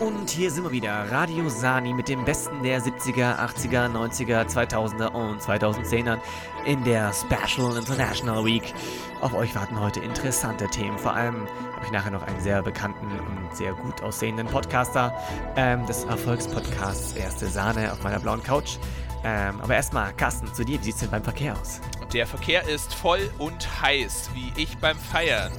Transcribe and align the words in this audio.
Und 0.00 0.30
hier 0.30 0.50
sind 0.50 0.64
wir 0.64 0.70
wieder, 0.70 1.12
Radio 1.12 1.50
Sani 1.50 1.92
mit 1.92 2.08
dem 2.08 2.24
Besten 2.24 2.62
der 2.62 2.80
70er, 2.80 3.38
80er, 3.38 3.92
90er, 3.92 4.48
2000er 4.48 5.08
und 5.08 5.42
2010er 5.42 6.16
in 6.64 6.82
der 6.84 7.12
Special 7.12 7.76
International 7.76 8.42
Week. 8.42 8.72
Auf 9.20 9.34
euch 9.34 9.54
warten 9.54 9.78
heute 9.78 10.00
interessante 10.00 10.68
Themen. 10.68 10.96
Vor 10.96 11.12
allem 11.12 11.46
habe 11.74 11.84
ich 11.84 11.92
nachher 11.92 12.12
noch 12.12 12.22
einen 12.22 12.40
sehr 12.40 12.62
bekannten 12.62 13.08
und 13.10 13.54
sehr 13.54 13.74
gut 13.74 14.02
aussehenden 14.02 14.46
Podcaster 14.46 15.14
ähm, 15.56 15.84
des 15.84 16.04
Erfolgspodcasts 16.04 17.12
Erste 17.12 17.46
Sahne 17.46 17.92
auf 17.92 18.02
meiner 18.02 18.20
blauen 18.20 18.42
Couch. 18.42 18.78
Ähm, 19.22 19.60
aber 19.60 19.74
erstmal, 19.74 20.14
Carsten, 20.14 20.50
zu 20.54 20.64
dir, 20.64 20.80
wie 20.80 20.84
sieht 20.84 20.94
es 20.94 21.00
denn 21.00 21.10
beim 21.10 21.24
Verkehr 21.24 21.54
aus? 21.60 21.82
Der 22.14 22.26
Verkehr 22.26 22.66
ist 22.66 22.94
voll 22.94 23.30
und 23.36 23.82
heiß, 23.82 24.30
wie 24.32 24.50
ich 24.56 24.78
beim 24.78 24.96
Feiern. 24.96 25.52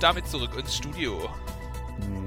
Damit 0.00 0.26
zurück 0.28 0.56
ins 0.58 0.74
Studio. 0.74 1.28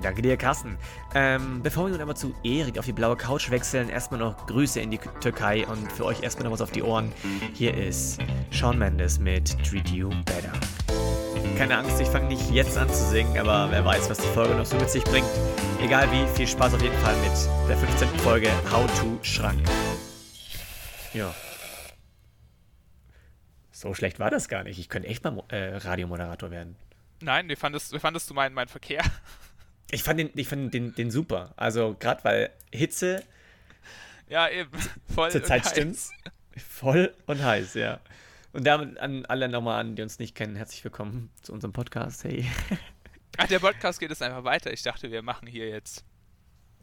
Danke 0.02 0.22
dir, 0.22 0.38
Carsten. 0.38 0.78
Ähm, 1.16 1.62
bevor 1.64 1.86
wir 1.86 1.92
nun 1.92 2.02
aber 2.02 2.16
zu 2.16 2.36
Erik 2.44 2.78
auf 2.78 2.86
die 2.86 2.94
blaue 2.94 3.16
Couch 3.16 3.50
wechseln, 3.50 3.90
erstmal 3.90 4.20
noch 4.20 4.46
Grüße 4.46 4.80
in 4.80 4.92
die 4.92 5.00
Türkei 5.20 5.66
und 5.66 5.92
für 5.92 6.06
euch 6.06 6.22
erstmal 6.22 6.46
noch 6.46 6.52
was 6.52 6.62
auf 6.62 6.72
die 6.72 6.84
Ohren. 6.84 7.12
Hier 7.54 7.76
ist 7.76 8.20
Sean 8.52 8.78
Mendes 8.78 9.18
mit 9.20 9.58
Treat 9.64 9.90
You 9.90 10.10
Better. 10.26 10.52
Keine 11.58 11.78
Angst, 11.78 12.00
ich 12.02 12.08
fange 12.08 12.28
nicht 12.28 12.52
jetzt 12.52 12.78
an 12.78 12.90
zu 12.90 13.10
singen, 13.10 13.38
aber 13.38 13.72
wer 13.72 13.84
weiß, 13.84 14.10
was 14.10 14.18
die 14.18 14.28
Folge 14.28 14.56
noch 14.56 14.66
so 14.66 14.76
mit 14.76 14.90
sich 14.90 15.04
bringt. 15.06 15.28
Egal 15.82 16.12
wie, 16.12 16.28
viel 16.36 16.48
Spaß 16.48 16.74
auf 16.74 16.82
jeden 16.82 16.98
Fall 16.98 17.16
mit 17.18 17.70
der 17.70 17.78
15. 17.78 18.08
Folge 18.20 18.50
How 18.72 18.86
to 19.00 19.18
Schrank. 19.24 19.62
Ja. 21.14 21.34
So 23.72 23.94
schlecht 23.94 24.20
war 24.20 24.30
das 24.30 24.50
gar 24.50 24.64
nicht. 24.64 24.80
Ich 24.80 24.90
könnte 24.90 25.08
echt 25.08 25.24
mal 25.24 25.44
äh, 25.48 25.78
Radiomoderator 25.78 26.52
werden. 26.52 26.76
Nein, 27.22 27.50
wie 27.50 27.56
fandest, 27.56 27.94
wie 27.94 28.00
fandest 28.00 28.30
du 28.30 28.34
meinen, 28.34 28.54
meinen 28.54 28.68
Verkehr? 28.68 29.04
Ich 29.92 30.04
fand 30.04 30.20
den, 30.20 30.30
ich 30.36 30.48
fand 30.48 30.74
den, 30.74 30.96
den 30.96 31.12
super. 31.12 31.54
Also 31.58 31.96
gerade 32.00 32.24
weil 32.24 32.50
Hitze. 32.72 33.24
Ja, 34.28 34.50
eben. 34.50 34.72
Voll 35.14 35.32
Zur 35.32 35.44
Zeit 35.44 35.66
stimmt's. 35.66 36.12
Voll 36.58 37.14
und 37.28 37.44
heiß, 37.44 37.76
ja. 37.76 38.00
Und 38.54 38.66
damit 38.66 38.98
an 38.98 39.26
alle 39.26 39.50
nochmal 39.50 39.82
an, 39.82 39.96
die 39.96 40.02
uns 40.02 40.18
nicht 40.18 40.34
kennen, 40.34 40.56
herzlich 40.56 40.84
willkommen 40.84 41.30
zu 41.42 41.52
unserem 41.52 41.74
Podcast. 41.74 42.24
Hey. 42.24 42.50
Ach, 43.38 43.48
der 43.50 43.60
Podcast 43.60 44.00
geht 44.00 44.10
jetzt 44.10 44.24
einfach 44.24 44.44
weiter. 44.44 44.72
Ich 44.72 44.82
dachte, 44.82 45.12
wir 45.12 45.22
machen 45.22 45.48
hier 45.48 45.68
jetzt. 45.68 46.06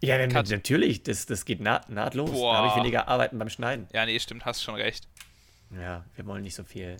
Ja, 0.02 0.18
wenn, 0.18 0.30
natürlich, 0.30 1.02
das, 1.02 1.26
das 1.26 1.44
geht 1.44 1.60
naht, 1.60 1.88
nahtlos. 1.88 2.30
Boah. 2.30 2.52
Da 2.52 2.58
habe 2.58 2.68
ich 2.68 2.76
weniger 2.76 3.08
Arbeiten 3.08 3.38
beim 3.38 3.48
Schneiden. 3.48 3.88
Ja, 3.92 4.04
nee, 4.04 4.18
stimmt, 4.18 4.44
hast 4.44 4.62
schon 4.62 4.74
recht. 4.74 5.08
Ja, 5.70 6.04
wir 6.14 6.26
wollen 6.26 6.42
nicht 6.42 6.54
so 6.54 6.64
viel 6.64 6.98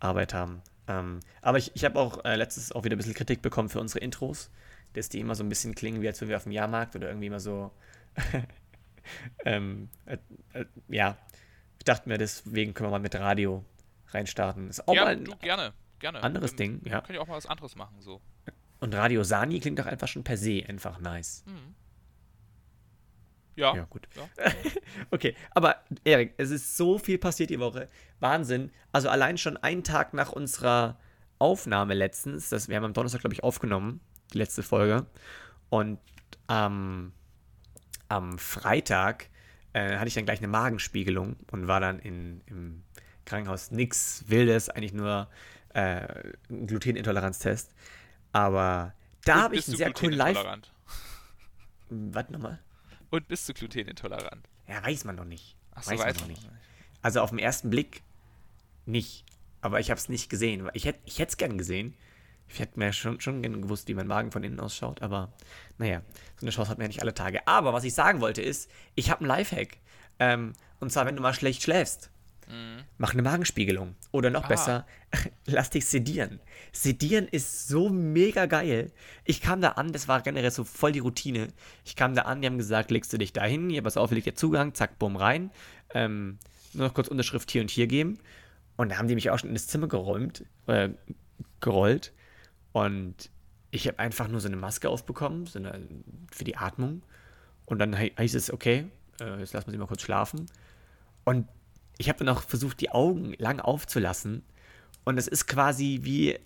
Arbeit 0.00 0.34
haben. 0.34 0.62
Ähm, 0.88 1.20
aber 1.40 1.58
ich, 1.58 1.70
ich 1.74 1.84
habe 1.84 2.00
auch 2.00 2.24
äh, 2.24 2.34
letztes 2.34 2.72
auch 2.72 2.84
wieder 2.84 2.96
ein 2.96 2.98
bisschen 2.98 3.14
Kritik 3.14 3.40
bekommen 3.42 3.68
für 3.68 3.80
unsere 3.80 4.00
Intros 4.00 4.50
dass 4.94 5.08
die 5.08 5.20
immer 5.20 5.34
so 5.34 5.44
ein 5.44 5.48
bisschen 5.48 5.74
klingen, 5.74 6.02
wie 6.02 6.08
als 6.08 6.20
wenn 6.20 6.28
wir 6.28 6.36
auf 6.36 6.44
dem 6.44 6.52
Jahrmarkt 6.52 6.96
oder 6.96 7.08
irgendwie 7.08 7.26
immer 7.26 7.40
so. 7.40 7.70
ähm, 9.44 9.88
äh, 10.06 10.18
äh, 10.52 10.64
ja, 10.88 11.16
ich 11.78 11.84
dachte 11.84 12.08
mir, 12.08 12.18
deswegen 12.18 12.74
können 12.74 12.88
wir 12.88 12.92
mal 12.92 13.00
mit 13.00 13.14
Radio 13.14 13.64
reinstarten. 14.08 14.68
Ist 14.68 14.86
auch 14.86 14.94
ja, 14.94 15.04
mal 15.04 15.12
ein 15.16 15.24
du, 15.24 15.36
gerne, 15.36 15.72
gerne. 15.98 16.22
anderes 16.22 16.54
Ding, 16.54 16.80
ja. 16.84 17.00
Können 17.00 17.16
ja 17.16 17.22
auch 17.22 17.26
mal 17.26 17.36
was 17.36 17.46
anderes 17.46 17.74
machen, 17.74 18.00
so. 18.00 18.20
Und 18.80 18.94
Radio 18.94 19.24
Sani 19.24 19.60
klingt 19.60 19.78
doch 19.78 19.86
einfach 19.86 20.08
schon 20.08 20.24
per 20.24 20.36
se 20.36 20.64
einfach 20.68 20.98
nice. 21.00 21.44
Mhm. 21.46 21.74
Ja. 23.54 23.74
Ja, 23.76 23.84
gut. 23.84 24.08
Ja. 24.16 24.28
okay, 25.10 25.34
aber 25.50 25.76
Erik, 26.04 26.34
es 26.36 26.50
ist 26.50 26.76
so 26.76 26.98
viel 26.98 27.18
passiert 27.18 27.50
die 27.50 27.60
Woche. 27.60 27.88
Wahnsinn. 28.20 28.70
Also 28.92 29.08
allein 29.08 29.38
schon 29.38 29.56
einen 29.56 29.84
Tag 29.84 30.14
nach 30.14 30.32
unserer 30.32 30.98
Aufnahme 31.38 31.94
letztens, 31.94 32.48
das, 32.48 32.68
wir 32.68 32.76
haben 32.76 32.84
am 32.84 32.92
Donnerstag, 32.92 33.20
glaube 33.20 33.34
ich, 33.34 33.42
aufgenommen, 33.42 34.00
die 34.32 34.38
letzte 34.38 34.62
Folge. 34.62 35.06
Und 35.68 35.98
ähm, 36.48 37.12
am 38.08 38.38
Freitag 38.38 39.28
äh, 39.72 39.96
hatte 39.96 40.08
ich 40.08 40.14
dann 40.14 40.24
gleich 40.24 40.38
eine 40.38 40.48
Magenspiegelung 40.48 41.36
und 41.50 41.66
war 41.68 41.80
dann 41.80 41.98
in, 41.98 42.42
im 42.46 42.82
Krankenhaus. 43.24 43.70
Nichts 43.70 44.24
Wildes, 44.26 44.68
eigentlich 44.68 44.92
nur 44.92 45.28
äh, 45.74 46.06
ein 46.50 46.66
Glutenintoleranztest. 46.66 47.72
Aber 48.32 48.94
da 49.24 49.42
habe 49.42 49.56
ich 49.56 49.66
einen 49.68 49.76
sehr 49.76 49.92
coolen 49.92 50.14
Live. 50.14 50.38
Was 51.88 52.30
nochmal? 52.30 52.58
Und 53.10 53.28
bist 53.28 53.48
du 53.48 53.54
glutenintolerant? 53.54 54.48
Ja, 54.66 54.84
weiß 54.84 55.04
man 55.04 55.16
noch 55.16 55.24
nicht. 55.24 55.56
Ach 55.74 55.82
so, 55.82 55.92
weiß, 55.92 56.00
weiß 56.00 56.14
man 56.14 56.22
noch 56.22 56.28
nicht. 56.28 56.42
nicht. 56.42 56.62
Also 57.02 57.20
auf 57.20 57.30
den 57.30 57.38
ersten 57.38 57.70
Blick 57.70 58.02
nicht. 58.86 59.24
Aber 59.60 59.80
ich 59.80 59.90
habe 59.90 59.98
es 59.98 60.08
nicht 60.08 60.28
gesehen. 60.28 60.68
Ich 60.74 60.86
hätte 60.86 61.00
es 61.06 61.36
gern 61.36 61.58
gesehen. 61.58 61.94
Ich 62.52 62.60
hätte 62.60 62.78
mir 62.78 62.92
schon, 62.92 63.20
schon 63.20 63.42
gewusst, 63.62 63.88
wie 63.88 63.94
mein 63.94 64.06
Magen 64.06 64.30
von 64.30 64.44
innen 64.44 64.60
ausschaut, 64.60 65.00
aber 65.00 65.32
naja, 65.78 66.02
so 66.36 66.44
eine 66.44 66.50
Chance 66.50 66.70
hat 66.70 66.78
man 66.78 66.84
ja 66.84 66.88
nicht 66.88 67.02
alle 67.02 67.14
Tage. 67.14 67.46
Aber 67.46 67.72
was 67.72 67.84
ich 67.84 67.94
sagen 67.94 68.20
wollte 68.20 68.42
ist, 68.42 68.70
ich 68.94 69.10
habe 69.10 69.20
einen 69.20 69.28
Lifehack. 69.28 69.78
Ähm, 70.18 70.52
und 70.78 70.92
zwar, 70.92 71.06
wenn 71.06 71.16
du 71.16 71.22
mal 71.22 71.32
schlecht 71.32 71.62
schläfst, 71.62 72.10
mhm. 72.48 72.84
mach 72.98 73.14
eine 73.14 73.22
Magenspiegelung. 73.22 73.96
Oder 74.10 74.28
noch 74.28 74.44
ah. 74.44 74.48
besser, 74.48 74.86
lass 75.46 75.70
dich 75.70 75.86
sedieren. 75.86 76.40
Sedieren 76.72 77.26
ist 77.26 77.68
so 77.68 77.88
mega 77.88 78.44
geil. 78.44 78.92
Ich 79.24 79.40
kam 79.40 79.62
da 79.62 79.70
an, 79.70 79.92
das 79.92 80.06
war 80.06 80.20
generell 80.20 80.50
so 80.50 80.64
voll 80.64 80.92
die 80.92 80.98
Routine. 80.98 81.48
Ich 81.84 81.96
kam 81.96 82.14
da 82.14 82.22
an, 82.22 82.42
die 82.42 82.46
haben 82.46 82.58
gesagt, 82.58 82.90
legst 82.90 83.12
du 83.14 83.18
dich 83.18 83.32
da 83.32 83.44
hin, 83.44 83.70
hier, 83.70 83.82
pass 83.82 83.96
auf, 83.96 84.10
leg 84.10 84.24
dir 84.24 84.34
Zugang, 84.34 84.74
zack, 84.74 84.98
bumm, 84.98 85.16
rein. 85.16 85.50
Ähm, 85.94 86.38
nur 86.74 86.86
noch 86.86 86.94
kurz 86.94 87.08
Unterschrift 87.08 87.50
hier 87.50 87.62
und 87.62 87.70
hier 87.70 87.86
geben. 87.86 88.18
Und 88.76 88.90
da 88.90 88.98
haben 88.98 89.08
die 89.08 89.14
mich 89.14 89.30
auch 89.30 89.38
schon 89.38 89.48
in 89.48 89.54
das 89.54 89.68
Zimmer 89.68 89.88
geräumt, 89.88 90.44
äh, 90.66 90.90
gerollt. 91.60 92.12
Und 92.72 93.30
ich 93.70 93.86
habe 93.88 93.98
einfach 93.98 94.28
nur 94.28 94.40
so 94.40 94.48
eine 94.48 94.56
Maske 94.56 94.88
aufbekommen, 94.88 95.46
so 95.46 95.58
eine, 95.58 95.86
für 96.30 96.44
die 96.44 96.56
Atmung. 96.56 97.02
Und 97.66 97.78
dann 97.78 97.96
heißt 97.96 98.34
es, 98.34 98.52
okay, 98.52 98.86
äh, 99.20 99.38
jetzt 99.38 99.52
lassen 99.52 99.68
wir 99.68 99.72
sie 99.72 99.78
mal 99.78 99.86
kurz 99.86 100.02
schlafen. 100.02 100.46
Und 101.24 101.48
ich 101.98 102.08
habe 102.08 102.24
dann 102.24 102.28
auch 102.34 102.42
versucht, 102.42 102.80
die 102.80 102.90
Augen 102.90 103.34
lang 103.38 103.60
aufzulassen. 103.60 104.42
Und 105.04 105.18
es 105.18 105.28
ist 105.28 105.46
quasi 105.46 106.00
wie 106.02 106.32
äh, 106.32 106.40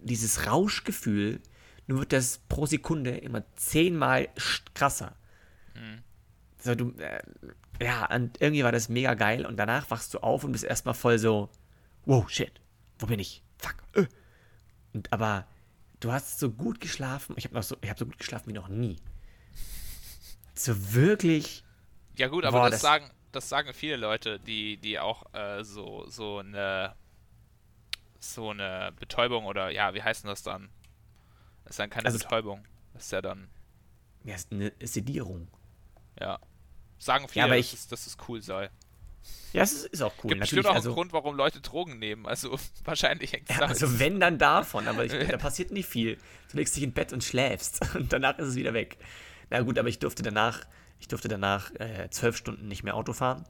dieses 0.00 0.46
Rauschgefühl, 0.46 1.40
nur 1.86 2.00
wird 2.00 2.12
das 2.12 2.38
pro 2.48 2.66
Sekunde 2.66 3.16
immer 3.16 3.44
zehnmal 3.56 4.28
krasser. 4.74 5.14
Mhm. 5.74 6.02
So, 6.62 6.74
du, 6.74 6.90
äh, 6.98 7.22
ja, 7.80 8.12
und 8.12 8.40
irgendwie 8.40 8.64
war 8.64 8.72
das 8.72 8.88
mega 8.88 9.14
geil. 9.14 9.46
Und 9.46 9.56
danach 9.56 9.90
wachst 9.90 10.14
du 10.14 10.18
auf 10.18 10.44
und 10.44 10.52
bist 10.52 10.64
erstmal 10.64 10.94
voll 10.94 11.18
so, 11.18 11.50
wow, 12.04 12.28
shit, 12.28 12.60
wo 12.98 13.06
bin 13.06 13.20
ich? 13.20 13.42
Fuck, 13.58 13.76
äh. 13.94 14.06
Und, 14.96 15.12
aber 15.12 15.46
du 16.00 16.10
hast 16.10 16.38
so 16.38 16.50
gut 16.50 16.80
geschlafen. 16.80 17.34
Ich 17.38 17.44
habe 17.44 17.62
so, 17.62 17.76
hab 17.86 17.98
so 17.98 18.06
gut 18.06 18.18
geschlafen 18.18 18.48
wie 18.48 18.54
noch 18.54 18.68
nie. 18.68 18.96
So 20.54 20.94
wirklich. 20.94 21.62
Ja, 22.16 22.28
gut, 22.28 22.46
aber 22.46 22.60
boah, 22.60 22.70
das, 22.70 22.80
das, 22.80 22.82
sagen, 22.82 23.10
das 23.32 23.48
sagen 23.50 23.74
viele 23.74 23.96
Leute, 23.96 24.40
die, 24.40 24.78
die 24.78 24.98
auch 24.98 25.34
äh, 25.34 25.62
so, 25.62 26.06
so 26.08 26.38
eine 26.38 26.94
so 28.18 28.50
eine 28.50 28.92
Betäubung 28.98 29.44
oder 29.44 29.70
ja, 29.70 29.92
wie 29.92 30.02
heißt 30.02 30.24
denn 30.24 30.30
das 30.30 30.42
dann? 30.42 30.70
Das 31.64 31.72
ist 31.72 31.78
dann 31.78 31.90
keine 31.90 32.06
also 32.06 32.18
Betäubung. 32.18 32.64
Das 32.94 33.04
ist 33.04 33.12
ja 33.12 33.20
dann. 33.20 33.48
Ja, 34.24 34.34
ist 34.34 34.50
eine 34.50 34.72
Sedierung. 34.80 35.48
Ja. 36.18 36.40
Sagen 36.98 37.28
viele, 37.28 37.40
ja, 37.40 37.44
aber 37.44 37.58
ich, 37.58 37.70
dass, 37.70 37.80
es, 37.80 37.88
dass 37.88 38.06
es 38.06 38.16
cool 38.26 38.40
sei. 38.40 38.70
Ja, 39.52 39.62
es 39.62 39.84
ist, 39.84 40.02
auch 40.02 40.12
cool. 40.22 40.28
Gibt 40.30 40.40
bestimmt 40.42 40.66
auch 40.66 40.74
also, 40.74 40.90
einen 40.90 40.94
Grund, 40.94 41.12
warum 41.14 41.34
Leute 41.34 41.60
Drogen 41.60 41.98
nehmen. 41.98 42.26
Also 42.26 42.58
wahrscheinlich 42.84 43.32
hängt 43.32 43.48
es 43.48 43.56
ja, 43.56 43.62
Also 43.62 43.98
wenn, 43.98 44.20
dann 44.20 44.38
davon. 44.38 44.86
Aber 44.86 45.04
ich, 45.04 45.12
da 45.28 45.36
passiert 45.38 45.70
nicht 45.70 45.88
viel. 45.88 46.18
Du 46.50 46.58
legst 46.58 46.76
dich 46.76 46.82
in 46.82 46.92
Bett 46.92 47.12
und 47.12 47.24
schläfst. 47.24 47.80
Und 47.94 48.12
danach 48.12 48.38
ist 48.38 48.48
es 48.48 48.54
wieder 48.56 48.74
weg. 48.74 48.98
Na 49.50 49.60
gut, 49.60 49.78
aber 49.78 49.88
ich 49.88 49.98
durfte 49.98 50.22
danach, 50.22 50.66
ich 51.00 51.08
durfte 51.08 51.28
danach 51.28 51.70
äh, 51.76 52.08
zwölf 52.10 52.36
Stunden 52.36 52.68
nicht 52.68 52.82
mehr 52.82 52.96
Auto 52.96 53.12
fahren 53.12 53.44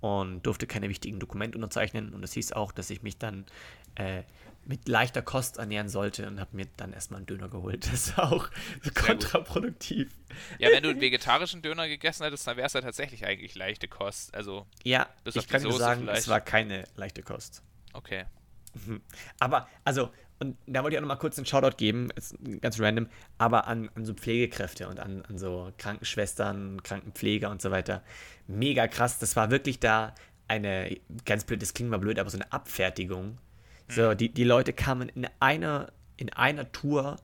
und 0.00 0.44
durfte 0.44 0.66
keine 0.66 0.88
wichtigen 0.88 1.18
Dokumente 1.18 1.56
unterzeichnen. 1.56 2.12
Und 2.12 2.22
das 2.22 2.32
hieß 2.32 2.52
auch, 2.52 2.72
dass 2.72 2.90
ich 2.90 3.02
mich 3.02 3.18
dann 3.18 3.46
äh, 3.94 4.22
mit 4.66 4.88
leichter 4.88 5.22
Kost 5.22 5.58
ernähren 5.58 5.88
sollte 5.88 6.26
und 6.26 6.40
habe 6.40 6.56
mir 6.56 6.66
dann 6.76 6.92
erstmal 6.92 7.18
einen 7.18 7.26
Döner 7.26 7.48
geholt. 7.48 7.86
Das 7.86 8.08
ist 8.08 8.18
auch 8.18 8.50
kontraproduktiv. 8.94 10.10
Ja, 10.58 10.70
wenn 10.70 10.82
du 10.82 10.90
einen 10.90 11.00
vegetarischen 11.00 11.62
Döner 11.62 11.88
gegessen 11.88 12.24
hättest, 12.24 12.46
dann 12.46 12.56
wäre 12.56 12.66
es 12.66 12.72
ja 12.72 12.80
tatsächlich 12.80 13.24
eigentlich 13.24 13.54
leichte 13.54 13.88
Kost. 13.88 14.34
Also, 14.34 14.66
ja, 14.82 15.08
ich 15.24 15.48
kann 15.48 15.62
dir 15.62 15.72
sagen, 15.72 16.02
vielleicht. 16.02 16.20
es 16.20 16.28
war 16.28 16.40
keine 16.40 16.84
leichte 16.96 17.22
Kost. 17.22 17.62
Okay. 17.92 18.24
Mhm. 18.74 19.00
Aber, 19.38 19.68
also, 19.84 20.10
und 20.38 20.56
da 20.66 20.82
wollte 20.82 20.94
ich 20.94 20.98
auch 20.98 21.02
nochmal 21.02 21.18
kurz 21.18 21.38
einen 21.38 21.46
Shoutout 21.46 21.76
geben, 21.76 22.10
ist 22.10 22.36
ganz 22.60 22.78
random, 22.78 23.08
aber 23.38 23.66
an, 23.66 23.88
an 23.94 24.04
so 24.04 24.12
Pflegekräfte 24.12 24.88
und 24.88 25.00
an, 25.00 25.22
an 25.22 25.38
so 25.38 25.72
Krankenschwestern, 25.78 26.82
Krankenpfleger 26.82 27.50
und 27.50 27.62
so 27.62 27.70
weiter. 27.70 28.02
Mega 28.46 28.86
krass. 28.88 29.18
Das 29.18 29.36
war 29.36 29.50
wirklich 29.50 29.80
da 29.80 30.14
eine, 30.48 30.98
ganz 31.24 31.44
blöd, 31.44 31.62
das 31.62 31.72
klingt 31.72 31.90
mal 31.90 31.98
blöd, 31.98 32.18
aber 32.18 32.28
so 32.28 32.36
eine 32.36 32.52
Abfertigung 32.52 33.38
so, 33.88 34.14
die, 34.14 34.28
die 34.28 34.44
Leute 34.44 34.72
kamen 34.72 35.08
in 35.10 35.26
einer, 35.40 35.92
in 36.16 36.32
einer 36.32 36.70
Tour. 36.72 37.16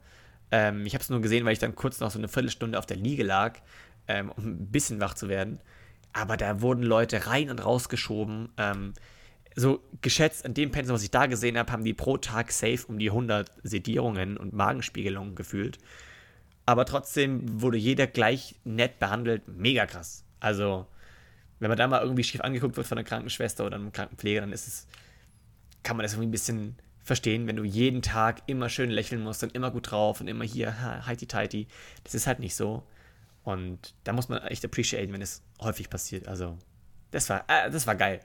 Ähm, 0.51 0.87
ich 0.87 0.95
habe 0.95 1.03
es 1.03 1.11
nur 1.11 1.21
gesehen, 1.21 1.45
weil 1.45 1.53
ich 1.53 1.59
dann 1.59 1.75
kurz 1.75 2.01
noch 2.01 2.11
so 2.11 2.19
eine 2.19 2.29
Viertelstunde 2.29 2.79
auf 2.79 2.87
der 2.87 2.97
Liege 2.97 3.25
lag, 3.25 3.59
ähm, 4.09 4.31
um 4.31 4.45
ein 4.47 4.67
bisschen 4.71 5.01
wach 5.01 5.15
zu 5.15 5.29
werden. 5.29 5.61
Aber 6.13 6.37
da 6.37 6.61
wurden 6.61 6.83
Leute 6.83 7.27
rein 7.27 7.51
und 7.51 7.65
rausgeschoben. 7.65 8.51
Ähm, 8.59 8.93
so 9.55 9.83
geschätzt, 10.01 10.47
an 10.47 10.55
dem 10.55 10.71
Pensum, 10.71 10.95
was 10.95 11.03
ich 11.03 11.11
da 11.11 11.27
gesehen 11.27 11.59
habe, 11.59 11.73
haben 11.73 11.85
die 11.85 11.95
pro 11.95 12.17
Tag 12.17 12.53
safe 12.53 12.87
um 12.87 12.99
die 12.99 13.11
100 13.11 13.51
Sedierungen 13.63 14.37
und 14.37 14.53
Magenspiegelungen 14.53 15.35
gefühlt. 15.35 15.79
aber 16.65 16.85
trotzdem 16.87 17.61
wurde 17.61 17.77
jeder 17.77 18.07
gleich 18.07 18.55
nett 18.65 18.99
behandelt. 18.99 19.43
Mega 19.49 19.87
krass. 19.87 20.25
Also, 20.41 20.87
wenn 21.59 21.69
man 21.69 21.79
da 21.79 21.87
mal 21.89 22.03
irgendwie 22.03 22.25
schief 22.25 22.41
angeguckt 22.41 22.77
wird 22.77 22.87
von 22.87 22.99
einer 22.99 23.07
Krankenschwester 23.07 23.65
oder 23.67 23.77
einem 23.77 23.93
Krankenpfleger, 23.93 24.41
dann 24.41 24.53
ist 24.53 24.69
es, 24.69 24.87
kann 25.83 25.97
man 25.97 26.05
das 26.05 26.13
irgendwie 26.13 26.29
ein 26.29 26.33
bisschen 26.33 26.77
verstehen, 27.03 27.47
wenn 27.47 27.57
du 27.57 27.65
jeden 27.65 28.03
Tag 28.03 28.43
immer 28.47 28.69
schön 28.69 28.91
lächeln 28.91 29.23
musst 29.23 29.43
und 29.43 29.55
immer 29.55 29.71
gut 29.71 29.91
drauf 29.91 30.21
und 30.21 30.29
immer 30.29 30.45
hier 30.45 31.07
heiti 31.07 31.27
tighty. 31.27 31.67
Das 32.05 32.15
ist 32.15 32.27
halt 32.27 32.39
nicht 32.39 32.55
so. 32.55 32.87
Und 33.43 33.95
da 34.05 34.13
muss 34.13 34.29
man 34.29 34.43
echt 34.43 34.65
appreciaten, 34.65 35.13
wenn 35.13 35.23
es 35.23 35.43
häufig 35.61 35.91
passiert. 35.91 36.29
Also, 36.29 36.59
das 37.11 37.29
war, 37.29 37.45
äh, 37.49 37.71
das 37.71 37.87
war 37.87 37.97
geil. 37.97 38.21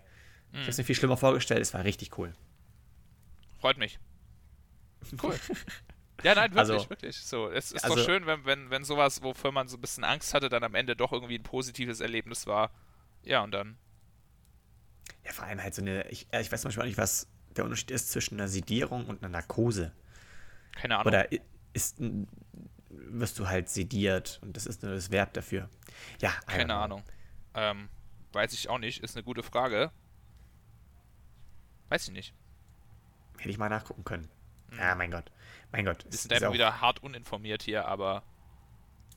Mhm. 0.52 0.58
Ich 0.58 0.62
habe 0.62 0.72
es 0.72 0.78
mir 0.78 0.84
viel 0.84 0.96
schlimmer 0.96 1.18
vorgestellt, 1.18 1.62
es 1.62 1.74
war 1.74 1.84
richtig 1.84 2.18
cool. 2.18 2.34
Freut 3.60 3.78
mich. 3.78 4.00
Cool. 5.22 5.36
Ja, 6.24 6.34
nein, 6.34 6.54
wirklich, 6.54 6.76
also, 6.76 6.90
wirklich. 6.90 7.18
So, 7.18 7.50
es 7.50 7.72
ist 7.72 7.84
also, 7.84 7.96
doch 7.96 8.04
schön, 8.04 8.26
wenn, 8.26 8.44
wenn, 8.46 8.70
wenn 8.72 8.84
sowas, 8.84 9.22
wofür 9.22 9.52
man 9.52 9.68
so 9.68 9.78
ein 9.78 9.82
bisschen 9.82 10.04
Angst 10.04 10.34
hatte, 10.34 10.50
dann 10.50 10.64
am 10.64 10.74
Ende 10.74 10.96
doch 10.96 11.14
irgendwie 11.14 11.38
ein 11.38 11.44
positives 11.44 12.00
Erlebnis 12.02 12.48
war. 12.48 12.72
Ja, 13.24 13.44
und 13.44 13.52
dann. 13.52 13.78
Ja, 15.24 15.32
vor 15.32 15.46
allem 15.46 15.62
halt 15.62 15.76
so 15.76 15.82
eine, 15.84 16.10
ich, 16.10 16.28
äh, 16.32 16.42
ich 16.42 16.52
weiß 16.52 16.64
manchmal 16.64 16.88
nicht, 16.88 16.98
was 16.98 17.28
der 17.58 17.66
Unterschied 17.66 17.92
ist 17.92 18.12
zwischen 18.12 18.36
einer 18.36 18.48
Sedierung 18.48 19.06
und 19.08 19.24
einer 19.24 19.30
Narkose. 19.30 19.92
Keine 20.76 20.96
Ahnung. 20.96 21.08
Oder 21.08 21.28
ist, 21.74 21.98
wirst 22.90 23.40
du 23.40 23.48
halt 23.48 23.70
sediert 23.70 24.40
und 24.42 24.56
das 24.56 24.66
ist 24.66 24.84
nur 24.84 24.94
das 24.94 25.12
Verb 25.12 25.34
dafür. 25.34 25.70
Ja, 26.22 26.32
keine 26.46 26.76
Ahnung. 26.76 27.04
Ähm, 27.54 27.90
weiß 28.34 28.54
ich 28.54 28.70
auch 28.70 28.78
nicht, 28.78 29.04
ist 29.04 29.16
eine 29.16 29.24
gute 29.24 29.44
Frage. 29.44 29.92
Weiß 31.90 32.08
ich 32.08 32.14
nicht. 32.14 32.34
Hätte 33.38 33.50
ich 33.50 33.58
mal 33.58 33.70
nachgucken 33.70 34.04
können. 34.04 34.28
Mhm. 34.72 34.80
Ja, 34.80 34.96
mein 34.96 35.12
Gott. 35.12 35.32
Mein 35.72 35.86
Gott. 35.86 36.06
Wir 36.10 36.18
sind 36.18 36.34
einfach 36.34 36.54
wieder 36.54 36.82
hart 36.82 37.02
uninformiert 37.04 37.64
hier, 37.64 37.88
aber. 37.88 38.24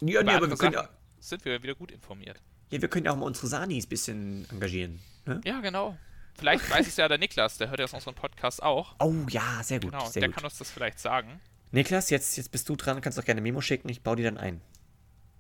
Ja, 0.01 0.23
nee, 0.23 0.31
aber 0.31 0.49
wir 0.49 0.57
können 0.57 0.73
ja, 0.73 0.89
sind 1.19 1.45
wir 1.45 1.63
wieder 1.63 1.75
gut 1.75 1.91
informiert. 1.93 2.41
Ja, 2.71 2.81
wir 2.81 2.89
können 2.89 3.05
ja 3.07 3.13
auch 3.13 3.17
mal 3.17 3.27
unsere 3.27 3.47
Sanis 3.49 3.87
ein 3.87 3.89
bisschen 3.89 4.51
engagieren. 4.51 5.01
Ne? 5.27 5.41
Ja, 5.45 5.61
genau. 5.61 5.99
Vielleicht 6.41 6.71
weiß 6.71 6.87
es 6.87 6.97
ja 6.97 7.07
der 7.07 7.19
Niklas, 7.19 7.59
der 7.59 7.69
hört 7.69 7.81
ja 7.81 7.87
unseren 7.93 8.15
Podcast 8.15 8.63
auch. 8.63 8.95
Oh 8.99 9.15
ja, 9.29 9.63
sehr 9.63 9.79
gut. 9.79 9.93
Genau, 9.93 10.07
sehr 10.07 10.21
der 10.21 10.31
gut. 10.31 10.37
kann 10.37 10.45
uns 10.45 10.57
das 10.57 10.71
vielleicht 10.71 10.99
sagen. 10.99 11.39
Niklas, 11.71 12.09
jetzt, 12.09 12.37
jetzt 12.39 12.51
bist 12.51 12.67
du 12.69 12.77
dran, 12.77 13.03
kannst 13.03 13.19
auch 13.19 13.25
gerne 13.25 13.43
Memo 13.43 13.61
schicken, 13.61 13.91
ich 13.91 14.03
baue 14.03 14.17
die 14.17 14.23
dann 14.23 14.39
ein. 14.39 14.63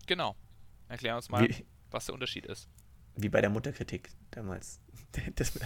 Genau. 0.06 0.37
Erklär 0.88 1.17
uns 1.17 1.31
mal, 1.31 1.49
wie, 1.49 1.64
was 1.91 2.05
der 2.05 2.14
Unterschied 2.14 2.44
ist. 2.44 2.69
Wie 3.17 3.31
bei 3.31 3.41
der 3.41 3.49
Mutterkritik 3.50 4.11
damals. 4.31 4.79
Das, 5.35 5.58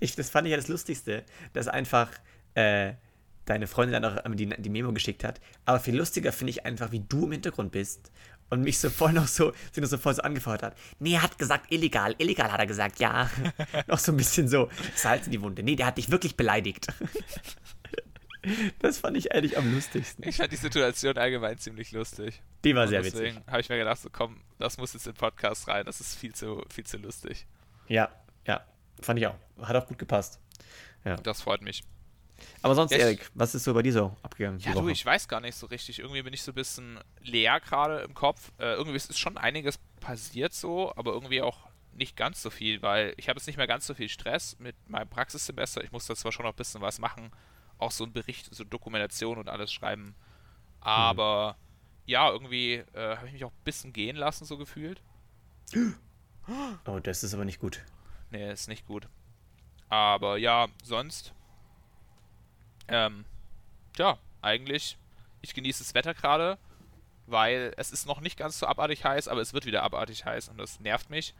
ich, 0.00 0.16
das 0.16 0.28
fand 0.28 0.48
ich 0.48 0.50
ja 0.50 0.56
das 0.56 0.66
Lustigste, 0.66 1.24
dass 1.52 1.68
einfach 1.68 2.10
äh, 2.54 2.94
deine 3.44 3.68
Freundin 3.68 4.02
dann 4.02 4.18
auch 4.18 4.34
die, 4.34 4.48
die 4.48 4.70
Memo 4.70 4.92
geschickt 4.92 5.22
hat. 5.22 5.40
Aber 5.66 5.78
viel 5.78 5.96
lustiger 5.96 6.32
finde 6.32 6.50
ich 6.50 6.66
einfach, 6.66 6.90
wie 6.90 6.98
du 6.98 7.26
im 7.26 7.32
Hintergrund 7.32 7.70
bist 7.70 8.10
und 8.50 8.62
mich 8.62 8.78
so 8.78 8.90
voll 8.90 9.12
noch 9.12 9.26
so, 9.26 9.52
sie 9.72 9.80
noch 9.80 9.88
so 9.88 9.98
voll 9.98 10.14
so 10.14 10.22
angefeuert 10.22 10.62
hat. 10.62 10.76
Nee, 10.98 11.14
er 11.14 11.22
hat 11.22 11.38
gesagt 11.38 11.70
illegal, 11.70 12.14
illegal 12.18 12.50
hat 12.50 12.60
er 12.60 12.66
gesagt, 12.66 12.98
ja. 12.98 13.30
noch 13.86 13.98
so 13.98 14.12
ein 14.12 14.16
bisschen 14.16 14.48
so 14.48 14.68
Salz 14.94 15.26
in 15.26 15.32
die 15.32 15.42
Wunde. 15.42 15.62
Nee, 15.62 15.76
der 15.76 15.86
hat 15.86 15.98
dich 15.98 16.10
wirklich 16.10 16.36
beleidigt. 16.36 16.86
das 18.78 18.98
fand 18.98 19.16
ich 19.16 19.32
eigentlich 19.32 19.58
am 19.58 19.72
lustigsten. 19.72 20.26
Ich 20.26 20.36
fand 20.36 20.52
die 20.52 20.56
Situation 20.56 21.16
allgemein 21.16 21.58
ziemlich 21.58 21.92
lustig. 21.92 22.42
Die 22.64 22.74
war 22.74 22.84
und 22.84 22.88
sehr 22.88 23.02
deswegen 23.02 23.16
witzig. 23.16 23.34
Deswegen 23.34 23.50
habe 23.50 23.60
ich 23.60 23.68
mir 23.68 23.78
gedacht, 23.78 24.00
so 24.00 24.08
komm, 24.10 24.40
das 24.58 24.78
muss 24.78 24.94
jetzt 24.94 25.06
in 25.06 25.12
den 25.12 25.18
Podcast 25.18 25.68
rein, 25.68 25.84
das 25.86 26.00
ist 26.00 26.14
viel 26.14 26.34
zu, 26.34 26.64
viel 26.70 26.84
zu 26.84 26.96
lustig. 26.98 27.46
Ja, 27.88 28.10
ja, 28.46 28.64
fand 29.00 29.18
ich 29.18 29.26
auch. 29.26 29.36
Hat 29.62 29.76
auch 29.76 29.86
gut 29.86 29.98
gepasst. 29.98 30.40
Ja. 31.04 31.16
Das 31.16 31.42
freut 31.42 31.62
mich. 31.62 31.82
Aber 32.62 32.74
sonst, 32.74 32.92
ja, 32.92 32.98
Erik, 32.98 33.30
was 33.34 33.54
ist 33.54 33.64
so 33.64 33.74
bei 33.74 33.82
dir 33.82 33.92
so 33.92 34.16
abgegangen? 34.22 34.58
Ja, 34.60 34.72
du, 34.72 34.88
ich 34.88 35.04
weiß 35.04 35.28
gar 35.28 35.40
nicht 35.40 35.54
so 35.54 35.66
richtig. 35.66 35.98
Irgendwie 35.98 36.22
bin 36.22 36.32
ich 36.32 36.42
so 36.42 36.52
ein 36.52 36.54
bisschen 36.54 36.98
leer 37.20 37.60
gerade 37.60 38.00
im 38.00 38.14
Kopf. 38.14 38.52
Äh, 38.58 38.74
irgendwie 38.74 38.96
ist 38.96 39.18
schon 39.18 39.36
einiges 39.36 39.78
passiert 40.00 40.52
so, 40.52 40.92
aber 40.96 41.12
irgendwie 41.12 41.42
auch 41.42 41.68
nicht 41.92 42.16
ganz 42.16 42.42
so 42.42 42.50
viel, 42.50 42.80
weil 42.82 43.12
ich 43.16 43.28
habe 43.28 43.38
jetzt 43.38 43.46
nicht 43.46 43.56
mehr 43.56 43.66
ganz 43.66 43.86
so 43.86 43.94
viel 43.94 44.08
Stress 44.08 44.56
mit 44.58 44.76
meinem 44.88 45.08
Praxissemester. 45.08 45.82
Ich 45.82 45.92
muss 45.92 46.06
da 46.06 46.14
zwar 46.14 46.32
schon 46.32 46.44
noch 46.44 46.52
ein 46.52 46.56
bisschen 46.56 46.80
was 46.80 46.98
machen, 46.98 47.30
auch 47.78 47.90
so 47.90 48.04
ein 48.04 48.12
Bericht, 48.12 48.54
so 48.54 48.64
Dokumentation 48.64 49.38
und 49.38 49.48
alles 49.48 49.72
schreiben. 49.72 50.14
Aber 50.80 51.56
mhm. 51.58 51.64
ja, 52.06 52.30
irgendwie 52.30 52.74
äh, 52.92 53.16
habe 53.16 53.26
ich 53.26 53.32
mich 53.32 53.44
auch 53.44 53.52
ein 53.52 53.64
bisschen 53.64 53.92
gehen 53.92 54.16
lassen, 54.16 54.44
so 54.44 54.56
gefühlt. 54.56 55.02
Oh, 56.86 57.00
das 57.00 57.24
ist 57.24 57.34
aber 57.34 57.44
nicht 57.44 57.60
gut. 57.60 57.84
Nee, 58.30 58.50
ist 58.50 58.68
nicht 58.68 58.86
gut. 58.86 59.08
Aber 59.88 60.36
ja, 60.36 60.68
sonst 60.84 61.34
ähm, 62.88 63.24
ja, 63.96 64.18
eigentlich, 64.42 64.96
ich 65.40 65.54
genieße 65.54 65.82
das 65.82 65.94
Wetter 65.94 66.14
gerade, 66.14 66.58
weil 67.26 67.72
es 67.76 67.90
ist 67.90 68.06
noch 68.06 68.20
nicht 68.20 68.38
ganz 68.38 68.58
so 68.58 68.66
abartig 68.66 69.04
heiß, 69.04 69.28
aber 69.28 69.40
es 69.40 69.52
wird 69.52 69.66
wieder 69.66 69.82
abartig 69.82 70.24
heiß 70.24 70.48
und 70.48 70.58
das 70.58 70.80
nervt 70.80 71.10
mich. 71.10 71.34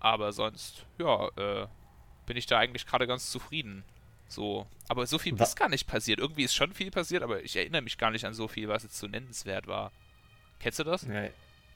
Aber 0.00 0.32
sonst, 0.32 0.86
ja, 0.98 1.28
äh, 1.36 1.66
bin 2.26 2.36
ich 2.36 2.46
da 2.46 2.58
eigentlich 2.58 2.86
gerade 2.86 3.06
ganz 3.06 3.30
zufrieden. 3.30 3.84
So, 4.28 4.66
aber 4.88 5.06
so 5.06 5.18
viel 5.18 5.38
was? 5.38 5.50
ist 5.50 5.56
gar 5.56 5.68
nicht 5.68 5.86
passiert. 5.86 6.18
Irgendwie 6.18 6.44
ist 6.44 6.54
schon 6.54 6.72
viel 6.72 6.90
passiert, 6.90 7.22
aber 7.22 7.42
ich 7.42 7.56
erinnere 7.56 7.82
mich 7.82 7.98
gar 7.98 8.10
nicht 8.10 8.24
an 8.24 8.34
so 8.34 8.48
viel, 8.48 8.68
was 8.68 8.82
jetzt 8.82 8.98
so 8.98 9.06
nennenswert 9.06 9.66
war. 9.66 9.92
Kennst 10.60 10.78
du 10.78 10.84
das? 10.84 11.06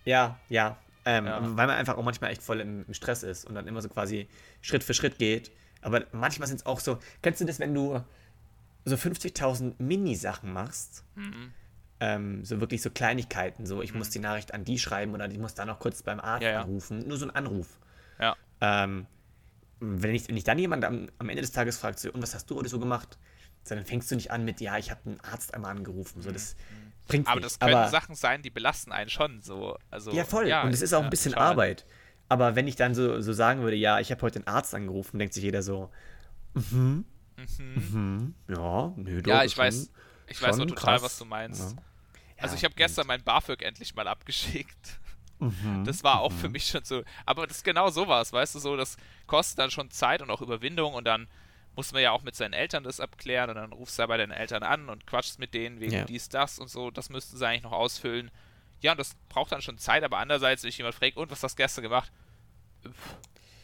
Ja, 0.04 0.38
ja. 0.48 0.78
Ähm, 1.04 1.26
ja. 1.26 1.40
Weil 1.40 1.66
man 1.66 1.70
einfach 1.70 1.96
auch 1.96 2.02
manchmal 2.02 2.30
echt 2.30 2.42
voll 2.42 2.60
im, 2.60 2.84
im 2.86 2.94
Stress 2.94 3.22
ist 3.22 3.44
und 3.44 3.54
dann 3.54 3.66
immer 3.66 3.80
so 3.80 3.88
quasi 3.88 4.28
Schritt 4.60 4.82
für 4.82 4.94
Schritt 4.94 5.18
geht. 5.18 5.50
Aber 5.80 6.04
manchmal 6.12 6.48
sind 6.48 6.56
es 6.56 6.66
auch 6.66 6.80
so. 6.80 6.98
Kennst 7.22 7.40
du 7.40 7.44
das, 7.44 7.60
wenn 7.60 7.74
du 7.74 8.02
so 8.84 8.96
50.000 8.96 9.74
Mini-Sachen 9.78 10.52
machst, 10.52 11.04
mhm. 11.14 11.52
ähm, 12.00 12.44
so 12.44 12.60
wirklich 12.60 12.82
so 12.82 12.90
Kleinigkeiten, 12.90 13.66
so 13.66 13.82
ich 13.82 13.92
mhm. 13.92 13.98
muss 13.98 14.10
die 14.10 14.18
Nachricht 14.18 14.54
an 14.54 14.64
die 14.64 14.78
schreiben 14.78 15.14
oder 15.14 15.30
ich 15.30 15.38
muss 15.38 15.54
da 15.54 15.64
noch 15.64 15.78
kurz 15.78 16.02
beim 16.02 16.20
Arzt 16.20 16.44
ja, 16.44 16.50
ja. 16.50 16.62
anrufen, 16.62 17.06
nur 17.06 17.16
so 17.16 17.26
ein 17.26 17.34
Anruf. 17.34 17.78
Ja. 18.20 18.36
Ähm, 18.60 19.06
wenn, 19.80 20.14
ich, 20.14 20.28
wenn 20.28 20.36
ich 20.36 20.44
dann 20.44 20.58
jemand 20.58 20.84
am, 20.84 21.08
am 21.18 21.28
Ende 21.28 21.42
des 21.42 21.52
Tages 21.52 21.78
fragt, 21.78 21.98
so, 21.98 22.10
und 22.12 22.22
was 22.22 22.34
hast 22.34 22.50
du 22.50 22.56
heute 22.56 22.68
so 22.68 22.78
gemacht? 22.78 23.18
dann 23.70 23.84
fängst 23.84 24.10
du 24.10 24.14
nicht 24.14 24.30
an 24.30 24.44
mit, 24.44 24.60
ja, 24.60 24.78
ich 24.78 24.90
habe 24.90 25.00
einen 25.06 25.20
Arzt 25.20 25.54
einmal 25.54 25.76
angerufen. 25.76 26.22
So, 26.22 26.30
das 26.30 26.54
mhm. 26.54 26.92
bringt 27.06 27.28
Aber 27.28 27.40
das 27.40 27.58
können 27.58 27.74
Aber, 27.74 27.88
Sachen 27.88 28.14
sein, 28.14 28.42
die 28.42 28.50
belasten 28.50 28.92
einen 28.92 29.10
schon. 29.10 29.40
So. 29.42 29.78
Also, 29.90 30.12
ja, 30.12 30.24
voll. 30.24 30.48
Ja, 30.48 30.62
und 30.62 30.72
es 30.72 30.82
ist 30.82 30.92
auch 30.92 31.02
ein 31.02 31.10
bisschen 31.10 31.32
ja, 31.32 31.38
Arbeit. 31.38 31.86
Aber 32.28 32.56
wenn 32.56 32.68
ich 32.68 32.76
dann 32.76 32.94
so, 32.94 33.20
so 33.20 33.32
sagen 33.32 33.62
würde, 33.62 33.76
ja, 33.76 34.00
ich 34.00 34.10
habe 34.10 34.22
heute 34.22 34.38
einen 34.38 34.48
Arzt 34.48 34.74
angerufen, 34.74 35.18
denkt 35.18 35.34
sich 35.34 35.42
jeder 35.42 35.62
so, 35.62 35.90
mhm. 36.54 37.04
Mhm. 37.38 37.74
mhm. 37.74 38.34
Ja, 38.48 38.92
nee, 38.96 39.22
Ja, 39.24 39.44
ich 39.44 39.56
weiß, 39.56 39.90
ich 40.26 40.42
weiß 40.42 40.60
auch 40.60 40.66
total, 40.66 40.94
krass. 40.96 41.02
was 41.02 41.18
du 41.18 41.24
meinst. 41.24 41.76
Ja. 41.76 41.82
Also 42.38 42.54
ich 42.54 42.64
habe 42.64 42.74
gestern 42.74 43.06
mein 43.06 43.22
BAföG 43.22 43.62
endlich 43.62 43.94
mal 43.94 44.06
abgeschickt. 44.08 45.00
Mhm. 45.40 45.84
Das 45.84 46.02
war 46.02 46.20
auch 46.20 46.32
mhm. 46.32 46.38
für 46.38 46.48
mich 46.48 46.66
schon 46.66 46.84
so. 46.84 47.02
Aber 47.24 47.46
das 47.46 47.58
ist 47.58 47.64
genau 47.64 47.90
sowas, 47.90 48.32
weißt 48.32 48.56
du, 48.56 48.58
so, 48.58 48.76
das 48.76 48.96
kostet 49.26 49.58
dann 49.58 49.70
schon 49.70 49.90
Zeit 49.90 50.22
und 50.22 50.30
auch 50.30 50.40
Überwindung 50.40 50.94
und 50.94 51.04
dann 51.04 51.28
muss 51.76 51.92
man 51.92 52.02
ja 52.02 52.10
auch 52.10 52.22
mit 52.22 52.34
seinen 52.34 52.54
Eltern 52.54 52.82
das 52.82 52.98
abklären 52.98 53.50
und 53.50 53.56
dann 53.56 53.72
rufst 53.72 53.98
du 53.98 54.02
ja 54.02 54.06
bei 54.06 54.16
deinen 54.16 54.32
Eltern 54.32 54.64
an 54.64 54.88
und 54.88 55.06
quatschst 55.06 55.38
mit 55.38 55.54
denen 55.54 55.78
wegen 55.78 55.92
ja. 55.92 56.04
dies, 56.04 56.28
das 56.28 56.58
und 56.58 56.68
so. 56.68 56.90
Das 56.90 57.08
müssten 57.08 57.36
sie 57.36 57.46
eigentlich 57.46 57.62
noch 57.62 57.72
ausfüllen. 57.72 58.32
Ja, 58.80 58.92
und 58.92 58.98
das 58.98 59.14
braucht 59.28 59.52
dann 59.52 59.62
schon 59.62 59.78
Zeit, 59.78 60.02
aber 60.02 60.18
andererseits, 60.18 60.62
wenn 60.62 60.70
ich 60.70 60.78
jemand 60.78 60.96
fragt, 60.96 61.16
und 61.16 61.30
was 61.30 61.42
hast 61.42 61.56
du 61.56 61.62
gestern 61.62 61.82
gemacht? 61.82 62.10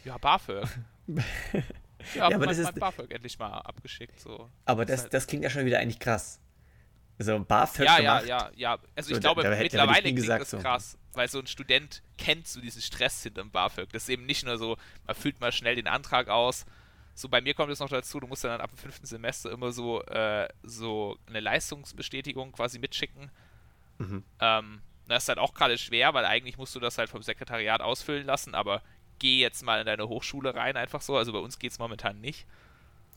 Ja, 0.05 0.17
BAföG. 0.19 0.65
Ja, 2.15 2.31
ja 2.31 2.37
aber 2.37 2.47
das 2.47 2.59
ist 2.59 2.75
BAföG 2.75 3.11
endlich 3.11 3.39
mal 3.39 3.59
abgeschickt. 3.59 4.19
So. 4.21 4.51
Aber 4.65 4.85
das, 4.85 5.09
das 5.09 5.27
klingt 5.27 5.45
ja 5.45 5.51
schon 5.51 5.65
wieder 5.65 5.79
eigentlich 5.79 5.99
krass. 5.99 6.41
So 7.19 7.35
ein 7.35 7.47
BAföG 7.47 7.87
ja, 7.87 7.97
gemacht. 7.99 8.27
Ja, 8.27 8.51
ja, 8.57 8.75
ja. 8.75 8.79
Also 8.97 9.11
ich 9.11 9.17
so, 9.17 9.21
glaube, 9.21 9.43
da, 9.43 9.51
da 9.51 9.57
mittlerweile 9.57 10.03
klingt 10.03 10.17
gesagt, 10.17 10.43
das 10.43 10.51
so. 10.51 10.59
krass, 10.59 10.99
weil 11.13 11.29
so 11.29 11.39
ein 11.39 11.47
Student 11.47 12.03
kennt 12.19 12.49
so 12.49 12.61
diesen 12.61 12.83
Stress 12.83 13.23
hinterm 13.23 13.51
BAföG. 13.51 13.93
Das 13.93 14.05
ist 14.05 14.09
eben 14.09 14.27
nicht 14.27 14.45
nur 14.45 14.59
so, 14.59 14.77
man 15.07 15.15
füllt 15.15 15.41
mal 15.41 15.53
schnell 15.53 15.77
den 15.77 15.87
Antrag 15.87 16.29
aus. 16.29 16.67
So 17.15 17.29
bei 17.29 17.41
mir 17.41 17.55
kommt 17.55 17.71
es 17.71 17.79
noch 17.79 17.89
dazu, 17.89 18.19
du 18.19 18.27
musst 18.27 18.43
dann 18.43 18.61
ab 18.61 18.71
dem 18.71 18.79
fünften 18.79 19.07
Semester 19.07 19.53
immer 19.53 19.71
so, 19.71 20.03
äh, 20.03 20.49
so 20.65 21.17
eine 21.29 21.39
Leistungsbestätigung 21.39 22.51
quasi 22.51 22.81
mitschicken. 22.81 23.31
Mhm. 23.99 24.25
Ähm, 24.41 24.83
das 25.07 25.25
ist 25.25 25.29
halt 25.29 25.39
auch 25.39 25.55
gerade 25.55 25.79
schwer, 25.79 26.15
weil 26.15 26.25
eigentlich 26.25 26.59
musst 26.59 26.75
du 26.75 26.81
das 26.81 26.99
halt 26.99 27.09
vom 27.09 27.23
Sekretariat 27.23 27.81
ausfüllen 27.81 28.27
lassen, 28.27 28.55
aber 28.55 28.83
geh 29.19 29.41
jetzt 29.41 29.63
mal 29.63 29.81
in 29.81 29.87
deine 29.87 30.09
Hochschule 30.09 30.55
rein, 30.55 30.77
einfach 30.77 31.01
so. 31.01 31.17
Also 31.17 31.33
bei 31.33 31.39
uns 31.39 31.59
geht 31.59 31.73
es 31.73 31.79
momentan 31.79 32.21
nicht. 32.21 32.47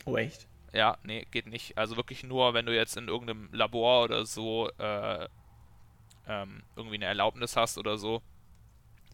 Oh, 0.06 0.16
echt? 0.18 0.48
Ja, 0.74 0.98
nee, 1.04 1.26
geht 1.32 1.48
nicht. 1.48 1.78
Also 1.78 1.98
wirklich 1.98 2.24
nur, 2.24 2.54
wenn 2.54 2.66
du 2.66 2.76
jetzt 2.76 2.98
in 2.98 3.08
irgendeinem 3.08 3.50
Labor 3.52 4.04
oder 4.04 4.26
so 4.26 4.70
äh, 4.78 5.28
ähm, 6.28 6.64
irgendwie 6.76 6.96
eine 6.96 7.06
Erlaubnis 7.06 7.56
hast 7.56 7.78
oder 7.78 7.98
so. 7.98 8.22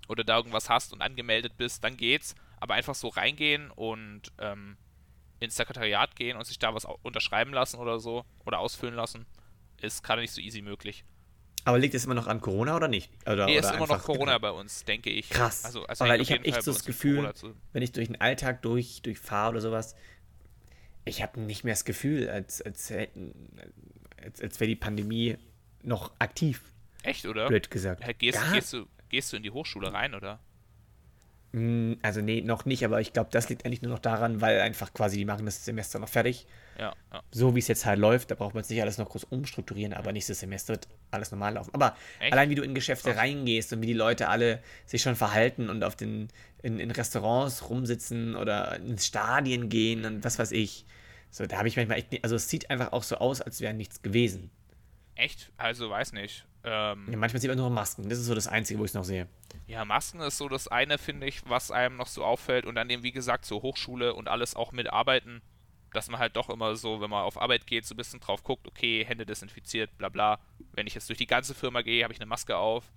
Oder 0.08 0.24
da 0.24 0.38
irgendwas 0.38 0.70
hast 0.70 0.94
und 0.94 1.02
angemeldet 1.02 1.58
bist, 1.58 1.84
dann 1.84 1.98
geht's. 1.98 2.36
Aber 2.60 2.74
einfach 2.74 2.96
so 2.96 3.10
reingehen 3.10 3.72
und 3.72 4.32
ähm, 4.40 4.78
ins 5.40 5.56
Sekretariat 5.56 6.16
gehen 6.16 6.38
und 6.38 6.46
sich 6.46 6.60
da 6.60 6.74
was 6.74 6.86
unterschreiben 7.04 7.54
lassen 7.54 7.78
oder 7.78 8.00
so 8.00 8.26
oder 8.46 8.60
ausfüllen 8.60 8.96
lassen, 8.96 9.26
ist 9.82 10.04
gerade 10.04 10.22
nicht 10.22 10.32
so 10.32 10.42
easy 10.42 10.62
möglich. 10.62 11.04
Aber 11.66 11.80
liegt 11.80 11.96
es 11.96 12.06
immer 12.06 12.14
noch 12.14 12.28
an 12.28 12.42
Corona 12.42 12.76
oder 12.76 12.88
nicht? 12.88 13.10
Oder, 13.26 13.46
nee, 13.46 13.58
oder 13.58 13.70
ist 13.70 13.76
immer 13.76 13.88
noch 13.88 14.04
Corona 14.04 14.38
bei 14.38 14.52
uns, 14.52 14.84
denke 14.84 15.10
ich. 15.10 15.30
Krass. 15.30 15.64
Also, 15.64 15.86
also 15.86 16.06
weil 16.06 16.22
ich 16.22 16.32
habe 16.32 16.44
echt 16.44 16.64
so 16.64 16.74
das 16.74 16.84
Gefühl, 16.84 17.32
wenn 17.72 17.84
ich 17.84 17.92
durch 17.92 18.08
den 18.08 18.20
Alltag 18.20 18.62
durch, 18.62 19.02
durchfahre 19.02 19.52
oder 19.52 19.62
sowas, 19.62 19.96
ich 21.06 21.22
habe 21.22 21.40
nicht 21.40 21.64
mehr 21.64 21.74
das 21.74 21.86
Gefühl, 21.86 22.30
als, 22.30 22.62
als, 22.62 22.92
als, 22.92 24.42
als 24.42 24.60
wäre 24.60 24.68
die 24.68 24.76
Pandemie 24.76 25.38
noch 25.84 26.12
aktiv. 26.20 26.64
Echt, 27.04 27.26
oder? 27.26 27.48
Blöd 27.48 27.70
gesagt. 27.70 28.04
Gehst, 28.20 28.40
gehst, 28.54 28.74
du, 28.74 28.86
gehst 29.10 29.32
du 29.32 29.38
in 29.38 29.44
die 29.44 29.52
Hochschule 29.52 29.94
rein, 29.94 30.16
oder? 30.16 30.40
Hm, 31.54 31.98
also 32.02 32.22
nee, 32.22 32.42
noch 32.42 32.66
nicht, 32.66 32.84
aber 32.84 33.00
ich 33.02 33.14
glaube, 33.14 33.30
das 33.32 33.50
liegt 33.50 33.66
eigentlich 33.66 33.82
nur 33.82 33.92
noch 33.92 34.00
daran, 34.00 34.42
weil 34.42 34.60
einfach 34.62 34.94
quasi 34.94 35.18
die 35.18 35.26
machen 35.26 35.46
das 35.46 35.64
Semester 35.64 36.00
noch 36.00 36.10
fertig. 36.10 36.48
Ja, 36.78 36.94
ja. 37.12 37.24
So 37.32 37.56
wie 37.56 37.60
es 37.60 37.68
jetzt 37.68 37.86
halt 37.86 38.00
läuft, 38.00 38.32
da 38.32 38.36
braucht 38.36 38.54
man 38.54 38.62
es 38.62 38.70
nicht 38.70 38.82
alles 38.82 38.98
noch 38.98 39.10
groß 39.10 39.26
umstrukturieren, 39.26 39.94
aber 39.94 40.12
nächstes 40.12 40.40
Semester 40.40 40.74
wird 40.74 40.88
alles 41.12 41.32
normal 41.32 41.54
laufen. 41.54 41.74
Aber 41.74 41.96
Echt? 42.20 42.34
allein 42.34 42.50
wie 42.50 42.56
du 42.56 42.64
in 42.64 42.74
Geschäfte 42.74 43.10
Krass. 43.10 43.20
reingehst 43.20 43.74
und 43.74 43.82
wie 43.82 43.88
die 43.88 43.94
Leute 43.94 44.30
alle 44.30 44.62
sich 44.86 45.02
schon 45.02 45.16
verhalten 45.16 45.70
und 45.70 45.84
auf 45.84 45.96
den 45.96 46.30
in, 46.62 46.80
in 46.80 46.92
Restaurants 46.92 47.70
rumsitzen 47.70 48.36
oder 48.36 48.78
ins 48.78 49.06
Stadien 49.06 49.70
gehen 49.70 50.06
und 50.06 50.24
was 50.24 50.40
weiß 50.40 50.52
ich. 50.52 50.86
So, 51.30 51.46
da 51.46 51.58
habe 51.58 51.68
ich 51.68 51.76
manchmal 51.76 51.98
echt, 51.98 52.24
also 52.24 52.36
es 52.36 52.48
sieht 52.50 52.70
einfach 52.70 52.92
auch 52.92 53.04
so 53.04 53.18
aus, 53.18 53.42
als 53.42 53.60
wäre 53.60 53.74
nichts 53.74 54.02
gewesen. 54.02 54.50
Echt? 55.16 55.52
Also 55.58 55.90
weiß 55.90 56.14
nicht. 56.14 56.46
Ähm, 56.64 57.08
ja, 57.12 57.18
manchmal 57.18 57.42
sieht 57.42 57.50
man 57.50 57.58
nur 57.58 57.70
Masken. 57.70 58.08
Das 58.10 58.20
ist 58.20 58.26
so 58.26 58.36
das 58.36 58.48
Einzige, 58.48 58.80
wo 58.80 58.86
ich 58.86 58.92
es 58.92 58.96
noch 58.96 59.04
sehe. 59.04 59.28
Ja, 59.68 59.84
Masken 59.86 60.22
ist 60.22 60.38
so 60.38 60.48
das 60.48 60.68
eine, 60.68 60.98
finde 60.98 61.28
ich, 61.28 61.42
was 61.50 61.72
einem 61.72 61.98
noch 61.98 62.08
so 62.08 62.24
auffällt. 62.24 62.66
Und 62.66 62.76
dann 62.76 62.90
eben, 62.90 63.04
wie 63.04 63.12
gesagt, 63.12 63.46
so 63.46 63.62
Hochschule 63.62 64.14
und 64.14 64.28
alles 64.28 64.56
auch 64.56 64.72
mitarbeiten, 64.72 65.42
dass 65.94 66.10
man 66.10 66.20
halt 66.20 66.36
doch 66.36 66.50
immer 66.50 66.76
so, 66.76 67.02
wenn 67.02 67.10
man 67.10 67.24
auf 67.24 67.42
Arbeit 67.42 67.68
geht, 67.68 67.86
so 67.86 67.94
ein 67.94 67.98
bisschen 67.98 68.20
drauf 68.20 68.44
guckt, 68.44 68.68
okay, 68.68 69.06
Hände 69.06 69.26
desinfiziert, 69.26 69.98
bla 69.98 70.10
bla. 70.10 70.40
Wenn 70.74 70.88
ich 70.88 70.94
jetzt 70.94 71.10
durch 71.10 71.18
die 71.18 71.28
ganze 71.28 71.54
Firma 71.54 71.82
gehe, 71.82 72.04
habe 72.04 72.14
ich 72.14 72.20
eine 72.20 72.28
Maske 72.28 72.58
auf. 72.58 72.92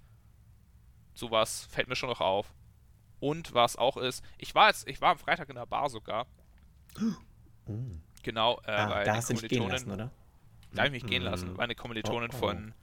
Sowas 1.15 1.67
fällt 1.71 1.89
mir 1.89 1.97
schon 1.97 2.09
noch 2.09 2.21
auf. 2.21 2.55
Und 3.21 3.55
was 3.55 3.77
auch 3.77 3.97
ist, 3.97 4.25
ich 4.39 4.55
war 4.55 4.69
jetzt, 4.69 4.87
ich 4.89 5.01
war 5.01 5.13
am 5.13 5.19
Freitag 5.19 5.49
in 5.49 5.57
der 5.57 5.67
Bar 5.67 5.89
sogar. 5.89 6.27
Oh. 7.69 7.75
Genau, 8.23 8.61
äh, 8.65 8.71
ah, 8.71 9.03
da 9.03 9.17
hast 9.17 9.29
du 9.29 9.35
dich 9.35 9.49
gehen 9.49 9.69
lassen, 9.69 9.91
oder? 9.91 10.13
Da 10.71 10.85
habe 10.85 10.87
ich 10.87 11.03
mich 11.03 11.11
gehen 11.11 11.25
lassen. 11.25 11.55
Meine 11.55 11.75
Kommilitonin 11.75 12.31
oh, 12.31 12.37
oh. 12.37 12.39
von 12.39 12.75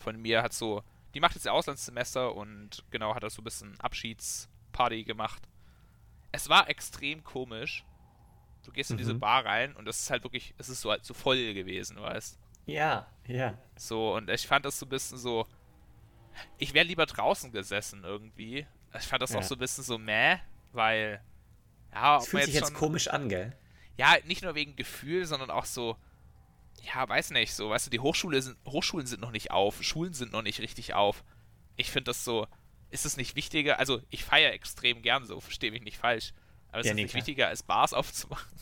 von 0.00 0.20
mir 0.20 0.42
hat 0.42 0.52
so, 0.52 0.82
die 1.14 1.20
macht 1.20 1.34
jetzt 1.34 1.44
ihr 1.44 1.52
Auslandssemester 1.52 2.34
und 2.34 2.84
genau 2.90 3.14
hat 3.14 3.22
da 3.22 3.30
so 3.30 3.42
ein 3.42 3.44
bisschen 3.44 3.78
Abschiedsparty 3.80 5.04
gemacht. 5.04 5.48
Es 6.32 6.48
war 6.48 6.68
extrem 6.68 7.22
komisch. 7.22 7.84
Du 8.64 8.72
gehst 8.72 8.90
in 8.90 8.96
diese 8.96 9.14
mhm. 9.14 9.20
Bar 9.20 9.44
rein 9.44 9.74
und 9.76 9.86
das 9.86 10.00
ist 10.00 10.10
halt 10.10 10.22
wirklich, 10.22 10.54
es 10.58 10.68
ist 10.68 10.80
so 10.80 10.90
halt 10.90 11.04
so 11.04 11.14
voll 11.14 11.54
gewesen, 11.54 12.00
weißt 12.00 12.38
Ja, 12.66 13.06
ja. 13.26 13.58
So, 13.76 14.14
und 14.14 14.28
ich 14.28 14.46
fand 14.46 14.64
das 14.64 14.78
so 14.78 14.86
ein 14.86 14.90
bisschen 14.90 15.18
so. 15.18 15.46
Ich 16.58 16.74
wäre 16.74 16.86
lieber 16.86 17.06
draußen 17.06 17.52
gesessen 17.52 18.04
irgendwie. 18.04 18.66
Ich 18.98 19.06
fand 19.06 19.22
das 19.22 19.32
ja. 19.32 19.38
auch 19.38 19.42
so 19.42 19.54
ein 19.54 19.58
bisschen 19.58 19.84
so 19.84 19.98
meh, 19.98 20.36
weil. 20.72 21.22
Ja, 21.92 22.18
das 22.18 22.28
fühlt 22.28 22.44
sich 22.44 22.54
jetzt, 22.54 22.68
jetzt 22.68 22.74
komisch 22.78 23.08
an, 23.08 23.28
gell? 23.28 23.56
Ja, 23.96 24.16
nicht 24.24 24.42
nur 24.42 24.54
wegen 24.54 24.76
Gefühl, 24.76 25.26
sondern 25.26 25.50
auch 25.50 25.64
so 25.64 25.96
ja, 26.82 27.08
weiß 27.08 27.30
nicht, 27.30 27.52
so, 27.52 27.70
weißt 27.70 27.86
du, 27.86 27.90
die 27.90 28.00
Hochschule 28.00 28.40
sind, 28.40 28.56
Hochschulen 28.66 29.06
sind 29.06 29.20
noch 29.20 29.30
nicht 29.30 29.50
auf, 29.50 29.82
Schulen 29.82 30.14
sind 30.14 30.32
noch 30.32 30.42
nicht 30.42 30.60
richtig 30.60 30.94
auf. 30.94 31.24
Ich 31.76 31.90
finde 31.90 32.10
das 32.10 32.24
so, 32.24 32.46
ist 32.90 33.06
es 33.06 33.16
nicht 33.16 33.36
wichtiger, 33.36 33.78
also 33.78 34.00
ich 34.10 34.24
feiere 34.24 34.52
extrem 34.52 35.02
gern 35.02 35.26
so, 35.26 35.40
verstehe 35.40 35.70
mich 35.70 35.82
nicht 35.82 35.98
falsch, 35.98 36.32
aber 36.70 36.80
ist 36.80 36.86
ja, 36.86 36.92
es 36.92 36.96
nee, 36.96 37.02
nicht 37.02 37.10
klar. 37.10 37.18
wichtiger, 37.18 37.48
als 37.48 37.62
Bars 37.62 37.92
aufzumachen? 37.92 38.60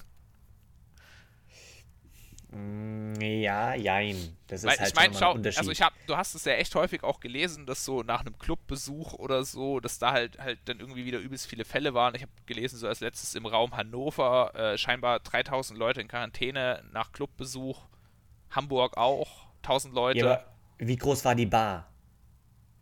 Mm, 2.50 3.20
ja, 3.20 3.74
jein. 3.74 4.36
Das 4.46 4.60
ist 4.60 4.70
Weil, 4.70 4.78
halt 4.78 4.88
ich 4.88 4.94
mein, 4.94 5.12
schau, 5.12 5.34
also 5.34 5.70
ich 5.70 5.82
hab, 5.82 5.92
du 6.06 6.16
hast 6.16 6.34
es 6.34 6.46
ja 6.46 6.54
echt 6.54 6.74
häufig 6.74 7.04
auch 7.04 7.20
gelesen, 7.20 7.66
dass 7.66 7.84
so 7.84 8.02
nach 8.02 8.20
einem 8.20 8.38
Clubbesuch 8.38 9.12
oder 9.14 9.44
so, 9.44 9.80
dass 9.80 9.98
da 9.98 10.12
halt 10.12 10.38
halt 10.38 10.58
dann 10.64 10.80
irgendwie 10.80 11.04
wieder 11.04 11.18
übelst 11.18 11.46
viele 11.46 11.66
Fälle 11.66 11.92
waren. 11.92 12.14
Ich 12.14 12.22
habe 12.22 12.32
gelesen, 12.46 12.78
so 12.78 12.88
als 12.88 13.00
letztes 13.00 13.34
im 13.34 13.44
Raum 13.44 13.76
Hannover 13.76 14.54
äh, 14.54 14.78
scheinbar 14.78 15.20
3000 15.20 15.78
Leute 15.78 16.00
in 16.00 16.08
Quarantäne 16.08 16.82
nach 16.92 17.12
Clubbesuch. 17.12 17.86
Hamburg 18.50 18.96
auch, 18.96 19.48
1000 19.62 19.94
Leute. 19.94 20.18
Ja, 20.20 20.44
wie 20.78 20.96
groß 20.96 21.26
war 21.26 21.34
die 21.34 21.44
Bar? 21.44 21.87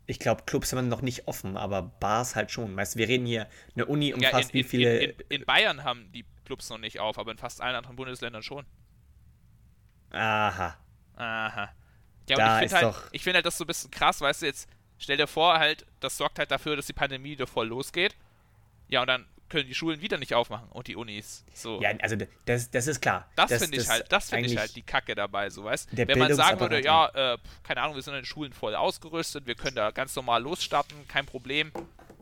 Ich 0.09 0.19
glaube, 0.19 0.43
Clubs 0.45 0.71
haben 0.71 0.87
noch 0.87 1.01
nicht 1.01 1.27
offen, 1.27 1.57
aber 1.57 1.81
Bars 1.81 2.35
halt 2.35 2.49
schon. 2.49 2.75
Weißt 2.75 2.95
du, 2.95 2.99
wir 2.99 3.09
reden 3.09 3.25
hier, 3.25 3.47
eine 3.75 3.85
Uni 3.85 4.13
umfasst 4.13 4.33
ja, 4.33 4.39
in, 4.39 4.53
wie 4.53 4.63
viele. 4.63 4.99
In, 4.99 5.09
in, 5.09 5.25
in, 5.29 5.45
Bayern 5.45 5.83
haben 5.83 6.09
die 6.13 6.25
Clubs 6.45 6.69
noch 6.69 6.77
nicht 6.77 6.99
auf, 6.99 7.19
aber 7.19 7.31
in 7.31 7.37
fast 7.37 7.61
allen 7.61 7.75
anderen 7.75 7.97
Bundesländern 7.97 8.41
schon. 8.41 8.65
Aha. 10.11 10.77
Aha. 11.17 11.69
Ja, 12.29 12.35
da 12.35 12.57
und 12.57 12.63
ich 12.63 12.69
finde 12.69 12.85
halt, 12.85 12.95
ich 13.11 13.23
find 13.23 13.35
halt 13.35 13.45
das 13.45 13.57
so 13.57 13.65
ein 13.65 13.67
bisschen 13.67 13.91
krass, 13.91 14.21
weißt 14.21 14.41
du, 14.41 14.45
jetzt 14.45 14.69
stell 14.97 15.17
dir 15.17 15.27
vor, 15.27 15.59
halt, 15.59 15.85
das 15.99 16.17
sorgt 16.17 16.39
halt 16.39 16.51
dafür, 16.51 16.77
dass 16.77 16.87
die 16.87 16.93
Pandemie 16.93 17.31
wieder 17.31 17.47
voll 17.47 17.67
losgeht. 17.67 18.15
Ja, 18.87 19.01
und 19.01 19.07
dann 19.07 19.25
können 19.49 19.67
die 19.67 19.75
Schulen 19.75 20.01
wieder 20.01 20.17
nicht 20.17 20.33
aufmachen 20.33 20.67
und 20.69 20.87
die 20.87 20.95
Unis. 20.95 21.45
So. 21.53 21.81
Ja, 21.81 21.91
also 22.01 22.17
das, 22.45 22.69
das 22.69 22.87
ist 22.87 23.01
klar. 23.01 23.29
Das, 23.35 23.49
das 23.49 23.63
finde 23.63 23.77
ich 23.77 23.87
halt, 23.87 24.11
das 24.11 24.29
finde 24.29 24.47
ich 24.47 24.57
halt 24.57 24.75
die 24.75 24.81
Kacke 24.81 25.15
dabei, 25.15 25.49
so 25.49 25.63
weißt 25.63 25.89
Wenn 25.95 26.19
man 26.19 26.33
sagen 26.33 26.59
würde, 26.59 26.83
ja, 26.83 27.07
äh, 27.33 27.37
keine 27.63 27.81
Ahnung, 27.81 27.95
wir 27.95 28.01
sind 28.01 28.13
in 28.13 28.21
den 28.21 28.25
Schulen 28.25 28.53
voll 28.53 28.75
ausgerüstet, 28.75 29.45
wir 29.45 29.55
können 29.55 29.75
da 29.75 29.91
ganz 29.91 30.15
normal 30.15 30.41
losstarten, 30.41 31.07
kein 31.07 31.25
Problem, 31.25 31.71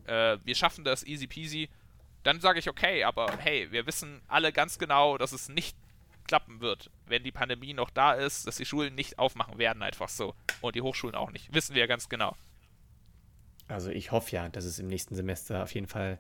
äh, 0.05 0.37
wir 0.43 0.55
schaffen 0.55 0.83
das 0.83 1.03
easy 1.05 1.27
peasy, 1.27 1.69
dann 2.23 2.39
sage 2.39 2.59
ich 2.59 2.69
okay, 2.69 3.03
aber 3.03 3.37
hey, 3.39 3.71
wir 3.71 3.87
wissen 3.87 4.21
alle 4.27 4.51
ganz 4.51 4.77
genau, 4.77 5.17
dass 5.17 5.31
es 5.31 5.49
nicht 5.49 5.75
klappen 6.27 6.59
wird, 6.59 6.89
wenn 7.05 7.23
die 7.23 7.31
Pandemie 7.31 7.73
noch 7.73 7.89
da 7.89 8.13
ist, 8.13 8.47
dass 8.47 8.57
die 8.57 8.65
Schulen 8.65 8.95
nicht 8.95 9.19
aufmachen 9.19 9.57
werden, 9.57 9.83
einfach 9.83 10.09
so. 10.09 10.33
Und 10.61 10.75
die 10.75 10.81
Hochschulen 10.81 11.15
auch 11.15 11.31
nicht. 11.31 11.53
Wissen 11.53 11.75
wir 11.75 11.81
ja 11.81 11.87
ganz 11.87 12.09
genau. 12.09 12.35
Also 13.67 13.91
ich 13.91 14.11
hoffe 14.11 14.31
ja, 14.35 14.49
dass 14.49 14.65
es 14.65 14.79
im 14.79 14.87
nächsten 14.87 15.15
Semester 15.15 15.63
auf 15.63 15.73
jeden 15.73 15.87
Fall 15.87 16.19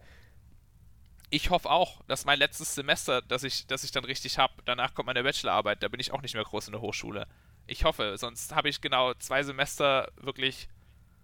ich 1.29 1.49
hoffe 1.49 1.69
auch, 1.69 2.01
dass 2.07 2.25
mein 2.25 2.39
letztes 2.39 2.75
Semester, 2.75 3.21
das 3.21 3.43
ich, 3.43 3.67
das 3.67 3.83
ich 3.83 3.91
dann 3.91 4.05
richtig 4.05 4.37
habe, 4.37 4.53
danach 4.65 4.93
kommt 4.93 5.07
meine 5.07 5.23
Bachelorarbeit, 5.23 5.81
da 5.81 5.87
bin 5.87 5.99
ich 5.99 6.11
auch 6.11 6.21
nicht 6.21 6.35
mehr 6.35 6.43
groß 6.43 6.67
in 6.67 6.73
der 6.73 6.81
Hochschule. 6.81 7.27
Ich 7.67 7.83
hoffe, 7.83 8.15
sonst 8.17 8.53
habe 8.53 8.69
ich 8.69 8.81
genau 8.81 9.13
zwei 9.15 9.43
Semester 9.43 10.11
wirklich 10.17 10.67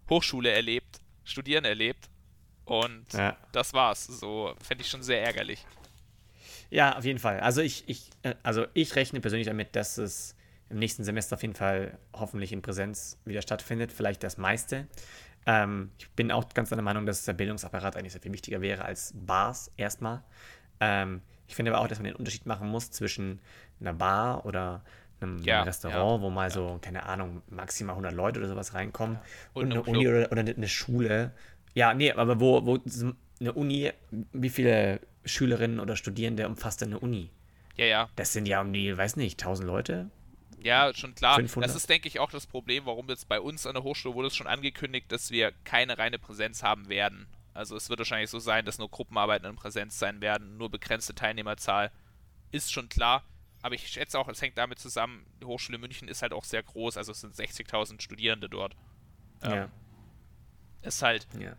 Hochschule 0.10 0.51
erlebt, 0.51 1.00
Studieren 1.24 1.65
erlebt 1.65 2.10
und 2.65 3.13
ja. 3.13 3.38
das 3.51 3.74
war's. 3.74 4.05
So 4.05 4.55
fände 4.62 4.84
ich 4.84 4.89
schon 4.89 5.03
sehr 5.03 5.24
ärgerlich. 5.24 5.65
Ja, 6.72 6.98
auf 6.98 7.05
jeden 7.05 7.20
Fall. 7.20 7.39
Also 7.41 7.62
ich, 7.62 7.84
ich, 7.88 8.10
äh, 8.24 8.34
also 8.43 8.65
ich 8.74 8.96
rechne 8.96 9.22
persönlich 9.22 9.48
damit, 9.48 9.75
dass 9.75 9.98
es 9.98 10.36
im 10.70 10.79
nächsten 10.79 11.03
Semester 11.03 11.36
auf 11.36 11.41
jeden 11.41 11.53
Fall 11.53 11.98
hoffentlich 12.13 12.53
in 12.53 12.62
Präsenz 12.62 13.17
wieder 13.25 13.41
stattfindet, 13.41 13.91
vielleicht 13.91 14.24
das 14.24 14.38
meiste. 14.38 14.88
Ähm, 15.45 15.91
ich 15.98 16.10
bin 16.12 16.31
auch 16.31 16.48
ganz 16.53 16.69
der 16.69 16.81
Meinung, 16.81 17.05
dass 17.05 17.25
der 17.25 17.33
Bildungsapparat 17.33 17.98
eigentlich 17.98 18.13
sehr 18.13 18.21
viel 18.21 18.33
wichtiger 18.33 18.62
wäre 18.62 18.86
als 18.86 19.13
Bars 19.15 19.71
erstmal. 19.77 20.24
Ähm, 20.79 21.21
ich 21.48 21.55
finde 21.55 21.74
aber 21.74 21.81
auch, 21.81 21.88
dass 21.88 22.00
man 22.00 22.05
den 22.05 22.15
Unterschied 22.15 22.45
machen 22.45 22.69
muss 22.69 22.91
zwischen 22.91 23.39
einer 23.79 23.93
Bar 23.93 24.45
oder 24.45 24.83
einem, 25.19 25.39
ja, 25.43 25.63
Restaurant, 25.63 26.21
ja, 26.21 26.21
wo 26.21 26.29
mal 26.29 26.45
ja. 26.45 26.50
so, 26.50 26.79
keine 26.81 27.03
Ahnung, 27.03 27.41
maximal 27.50 27.93
100 27.93 28.13
Leute 28.13 28.39
oder 28.39 28.48
sowas 28.48 28.74
reinkommen 28.74 29.17
und, 29.53 29.65
und, 29.65 29.71
eine 29.71 29.83
Uni 29.83 30.07
oder, 30.07 30.31
oder, 30.31 30.41
eine 30.41 30.67
Schule. 30.67 31.31
Ja, 31.74 31.93
nee, 31.93 32.12
aber 32.12 32.39
wo, 32.39 32.65
wo 32.65 32.79
eine 33.39 33.53
Uni, 33.53 33.91
wie 34.33 34.50
viele 34.50 35.01
Schülerinnen 35.25 35.79
oder 35.79 35.95
Studierende 35.95 36.48
umfasst 36.48 36.81
denn 36.81 36.89
eine 36.89 37.00
Uni? 37.00 37.29
Ja, 37.75 37.86
ja. 37.86 38.10
Das 38.15 38.33
sind 38.33 38.48
ja 38.48 38.62
um 38.62 38.74
die, 38.74 38.98
weiß 38.98 39.15
nicht, 39.15 39.41
1000 39.41 39.67
Leute? 39.67 40.10
Ja, 40.63 40.93
schon 40.93 41.15
klar. 41.15 41.35
500. 41.37 41.69
Das 41.69 41.75
ist, 41.75 41.89
denke 41.89 42.07
ich, 42.07 42.19
auch 42.19 42.31
das 42.31 42.45
Problem, 42.45 42.85
warum 42.85 43.09
jetzt 43.09 43.27
bei 43.27 43.39
uns 43.39 43.65
an 43.65 43.73
der 43.73 43.83
Hochschule 43.83 44.15
wurde 44.15 44.27
es 44.27 44.35
schon 44.35 44.47
angekündigt, 44.47 45.11
dass 45.11 45.31
wir 45.31 45.51
keine 45.63 45.97
reine 45.97 46.19
Präsenz 46.19 46.63
haben 46.63 46.87
werden. 46.89 47.27
Also 47.53 47.75
es 47.75 47.89
wird 47.89 47.99
wahrscheinlich 47.99 48.29
so 48.29 48.39
sein, 48.39 48.65
dass 48.65 48.77
nur 48.77 48.89
Gruppenarbeiten 48.89 49.49
in 49.49 49.55
Präsenz 49.55 49.99
sein 49.99 50.21
werden, 50.21 50.57
nur 50.57 50.69
begrenzte 50.69 51.15
Teilnehmerzahl. 51.15 51.91
Ist 52.51 52.71
schon 52.71 52.89
klar. 52.89 53.23
Aber 53.61 53.75
ich 53.75 53.87
schätze 53.87 54.17
auch, 54.17 54.27
es 54.27 54.41
hängt 54.41 54.57
damit 54.57 54.79
zusammen, 54.79 55.25
die 55.41 55.45
Hochschule 55.45 55.77
München 55.77 56.07
ist 56.07 56.21
halt 56.21 56.33
auch 56.33 56.43
sehr 56.43 56.63
groß, 56.63 56.97
also 56.97 57.11
es 57.11 57.21
sind 57.21 57.35
60.000 57.35 58.01
Studierende 58.01 58.49
dort. 58.49 58.75
Ähm, 59.43 59.51
ja. 59.51 59.69
Ist 60.81 61.03
halt, 61.03 61.27
ja. 61.39 61.55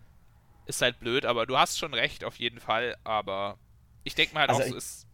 ist 0.67 0.83
halt 0.83 0.99
blöd, 0.99 1.25
aber 1.25 1.47
du 1.47 1.57
hast 1.57 1.79
schon 1.79 1.95
recht 1.95 2.25
auf 2.25 2.37
jeden 2.37 2.59
Fall, 2.59 2.97
aber 3.05 3.59
ich 4.03 4.17
denke 4.17 4.35
mal 4.35 4.41
halt 4.41 4.51
also 4.51 4.63
auch, 4.63 4.69
so 4.69 4.77
ist 4.77 5.07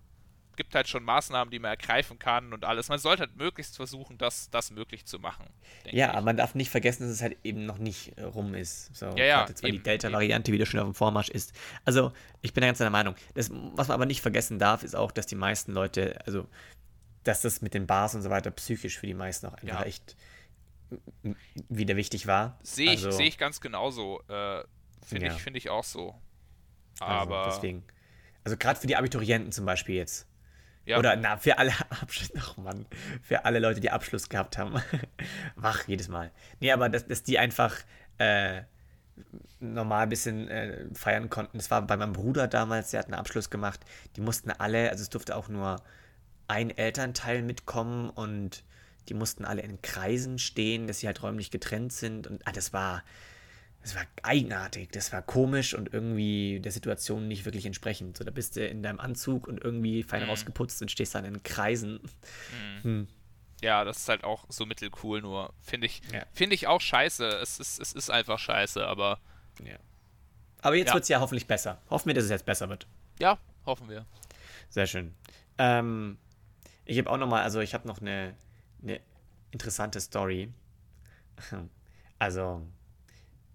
gibt 0.59 0.75
halt 0.75 0.89
schon 0.89 1.05
Maßnahmen, 1.05 1.51
die 1.51 1.61
man 1.61 1.71
ergreifen 1.71 2.19
kann 2.19 2.53
und 2.53 2.65
alles. 2.65 2.89
Man 2.89 2.99
sollte 2.99 3.21
halt 3.21 3.37
möglichst 3.37 3.77
versuchen, 3.77 4.19
das, 4.19 4.51
das 4.51 4.73
möglich 4.73 5.07
zu 5.07 5.21
machen. 5.21 5.47
Ja, 5.91 6.11
aber 6.11 6.23
man 6.23 6.37
darf 6.37 6.57
nicht 6.57 6.69
vergessen, 6.69 7.05
dass 7.05 7.13
es 7.13 7.23
halt 7.23 7.39
eben 7.45 7.65
noch 7.65 7.79
nicht 7.79 8.19
äh, 8.19 8.25
rum 8.25 8.55
ist. 8.55 8.95
So, 8.95 9.07
ja, 9.17 9.25
ja. 9.25 9.47
Jetzt, 9.49 9.63
weil 9.63 9.71
die 9.71 9.83
Delta-Variante 9.83 10.53
wieder 10.53 10.67
schon 10.67 10.81
auf 10.81 10.87
dem 10.87 10.95
Vormarsch 10.95 11.29
ist. 11.29 11.55
Also, 11.85 12.13
ich 12.43 12.53
bin 12.53 12.63
da 12.63 12.67
ganz 12.67 12.79
der 12.79 12.91
Meinung. 12.91 13.15
Das, 13.35 13.51
was 13.53 13.89
man 13.89 13.95
aber 13.95 14.05
nicht 14.05 14.21
vergessen 14.21 14.59
darf, 14.59 14.83
ist 14.83 14.97
auch, 14.97 15.13
dass 15.13 15.27
die 15.27 15.37
meisten 15.37 15.73
Leute, 15.73 16.19
also, 16.27 16.47
dass 17.23 17.41
das 17.41 17.63
mit 17.63 17.73
den 17.73 17.87
Bars 17.87 18.17
und 18.17 18.23
so 18.23 18.31
weiter 18.31 18.51
psychisch 18.51 18.99
für 18.99 19.07
die 19.07 19.15
meisten 19.15 19.47
auch 19.47 19.55
einfach 19.55 19.81
ja. 19.81 19.87
echt 19.87 20.17
wieder 21.69 21.95
wichtig 21.97 22.27
war. 22.27 22.59
Sehe 22.63 22.93
ich, 22.93 23.05
also, 23.05 23.17
seh 23.17 23.25
ich 23.25 23.39
ganz 23.39 23.61
genauso. 23.61 24.23
Äh, 24.29 24.65
Finde 25.07 25.27
ja. 25.27 25.33
ich, 25.33 25.41
find 25.41 25.57
ich 25.57 25.71
auch 25.71 25.85
so. 25.85 26.15
Also, 26.99 27.05
aber. 27.05 27.45
Also 27.45 27.57
deswegen. 27.57 27.85
Also 28.43 28.57
gerade 28.57 28.81
für 28.81 28.87
die 28.89 28.97
Abiturienten 28.97 29.53
zum 29.53 29.65
Beispiel 29.65 29.95
jetzt. 29.95 30.28
Ja. 30.89 30.99
Oder 30.99 31.17
na, 31.17 31.37
für 31.37 31.59
alle 31.59 31.73
Abschluss, 32.01 32.33
ach 32.39 32.57
Mann, 32.57 32.87
für 33.23 33.45
alle 33.45 33.59
Leute, 33.59 33.81
die 33.81 33.91
Abschluss 33.91 34.31
gehabt 34.31 34.57
haben. 34.57 34.75
Wach 35.55 35.87
jedes 35.87 36.09
Mal. 36.09 36.31
Nee, 36.61 36.73
aber 36.73 36.89
dass, 36.89 37.07
dass 37.07 37.23
die 37.23 37.39
einfach 37.39 37.77
äh, 38.17 38.63
normal 39.61 40.05
ein 40.05 40.09
bisschen 40.09 40.49
äh, 40.49 40.87
feiern 40.95 41.29
konnten. 41.29 41.59
Das 41.59 41.71
war 41.71 41.83
bei 41.83 41.99
meinem 41.99 42.15
Bruder 42.15 42.49
damals, 42.49 42.91
der 42.91 43.01
hat 43.01 43.07
einen 43.07 43.17
Abschluss 43.17 43.51
gemacht. 43.51 43.81
Die 44.17 44.23
mussten 44.23 44.51
alle, 44.51 44.89
also 44.89 45.03
es 45.03 45.11
durfte 45.11 45.37
auch 45.37 45.49
nur 45.49 45.83
ein 46.47 46.71
Elternteil 46.71 47.43
mitkommen 47.43 48.09
und 48.09 48.65
die 49.11 49.15
mussten 49.15 49.45
alle 49.45 49.61
in 49.61 49.83
Kreisen 49.83 50.39
stehen, 50.39 50.87
dass 50.87 51.01
sie 51.01 51.07
halt 51.07 51.23
räumlich 51.23 51.51
getrennt 51.51 51.93
sind. 51.93 52.27
Und 52.27 52.47
ah, 52.47 52.53
das 52.53 52.73
war, 52.73 53.05
das 53.83 53.95
war 53.95 54.03
eigenartig, 54.23 54.91
das 54.91 55.13
war 55.13 55.23
komisch 55.23 55.75
und 55.75 55.93
irgendwie 55.93 56.61
der 56.61 56.73
Situation 56.73 57.29
nicht 57.29 57.45
wirklich 57.45 57.65
entsprechend. 57.65 58.17
So, 58.17 58.25
da 58.25 58.31
bist 58.31 58.57
du 58.57 58.67
in 58.67 58.83
deinem 58.83 59.01
Anzug 59.01 59.47
und 59.47 59.63
irgendwie 59.63 60.03
fein 60.03 60.25
mhm. 60.25 60.31
rausgeputzt 60.31 60.83
und 60.83 60.91
stehst 60.91 61.15
dann 61.15 61.25
in 61.25 61.43
Kreisen. 61.43 62.01
Mhm. 62.03 62.83
Hm. 62.83 63.09
Ja, 63.63 63.85
das 63.85 63.99
ist 63.99 64.09
halt 64.09 64.25
auch 64.25 64.45
so 64.49 64.67
mittelcool, 64.67 65.21
nur 65.21 65.53
finde 65.61 65.87
ich, 65.87 66.03
ja. 66.13 66.25
finde 66.33 66.55
ich 66.55 66.67
auch 66.67 66.81
scheiße. 66.81 67.27
Es 67.27 67.59
ist, 67.59 67.81
es 67.81 67.93
ist 67.93 68.11
einfach 68.11 68.39
scheiße, 68.39 68.87
aber. 68.87 69.19
Ja. 69.65 69.77
Aber 70.61 70.77
jetzt 70.77 70.89
ja. 70.89 70.95
wird 70.95 71.03
es 71.03 71.09
ja 71.09 71.21
hoffentlich 71.21 71.47
besser. 71.47 71.81
Hoffen 71.91 72.09
wir, 72.09 72.15
dass 72.15 72.25
es 72.25 72.31
jetzt 72.31 72.47
besser 72.47 72.69
wird. 72.69 72.87
Ja, 73.19 73.39
hoffen 73.67 73.89
wir. 73.89 74.07
Sehr 74.69 74.87
schön. 74.87 75.15
Ähm, 75.57 76.19
ich 76.85 76.99
habe 76.99 77.11
auch 77.11 77.17
noch 77.17 77.29
mal, 77.29 77.43
also 77.43 77.61
ich 77.61 77.75
habe 77.75 77.87
noch 77.89 78.01
eine, 78.01 78.35
eine 78.83 79.01
interessante 79.51 80.01
Story. 80.01 80.53
Also, 82.21 82.67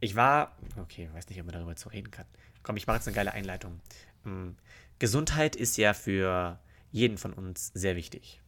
ich 0.04 0.16
war, 0.16 0.58
okay, 0.78 1.10
weiß 1.14 1.30
nicht, 1.30 1.40
ob 1.40 1.46
man 1.46 1.54
darüber 1.54 1.78
zu 1.78 1.88
reden 1.88 2.12
kann. 2.12 2.26
Komm, 2.62 2.76
ich 2.76 2.88
mache 2.88 2.98
jetzt 2.98 3.08
eine 3.08 3.16
geile 3.16 3.34
Einleitung. 3.34 3.80
Ähm, 4.26 4.58
Gesundheit 5.00 5.56
ist 5.56 5.78
ja 5.78 5.94
für 5.94 6.60
jeden 6.92 7.18
von 7.18 7.32
uns 7.32 7.72
sehr 7.74 7.96
wichtig. 7.96 8.42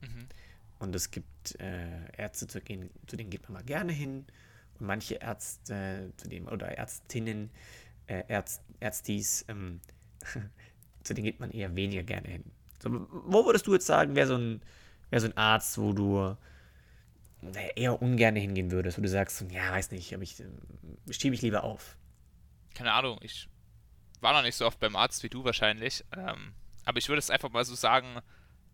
Mhm. 0.00 0.28
Und 0.78 0.94
es 0.94 1.10
gibt 1.10 1.58
äh, 1.60 2.12
Ärzte, 2.16 2.46
zu, 2.46 2.60
gehen, 2.60 2.90
zu, 3.08 3.16
denen 3.16 3.30
geht 3.30 3.42
man 3.42 3.54
mal 3.54 3.64
gerne 3.64 3.92
hin. 3.92 4.24
Und 4.78 4.86
manche 4.86 5.16
Ärzte, 5.16 6.12
zu 6.16 6.28
denen, 6.28 6.48
oder 6.48 6.68
Ärztinnen, 6.78 7.50
äh, 8.06 8.22
Ärzt, 8.28 8.62
Ärztis, 8.78 9.44
ähm, 9.48 9.80
zu 11.02 11.12
denen 11.12 11.24
geht 11.24 11.40
man 11.40 11.50
eher 11.50 11.74
weniger 11.74 12.04
gerne 12.04 12.28
hin. 12.28 12.44
So, 12.80 13.06
wo 13.10 13.44
würdest 13.46 13.66
du 13.66 13.72
jetzt 13.72 13.86
sagen, 13.86 14.14
wäre 14.14 14.28
so, 14.28 14.36
ein, 14.36 14.62
wär 15.10 15.20
so 15.20 15.26
ein 15.26 15.36
Arzt, 15.36 15.76
wo 15.76 15.92
du 15.92 16.36
eher 17.76 18.00
ungern 18.00 18.36
hingehen 18.36 18.70
würdest, 18.70 18.98
wo 18.98 19.02
du 19.02 19.08
sagst, 19.08 19.44
ja, 19.50 19.72
weiß 19.72 19.90
nicht, 19.90 20.14
aber 20.14 20.22
ich 20.22 20.42
schiebe 21.10 21.34
ich 21.34 21.42
lieber 21.42 21.64
auf. 21.64 21.96
Keine 22.74 22.92
Ahnung, 22.92 23.18
ich 23.22 23.48
war 24.20 24.32
noch 24.32 24.42
nicht 24.42 24.56
so 24.56 24.66
oft 24.66 24.80
beim 24.80 24.96
Arzt 24.96 25.22
wie 25.22 25.28
du 25.28 25.44
wahrscheinlich, 25.44 26.04
ähm, 26.16 26.54
aber 26.84 26.98
ich 26.98 27.08
würde 27.08 27.18
es 27.18 27.30
einfach 27.30 27.50
mal 27.50 27.64
so 27.64 27.74
sagen, 27.74 28.20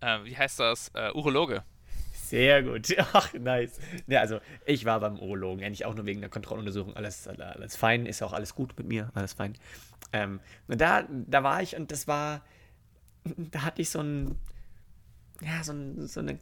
äh, 0.00 0.24
wie 0.24 0.36
heißt 0.36 0.60
das, 0.60 0.90
äh, 0.94 1.10
Urologe. 1.12 1.64
Sehr 2.12 2.62
gut. 2.62 2.94
Ach, 3.12 3.32
nice. 3.34 3.80
Ja, 4.06 4.20
also 4.20 4.40
ich 4.64 4.84
war 4.84 5.00
beim 5.00 5.18
Urologen, 5.18 5.64
eigentlich 5.64 5.84
auch 5.84 5.94
nur 5.94 6.06
wegen 6.06 6.20
der 6.20 6.30
Kontrolluntersuchung. 6.30 6.94
Alles, 6.94 7.26
alles 7.26 7.76
fein, 7.76 8.06
ist 8.06 8.22
auch 8.22 8.32
alles 8.32 8.54
gut 8.54 8.76
mit 8.78 8.86
mir, 8.86 9.10
alles 9.14 9.32
fein. 9.32 9.54
Ähm, 10.12 10.40
da, 10.68 11.04
da 11.08 11.42
war 11.42 11.62
ich 11.62 11.76
und 11.76 11.90
das 11.90 12.06
war, 12.06 12.42
da 13.24 13.62
hatte 13.62 13.82
ich 13.82 13.90
so 13.90 14.00
ein, 14.00 14.38
ja, 15.42 15.64
so, 15.64 15.72
ein, 15.72 16.06
so 16.06 16.20
eine 16.20 16.38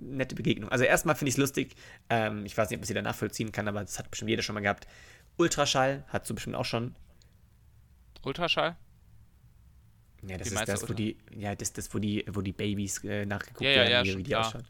nette 0.00 0.34
Begegnung. 0.34 0.70
Also 0.70 0.84
erstmal 0.84 1.14
finde 1.14 1.30
ich 1.30 1.34
es 1.34 1.38
lustig, 1.38 1.74
ähm, 2.10 2.44
ich 2.44 2.56
weiß 2.56 2.70
nicht, 2.70 2.78
ob 2.78 2.82
ich 2.82 2.88
sie 2.88 2.94
danach 2.94 3.14
vollziehen 3.14 3.52
kann, 3.52 3.68
aber 3.68 3.80
das 3.80 3.98
hat 3.98 4.10
bestimmt 4.10 4.30
jeder 4.30 4.42
schon 4.42 4.54
mal 4.54 4.60
gehabt. 4.60 4.86
Ultraschall 5.38 6.04
hast 6.08 6.28
du 6.28 6.34
bestimmt 6.34 6.56
auch 6.56 6.64
schon. 6.64 6.94
Ultraschall? 8.24 8.76
Ja, 10.22 10.36
das 10.36 10.50
wie 10.50 10.54
ist 10.54 10.68
das, 10.68 10.88
wo 10.88 10.92
die, 10.92 11.16
ja, 11.36 11.54
das, 11.54 11.72
das, 11.72 11.92
wo 11.92 11.98
die, 11.98 12.24
wo 12.30 12.42
die 12.42 12.52
Babys 12.52 13.02
äh, 13.04 13.26
nachgeguckt 13.26 13.62
ja, 13.62 13.70
ja, 13.70 13.88
werden, 13.88 14.08
ja, 14.08 14.18
wie 14.18 14.22
die 14.22 14.36
ausschauen. 14.36 14.64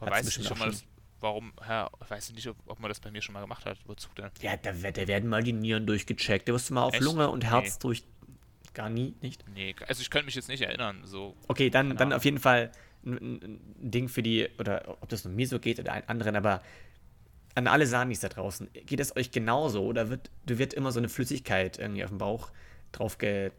Aber 0.00 0.10
weiß 0.10 0.26
nicht, 0.26 0.46
schon 0.46 0.58
mal 0.58 0.70
das, 0.70 0.84
warum, 1.20 1.52
ja, 1.66 1.90
weiß 2.08 2.32
nicht, 2.32 2.46
ob, 2.46 2.56
ob, 2.66 2.78
man 2.80 2.90
das 2.90 3.00
bei 3.00 3.10
mir 3.10 3.22
schon 3.22 3.32
mal 3.32 3.40
gemacht 3.40 3.64
hat. 3.64 3.78
Wozu 3.86 4.08
denn? 4.16 4.30
Ja, 4.42 4.56
da, 4.56 4.72
da 4.72 5.08
werden 5.08 5.28
mal 5.28 5.42
die 5.42 5.54
Nieren 5.54 5.86
durchgecheckt. 5.86 6.48
Da 6.48 6.52
wirst 6.52 6.68
du 6.68 6.74
mal 6.74 6.82
auf 6.82 6.94
Echt? 6.94 7.02
Lunge 7.02 7.30
und 7.30 7.44
Herz 7.44 7.74
nee. 7.74 7.78
durch. 7.80 8.04
Gar 8.78 8.90
nie, 8.90 9.12
nicht? 9.22 9.44
Nee, 9.52 9.74
also 9.88 10.02
ich 10.02 10.08
könnte 10.08 10.26
mich 10.26 10.36
jetzt 10.36 10.46
nicht 10.46 10.62
erinnern. 10.62 11.00
So, 11.02 11.36
okay, 11.48 11.68
dann, 11.68 11.96
dann 11.96 12.12
auf 12.12 12.24
jeden 12.24 12.38
Fall 12.38 12.70
ein, 13.04 13.58
Ding 13.76 14.08
für 14.08 14.22
die, 14.22 14.48
oder 14.56 14.98
ob 15.00 15.08
das 15.08 15.24
nur 15.24 15.34
mir 15.34 15.48
so 15.48 15.58
geht 15.58 15.80
oder 15.80 15.94
einen 15.94 16.06
anderen, 16.06 16.36
aber 16.36 16.62
an 17.56 17.66
alle 17.66 17.88
Sanis 17.88 18.20
da 18.20 18.28
draußen, 18.28 18.68
geht 18.86 19.00
es 19.00 19.16
euch 19.16 19.32
genauso 19.32 19.82
oder 19.84 20.10
wird, 20.10 20.30
wird 20.44 20.74
immer 20.74 20.92
so 20.92 21.00
eine 21.00 21.08
Flüssigkeit 21.08 21.76
irgendwie 21.76 22.04
auf 22.04 22.10
dem 22.10 22.18
Bauch 22.18 22.52
drauf, 22.92 23.18
ge, 23.18 23.50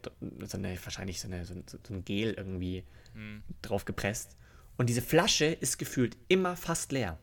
so 0.42 0.56
eine, 0.56 0.82
wahrscheinlich 0.82 1.20
so, 1.20 1.28
eine, 1.28 1.44
so, 1.44 1.52
so 1.66 1.92
ein 1.92 2.02
Gel 2.06 2.32
irgendwie 2.32 2.84
hm. 3.12 3.42
drauf 3.60 3.84
gepresst 3.84 4.38
und 4.78 4.88
diese 4.88 5.02
Flasche 5.02 5.44
ist 5.44 5.76
gefühlt 5.76 6.16
immer 6.28 6.56
fast 6.56 6.92
leer. 6.92 7.18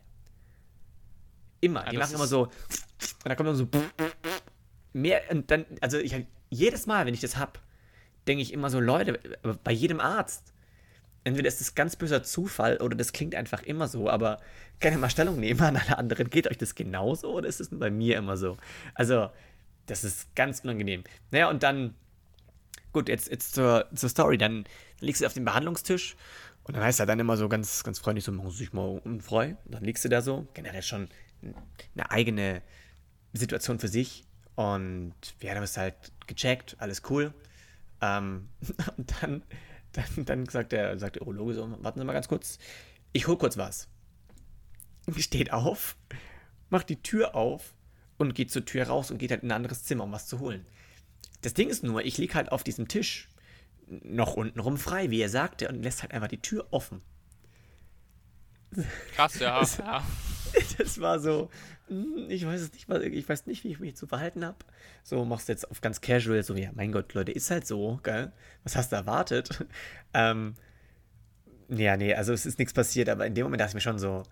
Immer. 1.62 1.86
Ja, 1.86 1.89
die 1.89 1.98
machen 1.98 2.13
immer 2.13 2.28
so 2.28 2.43
und 2.43 2.52
da 3.24 3.34
kommt 3.34 3.50
dann 3.50 3.56
so 3.56 3.67
mehr 4.93 5.24
und 5.32 5.50
dann, 5.50 5.65
also 5.82 5.98
ich 5.98 6.13
jedes 6.52 6.86
Mal, 6.86 7.08
wenn 7.08 7.15
ich 7.15 7.22
das 7.22 7.38
hab, 7.38 7.60
denke 8.28 8.42
ich 8.42 8.54
immer 8.54 8.70
so, 8.70 8.80
Leute, 8.80 9.20
bei 9.63 9.72
jedem 9.72 10.00
Arzt, 10.00 10.54
entweder 11.24 11.48
ist 11.48 11.60
das 11.60 11.76
ganz 11.76 11.96
böser 11.96 12.24
Zufall 12.24 12.78
oder 12.78 12.96
das 12.96 13.12
klingt 13.13 13.36
einfach 13.36 13.63
immer 13.63 13.88
so, 13.88 14.10
aber 14.10 14.40
kann 14.80 14.94
ja 14.94 14.98
mal 14.98 15.10
Stellung 15.10 15.40
nehmen 15.40 15.60
an 15.62 15.78
alle 15.78 15.98
anderen. 15.98 16.30
Geht 16.30 16.48
euch 16.50 16.58
das 16.58 16.76
genauso 16.76 17.34
oder 17.34 17.48
ist 17.48 17.60
es 17.60 17.72
nur 17.72 17.80
bei 17.80 17.92
mir 17.92 18.18
immer 18.18 18.38
so? 18.38 18.58
Also, 18.94 19.30
das 19.88 20.04
ist 20.04 20.36
ganz 20.36 20.62
unangenehm. 20.62 21.04
Naja, 21.32 21.50
und 21.50 21.63
dann, 21.63 21.96
gut, 22.94 23.10
jetzt, 23.10 23.30
jetzt 23.30 23.56
zur, 23.56 23.88
zur 23.94 24.10
Story. 24.10 24.38
Dann 24.38 24.66
liegst 25.00 25.22
du 25.22 25.26
auf 25.26 25.34
dem 25.34 25.46
Behandlungstisch 25.46 26.16
und 26.63 26.76
dann 26.76 26.84
heißt 26.84 27.00
er 27.00 27.06
dann 27.06 27.20
immer 27.20 27.38
so 27.38 27.48
ganz, 27.50 27.84
ganz 27.84 28.00
freundlich 28.00 28.26
so, 28.26 28.32
mach 28.32 28.56
dich 28.56 28.74
mal 28.74 29.02
unfrei. 29.04 29.56
Und 29.66 29.76
dann 29.76 29.84
liegst 29.84 30.04
du 30.06 30.10
da 30.10 30.22
so, 30.22 30.48
generell 30.54 30.84
schon 30.84 31.10
eine 31.96 32.12
eigene 32.12 32.62
Situation 33.34 33.80
für 33.80 33.88
sich. 33.88 34.24
Und 34.56 35.13
wir 35.40 35.54
haben 35.54 35.63
es 35.63 35.78
halt 35.78 35.96
gecheckt, 36.26 36.76
alles 36.80 37.04
cool. 37.10 37.34
Ähm, 38.02 38.50
und 38.98 39.14
dann 39.22 39.44
dann, 39.98 40.26
dann 40.26 40.46
sagt, 40.46 40.72
der, 40.72 40.98
sagt 41.00 41.16
der 41.16 41.24
Urologe 41.24 41.56
so, 41.56 41.84
warten 41.84 42.00
Sie 42.00 42.06
mal 42.06 42.14
ganz 42.14 42.28
kurz, 42.28 42.60
ich 43.14 43.28
hol 43.28 43.38
kurz 43.38 43.58
was. 43.58 43.88
Steht 45.18 45.54
auf, 45.54 45.96
macht 46.70 46.90
die 46.90 47.02
Tür 47.02 47.36
auf 47.36 47.74
und 48.18 48.36
geht 48.36 48.52
zur 48.52 48.66
Tür 48.66 48.88
raus 48.88 49.10
und 49.12 49.18
geht 49.18 49.32
halt 49.32 49.44
in 49.44 49.50
ein 49.50 49.56
anderes 49.56 49.84
Zimmer, 49.84 50.04
um 50.04 50.12
was 50.12 50.28
zu 50.28 50.40
holen. 50.40 50.66
Das 51.42 51.54
Ding 51.54 51.70
ist 51.70 51.84
nur, 51.84 52.04
ich 52.04 52.18
lieg 52.18 52.36
halt 52.36 52.52
auf 52.52 52.64
diesem 52.64 52.88
Tisch 52.88 53.30
noch 53.88 54.36
untenrum 54.36 54.78
frei, 54.78 55.10
wie 55.10 55.22
er 55.22 55.30
sagte, 55.30 55.70
und 55.70 55.82
lässt 55.82 56.02
halt 56.02 56.12
einfach 56.14 56.28
die 56.28 56.42
Tür 56.42 56.68
offen. 56.72 57.02
Krass, 59.16 59.40
ja. 59.40 59.60
Das, 59.60 59.78
ja. 59.78 60.04
das 60.78 61.00
war 61.00 61.20
so, 61.20 61.50
hm, 61.88 62.28
ich 62.30 62.46
weiß 62.46 62.62
es 62.62 62.74
nicht, 62.74 62.89
ich 62.89 63.30
weiß 63.30 63.46
nicht, 63.46 63.63
wie 63.63 63.72
ich 63.72 63.80
mich 63.80 63.96
zu 63.96 64.08
verhalten 64.08 64.46
habe. 64.46 64.58
So 65.04 65.24
machst 65.26 65.48
du 65.48 65.54
jetzt 65.54 65.70
auf 65.70 65.82
ganz 65.82 66.02
casual, 66.02 66.43
so, 66.43 66.56
ja, 66.56 66.72
mein 66.74 66.91
Gott, 66.91 67.13
Leute, 67.13 67.32
ist 67.32 67.52
halt 67.52 67.67
so, 67.67 68.00
gell? 68.04 68.32
Was 68.63 68.76
hast 68.76 68.91
du 68.91 68.96
erwartet? 68.96 69.65
ähm, 70.13 70.56
ja, 71.70 71.98
nee, 71.98 72.13
also 72.13 72.34
es 72.34 72.46
ist 72.46 72.60
nichts 72.60 72.74
passiert, 72.74 73.10
aber 73.10 73.26
in 73.26 73.36
dem 73.36 73.43
Moment 73.43 73.62
dachte 73.62 73.72
ich 73.72 73.76
mir 73.76 73.82
schon 73.82 74.00
so, 74.00 74.24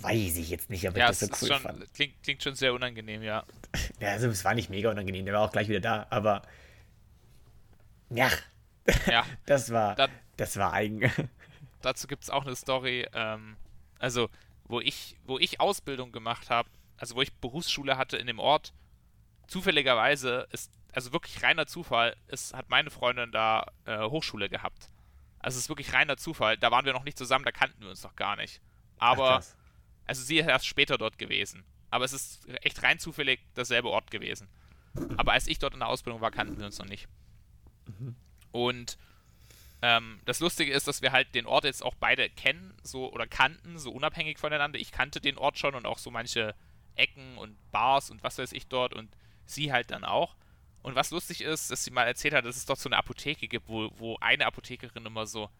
weiß 0.00 0.36
ich 0.36 0.50
jetzt 0.50 0.70
nicht, 0.70 0.88
ob 0.88 0.96
ja, 0.96 1.10
ich 1.10 1.18
das 1.18 1.20
so 1.20 1.26
cool 1.40 1.48
schon, 1.48 1.60
fand. 1.60 1.94
Klingt, 1.94 2.22
klingt 2.22 2.42
schon 2.42 2.54
sehr 2.54 2.72
unangenehm, 2.72 3.22
ja. 3.22 3.44
Ja, 4.00 4.10
also 4.10 4.28
es 4.28 4.44
war 4.44 4.54
nicht 4.54 4.70
mega 4.70 4.90
unangenehm, 4.90 5.24
der 5.24 5.34
war 5.34 5.42
auch 5.42 5.52
gleich 5.52 5.68
wieder 5.68 5.80
da, 5.80 6.06
aber 6.10 6.42
ja, 8.10 8.30
ja. 9.06 9.24
das 9.46 9.70
war, 9.70 9.94
da, 9.94 10.08
das 10.36 10.56
war 10.56 10.72
eigen. 10.72 11.10
Dazu 11.82 12.06
gibt 12.06 12.24
es 12.24 12.30
auch 12.30 12.44
eine 12.44 12.56
Story, 12.56 13.06
ähm, 13.14 13.56
also 13.98 14.28
wo 14.72 14.80
ich, 14.80 15.18
wo 15.24 15.38
ich 15.38 15.60
Ausbildung 15.60 16.12
gemacht 16.12 16.48
habe, 16.48 16.70
also 16.96 17.14
wo 17.14 17.20
ich 17.20 17.30
Berufsschule 17.34 17.98
hatte 17.98 18.16
in 18.16 18.26
dem 18.26 18.38
Ort, 18.38 18.72
zufälligerweise 19.46 20.48
ist, 20.50 20.72
also 20.92 21.12
wirklich 21.12 21.42
reiner 21.42 21.66
Zufall, 21.66 22.16
ist, 22.28 22.54
hat 22.54 22.70
meine 22.70 22.90
Freundin 22.90 23.32
da 23.32 23.66
äh, 23.84 23.98
Hochschule 23.98 24.48
gehabt. 24.48 24.90
Also 25.40 25.58
es 25.58 25.64
ist 25.64 25.68
wirklich 25.68 25.92
reiner 25.92 26.16
Zufall. 26.16 26.56
Da 26.56 26.70
waren 26.70 26.86
wir 26.86 26.94
noch 26.94 27.04
nicht 27.04 27.18
zusammen, 27.18 27.44
da 27.44 27.52
kannten 27.52 27.82
wir 27.82 27.90
uns 27.90 28.02
noch 28.02 28.16
gar 28.16 28.36
nicht. 28.36 28.62
Aber, 28.96 29.40
Ach, 29.40 29.44
also 30.06 30.22
sie 30.22 30.38
ist 30.38 30.46
erst 30.46 30.66
später 30.66 30.96
dort 30.96 31.18
gewesen. 31.18 31.64
Aber 31.90 32.06
es 32.06 32.14
ist 32.14 32.48
echt 32.62 32.82
rein 32.82 32.98
zufällig 32.98 33.40
derselbe 33.54 33.90
Ort 33.90 34.10
gewesen. 34.10 34.48
Aber 35.18 35.32
als 35.32 35.48
ich 35.48 35.58
dort 35.58 35.74
in 35.74 35.80
der 35.80 35.88
Ausbildung 35.90 36.22
war, 36.22 36.30
kannten 36.30 36.56
wir 36.56 36.64
uns 36.64 36.78
noch 36.78 36.86
nicht. 36.86 37.08
Mhm. 37.86 38.16
Und 38.52 38.96
ähm, 39.82 40.20
das 40.24 40.38
Lustige 40.38 40.72
ist, 40.72 40.86
dass 40.86 41.02
wir 41.02 41.10
halt 41.10 41.34
den 41.34 41.44
Ort 41.44 41.64
jetzt 41.64 41.82
auch 41.84 41.96
beide 41.96 42.30
kennen, 42.30 42.74
so 42.84 43.12
oder 43.12 43.26
kannten, 43.26 43.78
so 43.78 43.90
unabhängig 43.90 44.38
voneinander. 44.38 44.78
Ich 44.78 44.92
kannte 44.92 45.20
den 45.20 45.36
Ort 45.36 45.58
schon 45.58 45.74
und 45.74 45.86
auch 45.86 45.98
so 45.98 46.10
manche 46.10 46.54
Ecken 46.94 47.36
und 47.36 47.56
Bars 47.72 48.10
und 48.10 48.22
was 48.22 48.38
weiß 48.38 48.52
ich 48.52 48.68
dort 48.68 48.94
und 48.94 49.10
sie 49.44 49.72
halt 49.72 49.90
dann 49.90 50.04
auch. 50.04 50.36
Und 50.82 50.94
was 50.94 51.10
lustig 51.10 51.40
ist, 51.40 51.70
dass 51.70 51.84
sie 51.84 51.90
mal 51.90 52.04
erzählt 52.04 52.34
hat, 52.34 52.44
dass 52.44 52.56
es 52.56 52.64
dort 52.64 52.78
so 52.78 52.88
eine 52.88 52.96
Apotheke 52.96 53.48
gibt, 53.48 53.68
wo, 53.68 53.90
wo 53.98 54.16
eine 54.20 54.46
Apothekerin 54.46 55.04
immer 55.04 55.26
so, 55.26 55.50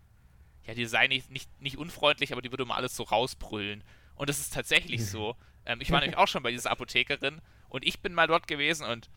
ja, 0.66 0.74
die 0.74 0.86
sei 0.86 1.08
nicht, 1.08 1.30
nicht, 1.30 1.60
nicht 1.60 1.76
unfreundlich, 1.76 2.32
aber 2.32 2.42
die 2.42 2.50
würde 2.50 2.62
immer 2.62 2.76
alles 2.76 2.96
so 2.96 3.02
rausbrüllen. 3.02 3.82
Und 4.14 4.28
das 4.28 4.38
ist 4.38 4.54
tatsächlich 4.54 5.04
so. 5.06 5.36
Ähm, 5.64 5.80
ich 5.80 5.92
war 5.92 6.00
nämlich 6.00 6.16
auch 6.16 6.26
schon 6.26 6.42
bei 6.42 6.50
dieser 6.50 6.72
Apothekerin 6.72 7.40
und 7.68 7.86
ich 7.86 8.00
bin 8.00 8.14
mal 8.14 8.26
dort 8.26 8.48
gewesen 8.48 8.84
und 8.84 9.08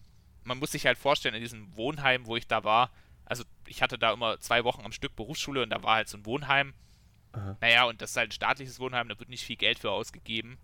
man 0.43 0.59
muss 0.59 0.73
sich 0.73 0.85
halt 0.85 0.99
vorstellen, 0.99 1.33
in 1.33 1.41
diesem 1.41 1.75
Wohnheim, 1.75 2.27
wo 2.27 2.35
ich 2.35 2.45
da 2.45 2.63
war, 2.63 2.91
also 3.25 3.43
ich 3.67 3.81
hatte 3.81 3.97
da 3.97 4.13
immer 4.13 4.39
zwei 4.39 4.63
Wochen 4.63 4.85
am 4.85 4.91
Stück 4.91 5.15
Berufsschule 5.15 5.63
und 5.63 5.69
da 5.69 5.83
war 5.83 5.95
halt 5.95 6.09
so 6.09 6.17
ein 6.17 6.25
Wohnheim. 6.25 6.73
Aha. 7.33 7.57
Naja, 7.61 7.83
und 7.85 8.01
das 8.01 8.11
ist 8.11 8.17
halt 8.17 8.29
ein 8.29 8.33
staatliches 8.33 8.79
Wohnheim, 8.79 9.09
da 9.09 9.19
wird 9.19 9.29
nicht 9.29 9.43
viel 9.43 9.57
Geld 9.57 9.79
für 9.79 9.91
ausgegeben. 9.91 10.57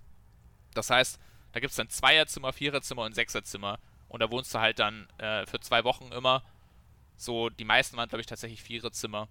Das 0.74 0.90
heißt, 0.90 1.20
da 1.52 1.60
gibt 1.60 1.72
es 1.72 1.78
dann 1.78 1.90
Zweierzimmer, 1.90 2.54
Viererzimmer 2.54 3.04
und 3.04 3.14
Sechserzimmer. 3.14 3.80
Und 4.08 4.22
da 4.22 4.32
wohnst 4.32 4.54
du 4.54 4.60
halt 4.60 4.80
dann 4.80 5.08
äh, 5.18 5.46
für 5.46 5.60
zwei 5.60 5.84
Wochen 5.84 6.12
immer. 6.12 6.44
So, 7.18 7.50
die 7.50 7.66
meisten 7.66 7.98
waren, 7.98 8.10
glaube 8.10 8.22
ich, 8.22 8.28
tatsächlich 8.28 8.64
Viererzimmer. 8.64 9.28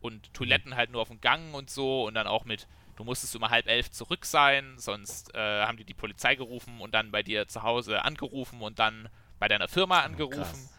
Und 0.00 0.32
Toiletten 0.32 0.76
halt 0.76 0.90
nur 0.90 1.02
auf 1.02 1.08
dem 1.08 1.20
Gang 1.20 1.54
und 1.54 1.70
so. 1.70 2.06
Und 2.06 2.14
dann 2.14 2.26
auch 2.26 2.44
mit 2.44 2.66
du 2.96 3.04
musstest 3.04 3.36
um 3.36 3.48
halb 3.48 3.68
elf 3.68 3.90
zurück 3.90 4.24
sein, 4.24 4.74
sonst 4.78 5.34
äh, 5.34 5.38
haben 5.38 5.76
die 5.76 5.84
die 5.84 5.94
Polizei 5.94 6.34
gerufen 6.34 6.80
und 6.80 6.94
dann 6.94 7.12
bei 7.12 7.22
dir 7.22 7.46
zu 7.46 7.62
Hause 7.62 8.04
angerufen 8.04 8.62
und 8.62 8.78
dann 8.78 9.08
bei 9.38 9.48
deiner 9.48 9.68
Firma 9.68 10.00
oh, 10.00 10.04
angerufen. 10.04 10.68
Oh, 10.68 10.75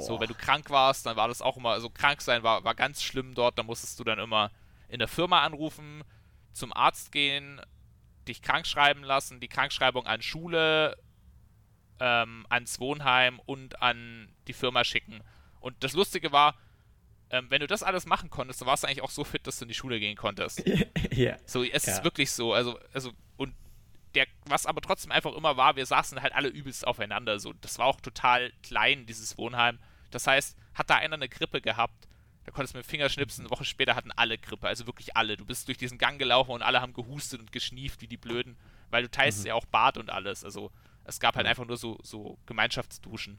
so, 0.00 0.20
wenn 0.20 0.28
du 0.28 0.34
krank 0.34 0.70
warst, 0.70 1.06
dann 1.06 1.16
war 1.16 1.28
das 1.28 1.42
auch 1.42 1.56
immer, 1.56 1.70
also 1.70 1.90
krank 1.90 2.20
sein 2.20 2.42
war, 2.42 2.64
war 2.64 2.74
ganz 2.74 3.02
schlimm 3.02 3.34
dort, 3.34 3.58
da 3.58 3.62
musstest 3.62 3.98
du 3.98 4.04
dann 4.04 4.18
immer 4.18 4.50
in 4.88 4.98
der 4.98 5.08
Firma 5.08 5.42
anrufen, 5.42 6.04
zum 6.52 6.72
Arzt 6.72 7.12
gehen, 7.12 7.60
dich 8.26 8.42
krank 8.42 8.66
schreiben 8.66 9.02
lassen, 9.02 9.40
die 9.40 9.48
Krankschreibung 9.48 10.06
an 10.06 10.22
Schule, 10.22 10.96
ähm, 12.00 12.46
ans 12.48 12.80
Wohnheim 12.80 13.40
und 13.46 13.82
an 13.82 14.32
die 14.46 14.52
Firma 14.52 14.84
schicken. 14.84 15.22
Und 15.60 15.82
das 15.82 15.92
Lustige 15.92 16.32
war, 16.32 16.54
ähm, 17.30 17.46
wenn 17.50 17.60
du 17.60 17.66
das 17.66 17.82
alles 17.82 18.06
machen 18.06 18.30
konntest, 18.30 18.60
dann 18.60 18.68
warst 18.68 18.82
du 18.84 18.88
eigentlich 18.88 19.02
auch 19.02 19.10
so 19.10 19.24
fit, 19.24 19.46
dass 19.46 19.58
du 19.58 19.64
in 19.64 19.68
die 19.68 19.74
Schule 19.74 20.00
gehen 20.00 20.16
konntest. 20.16 20.62
ja. 21.10 21.36
So, 21.44 21.64
es 21.64 21.86
ja. 21.86 21.94
ist 21.94 22.04
wirklich 22.04 22.30
so. 22.30 22.52
Also, 22.52 22.78
also, 22.92 23.12
und 23.36 23.54
der, 24.18 24.26
was 24.46 24.66
aber 24.66 24.80
trotzdem 24.80 25.12
einfach 25.12 25.32
immer 25.32 25.56
war, 25.56 25.76
wir 25.76 25.86
saßen 25.86 26.20
halt 26.20 26.32
alle 26.34 26.48
übelst 26.48 26.86
aufeinander. 26.86 27.38
So, 27.38 27.52
das 27.52 27.78
war 27.78 27.86
auch 27.86 28.00
total 28.00 28.52
klein, 28.62 29.06
dieses 29.06 29.38
Wohnheim. 29.38 29.78
Das 30.10 30.26
heißt, 30.26 30.58
hat 30.74 30.90
da 30.90 30.96
einer 30.96 31.14
eine 31.14 31.28
Grippe 31.28 31.60
gehabt, 31.60 32.08
da 32.44 32.50
konntest 32.50 32.74
du 32.74 32.78
mit 32.78 32.86
dem 32.86 32.90
Finger 32.90 33.08
schnipsen, 33.10 33.44
eine 33.44 33.50
Woche 33.50 33.64
später 33.64 33.94
hatten 33.94 34.10
alle 34.10 34.38
Grippe, 34.38 34.66
also 34.66 34.86
wirklich 34.86 35.16
alle. 35.16 35.36
Du 35.36 35.44
bist 35.44 35.68
durch 35.68 35.78
diesen 35.78 35.98
Gang 35.98 36.18
gelaufen 36.18 36.50
und 36.50 36.62
alle 36.62 36.80
haben 36.80 36.94
gehustet 36.94 37.40
und 37.40 37.52
geschnieft 37.52 38.00
wie 38.00 38.08
die 38.08 38.16
Blöden, 38.16 38.56
weil 38.90 39.02
du 39.02 39.10
teilst 39.10 39.40
mhm. 39.40 39.46
ja 39.48 39.54
auch 39.54 39.66
Bad 39.66 39.98
und 39.98 40.10
alles. 40.10 40.44
Also 40.44 40.72
es 41.04 41.20
gab 41.20 41.36
halt 41.36 41.46
einfach 41.46 41.66
nur 41.66 41.76
so, 41.76 41.98
so 42.02 42.38
Gemeinschaftsduschen. 42.46 43.38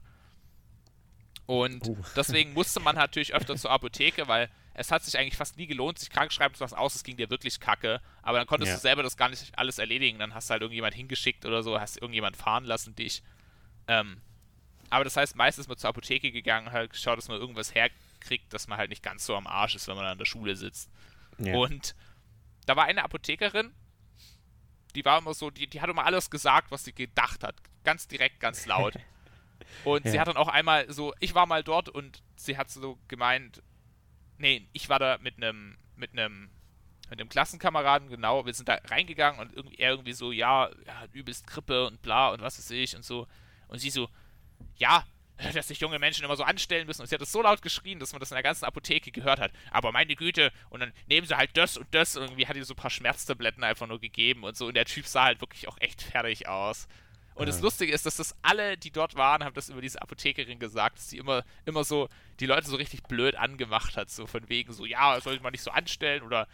Und 1.44 1.88
uh. 1.88 1.96
deswegen 2.16 2.54
musste 2.54 2.80
man 2.80 2.94
natürlich 2.96 3.34
öfter 3.34 3.56
zur 3.56 3.70
Apotheke, 3.70 4.28
weil 4.28 4.48
es 4.80 4.90
hat 4.90 5.04
sich 5.04 5.18
eigentlich 5.18 5.36
fast 5.36 5.58
nie 5.58 5.66
gelohnt, 5.66 5.98
sich 5.98 6.08
krank 6.08 6.32
schreiben 6.32 6.54
zu 6.54 6.64
lassen, 6.64 6.74
aus, 6.74 6.94
es 6.94 7.04
ging 7.04 7.14
dir 7.14 7.28
wirklich 7.28 7.60
kacke. 7.60 8.00
Aber 8.22 8.38
dann 8.38 8.46
konntest 8.46 8.70
ja. 8.70 8.76
du 8.76 8.80
selber 8.80 9.02
das 9.02 9.18
gar 9.18 9.28
nicht 9.28 9.58
alles 9.58 9.78
erledigen. 9.78 10.18
Dann 10.18 10.32
hast 10.32 10.48
du 10.48 10.52
halt 10.52 10.62
irgendjemand 10.62 10.94
hingeschickt 10.94 11.44
oder 11.44 11.62
so, 11.62 11.78
hast 11.78 11.98
irgendjemand 11.98 12.38
fahren 12.38 12.64
lassen 12.64 12.96
dich. 12.96 13.22
Ähm, 13.88 14.22
aber 14.88 15.04
das 15.04 15.18
heißt, 15.18 15.36
meistens 15.36 15.64
ist 15.64 15.68
man 15.68 15.76
zur 15.76 15.90
Apotheke 15.90 16.32
gegangen 16.32 16.68
und 16.68 16.72
halt 16.72 16.92
geschaut, 16.92 17.18
dass 17.18 17.28
man 17.28 17.38
irgendwas 17.38 17.74
herkriegt, 17.74 18.54
dass 18.54 18.68
man 18.68 18.78
halt 18.78 18.88
nicht 18.88 19.02
ganz 19.02 19.26
so 19.26 19.36
am 19.36 19.46
Arsch 19.46 19.74
ist, 19.74 19.86
wenn 19.86 19.96
man 19.96 20.06
an 20.06 20.16
der 20.16 20.24
Schule 20.24 20.56
sitzt. 20.56 20.90
Ja. 21.36 21.56
Und 21.56 21.94
da 22.64 22.74
war 22.74 22.84
eine 22.84 23.04
Apothekerin, 23.04 23.74
die 24.94 25.04
war 25.04 25.18
immer 25.18 25.34
so, 25.34 25.50
die, 25.50 25.66
die 25.66 25.82
hat 25.82 25.90
immer 25.90 26.06
alles 26.06 26.30
gesagt, 26.30 26.70
was 26.70 26.84
sie 26.84 26.94
gedacht 26.94 27.44
hat. 27.44 27.56
Ganz 27.84 28.08
direkt, 28.08 28.40
ganz 28.40 28.64
laut. 28.64 28.94
Und 29.84 30.06
ja. 30.06 30.10
sie 30.10 30.20
hat 30.20 30.26
dann 30.26 30.38
auch 30.38 30.48
einmal 30.48 30.90
so, 30.90 31.12
ich 31.20 31.34
war 31.34 31.44
mal 31.44 31.62
dort 31.62 31.90
und 31.90 32.22
sie 32.34 32.56
hat 32.56 32.70
so 32.70 32.98
gemeint, 33.08 33.62
nee, 34.40 34.68
ich 34.72 34.88
war 34.88 34.98
da 34.98 35.18
mit 35.18 35.36
einem, 35.36 35.76
mit 35.96 36.12
einem, 36.12 36.50
mit 37.08 37.20
einem 37.20 37.28
Klassenkameraden, 37.28 38.08
genau, 38.08 38.46
wir 38.46 38.54
sind 38.54 38.68
da 38.68 38.78
reingegangen 38.86 39.40
und 39.40 39.54
irgendwie, 39.54 39.76
er 39.76 39.90
irgendwie 39.90 40.12
so, 40.12 40.32
ja, 40.32 40.70
ja, 40.86 41.04
übelst 41.12 41.46
Grippe 41.46 41.86
und 41.86 42.02
bla 42.02 42.30
und 42.30 42.40
was 42.40 42.58
weiß 42.58 42.70
ich 42.70 42.96
und 42.96 43.04
so. 43.04 43.26
Und 43.68 43.78
sie 43.78 43.90
so, 43.90 44.08
ja, 44.76 45.04
dass 45.54 45.68
sich 45.68 45.80
junge 45.80 45.98
Menschen 45.98 46.24
immer 46.24 46.36
so 46.36 46.42
anstellen 46.42 46.86
müssen. 46.86 47.02
Und 47.02 47.08
sie 47.08 47.14
hat 47.14 47.22
es 47.22 47.32
so 47.32 47.42
laut 47.42 47.62
geschrien, 47.62 47.98
dass 47.98 48.12
man 48.12 48.20
das 48.20 48.30
in 48.30 48.34
der 48.34 48.42
ganzen 48.42 48.64
Apotheke 48.64 49.10
gehört 49.10 49.40
hat. 49.40 49.52
Aber 49.70 49.92
meine 49.92 50.14
Güte, 50.14 50.52
und 50.68 50.80
dann 50.80 50.92
nehmen 51.06 51.26
sie 51.26 51.36
halt 51.36 51.56
das 51.56 51.76
und 51.76 51.86
das. 51.94 52.16
Und 52.16 52.24
irgendwie 52.24 52.46
hat 52.46 52.56
die 52.56 52.62
so 52.62 52.74
ein 52.74 52.76
paar 52.76 52.90
Schmerztabletten 52.90 53.64
einfach 53.64 53.86
nur 53.86 54.00
gegeben 54.00 54.44
und 54.44 54.56
so. 54.56 54.66
Und 54.66 54.74
der 54.74 54.84
Typ 54.84 55.06
sah 55.06 55.24
halt 55.24 55.40
wirklich 55.40 55.68
auch 55.68 55.78
echt 55.80 56.02
fertig 56.02 56.48
aus. 56.48 56.88
Und 57.40 57.48
das 57.48 57.62
Lustige 57.62 57.90
ist, 57.90 58.04
dass 58.04 58.16
das 58.16 58.34
alle, 58.42 58.76
die 58.76 58.90
dort 58.90 59.16
waren, 59.16 59.42
haben 59.42 59.54
das 59.54 59.70
über 59.70 59.80
diese 59.80 60.02
Apothekerin 60.02 60.58
gesagt, 60.58 60.98
dass 60.98 61.08
sie 61.08 61.16
immer, 61.16 61.42
immer 61.64 61.84
so 61.84 62.10
die 62.38 62.44
Leute 62.44 62.68
so 62.68 62.76
richtig 62.76 63.02
blöd 63.04 63.34
angemacht 63.34 63.96
hat, 63.96 64.10
so 64.10 64.26
von 64.26 64.46
wegen 64.50 64.74
so, 64.74 64.84
ja, 64.84 65.18
sollte 65.22 65.42
man 65.42 65.52
nicht 65.52 65.62
so 65.62 65.70
anstellen 65.70 66.22
oder 66.22 66.46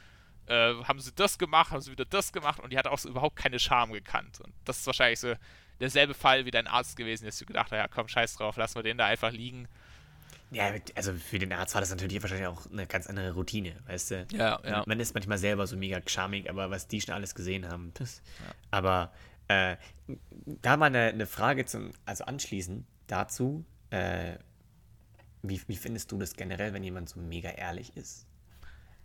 äh, 0.46 0.74
haben 0.84 1.00
sie 1.00 1.10
das 1.12 1.38
gemacht, 1.38 1.72
haben 1.72 1.80
sie 1.80 1.90
wieder 1.90 2.04
das 2.04 2.32
gemacht 2.32 2.60
und 2.60 2.72
die 2.72 2.78
hat 2.78 2.86
auch 2.86 2.98
so 2.98 3.08
überhaupt 3.08 3.34
keine 3.34 3.58
Scham 3.58 3.92
gekannt. 3.92 4.40
Und 4.40 4.52
das 4.64 4.78
ist 4.78 4.86
wahrscheinlich 4.86 5.18
so 5.18 5.34
derselbe 5.80 6.14
Fall 6.14 6.44
wie 6.46 6.52
dein 6.52 6.68
Arzt 6.68 6.96
gewesen, 6.96 7.26
dass 7.26 7.36
du 7.36 7.46
gedacht 7.46 7.72
hast, 7.72 7.78
ja 7.78 7.88
komm, 7.88 8.06
scheiß 8.06 8.36
drauf, 8.36 8.56
lassen 8.56 8.76
wir 8.76 8.84
den 8.84 8.96
da 8.96 9.06
einfach 9.06 9.32
liegen. 9.32 9.66
Ja, 10.52 10.70
also 10.94 11.12
für 11.14 11.40
den 11.40 11.52
Arzt 11.52 11.74
war 11.74 11.80
das 11.80 11.90
natürlich 11.90 12.22
wahrscheinlich 12.22 12.46
auch 12.46 12.70
eine 12.70 12.86
ganz 12.86 13.08
andere 13.08 13.32
Routine, 13.32 13.74
weißt 13.86 14.10
du? 14.12 14.26
Ja, 14.32 14.60
ja. 14.64 14.84
Man 14.86 15.00
ist 15.00 15.14
manchmal 15.14 15.38
selber 15.38 15.66
so 15.66 15.76
mega 15.76 16.00
charmig, 16.06 16.48
aber 16.48 16.70
was 16.70 16.86
die 16.86 17.00
schon 17.00 17.14
alles 17.14 17.34
gesehen 17.34 17.68
haben, 17.68 17.90
das. 17.94 18.22
Ja. 18.38 18.54
Aber 18.70 19.12
äh, 19.48 19.76
da 20.46 20.76
mal 20.76 20.86
eine, 20.86 21.08
eine, 21.08 21.26
Frage 21.26 21.66
zum, 21.66 21.92
also 22.04 22.24
anschließend 22.24 22.86
dazu, 23.06 23.64
äh, 23.90 24.38
wie, 25.42 25.60
wie 25.68 25.76
findest 25.76 26.10
du 26.12 26.18
das 26.18 26.34
generell, 26.34 26.72
wenn 26.72 26.82
jemand 26.82 27.08
so 27.08 27.20
mega 27.20 27.50
ehrlich 27.50 27.96
ist? 27.96 28.26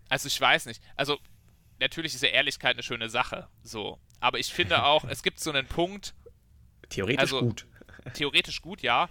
Also 0.10 0.28
ich 0.28 0.40
weiß 0.40 0.66
nicht. 0.66 0.82
Also 0.96 1.20
natürlich 1.80 2.16
ist 2.16 2.24
ja 2.24 2.30
Ehrlichkeit 2.30 2.76
eine 2.76 2.84
schöne 2.84 3.10
Sache, 3.10 3.48
so. 3.64 4.00
Aber 4.20 4.40
ich 4.40 4.54
finde 4.54 4.84
auch, 4.84 5.04
es 5.06 5.24
gibt 5.24 5.40
so 5.40 5.52
einen 5.52 5.68
Punkt. 5.68 6.14
Theoretisch 6.90 7.34
also, 7.34 7.42
gut. 7.42 7.68
Theoretisch 8.14 8.62
gut, 8.62 8.82
ja. 8.82 9.10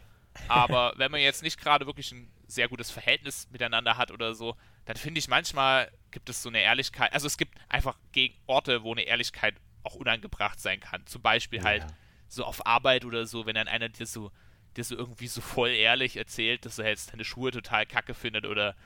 Aber 0.48 0.94
wenn 0.98 1.10
man 1.10 1.20
jetzt 1.20 1.42
nicht 1.42 1.60
gerade 1.60 1.86
wirklich 1.86 2.12
ein 2.12 2.30
sehr 2.46 2.68
gutes 2.68 2.90
Verhältnis 2.90 3.48
miteinander 3.50 3.96
hat 3.96 4.10
oder 4.10 4.34
so, 4.34 4.56
dann 4.84 4.96
finde 4.96 5.18
ich 5.18 5.28
manchmal 5.28 5.90
gibt 6.10 6.28
es 6.28 6.42
so 6.42 6.48
eine 6.48 6.60
Ehrlichkeit. 6.60 7.12
Also 7.12 7.26
es 7.26 7.36
gibt 7.36 7.56
einfach 7.68 7.96
gegen 8.12 8.34
Orte, 8.46 8.82
wo 8.82 8.92
eine 8.92 9.02
Ehrlichkeit 9.02 9.54
auch 9.82 9.94
unangebracht 9.94 10.60
sein 10.60 10.80
kann. 10.80 11.06
Zum 11.06 11.22
Beispiel 11.22 11.62
halt 11.62 11.82
ja. 11.82 11.88
so 12.28 12.44
auf 12.44 12.66
Arbeit 12.66 13.04
oder 13.04 13.26
so, 13.26 13.46
wenn 13.46 13.54
dann 13.54 13.68
einer 13.68 13.88
dir 13.88 14.06
so, 14.06 14.30
dir 14.76 14.84
so 14.84 14.96
irgendwie 14.96 15.26
so 15.26 15.40
voll 15.40 15.70
ehrlich 15.70 16.16
erzählt, 16.16 16.64
dass 16.64 16.78
er 16.78 16.88
jetzt 16.88 17.12
deine 17.12 17.24
Schuhe 17.24 17.50
total 17.50 17.86
kacke 17.86 18.14
findet 18.14 18.46
oder 18.46 18.76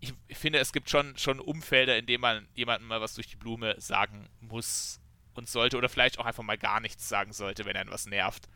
ich, 0.00 0.12
ich 0.26 0.36
finde, 0.36 0.58
es 0.58 0.72
gibt 0.72 0.90
schon, 0.90 1.16
schon 1.16 1.38
Umfelder, 1.38 1.96
in 1.96 2.06
denen 2.06 2.20
man 2.20 2.48
jemandem 2.54 2.88
mal 2.88 3.00
was 3.00 3.14
durch 3.14 3.28
die 3.28 3.36
Blume 3.36 3.76
sagen 3.78 4.28
muss 4.40 5.00
und 5.34 5.48
sollte 5.48 5.76
oder 5.78 5.88
vielleicht 5.88 6.18
auch 6.18 6.26
einfach 6.26 6.42
mal 6.42 6.58
gar 6.58 6.80
nichts 6.80 7.08
sagen 7.08 7.32
sollte, 7.32 7.64
wenn 7.64 7.76
er 7.76 7.88
was 7.88 8.06
nervt. 8.06 8.48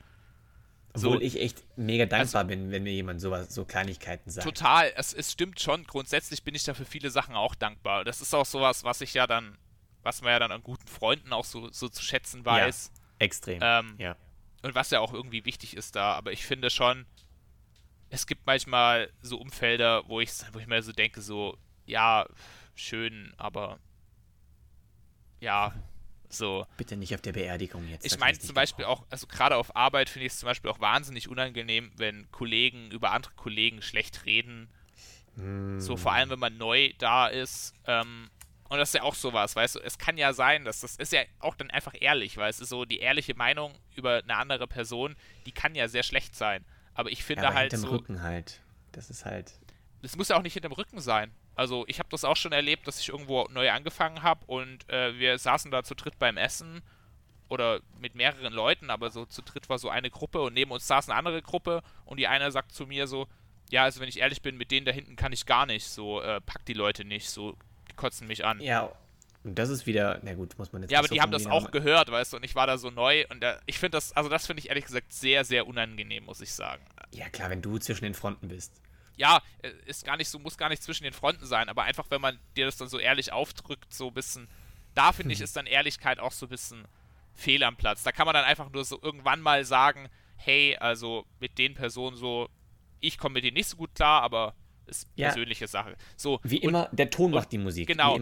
Obwohl 0.92 1.18
so, 1.18 1.20
ich 1.20 1.40
echt 1.40 1.62
mega 1.76 2.06
dankbar 2.06 2.42
also, 2.42 2.48
bin, 2.48 2.70
wenn 2.70 2.82
mir 2.82 2.92
jemand 2.92 3.20
sowas, 3.20 3.54
so 3.54 3.64
Kleinigkeiten 3.64 4.30
sagt. 4.30 4.46
Total, 4.46 4.92
es, 4.96 5.12
es 5.12 5.32
stimmt 5.32 5.60
schon. 5.60 5.84
Grundsätzlich 5.84 6.42
bin 6.42 6.54
ich 6.54 6.64
da 6.64 6.74
für 6.74 6.86
viele 6.86 7.10
Sachen 7.10 7.34
auch 7.34 7.54
dankbar. 7.54 8.04
Das 8.04 8.20
ist 8.20 8.34
auch 8.34 8.46
sowas, 8.46 8.82
was 8.82 9.00
ich 9.02 9.12
ja 9.14 9.26
dann 9.26 9.58
was 10.06 10.22
man 10.22 10.30
ja 10.30 10.38
dann 10.38 10.52
an 10.52 10.62
guten 10.62 10.86
Freunden 10.86 11.32
auch 11.32 11.44
so, 11.44 11.70
so 11.70 11.88
zu 11.88 12.02
schätzen 12.02 12.44
weiß. 12.44 12.92
Ja, 12.94 13.02
extrem. 13.18 13.60
Ähm, 13.62 13.96
ja. 13.98 14.16
Und 14.62 14.74
was 14.74 14.90
ja 14.90 15.00
auch 15.00 15.12
irgendwie 15.12 15.44
wichtig 15.44 15.76
ist 15.76 15.96
da. 15.96 16.14
Aber 16.14 16.32
ich 16.32 16.46
finde 16.46 16.70
schon, 16.70 17.04
es 18.08 18.26
gibt 18.26 18.46
manchmal 18.46 19.12
so 19.20 19.38
Umfelder, 19.38 20.08
wo 20.08 20.20
ich, 20.20 20.30
wo 20.52 20.60
ich 20.60 20.66
mir 20.66 20.82
so 20.82 20.92
denke, 20.92 21.20
so, 21.20 21.58
ja, 21.84 22.26
schön, 22.74 23.34
aber 23.36 23.78
ja, 25.40 25.74
so. 26.28 26.66
Bitte 26.76 26.96
nicht 26.96 27.14
auf 27.14 27.20
der 27.20 27.32
Beerdigung 27.32 27.88
jetzt. 27.88 28.06
Ich 28.06 28.18
meine 28.18 28.38
zum 28.38 28.54
Beispiel 28.54 28.84
auch, 28.84 29.04
also 29.10 29.26
gerade 29.26 29.56
auf 29.56 29.74
Arbeit 29.74 30.08
finde 30.08 30.26
ich 30.26 30.32
es 30.32 30.38
zum 30.38 30.46
Beispiel 30.46 30.70
auch 30.70 30.80
wahnsinnig 30.80 31.28
unangenehm, 31.28 31.92
wenn 31.96 32.30
Kollegen 32.30 32.90
über 32.90 33.12
andere 33.12 33.34
Kollegen 33.34 33.82
schlecht 33.82 34.24
reden. 34.24 34.68
Mm. 35.34 35.78
So 35.80 35.96
vor 35.96 36.12
allem, 36.12 36.30
wenn 36.30 36.38
man 36.38 36.56
neu 36.56 36.92
da 36.98 37.26
ist. 37.26 37.74
Ähm, 37.86 38.30
und 38.68 38.78
das 38.78 38.90
ist 38.90 38.94
ja 38.94 39.02
auch 39.02 39.14
sowas, 39.14 39.54
weißt 39.54 39.76
du, 39.76 39.80
es 39.80 39.98
kann 39.98 40.18
ja 40.18 40.32
sein, 40.32 40.64
dass 40.64 40.80
das 40.80 40.96
ist 40.96 41.12
ja 41.12 41.22
auch 41.38 41.54
dann 41.54 41.70
einfach 41.70 41.94
ehrlich, 41.98 42.36
weil 42.36 42.50
es 42.50 42.60
ist 42.60 42.68
so 42.68 42.84
die 42.84 42.98
ehrliche 42.98 43.34
Meinung 43.34 43.74
über 43.94 44.22
eine 44.22 44.36
andere 44.36 44.66
Person, 44.66 45.16
die 45.46 45.52
kann 45.52 45.74
ja 45.74 45.88
sehr 45.88 46.02
schlecht 46.02 46.34
sein. 46.34 46.64
Aber 46.94 47.10
ich 47.10 47.24
finde 47.24 47.42
ja, 47.42 47.48
aber 47.48 47.58
halt 47.58 47.72
hinterm 47.72 47.90
so. 47.90 47.96
Rücken 47.96 48.22
halt. 48.22 48.60
Das 48.92 49.10
ist 49.10 49.24
halt. 49.24 49.52
Das 50.02 50.16
muss 50.16 50.28
ja 50.28 50.36
auch 50.36 50.42
nicht 50.42 50.54
hinterm 50.54 50.72
Rücken 50.72 51.00
sein. 51.00 51.32
Also 51.54 51.84
ich 51.88 51.98
habe 51.98 52.08
das 52.10 52.24
auch 52.24 52.36
schon 52.36 52.52
erlebt, 52.52 52.86
dass 52.86 53.00
ich 53.00 53.08
irgendwo 53.08 53.46
neu 53.50 53.70
angefangen 53.70 54.22
habe 54.22 54.44
und 54.46 54.88
äh, 54.90 55.18
wir 55.18 55.38
saßen 55.38 55.70
da 55.70 55.82
zu 55.82 55.94
dritt 55.94 56.18
beim 56.18 56.36
Essen 56.36 56.82
oder 57.48 57.80
mit 57.98 58.14
mehreren 58.14 58.52
Leuten, 58.52 58.90
aber 58.90 59.10
so 59.10 59.24
zu 59.24 59.42
dritt 59.42 59.68
war 59.68 59.78
so 59.78 59.88
eine 59.88 60.10
Gruppe 60.10 60.40
und 60.42 60.54
neben 60.54 60.70
uns 60.70 60.86
saß 60.86 61.08
eine 61.08 61.18
andere 61.18 61.40
Gruppe 61.40 61.82
und 62.04 62.18
die 62.18 62.26
eine 62.26 62.50
sagt 62.50 62.72
zu 62.72 62.86
mir 62.86 63.06
so, 63.06 63.26
ja, 63.70 63.84
also 63.84 64.00
wenn 64.00 64.08
ich 64.08 64.18
ehrlich 64.18 64.42
bin, 64.42 64.56
mit 64.56 64.70
denen 64.70 64.86
da 64.86 64.92
hinten 64.92 65.16
kann 65.16 65.32
ich 65.32 65.46
gar 65.46 65.64
nicht, 65.66 65.86
so 65.86 66.20
äh, 66.20 66.40
pack 66.40 66.64
die 66.66 66.74
Leute 66.74 67.04
nicht, 67.04 67.30
so 67.30 67.56
kotzen 67.96 68.26
mich 68.26 68.44
an. 68.44 68.60
Ja, 68.60 68.92
und 69.46 69.56
das 69.56 69.68
ist 69.68 69.86
wieder, 69.86 70.18
na 70.22 70.34
gut, 70.34 70.58
muss 70.58 70.72
man 70.72 70.82
jetzt 70.82 70.90
Ja, 70.90 70.98
aber 70.98 71.06
die 71.06 71.20
haben 71.20 71.30
das 71.30 71.46
auch 71.46 71.70
gehört, 71.70 72.10
weißt 72.10 72.32
du, 72.32 72.38
und 72.38 72.44
ich 72.44 72.56
war 72.56 72.66
da 72.66 72.78
so 72.78 72.90
neu 72.90 73.24
und 73.30 73.40
da, 73.40 73.60
ich 73.66 73.78
finde 73.78 73.96
das, 73.96 74.12
also 74.12 74.28
das 74.28 74.44
finde 74.44 74.60
ich 74.60 74.70
ehrlich 74.70 74.84
gesagt 74.84 75.12
sehr, 75.12 75.44
sehr 75.44 75.68
unangenehm, 75.68 76.24
muss 76.24 76.40
ich 76.40 76.52
sagen. 76.52 76.84
Ja, 77.12 77.28
klar, 77.28 77.50
wenn 77.50 77.62
du 77.62 77.78
zwischen 77.78 78.02
den 78.02 78.14
Fronten 78.14 78.48
bist. 78.48 78.72
Ja, 79.16 79.40
äh, 79.62 79.70
ist 79.86 80.04
gar 80.04 80.16
nicht 80.16 80.28
so, 80.28 80.40
muss 80.40 80.58
gar 80.58 80.68
nicht 80.68 80.82
zwischen 80.82 81.04
den 81.04 81.12
Fronten 81.12 81.46
sein, 81.46 81.68
aber 81.68 81.84
einfach, 81.84 82.06
wenn 82.10 82.20
man 82.20 82.40
dir 82.56 82.66
das 82.66 82.76
dann 82.76 82.88
so 82.88 82.98
ehrlich 82.98 83.32
aufdrückt, 83.32 83.94
so 83.94 84.08
ein 84.08 84.14
bisschen, 84.14 84.48
da 84.96 85.12
finde 85.12 85.32
ich, 85.32 85.38
hm. 85.38 85.44
ist 85.44 85.56
dann 85.56 85.66
Ehrlichkeit 85.66 86.18
auch 86.18 86.32
so 86.32 86.46
ein 86.46 86.48
bisschen 86.50 86.84
fehl 87.32 87.62
am 87.62 87.76
Platz. 87.76 88.02
Da 88.02 88.10
kann 88.10 88.26
man 88.26 88.34
dann 88.34 88.44
einfach 88.44 88.70
nur 88.72 88.84
so 88.84 88.98
irgendwann 89.00 89.40
mal 89.40 89.64
sagen, 89.64 90.08
hey, 90.36 90.76
also 90.76 91.24
mit 91.38 91.56
den 91.58 91.74
Personen 91.74 92.16
so, 92.16 92.48
ich 92.98 93.16
komme 93.16 93.34
mit 93.34 93.44
denen 93.44 93.54
nicht 93.54 93.68
so 93.68 93.76
gut 93.76 93.94
klar, 93.94 94.22
aber 94.22 94.54
ist 94.86 95.08
ja. 95.16 95.28
persönliche 95.28 95.66
Sache. 95.68 95.96
So, 96.16 96.40
wie 96.42 96.58
immer, 96.58 96.88
der 96.92 97.10
Ton 97.10 97.30
macht 97.30 97.52
die 97.52 97.58
Musik. 97.58 97.86
Genau. 97.86 98.18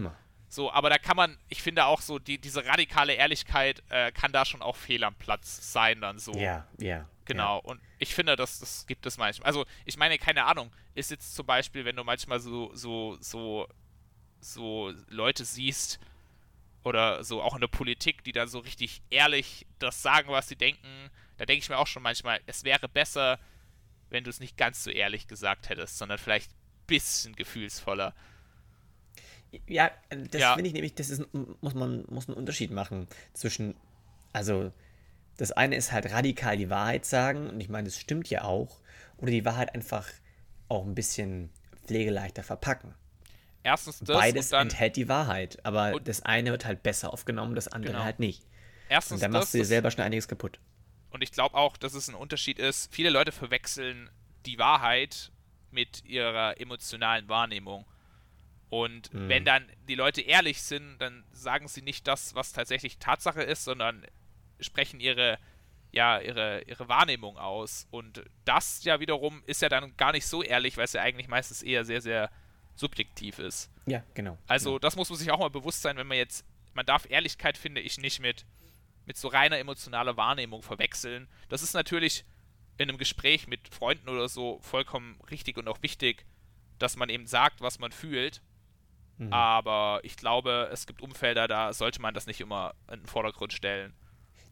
So, 0.47 0.71
aber 0.71 0.89
da 0.89 0.97
kann 0.97 1.17
man, 1.17 1.37
ich 1.49 1.61
finde 1.61 1.85
auch 1.85 2.01
so, 2.01 2.19
die, 2.19 2.37
diese 2.37 2.65
radikale 2.65 3.13
Ehrlichkeit 3.13 3.83
äh, 3.89 4.11
kann 4.11 4.31
da 4.31 4.45
schon 4.45 4.61
auch 4.61 4.75
fehl 4.75 5.03
am 5.03 5.15
Platz 5.15 5.73
sein, 5.73 6.01
dann 6.01 6.19
so. 6.19 6.33
Ja, 6.33 6.67
ja. 6.79 7.09
Genau, 7.25 7.57
ja. 7.57 7.71
und 7.71 7.81
ich 7.97 8.13
finde, 8.13 8.35
das, 8.35 8.59
das 8.59 8.85
gibt 8.85 9.05
es 9.05 9.17
manchmal. 9.17 9.47
Also, 9.47 9.65
ich 9.83 9.97
meine, 9.97 10.17
keine 10.19 10.45
Ahnung, 10.45 10.71
ist 10.93 11.09
jetzt 11.09 11.35
zum 11.35 11.45
Beispiel, 11.45 11.83
wenn 11.83 11.95
du 11.95 12.03
manchmal 12.03 12.39
so, 12.39 12.73
so, 12.75 13.17
so, 13.19 13.67
so 14.39 14.93
Leute 15.09 15.43
siehst, 15.43 15.99
oder 16.85 17.23
so 17.23 17.41
auch 17.41 17.55
in 17.55 17.61
der 17.61 17.67
Politik, 17.67 18.23
die 18.23 18.31
dann 18.31 18.47
so 18.47 18.59
richtig 18.59 19.01
ehrlich 19.09 19.65
das 19.79 20.01
sagen, 20.01 20.29
was 20.29 20.47
sie 20.47 20.55
denken, 20.55 21.09
da 21.37 21.45
denke 21.45 21.63
ich 21.63 21.69
mir 21.69 21.77
auch 21.77 21.87
schon 21.87 22.03
manchmal, 22.03 22.39
es 22.45 22.63
wäre 22.63 22.87
besser, 22.87 23.39
wenn 24.09 24.23
du 24.23 24.29
es 24.29 24.39
nicht 24.39 24.57
ganz 24.57 24.83
so 24.83 24.89
ehrlich 24.89 25.27
gesagt 25.27 25.69
hättest, 25.69 25.97
sondern 25.97 26.17
vielleicht 26.17 26.51
ein 26.51 26.85
bisschen 26.87 27.35
gefühlsvoller. 27.35 28.13
Ja, 29.67 29.91
das 30.09 30.41
ja. 30.41 30.55
finde 30.55 30.67
ich 30.67 30.73
nämlich, 30.73 30.95
das 30.95 31.09
ist, 31.09 31.23
muss 31.61 31.73
man 31.73 32.05
muss 32.09 32.27
einen 32.27 32.37
Unterschied 32.37 32.71
machen 32.71 33.07
zwischen, 33.33 33.75
also 34.33 34.71
das 35.37 35.51
eine 35.51 35.75
ist 35.75 35.91
halt 35.91 36.11
radikal 36.11 36.57
die 36.57 36.69
Wahrheit 36.69 37.05
sagen 37.05 37.49
und 37.49 37.59
ich 37.59 37.69
meine, 37.69 37.85
das 37.85 37.97
stimmt 37.97 38.29
ja 38.29 38.43
auch, 38.43 38.81
oder 39.17 39.31
die 39.31 39.45
Wahrheit 39.45 39.73
einfach 39.73 40.07
auch 40.67 40.85
ein 40.85 40.95
bisschen 40.95 41.49
pflegeleichter 41.85 42.43
verpacken. 42.43 42.93
Erstens 43.63 43.99
das. 43.99 44.15
Beides 44.15 44.49
dann, 44.49 44.63
enthält 44.63 44.95
die 44.95 45.09
Wahrheit, 45.09 45.57
aber 45.63 45.99
das 45.99 46.21
eine 46.21 46.51
wird 46.51 46.65
halt 46.65 46.83
besser 46.83 47.11
aufgenommen, 47.11 47.55
das 47.55 47.67
andere 47.67 47.93
genau. 47.93 48.03
halt 48.03 48.19
nicht. 48.19 48.43
Erstens 48.89 49.15
und 49.15 49.23
dann 49.23 49.31
machst 49.31 49.53
du 49.53 49.57
dir 49.57 49.65
selber 49.65 49.89
schon 49.89 50.03
einiges 50.03 50.27
kaputt. 50.27 50.59
Und 51.15 51.21
ich 51.21 51.31
glaube 51.31 51.55
auch, 51.55 51.77
dass 51.77 51.93
es 51.93 52.09
ein 52.09 52.13
Unterschied 52.13 52.59
ist. 52.59 52.93
Viele 52.93 53.09
Leute 53.09 53.31
verwechseln 53.31 54.09
die 54.45 54.59
Wahrheit 54.59 55.31
mit 55.71 56.03
ihrer 56.03 56.59
emotionalen 56.59 57.29
Wahrnehmung. 57.29 57.85
Und 58.69 59.13
mhm. 59.13 59.29
wenn 59.29 59.45
dann 59.45 59.65
die 59.87 59.95
Leute 59.95 60.19
ehrlich 60.19 60.61
sind, 60.61 60.97
dann 60.97 61.23
sagen 61.31 61.69
sie 61.69 61.81
nicht 61.81 62.05
das, 62.05 62.35
was 62.35 62.51
tatsächlich 62.51 62.97
Tatsache 62.97 63.41
ist, 63.41 63.63
sondern 63.63 64.05
sprechen 64.59 64.99
ihre, 64.99 65.39
ja, 65.93 66.19
ihre, 66.19 66.63
ihre 66.63 66.89
Wahrnehmung 66.89 67.37
aus. 67.37 67.87
Und 67.91 68.25
das 68.43 68.83
ja 68.83 68.99
wiederum 68.99 69.41
ist 69.45 69.61
ja 69.61 69.69
dann 69.69 69.95
gar 69.95 70.11
nicht 70.11 70.27
so 70.27 70.43
ehrlich, 70.43 70.75
weil 70.75 70.83
es 70.83 70.93
ja 70.93 71.01
eigentlich 71.01 71.29
meistens 71.29 71.63
eher 71.63 71.85
sehr, 71.85 72.01
sehr 72.01 72.29
subjektiv 72.75 73.39
ist. 73.39 73.71
Ja, 73.85 74.03
genau. 74.15 74.37
Also 74.47 74.71
genau. 74.71 74.79
das 74.79 74.97
muss 74.97 75.09
man 75.09 75.17
sich 75.17 75.31
auch 75.31 75.39
mal 75.39 75.49
bewusst 75.49 75.81
sein, 75.81 75.95
wenn 75.95 76.07
man 76.07 76.17
jetzt, 76.17 76.43
man 76.73 76.85
darf 76.85 77.09
Ehrlichkeit, 77.09 77.57
finde 77.57 77.79
ich, 77.79 77.99
nicht 77.99 78.19
mit, 78.19 78.45
mit 79.05 79.17
so 79.17 79.27
reiner 79.27 79.57
emotionaler 79.59 80.17
Wahrnehmung 80.17 80.61
verwechseln. 80.61 81.27
Das 81.49 81.61
ist 81.61 81.73
natürlich 81.73 82.25
in 82.77 82.89
einem 82.89 82.97
Gespräch 82.97 83.47
mit 83.47 83.67
Freunden 83.69 84.09
oder 84.09 84.27
so 84.27 84.59
vollkommen 84.61 85.19
richtig 85.29 85.57
und 85.57 85.67
auch 85.67 85.81
wichtig, 85.81 86.25
dass 86.79 86.97
man 86.97 87.09
eben 87.09 87.27
sagt, 87.27 87.61
was 87.61 87.79
man 87.79 87.91
fühlt. 87.91 88.41
Mhm. 89.17 89.31
Aber 89.31 90.01
ich 90.03 90.17
glaube, 90.17 90.69
es 90.73 90.87
gibt 90.87 91.01
Umfelder, 91.01 91.47
da 91.47 91.71
sollte 91.73 92.01
man 92.01 92.13
das 92.13 92.27
nicht 92.27 92.41
immer 92.41 92.75
in 92.91 92.99
den 92.99 93.07
Vordergrund 93.07 93.53
stellen. 93.53 93.93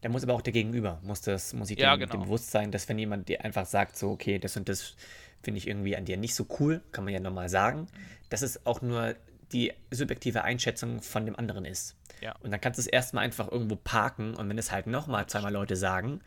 Da 0.01 0.09
muss 0.09 0.23
aber 0.23 0.33
auch 0.33 0.41
der 0.41 0.53
Gegenüber, 0.53 0.99
muss 1.01 1.21
das, 1.21 1.53
muss 1.53 1.69
ich 1.69 1.79
ja, 1.79 1.95
dem, 1.95 2.01
genau. 2.01 2.11
dem 2.11 2.21
bewusst 2.23 2.51
sein, 2.51 2.71
dass 2.71 2.87
wenn 2.89 2.99
jemand 2.99 3.29
dir 3.29 3.43
einfach 3.43 3.65
sagt, 3.65 3.97
so, 3.97 4.11
okay, 4.11 4.37
das 4.37 4.57
und 4.57 4.67
das 4.67 4.95
finde 5.41 5.57
ich 5.57 5.67
irgendwie 5.67 5.95
an 5.95 6.05
dir 6.05 6.17
nicht 6.17 6.35
so 6.35 6.45
cool, 6.59 6.81
kann 6.91 7.03
man 7.05 7.13
ja 7.13 7.19
nochmal 7.19 7.49
sagen, 7.49 7.87
dass 8.29 8.41
es 8.41 8.65
auch 8.65 8.81
nur 8.81 9.15
die 9.53 9.71
subjektive 9.91 10.43
Einschätzung 10.43 11.01
von 11.01 11.25
dem 11.25 11.37
anderen 11.37 11.65
ist. 11.65 11.95
Ja. 12.21 12.35
Und 12.41 12.51
dann 12.51 12.59
kannst 12.59 12.79
du 12.79 12.81
es 12.81 12.87
erstmal 12.87 13.23
einfach 13.23 13.51
irgendwo 13.51 13.75
parken 13.75 14.35
und 14.35 14.49
wenn 14.49 14.57
es 14.57 14.71
halt 14.71 14.87
nochmal 14.87 15.27
zweimal 15.27 15.53
Leute 15.53 15.75
sagen, 15.75 16.21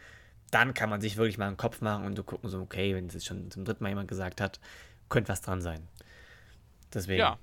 dann 0.50 0.74
kann 0.74 0.88
man 0.88 1.00
sich 1.00 1.16
wirklich 1.16 1.38
mal 1.38 1.48
einen 1.48 1.56
Kopf 1.56 1.80
machen 1.80 2.04
und 2.06 2.16
so 2.16 2.22
gucken, 2.22 2.48
so, 2.48 2.60
okay, 2.60 2.94
wenn 2.94 3.06
es 3.06 3.24
schon 3.24 3.50
zum 3.50 3.64
dritten 3.64 3.82
Mal 3.82 3.90
jemand 3.90 4.08
gesagt 4.08 4.40
hat, 4.40 4.60
könnte 5.08 5.28
was 5.28 5.42
dran 5.42 5.60
sein. 5.60 5.88
Deswegen. 6.94 7.20
Ja. 7.20 7.38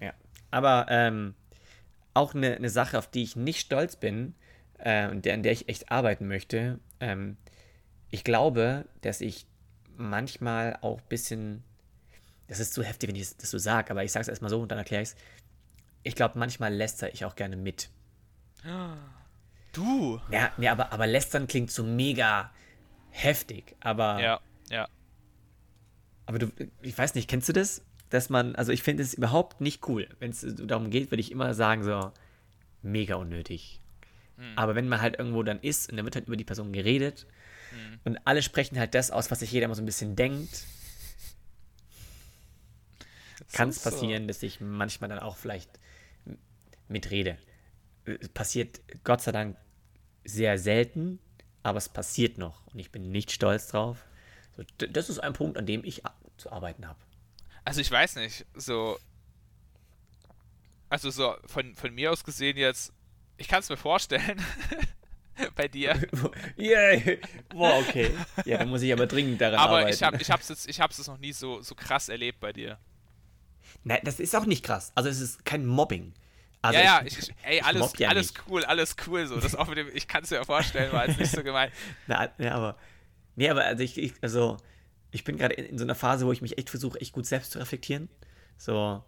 Ja. 0.00 0.12
Aber 0.50 0.86
ähm, 0.88 1.34
auch 2.14 2.34
eine, 2.34 2.56
eine 2.56 2.70
Sache, 2.70 2.98
auf 2.98 3.10
die 3.10 3.22
ich 3.22 3.36
nicht 3.36 3.60
stolz 3.60 3.96
bin 3.96 4.34
äh, 4.78 5.08
und 5.08 5.24
der, 5.24 5.34
an 5.34 5.42
der 5.42 5.52
ich 5.52 5.68
echt 5.68 5.90
arbeiten 5.90 6.26
möchte, 6.26 6.80
ähm, 7.00 7.36
ich 8.10 8.24
glaube, 8.24 8.84
dass 9.00 9.20
ich 9.20 9.46
manchmal 9.96 10.78
auch 10.82 10.98
ein 10.98 11.08
bisschen, 11.08 11.64
das 12.52 12.60
ist 12.60 12.74
zu 12.74 12.82
heftig, 12.82 13.08
wenn 13.08 13.16
ich 13.16 13.36
das 13.36 13.50
so 13.50 13.58
sage, 13.58 13.90
aber 13.90 14.04
ich 14.04 14.12
sage 14.12 14.22
es 14.22 14.28
erstmal 14.28 14.50
so 14.50 14.60
und 14.60 14.70
dann 14.70 14.78
erkläre 14.78 15.02
ich 15.02 15.10
es. 15.10 15.16
Ich 16.02 16.14
glaube, 16.14 16.38
manchmal 16.38 16.72
läster 16.72 17.12
ich 17.12 17.24
auch 17.24 17.34
gerne 17.34 17.56
mit. 17.56 17.88
Du? 19.72 20.20
Ja, 20.30 20.52
ja 20.58 20.72
aber, 20.72 20.92
aber 20.92 21.06
lästern 21.06 21.46
klingt 21.46 21.70
so 21.70 21.82
mega 21.82 22.50
heftig, 23.10 23.76
aber. 23.80 24.20
Ja, 24.20 24.40
ja. 24.70 24.88
Aber 26.26 26.38
du, 26.38 26.52
ich 26.82 26.96
weiß 26.96 27.14
nicht, 27.14 27.28
kennst 27.28 27.48
du 27.48 27.52
das? 27.52 27.82
Dass 28.10 28.28
man, 28.28 28.54
also 28.54 28.72
ich 28.72 28.82
finde 28.82 29.02
es 29.02 29.14
überhaupt 29.14 29.60
nicht 29.60 29.88
cool. 29.88 30.08
Wenn 30.18 30.30
es 30.30 30.44
darum 30.46 30.90
geht, 30.90 31.10
würde 31.10 31.20
ich 31.20 31.32
immer 31.32 31.54
sagen, 31.54 31.82
so, 31.82 32.12
mega 32.82 33.14
unnötig. 33.16 33.80
Hm. 34.36 34.52
Aber 34.56 34.74
wenn 34.74 34.88
man 34.88 35.00
halt 35.00 35.18
irgendwo 35.18 35.42
dann 35.42 35.60
ist 35.60 35.90
und 35.90 35.96
dann 35.96 36.04
wird 36.04 36.16
halt 36.16 36.26
über 36.26 36.36
die 36.36 36.44
Person 36.44 36.72
geredet 36.72 37.26
Mhm. 37.72 37.98
Und 38.04 38.18
alle 38.24 38.42
sprechen 38.42 38.78
halt 38.78 38.94
das 38.94 39.10
aus, 39.10 39.30
was 39.30 39.40
sich 39.40 39.52
jeder 39.52 39.66
immer 39.66 39.74
so 39.74 39.82
ein 39.82 39.86
bisschen 39.86 40.16
denkt. 40.16 40.64
Kann 43.52 43.68
es 43.68 43.80
passieren, 43.80 44.24
so. 44.24 44.28
dass 44.28 44.42
ich 44.42 44.60
manchmal 44.60 45.10
dann 45.10 45.18
auch 45.18 45.36
vielleicht 45.36 45.70
mitrede. 46.88 47.38
Es 48.04 48.28
passiert 48.28 48.80
Gott 49.04 49.20
sei 49.20 49.32
Dank 49.32 49.56
sehr 50.24 50.58
selten, 50.58 51.18
aber 51.62 51.78
es 51.78 51.88
passiert 51.88 52.38
noch 52.38 52.66
und 52.68 52.78
ich 52.78 52.90
bin 52.90 53.10
nicht 53.10 53.30
stolz 53.30 53.68
drauf. 53.68 54.04
So, 54.56 54.64
das 54.88 55.08
ist 55.08 55.18
ein 55.18 55.32
Punkt, 55.32 55.56
an 55.56 55.66
dem 55.66 55.84
ich 55.84 56.02
zu 56.36 56.52
arbeiten 56.52 56.86
habe. 56.86 56.98
Also 57.64 57.80
ich 57.80 57.90
weiß 57.90 58.16
nicht, 58.16 58.44
so 58.54 58.98
also 60.92 61.10
so 61.10 61.34
von, 61.46 61.74
von 61.74 61.94
mir 61.94 62.12
aus 62.12 62.22
gesehen 62.22 62.58
jetzt, 62.58 62.92
ich 63.38 63.48
kann 63.48 63.60
es 63.60 63.70
mir 63.70 63.78
vorstellen, 63.78 64.44
bei 65.56 65.66
dir. 65.66 65.98
Yeah. 66.58 67.16
Boah, 67.48 67.78
okay. 67.78 68.10
Ja, 68.44 68.58
dann 68.58 68.68
muss 68.68 68.82
ich 68.82 68.92
aber 68.92 69.06
dringend 69.06 69.40
daran 69.40 69.58
aber 69.58 69.78
arbeiten. 69.78 69.86
Aber 69.86 69.94
ich, 69.94 70.02
hab, 70.02 70.20
ich, 70.20 70.30
hab's 70.30 70.50
jetzt, 70.50 70.68
es 71.00 71.06
noch 71.08 71.16
nie 71.16 71.32
so, 71.32 71.62
so 71.62 71.74
krass 71.74 72.10
erlebt 72.10 72.40
bei 72.40 72.52
dir. 72.52 72.78
Nein, 73.84 74.00
das 74.04 74.20
ist 74.20 74.34
auch 74.36 74.46
nicht 74.46 74.64
krass. 74.64 74.92
Also 74.94 75.08
es 75.08 75.20
ist 75.20 75.44
kein 75.44 75.66
Mobbing. 75.66 76.12
Also 76.62 76.78
ja, 76.78 76.84
ja, 76.84 77.02
ich, 77.04 77.18
ich, 77.18 77.34
ey, 77.42 77.60
alles, 77.60 77.92
ja 77.98 78.08
alles 78.08 78.34
cool, 78.48 78.64
alles 78.64 78.94
cool 79.06 79.26
so. 79.26 79.40
Das 79.40 79.56
auch 79.56 79.66
mit 79.66 79.78
dem, 79.78 79.88
ich 79.92 80.06
kann 80.06 80.22
es 80.22 80.30
mir 80.30 80.36
ja 80.36 80.44
vorstellen, 80.44 80.92
war 80.92 81.08
jetzt 81.08 81.18
nicht 81.18 81.32
so 81.32 81.42
gemein. 81.42 81.70
Na, 82.06 82.30
ja, 82.38 82.54
aber, 82.54 82.76
nee, 83.34 83.50
aber 83.50 83.64
also 83.64 83.82
ich, 83.82 83.98
ich 83.98 84.14
also 84.20 84.58
ich 85.10 85.24
bin 85.24 85.36
gerade 85.36 85.54
in, 85.54 85.64
in, 85.66 85.78
so 85.78 85.84
einer 85.84 85.96
Phase, 85.96 86.24
wo 86.24 86.32
ich 86.32 86.40
mich 86.40 86.58
echt 86.58 86.70
versuche, 86.70 87.00
echt 87.00 87.12
gut 87.12 87.26
selbst 87.26 87.50
zu 87.50 87.58
reflektieren. 87.58 88.08
So, 88.56 89.02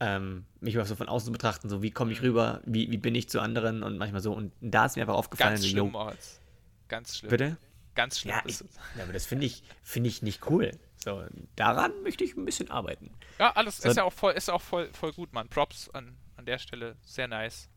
ähm, 0.00 0.44
mich 0.60 0.76
mal 0.76 0.84
so 0.84 0.96
von 0.96 1.08
außen 1.08 1.26
zu 1.26 1.32
betrachten, 1.32 1.68
so 1.70 1.82
wie 1.82 1.90
komme 1.90 2.12
ich 2.12 2.20
mhm. 2.20 2.26
rüber, 2.26 2.60
wie, 2.66 2.90
wie 2.90 2.98
bin 2.98 3.14
ich 3.14 3.28
zu 3.28 3.40
anderen 3.40 3.82
und 3.82 3.96
manchmal 3.96 4.20
so. 4.20 4.34
Und 4.34 4.52
da 4.60 4.84
ist 4.84 4.96
mir 4.96 5.02
einfach 5.02 5.14
aufgefallen, 5.14 5.54
Ganz 5.54 5.66
schlimm, 5.66 5.90
Moritz. 5.90 6.40
Ganz 6.88 7.16
schlimm. 7.16 7.30
Bitte? 7.30 7.56
Ganz 7.98 8.20
schlimm. 8.20 8.36
Ja, 8.36 8.42
ich, 8.46 8.62
aber 9.02 9.12
das 9.12 9.26
finde 9.26 9.44
ich, 9.44 9.64
find 9.82 10.06
ich 10.06 10.22
nicht 10.22 10.48
cool. 10.48 10.70
So, 10.98 11.26
daran 11.56 11.90
möchte 12.04 12.22
ich 12.22 12.36
ein 12.36 12.44
bisschen 12.44 12.70
arbeiten. 12.70 13.10
Ja, 13.40 13.50
alles 13.56 13.78
so, 13.78 13.88
ist 13.88 13.96
ja 13.96 14.04
auch 14.04 14.12
voll, 14.12 14.34
ist 14.34 14.48
auch 14.48 14.62
voll, 14.62 14.88
voll 14.92 15.12
gut, 15.12 15.32
Mann. 15.32 15.48
Props 15.48 15.90
an, 15.90 16.16
an 16.36 16.46
der 16.46 16.58
Stelle. 16.58 16.94
Sehr 17.02 17.26
nice. 17.26 17.68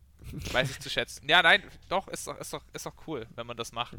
Weiß 0.52 0.70
ich 0.70 0.80
zu 0.80 0.92
schätzen. 0.92 1.28
Ja, 1.28 1.42
nein, 1.42 1.64
doch, 1.90 2.08
ist 2.08 2.28
doch, 2.28 2.38
ist 2.38 2.54
doch, 2.54 2.64
ist 2.72 2.86
doch 2.86 2.94
cool, 3.08 3.26
wenn 3.34 3.48
man 3.48 3.58
das 3.58 3.72
macht. 3.72 3.98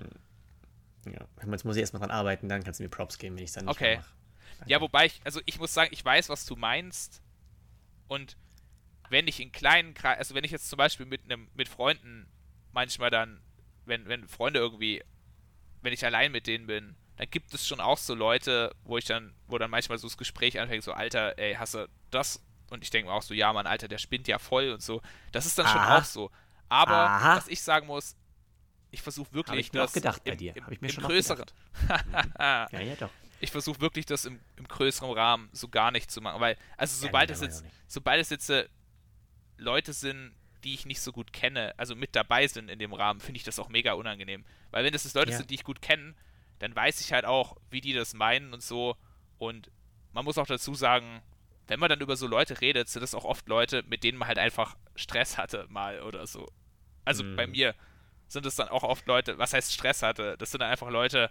Ja, 1.06 1.26
jetzt 1.50 1.64
muss 1.64 1.74
ich 1.74 1.80
erstmal 1.80 1.98
dran 1.98 2.12
arbeiten, 2.12 2.48
dann 2.48 2.62
kannst 2.62 2.78
du 2.78 2.84
mir 2.84 2.88
Props 2.88 3.18
geben, 3.18 3.34
wenn 3.34 3.42
ich 3.42 3.50
es 3.50 3.54
dann 3.54 3.64
nicht 3.64 3.74
okay. 3.74 3.96
mache. 3.96 4.70
Ja, 4.70 4.80
wobei 4.80 5.06
ich, 5.06 5.20
also 5.24 5.40
ich 5.44 5.58
muss 5.58 5.74
sagen, 5.74 5.90
ich 5.92 6.04
weiß, 6.04 6.28
was 6.28 6.46
du 6.46 6.54
meinst. 6.54 7.20
Und 8.06 8.36
wenn 9.10 9.26
ich 9.26 9.40
in 9.40 9.50
kleinen 9.50 9.92
Kreisen, 9.94 10.20
also 10.20 10.34
wenn 10.36 10.44
ich 10.44 10.52
jetzt 10.52 10.70
zum 10.70 10.76
Beispiel 10.76 11.04
mit 11.04 11.24
einem, 11.24 11.48
mit 11.54 11.68
Freunden 11.68 12.28
manchmal 12.70 13.10
dann, 13.10 13.42
wenn, 13.86 14.06
wenn 14.06 14.28
Freunde 14.28 14.60
irgendwie, 14.60 15.02
wenn 15.82 15.92
ich 15.92 16.04
allein 16.04 16.32
mit 16.32 16.46
denen 16.46 16.66
bin, 16.66 16.96
dann 17.16 17.30
gibt 17.30 17.52
es 17.54 17.66
schon 17.66 17.80
auch 17.80 17.98
so 17.98 18.14
Leute, 18.14 18.74
wo 18.84 18.98
ich 18.98 19.04
dann, 19.04 19.34
wo 19.46 19.58
dann 19.58 19.70
manchmal 19.70 19.98
so 19.98 20.08
das 20.08 20.16
Gespräch 20.16 20.58
anfängt, 20.58 20.82
so, 20.82 20.92
Alter, 20.92 21.38
ey, 21.38 21.54
hast 21.54 21.74
du 21.74 21.88
das? 22.10 22.42
Und 22.70 22.82
ich 22.82 22.90
denke 22.90 23.10
mir 23.10 23.14
auch 23.14 23.22
so, 23.22 23.34
ja, 23.34 23.52
Mann, 23.52 23.66
Alter, 23.66 23.88
der 23.88 23.98
spinnt 23.98 24.28
ja 24.28 24.38
voll 24.38 24.70
und 24.70 24.82
so. 24.82 25.02
Das 25.30 25.44
ist 25.44 25.58
dann 25.58 25.66
Aha. 25.66 25.72
schon 25.72 25.82
auch 25.82 26.04
so. 26.04 26.30
Aber 26.68 26.96
Aha. 26.96 27.36
was 27.36 27.48
ich 27.48 27.60
sagen 27.60 27.86
muss, 27.86 28.16
ich 28.90 29.02
versuche 29.02 29.32
wirklich, 29.32 29.56
Hab 29.56 29.60
ich 29.60 29.72
mir 29.72 29.80
das 29.80 29.90
auch 29.90 29.94
gedacht 29.94 30.24
bei 30.24 30.36
dir. 30.36 30.54
Habe 30.62 30.74
ich 30.74 30.80
mir 30.80 30.88
schon 30.88 31.04
größeren. 31.04 31.44
ja, 32.38 32.68
ja, 32.70 32.94
doch 32.96 33.10
ich 33.42 33.50
versuche 33.50 33.80
wirklich 33.80 34.06
das 34.06 34.24
im, 34.24 34.40
im, 34.56 34.68
größeren 34.68 35.10
Rahmen 35.12 35.50
so 35.52 35.68
gar 35.68 35.90
nicht 35.90 36.10
zu 36.12 36.20
machen. 36.20 36.40
Weil, 36.40 36.56
also 36.76 37.06
sobald 37.06 37.28
ja, 37.28 37.34
es 37.34 37.42
jetzt, 37.42 37.64
sobald 37.88 38.20
es 38.20 38.30
jetzt 38.30 38.48
äh, 38.48 38.68
Leute 39.56 39.92
sind, 39.92 40.32
die 40.64 40.74
ich 40.74 40.86
nicht 40.86 41.00
so 41.00 41.12
gut 41.12 41.32
kenne, 41.32 41.74
also 41.76 41.94
mit 41.94 42.14
dabei 42.14 42.46
sind 42.46 42.70
in 42.70 42.78
dem 42.78 42.92
Rahmen, 42.92 43.20
finde 43.20 43.38
ich 43.38 43.44
das 43.44 43.58
auch 43.58 43.68
mega 43.68 43.92
unangenehm. 43.94 44.44
Weil 44.70 44.84
wenn 44.84 44.92
das 44.92 45.04
jetzt 45.04 45.14
Leute 45.14 45.32
ja. 45.32 45.36
sind, 45.36 45.50
die 45.50 45.54
ich 45.54 45.64
gut 45.64 45.82
kenne, 45.82 46.14
dann 46.58 46.74
weiß 46.74 47.00
ich 47.00 47.12
halt 47.12 47.24
auch, 47.24 47.56
wie 47.70 47.80
die 47.80 47.92
das 47.92 48.14
meinen 48.14 48.54
und 48.54 48.62
so. 48.62 48.96
Und 49.38 49.70
man 50.12 50.24
muss 50.24 50.38
auch 50.38 50.46
dazu 50.46 50.74
sagen, 50.74 51.22
wenn 51.66 51.80
man 51.80 51.88
dann 51.88 52.00
über 52.00 52.16
so 52.16 52.26
Leute 52.26 52.60
redet, 52.60 52.88
sind 52.88 53.02
das 53.02 53.14
auch 53.14 53.24
oft 53.24 53.48
Leute, 53.48 53.82
mit 53.88 54.04
denen 54.04 54.18
man 54.18 54.28
halt 54.28 54.38
einfach 54.38 54.76
Stress 54.94 55.38
hatte 55.38 55.66
mal 55.68 56.02
oder 56.02 56.26
so. 56.26 56.50
Also 57.04 57.24
mhm. 57.24 57.36
bei 57.36 57.46
mir 57.46 57.74
sind 58.28 58.46
es 58.46 58.56
dann 58.56 58.68
auch 58.68 58.82
oft 58.82 59.06
Leute, 59.06 59.38
was 59.38 59.52
heißt 59.52 59.72
Stress 59.72 60.02
hatte? 60.02 60.36
Das 60.38 60.50
sind 60.50 60.60
dann 60.60 60.70
einfach 60.70 60.90
Leute, 60.90 61.30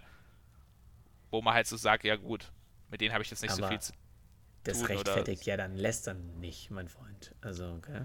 wo 1.30 1.42
man 1.42 1.54
halt 1.54 1.66
so 1.66 1.76
sagt, 1.76 2.04
ja 2.04 2.16
gut, 2.16 2.52
mit 2.90 3.00
denen 3.00 3.12
habe 3.12 3.22
ich 3.22 3.30
jetzt 3.30 3.42
nicht 3.42 3.52
Aber 3.52 3.62
so 3.62 3.68
viel 3.68 3.80
zu 3.80 3.92
das 4.64 4.78
tun. 4.78 4.88
Das 4.88 4.96
rechtfertigt 4.96 5.46
ja 5.46 5.56
dann 5.56 5.76
Lästern 5.76 6.38
nicht, 6.38 6.70
mein 6.70 6.88
Freund. 6.88 7.34
Also, 7.40 7.72
okay. 7.72 8.04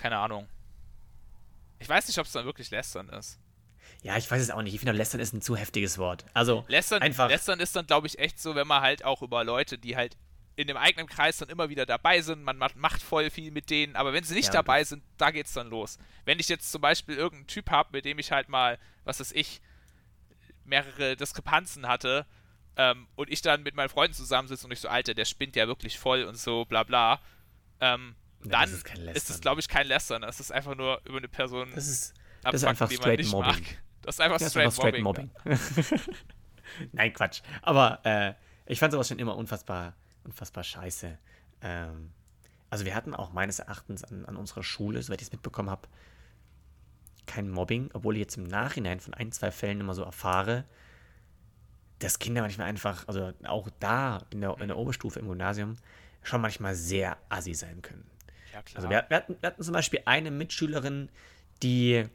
Keine 0.00 0.16
Ahnung. 0.16 0.48
Ich 1.78 1.88
weiß 1.88 2.08
nicht, 2.08 2.18
ob 2.18 2.26
es 2.26 2.32
dann 2.32 2.46
wirklich 2.46 2.70
Lästern 2.70 3.08
ist. 3.10 3.38
Ja, 4.02 4.16
ich 4.16 4.30
weiß 4.30 4.40
es 4.40 4.50
auch 4.50 4.62
nicht. 4.62 4.72
Ich 4.72 4.80
finde, 4.80 4.92
Lästern 4.92 5.20
ist 5.20 5.34
ein 5.34 5.42
zu 5.42 5.56
heftiges 5.56 5.98
Wort. 5.98 6.24
Also, 6.32 6.64
Lästern, 6.68 7.02
einfach. 7.02 7.28
Lästern 7.28 7.60
ist 7.60 7.76
dann, 7.76 7.86
glaube 7.86 8.06
ich, 8.06 8.18
echt 8.18 8.40
so, 8.40 8.54
wenn 8.54 8.66
man 8.66 8.80
halt 8.80 9.04
auch 9.04 9.20
über 9.20 9.44
Leute, 9.44 9.76
die 9.76 9.96
halt 9.96 10.16
in 10.56 10.68
dem 10.68 10.78
eigenen 10.78 11.06
Kreis 11.06 11.36
dann 11.36 11.50
immer 11.50 11.68
wieder 11.68 11.84
dabei 11.84 12.22
sind, 12.22 12.42
man 12.42 12.56
macht 12.58 13.02
voll 13.02 13.30
viel 13.30 13.50
mit 13.50 13.68
denen, 13.68 13.96
aber 13.96 14.12
wenn 14.12 14.24
sie 14.24 14.34
nicht 14.34 14.46
ja, 14.46 14.52
dabei 14.52 14.84
sind, 14.84 15.02
da 15.16 15.30
geht's 15.30 15.52
dann 15.52 15.68
los. 15.68 15.98
Wenn 16.24 16.38
ich 16.38 16.48
jetzt 16.48 16.72
zum 16.72 16.80
Beispiel 16.80 17.16
irgendeinen 17.16 17.46
Typ 17.46 17.70
habe, 17.70 17.90
mit 17.92 18.04
dem 18.04 18.18
ich 18.18 18.32
halt 18.32 18.48
mal, 18.48 18.78
was 19.04 19.20
weiß 19.20 19.32
ich, 19.32 19.60
mehrere 20.64 21.16
Diskrepanzen 21.16 21.86
hatte, 21.86 22.26
ähm, 22.76 23.06
und 23.16 23.30
ich 23.30 23.42
dann 23.42 23.62
mit 23.62 23.74
meinen 23.74 23.88
Freunden 23.88 24.14
zusammensitze 24.14 24.66
und 24.66 24.72
ich 24.72 24.80
so, 24.80 24.88
Alter, 24.88 25.14
der 25.14 25.24
spinnt 25.24 25.56
ja 25.56 25.66
wirklich 25.66 25.98
voll 25.98 26.24
und 26.24 26.36
so, 26.36 26.64
bla 26.64 26.82
bla, 26.82 27.20
ähm, 27.80 28.14
ja, 28.44 28.50
dann 28.50 28.70
ist 29.14 29.30
es, 29.30 29.40
glaube 29.40 29.60
ich, 29.60 29.68
kein 29.68 29.86
Lästern. 29.86 30.22
Das 30.22 30.40
ist 30.40 30.50
einfach 30.52 30.74
nur 30.74 31.00
über 31.04 31.18
eine 31.18 31.28
Person. 31.28 31.70
Das 31.74 31.88
ist, 31.88 32.14
das 32.42 32.54
ist 32.54 32.64
einfach 32.64 32.90
straight 32.90 33.26
Mobbing. 33.26 33.54
Mag. 33.54 33.62
Das 34.02 34.14
ist 34.14 34.20
einfach 34.22 34.38
das 34.38 34.50
straight, 34.50 34.68
ist 34.68 34.78
einfach 34.80 34.88
straight 34.88 35.04
Mobbing. 35.04 35.30
Mobbing. 35.44 36.14
Nein, 36.92 37.12
Quatsch. 37.12 37.42
Aber 37.60 38.00
äh, 38.04 38.32
ich 38.64 38.78
fand 38.78 38.92
sowas 38.92 39.08
schon 39.08 39.18
immer 39.18 39.36
unfassbar, 39.36 39.94
unfassbar 40.24 40.64
scheiße. 40.64 41.18
Ähm, 41.60 42.10
also 42.70 42.86
wir 42.86 42.94
hatten 42.94 43.14
auch 43.14 43.32
meines 43.34 43.58
Erachtens 43.58 44.02
an, 44.04 44.24
an 44.24 44.36
unserer 44.36 44.62
Schule, 44.62 45.02
soweit 45.02 45.20
ich 45.20 45.28
es 45.28 45.32
mitbekommen 45.32 45.68
habe, 45.68 45.86
kein 47.26 47.50
Mobbing, 47.50 47.90
obwohl 47.92 48.16
ich 48.16 48.20
jetzt 48.20 48.38
im 48.38 48.44
Nachhinein 48.44 49.00
von 49.00 49.12
ein, 49.12 49.32
zwei 49.32 49.50
Fällen 49.50 49.80
immer 49.80 49.94
so 49.94 50.02
erfahre, 50.02 50.64
dass 51.98 52.18
Kinder 52.18 52.40
manchmal 52.40 52.68
einfach, 52.68 53.06
also 53.06 53.32
auch 53.44 53.68
da 53.78 54.22
in 54.30 54.40
der, 54.40 54.58
in 54.60 54.68
der 54.68 54.78
Oberstufe 54.78 55.20
im 55.20 55.28
Gymnasium, 55.28 55.76
schon 56.22 56.40
manchmal 56.40 56.74
sehr 56.74 57.18
assi 57.28 57.54
sein 57.54 57.82
können. 57.82 58.08
Ja, 58.52 58.62
klar. 58.62 58.76
Also 58.76 58.90
wir, 58.90 59.04
wir, 59.08 59.16
hatten, 59.16 59.36
wir 59.40 59.46
hatten 59.46 59.62
zum 59.62 59.74
Beispiel 59.74 60.00
eine 60.04 60.30
Mitschülerin, 60.30 61.08
die 61.62 62.06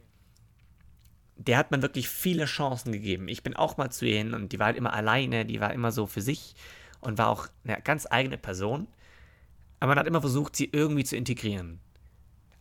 der 1.38 1.58
hat 1.58 1.72
man 1.72 1.82
wirklich 1.82 2.08
viele 2.08 2.46
Chancen 2.46 2.92
gegeben. 2.92 3.28
Ich 3.28 3.44
bin 3.44 3.56
auch 3.56 3.78
mal 3.78 3.90
zu 3.90 4.06
ihr 4.06 4.18
hin 4.18 4.34
und 4.34 4.52
die 4.54 4.60
war 4.60 4.68
halt 4.68 4.78
immer 4.78 4.94
alleine, 4.94 5.46
die 5.46 5.60
war 5.60 5.74
immer 5.74 5.92
so 5.92 6.08
für 6.08 6.22
sich 6.22 6.56
und 7.02 7.18
war 7.18 7.28
auch 7.28 7.48
eine 7.66 7.82
ganz 7.82 8.08
eigene 8.10 8.38
Person. 8.38 8.88
Aber 9.80 9.90
man 9.90 10.00
hat 10.00 10.08
immer 10.08 10.22
versucht, 10.22 10.56
sie 10.56 10.70
irgendwie 10.72 11.04
zu 11.04 11.18
integrieren. 11.18 11.80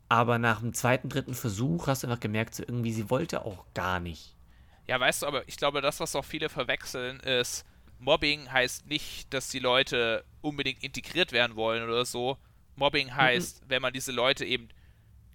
Aber 0.08 0.38
nach 0.38 0.60
dem 0.60 0.74
zweiten, 0.74 1.08
dritten 1.08 1.34
Versuch 1.34 1.86
hast 1.86 2.02
du 2.02 2.08
einfach 2.08 2.20
gemerkt, 2.20 2.54
so 2.54 2.62
irgendwie, 2.66 2.92
sie 2.92 3.10
wollte 3.10 3.44
auch 3.44 3.64
gar 3.74 4.00
nicht. 4.00 4.36
Ja, 4.86 5.00
weißt 5.00 5.22
du, 5.22 5.26
aber 5.26 5.48
ich 5.48 5.56
glaube, 5.56 5.80
das, 5.80 6.00
was 6.00 6.14
auch 6.14 6.24
viele 6.24 6.48
verwechseln, 6.48 7.20
ist, 7.20 7.64
Mobbing 8.00 8.50
heißt 8.50 8.86
nicht, 8.86 9.32
dass 9.32 9.48
die 9.48 9.60
Leute 9.60 10.24
unbedingt 10.42 10.82
integriert 10.82 11.32
werden 11.32 11.56
wollen 11.56 11.84
oder 11.84 12.04
so. 12.04 12.36
Mobbing 12.76 13.14
heißt, 13.14 13.62
mhm. 13.62 13.70
wenn 13.70 13.82
man 13.82 13.92
diese 13.92 14.12
Leute 14.12 14.44
eben 14.44 14.68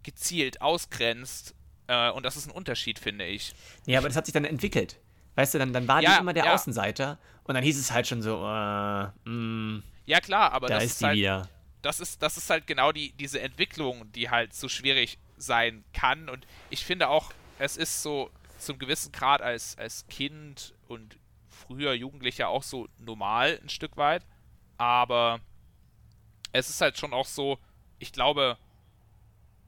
gezielt 0.04 0.62
ausgrenzt 0.62 1.56
äh, 1.88 2.10
und 2.12 2.24
das 2.24 2.38
ist 2.38 2.48
ein 2.48 2.52
Unterschied, 2.52 3.00
finde 3.00 3.26
ich. 3.26 3.54
Ja, 3.86 4.00
aber 4.00 4.08
das 4.08 4.16
hat 4.16 4.26
sich 4.26 4.34
dann 4.34 4.46
entwickelt. 4.46 5.00
Weißt 5.36 5.54
du, 5.54 5.58
dann, 5.58 5.74
dann 5.74 5.88
war 5.88 6.02
ja, 6.02 6.16
die 6.16 6.20
immer 6.22 6.34
der 6.34 6.46
ja. 6.46 6.54
Außenseiter 6.54 7.18
und 7.44 7.56
dann 7.56 7.64
hieß 7.64 7.80
es 7.80 7.92
halt 7.92 8.08
schon 8.08 8.22
so, 8.22 8.38
äh, 8.38 9.04
mh, 9.04 9.12
mm, 9.26 9.84
Ja, 10.06 10.20
klar, 10.20 10.52
aber 10.52 10.68
da 10.68 10.76
das 10.76 10.86
ist, 10.86 10.92
ist 10.94 11.04
halt, 11.04 11.18
wieder. 11.18 11.50
Das 11.82 12.00
ist, 12.00 12.22
das 12.22 12.38
ist 12.38 12.50
halt 12.50 12.68
genau 12.68 12.92
die, 12.92 13.14
diese 13.14 13.40
Entwicklung, 13.40 14.12
die 14.12 14.30
halt 14.30 14.54
so 14.54 14.68
schwierig 14.68 15.18
sein 15.38 15.84
kann. 15.94 16.30
Und 16.30 16.46
ich 16.70 16.86
finde 16.86 17.08
auch, 17.08 17.32
es 17.58 17.78
ist 17.78 18.04
so 18.04 18.30
zum 18.58 18.78
gewissen 18.78 19.12
Grad 19.12 19.42
als, 19.42 19.78
als 19.78 20.06
Kind 20.08 20.74
und 20.88 21.18
früher 21.48 21.94
Jugendlicher 21.94 22.50
auch 22.50 22.64
so 22.64 22.88
normal 23.00 23.60
ein 23.64 23.70
Stück 23.70 23.98
weit. 23.98 24.26
Aber 24.78 25.40
es 26.52 26.70
ist 26.70 26.82
halt 26.82 26.98
schon 26.98 27.14
auch 27.14 27.26
so, 27.26 27.60
ich 28.00 28.12
glaube, 28.12 28.58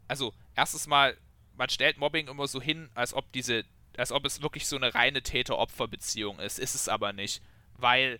also 0.08 0.34
erstes 0.56 0.88
Mal 0.88 1.17
man 1.62 1.70
stellt 1.70 2.00
Mobbing 2.00 2.28
immer 2.28 2.48
so 2.48 2.60
hin, 2.60 2.89
als 2.96 3.13
ob 3.13 3.32
diese, 3.34 3.65
als 3.96 4.12
ob 4.12 4.26
es 4.26 4.41
wirklich 4.41 4.67
so 4.67 4.76
eine 4.78 4.96
reine 4.96 5.22
Täter-Opfer-Beziehung 5.22 6.39
ist. 6.39 6.58
Ist 6.58 6.74
es 6.74 6.89
aber 6.89 7.13
nicht, 7.13 7.44
weil 7.78 8.20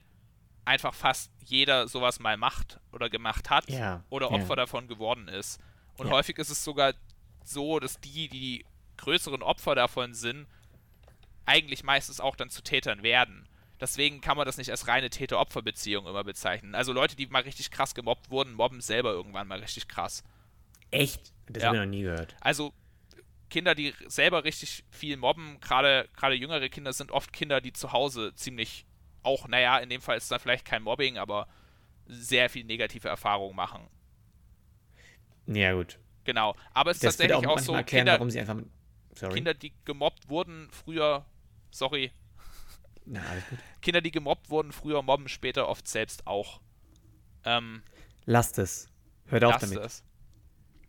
einfach 0.63 0.93
fast 0.93 1.32
jeder 1.43 1.88
sowas 1.88 2.19
mal 2.19 2.38
macht 2.38 2.80
oder 2.91 3.10
gemacht 3.10 3.50
hat 3.50 3.67
ja, 3.67 4.04
oder 4.12 4.30
Opfer 4.30 4.50
ja. 4.50 4.56
davon 4.58 4.88
geworden 4.88 5.28
ist. 5.28 5.60
Und 5.97 6.08
ja. 6.08 6.13
häufig 6.13 6.38
ist 6.38 6.52
es 6.52 6.63
sogar 6.63 6.93
so, 7.43 7.80
dass 7.80 8.00
die, 8.00 8.28
die 8.28 8.63
größeren 8.97 9.41
Opfer 9.41 9.74
davon 9.74 10.13
sind, 10.13 10.45
eigentlich 11.47 11.84
meistens 11.84 12.19
auch 12.19 12.36
dann 12.36 12.52
zu 12.52 12.62
Tätern 12.62 13.02
werden. 13.02 13.47
Deswegen 13.82 14.22
kann 14.22 14.38
man 14.38 14.46
das 14.46 14.58
nicht 14.58 14.70
als 14.70 14.88
reine 14.88 15.10
Täter-Opfer-Beziehung 15.10 16.06
immer 16.06 16.24
bezeichnen. 16.24 16.76
Also 16.76 16.94
Leute, 16.94 17.15
die 17.15 17.26
mal 17.26 17.41
richtig 17.41 17.72
krass 17.72 17.96
gemobbt 17.96 18.30
wurden, 18.30 18.54
mobben 18.54 18.80
selber 18.80 19.12
irgendwann 19.12 19.48
mal 19.48 19.60
richtig 19.60 19.88
krass. 19.88 20.24
Echt? 20.91 21.34
Das 21.48 21.63
ja. 21.63 21.70
habe 21.70 21.78
ich 21.78 21.84
noch 21.84 21.89
nie 21.89 22.04
gehört. 22.04 22.36
Also 22.39 22.74
Kinder, 23.50 23.74
die 23.74 23.94
selber 24.08 24.44
richtig 24.44 24.84
viel 24.91 25.17
mobben, 25.17 25.60
gerade 25.60 26.08
jüngere 26.34 26.70
Kinder 26.70 26.94
sind 26.94 27.12
oft 27.12 27.34
Kinder, 27.34 27.60
die 27.60 27.74
zu 27.74 27.91
Hause 27.91 28.34
ziemlich 28.36 28.86
auch, 29.24 29.48
naja, 29.48 29.80
in 29.80 29.89
dem 29.89 30.02
Fall 30.02 30.17
ist 30.17 30.32
da 30.32 30.38
vielleicht 30.38 30.63
kein 30.63 30.84
Mobbing, 30.84 31.17
aber 31.17 31.48
sehr 32.06 32.50
viel 32.50 32.63
negative 32.63 33.08
Erfahrungen 33.08 33.56
machen. 33.56 33.88
Ja, 35.48 35.74
gut. 35.74 35.98
Genau. 36.24 36.56
Aber 36.74 36.91
es 36.91 36.98
ist 36.98 37.04
das 37.04 37.17
tatsächlich 37.17 37.48
auch, 37.48 37.58
auch 37.58 37.60
so, 37.60 37.74
erklären, 37.74 38.06
Kinder, 38.06 38.13
warum 38.13 38.30
sie 38.30 38.39
einfach, 38.39 38.58
Kinder, 39.34 39.54
die 39.54 39.74
gemobbt 39.86 40.30
wurden 40.30 40.70
früher, 40.72 41.26
sorry. 41.72 42.12
Na. 43.12 43.21
Kinder, 43.82 44.00
die 44.00 44.12
gemobbt 44.12 44.50
wurden 44.50 44.71
früher, 44.71 45.02
mobben 45.02 45.28
später 45.28 45.67
oft 45.67 45.86
selbst 45.86 46.28
auch. 46.28 46.62
Ähm, 47.43 47.84
lasst 48.26 48.58
es. 48.58 48.88
Hört 49.26 49.43
auf 49.43 49.58
damit. 49.58 49.80
Es. 49.80 50.04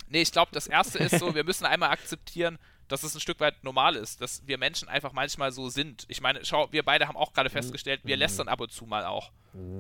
Nee, 0.06 0.22
ich 0.22 0.30
glaube, 0.30 0.52
das 0.52 0.68
erste 0.68 0.98
ist 0.98 1.18
so, 1.18 1.34
wir 1.34 1.42
müssen 1.42 1.66
einmal 1.66 1.90
akzeptieren, 1.90 2.58
dass 2.92 3.04
es 3.04 3.14
ein 3.14 3.20
Stück 3.20 3.40
weit 3.40 3.64
normal 3.64 3.96
ist, 3.96 4.20
dass 4.20 4.46
wir 4.46 4.58
Menschen 4.58 4.86
einfach 4.86 5.14
manchmal 5.14 5.50
so 5.50 5.70
sind. 5.70 6.04
Ich 6.08 6.20
meine, 6.20 6.44
schau, 6.44 6.70
wir 6.72 6.82
beide 6.82 7.08
haben 7.08 7.16
auch 7.16 7.32
gerade 7.32 7.48
festgestellt, 7.48 8.02
wir 8.04 8.18
lästern 8.18 8.48
ab 8.48 8.60
und 8.60 8.70
zu 8.70 8.84
mal 8.84 9.06
auch. 9.06 9.32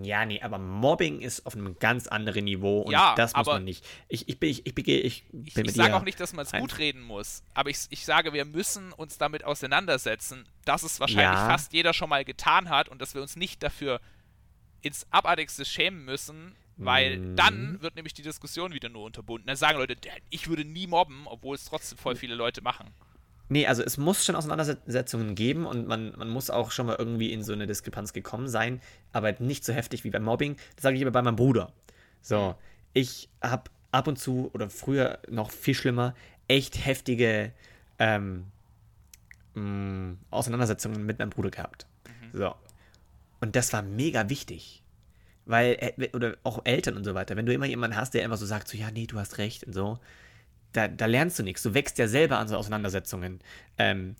Ja, 0.02 0.24
nee, 0.24 0.40
aber 0.40 0.56
Mobbing 0.56 1.20
ist 1.20 1.44
auf 1.44 1.54
einem 1.54 1.78
ganz 1.78 2.06
anderen 2.06 2.44
Niveau 2.44 2.80
und 2.80 2.92
ja, 2.92 3.14
das 3.14 3.34
muss 3.36 3.46
man 3.46 3.64
nicht. 3.64 3.84
Ich, 4.08 4.28
ich 4.28 4.40
bin, 4.40 4.48
ich, 4.48 4.66
ich, 4.66 4.78
ich, 4.78 5.24
ich, 5.30 5.56
ich 5.58 5.72
sage 5.74 5.94
auch 5.94 6.04
nicht, 6.04 6.20
dass 6.20 6.32
man 6.32 6.46
es 6.46 6.52
gut 6.52 6.78
reden 6.78 7.02
muss, 7.02 7.42
aber 7.52 7.68
ich, 7.68 7.80
ich 7.90 8.06
sage, 8.06 8.32
wir 8.32 8.46
müssen 8.46 8.92
uns 8.92 9.18
damit 9.18 9.44
auseinandersetzen, 9.44 10.48
dass 10.64 10.82
es 10.82 10.98
wahrscheinlich 10.98 11.38
ja. 11.38 11.48
fast 11.48 11.74
jeder 11.74 11.92
schon 11.92 12.08
mal 12.08 12.24
getan 12.24 12.70
hat 12.70 12.88
und 12.88 13.02
dass 13.02 13.14
wir 13.14 13.20
uns 13.20 13.36
nicht 13.36 13.62
dafür 13.62 14.00
ins 14.80 15.06
Abartigste 15.10 15.66
schämen 15.66 16.06
müssen, 16.06 16.56
weil 16.84 17.18
mhm. 17.18 17.36
dann 17.36 17.82
wird 17.82 17.96
nämlich 17.96 18.14
die 18.14 18.22
Diskussion 18.22 18.72
wieder 18.72 18.88
nur 18.88 19.04
unterbunden. 19.04 19.46
Dann 19.46 19.56
sagen 19.56 19.78
Leute, 19.78 19.96
ich 20.30 20.48
würde 20.48 20.64
nie 20.64 20.86
mobben, 20.86 21.26
obwohl 21.26 21.54
es 21.54 21.64
trotzdem 21.64 21.98
voll 21.98 22.16
viele 22.16 22.34
Leute 22.34 22.62
machen. 22.62 22.88
Nee, 23.48 23.66
also 23.66 23.82
es 23.82 23.98
muss 23.98 24.24
schon 24.24 24.34
Auseinandersetzungen 24.34 25.34
geben 25.34 25.66
und 25.66 25.86
man, 25.86 26.12
man 26.16 26.30
muss 26.30 26.48
auch 26.48 26.70
schon 26.70 26.86
mal 26.86 26.96
irgendwie 26.98 27.32
in 27.32 27.42
so 27.42 27.52
eine 27.52 27.66
Diskrepanz 27.66 28.12
gekommen 28.12 28.48
sein, 28.48 28.80
aber 29.12 29.32
nicht 29.40 29.64
so 29.64 29.72
heftig 29.72 30.04
wie 30.04 30.10
beim 30.10 30.22
Mobbing. 30.22 30.56
Das 30.76 30.84
sage 30.84 30.96
ich 30.96 31.02
aber 31.02 31.10
bei 31.10 31.22
meinem 31.22 31.36
Bruder. 31.36 31.72
So, 32.22 32.48
mhm. 32.48 32.54
ich 32.94 33.28
habe 33.42 33.70
ab 33.90 34.06
und 34.08 34.18
zu 34.18 34.50
oder 34.54 34.70
früher 34.70 35.18
noch 35.28 35.50
viel 35.50 35.74
schlimmer 35.74 36.14
echt 36.48 36.84
heftige 36.84 37.52
ähm, 37.98 38.46
mh, 39.54 39.62
mm, 39.62 40.18
Auseinandersetzungen 40.30 41.04
mit 41.04 41.18
meinem 41.18 41.30
Bruder 41.30 41.50
gehabt. 41.50 41.86
Mhm. 42.06 42.38
So. 42.38 42.54
Und 43.40 43.56
das 43.56 43.72
war 43.72 43.82
mega 43.82 44.28
wichtig. 44.28 44.81
Weil, 45.44 45.76
äh, 45.80 46.10
oder 46.14 46.36
auch 46.44 46.60
Eltern 46.64 46.96
und 46.96 47.04
so 47.04 47.14
weiter, 47.14 47.36
wenn 47.36 47.46
du 47.46 47.52
immer 47.52 47.66
jemanden 47.66 47.96
hast, 47.96 48.14
der 48.14 48.24
einfach 48.24 48.36
so 48.36 48.46
sagt, 48.46 48.68
so, 48.68 48.76
ja, 48.76 48.90
nee, 48.90 49.06
du 49.06 49.18
hast 49.18 49.38
recht 49.38 49.64
und 49.64 49.72
so, 49.72 49.98
da, 50.72 50.88
da 50.88 51.06
lernst 51.06 51.38
du 51.38 51.42
nichts. 51.42 51.62
Du 51.62 51.74
wächst 51.74 51.98
ja 51.98 52.08
selber 52.08 52.38
an 52.38 52.48
so 52.48 52.56
Auseinandersetzungen. 52.56 53.40
Ähm, 53.78 54.16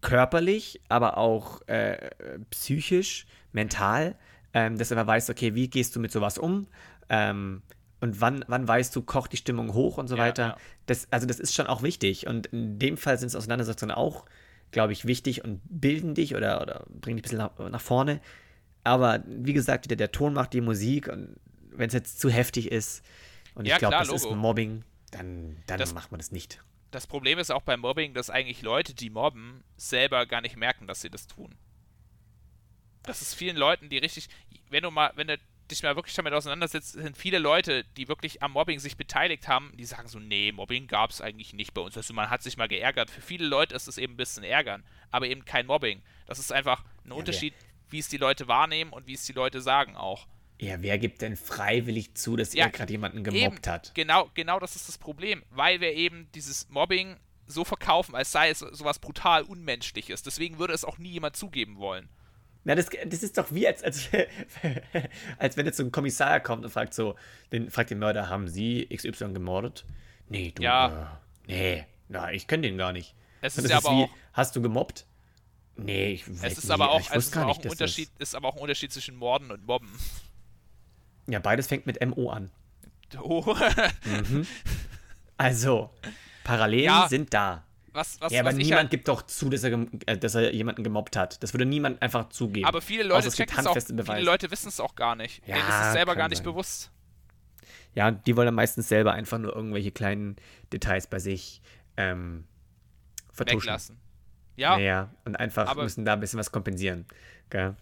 körperlich, 0.00 0.80
aber 0.88 1.16
auch 1.18 1.66
äh, 1.68 2.10
psychisch, 2.50 3.26
mental, 3.52 4.14
ähm, 4.52 4.78
dass 4.78 4.88
du 4.88 4.94
immer 4.94 5.06
weißt, 5.06 5.30
okay, 5.30 5.54
wie 5.54 5.68
gehst 5.68 5.96
du 5.96 6.00
mit 6.00 6.12
sowas 6.12 6.38
um? 6.38 6.66
Ähm, 7.08 7.62
und 8.00 8.20
wann, 8.20 8.44
wann 8.46 8.68
weißt 8.68 8.94
du, 8.94 9.02
kocht 9.02 9.32
die 9.32 9.36
Stimmung 9.36 9.72
hoch 9.72 9.98
und 9.98 10.08
so 10.08 10.16
ja, 10.16 10.22
weiter. 10.22 10.46
Ja. 10.46 10.56
Das, 10.86 11.08
also 11.10 11.26
das 11.26 11.40
ist 11.40 11.54
schon 11.54 11.66
auch 11.66 11.82
wichtig. 11.82 12.26
Und 12.26 12.46
in 12.48 12.78
dem 12.78 12.96
Fall 12.96 13.18
sind 13.18 13.28
es 13.28 13.36
Auseinandersetzungen 13.36 13.94
auch, 13.94 14.26
glaube 14.70 14.92
ich, 14.92 15.06
wichtig 15.06 15.44
und 15.44 15.60
bilden 15.64 16.14
dich 16.14 16.36
oder, 16.36 16.60
oder 16.60 16.84
bringen 16.88 17.16
dich 17.16 17.32
ein 17.32 17.38
bisschen 17.38 17.38
nach, 17.38 17.70
nach 17.70 17.80
vorne. 17.80 18.20
Aber 18.86 19.22
wie 19.26 19.52
gesagt, 19.52 19.90
der, 19.90 19.96
der 19.96 20.12
Ton 20.12 20.32
macht 20.32 20.52
die 20.52 20.60
Musik 20.60 21.08
und 21.08 21.36
wenn 21.70 21.88
es 21.88 21.94
jetzt 21.94 22.20
zu 22.20 22.30
heftig 22.30 22.70
ist 22.70 23.04
und 23.54 23.66
ja, 23.66 23.74
ich 23.74 23.78
glaube, 23.80 23.96
das 23.96 24.08
Logo. 24.08 24.30
ist 24.30 24.36
Mobbing, 24.36 24.84
dann, 25.10 25.56
dann 25.66 25.78
das, 25.78 25.92
macht 25.92 26.12
man 26.12 26.18
das 26.18 26.30
nicht. 26.30 26.62
Das 26.92 27.06
Problem 27.06 27.38
ist 27.38 27.50
auch 27.50 27.62
beim 27.62 27.80
Mobbing, 27.80 28.14
dass 28.14 28.30
eigentlich 28.30 28.62
Leute, 28.62 28.94
die 28.94 29.10
mobben, 29.10 29.64
selber 29.76 30.24
gar 30.26 30.40
nicht 30.40 30.56
merken, 30.56 30.86
dass 30.86 31.00
sie 31.00 31.10
das 31.10 31.26
tun. 31.26 31.54
Das 33.02 33.22
ist 33.22 33.34
vielen 33.34 33.56
Leuten, 33.56 33.88
die 33.88 33.98
richtig, 33.98 34.28
wenn 34.70 34.82
du 34.82 34.90
mal, 34.90 35.12
wenn 35.16 35.26
du 35.26 35.38
dich 35.70 35.82
mal 35.82 35.96
wirklich 35.96 36.14
damit 36.14 36.32
auseinandersetzt, 36.32 36.92
sind 36.92 37.16
viele 37.16 37.38
Leute, 37.38 37.84
die 37.96 38.08
wirklich 38.08 38.42
am 38.42 38.52
Mobbing 38.52 38.78
sich 38.78 38.96
beteiligt 38.96 39.48
haben, 39.48 39.72
die 39.76 39.84
sagen 39.84 40.08
so, 40.08 40.18
nee, 40.18 40.52
Mobbing 40.52 40.86
gab 40.86 41.10
es 41.10 41.20
eigentlich 41.20 41.54
nicht 41.54 41.74
bei 41.74 41.80
uns. 41.80 41.96
Also 41.96 42.14
man 42.14 42.30
hat 42.30 42.42
sich 42.42 42.56
mal 42.56 42.68
geärgert. 42.68 43.10
Für 43.10 43.20
viele 43.20 43.46
Leute 43.46 43.74
ist 43.74 43.88
es 43.88 43.98
eben 43.98 44.14
ein 44.14 44.16
bisschen 44.16 44.44
ärgern, 44.44 44.84
aber 45.10 45.26
eben 45.26 45.44
kein 45.44 45.66
Mobbing. 45.66 46.02
Das 46.26 46.38
ist 46.38 46.52
einfach 46.52 46.84
ein 47.04 47.10
ja, 47.10 47.14
Unterschied. 47.14 47.54
Wer, 47.58 47.65
wie 47.90 47.98
es 47.98 48.08
die 48.08 48.16
Leute 48.16 48.48
wahrnehmen 48.48 48.92
und 48.92 49.06
wie 49.06 49.14
es 49.14 49.24
die 49.24 49.32
Leute 49.32 49.60
sagen 49.60 49.96
auch. 49.96 50.26
Ja, 50.58 50.80
wer 50.80 50.98
gibt 50.98 51.20
denn 51.20 51.36
freiwillig 51.36 52.14
zu, 52.14 52.36
dass 52.36 52.54
ja, 52.54 52.64
er 52.64 52.70
gerade 52.70 52.90
jemanden 52.92 53.22
gemobbt 53.24 53.66
eben, 53.66 53.72
hat? 53.72 53.92
Genau, 53.94 54.30
genau 54.34 54.58
das 54.58 54.74
ist 54.74 54.88
das 54.88 54.96
Problem, 54.96 55.42
weil 55.50 55.80
wir 55.80 55.92
eben 55.92 56.28
dieses 56.34 56.68
Mobbing 56.70 57.16
so 57.46 57.64
verkaufen, 57.64 58.14
als 58.14 58.32
sei 58.32 58.50
es 58.50 58.60
sowas 58.60 58.98
brutal 58.98 59.42
Unmenschliches. 59.42 60.22
Deswegen 60.22 60.58
würde 60.58 60.72
es 60.72 60.84
auch 60.84 60.98
nie 60.98 61.10
jemand 61.10 61.36
zugeben 61.36 61.76
wollen. 61.78 62.08
Na, 62.64 62.74
das, 62.74 62.88
das 63.06 63.22
ist 63.22 63.38
doch 63.38 63.52
wie, 63.52 63.66
als, 63.66 63.84
als, 63.84 64.08
als 65.38 65.56
wenn 65.56 65.66
jetzt 65.66 65.76
so 65.76 65.84
ein 65.84 65.92
Kommissar 65.92 66.40
kommt 66.40 66.64
und 66.64 66.70
fragt 66.70 66.94
so, 66.94 67.14
den, 67.52 67.70
fragt 67.70 67.90
den 67.90 67.98
Mörder, 68.00 68.28
haben 68.28 68.48
Sie 68.48 68.88
XY 68.92 69.34
gemordet? 69.34 69.84
Nee, 70.28 70.52
du, 70.52 70.62
Ja. 70.64 71.20
äh, 71.46 71.52
nee, 71.52 71.86
na, 72.08 72.32
ich 72.32 72.48
kenne 72.48 72.62
den 72.62 72.76
gar 72.76 72.92
nicht. 72.92 73.14
Es 73.40 73.56
ist 73.56 73.70
ja 73.70 73.76
aber 73.76 73.90
wie, 73.90 74.04
auch, 74.04 74.10
hast 74.32 74.56
du 74.56 74.62
gemobbt? 74.62 75.06
Nee, 75.76 76.12
ich 76.14 76.26
es 76.26 76.42
hätte 76.42 76.54
ist 76.54 76.64
nie- 76.64 76.70
aber 76.72 76.90
auch, 76.90 77.00
es 77.10 77.26
ist 77.26 77.32
gar 77.32 77.46
auch 77.46 77.58
ein 77.62 77.68
Unterschied, 77.70 78.10
ist 78.18 78.34
aber 78.34 78.48
auch 78.48 78.54
ein 78.56 78.60
Unterschied 78.62 78.92
zwischen 78.92 79.16
Morden 79.16 79.50
und 79.50 79.66
Mobben. 79.66 79.90
Ja, 81.28 81.38
beides 81.38 81.66
fängt 81.66 81.86
mit 81.86 82.04
MO 82.06 82.30
an. 82.30 82.50
Oh. 83.22 83.54
Also, 85.36 85.90
Parallelen 86.44 86.84
Ja. 86.86 87.08
sind 87.08 87.32
da. 87.34 87.64
was, 87.92 88.20
was, 88.20 88.32
ja, 88.32 88.40
aber 88.40 88.50
was 88.50 88.56
niemand 88.56 88.80
halt, 88.80 88.90
gibt 88.90 89.08
doch 89.08 89.22
zu, 89.22 89.48
dass 89.48 89.64
er, 89.64 89.86
äh, 90.06 90.18
dass 90.18 90.34
er 90.34 90.52
jemanden 90.54 90.82
gemobbt 90.84 91.16
hat. 91.16 91.42
Das 91.42 91.54
würde 91.54 91.64
niemand 91.64 92.02
einfach 92.02 92.28
zugeben. 92.28 92.66
aber 92.66 92.80
viele 92.82 93.02
Leute 93.04 93.28
es 93.28 93.34
es 93.34 93.36
viele. 94.16 94.26
Leute 94.26 94.50
wissen 94.50 94.68
es 94.68 94.80
auch 94.80 94.94
gar 94.96 95.14
nicht. 95.16 95.40
Ja, 95.46 95.56
Denen 95.56 95.68
ist 95.68 95.86
es 95.86 95.92
selber 95.92 96.14
gar 96.16 96.28
nicht 96.28 96.38
sein. 96.38 96.44
bewusst. 96.44 96.90
Ja, 97.94 98.10
die 98.10 98.36
wollen 98.36 98.46
dann 98.46 98.54
meistens 98.54 98.88
selber 98.88 99.12
einfach 99.12 99.38
nur 99.38 99.54
irgendwelche 99.56 99.90
kleinen 99.92 100.36
Details 100.72 101.06
bei 101.06 101.18
sich 101.18 101.62
ähm, 101.96 102.44
vertuschen. 103.32 103.60
Weglassen. 103.62 103.98
Ja, 104.56 104.76
Naja, 104.76 105.10
und 105.24 105.36
einfach 105.36 105.66
Aber- 105.68 105.82
müssen 105.82 106.04
da 106.04 106.14
ein 106.14 106.20
bisschen 106.20 106.38
was 106.38 106.50
kompensieren. 106.50 107.06
Gell? 107.50 107.76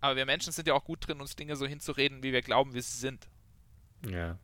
aber 0.00 0.14
wir 0.16 0.26
Menschen 0.26 0.52
sind 0.52 0.68
ja 0.68 0.74
auch 0.74 0.84
gut 0.84 1.06
drin, 1.08 1.20
uns 1.20 1.34
Dinge 1.34 1.56
so 1.56 1.66
hinzureden, 1.66 2.22
wie 2.22 2.32
wir 2.32 2.42
glauben, 2.42 2.74
wie 2.74 2.80
sie 2.80 2.96
sind. 2.96 3.26
Ja. 4.08 4.38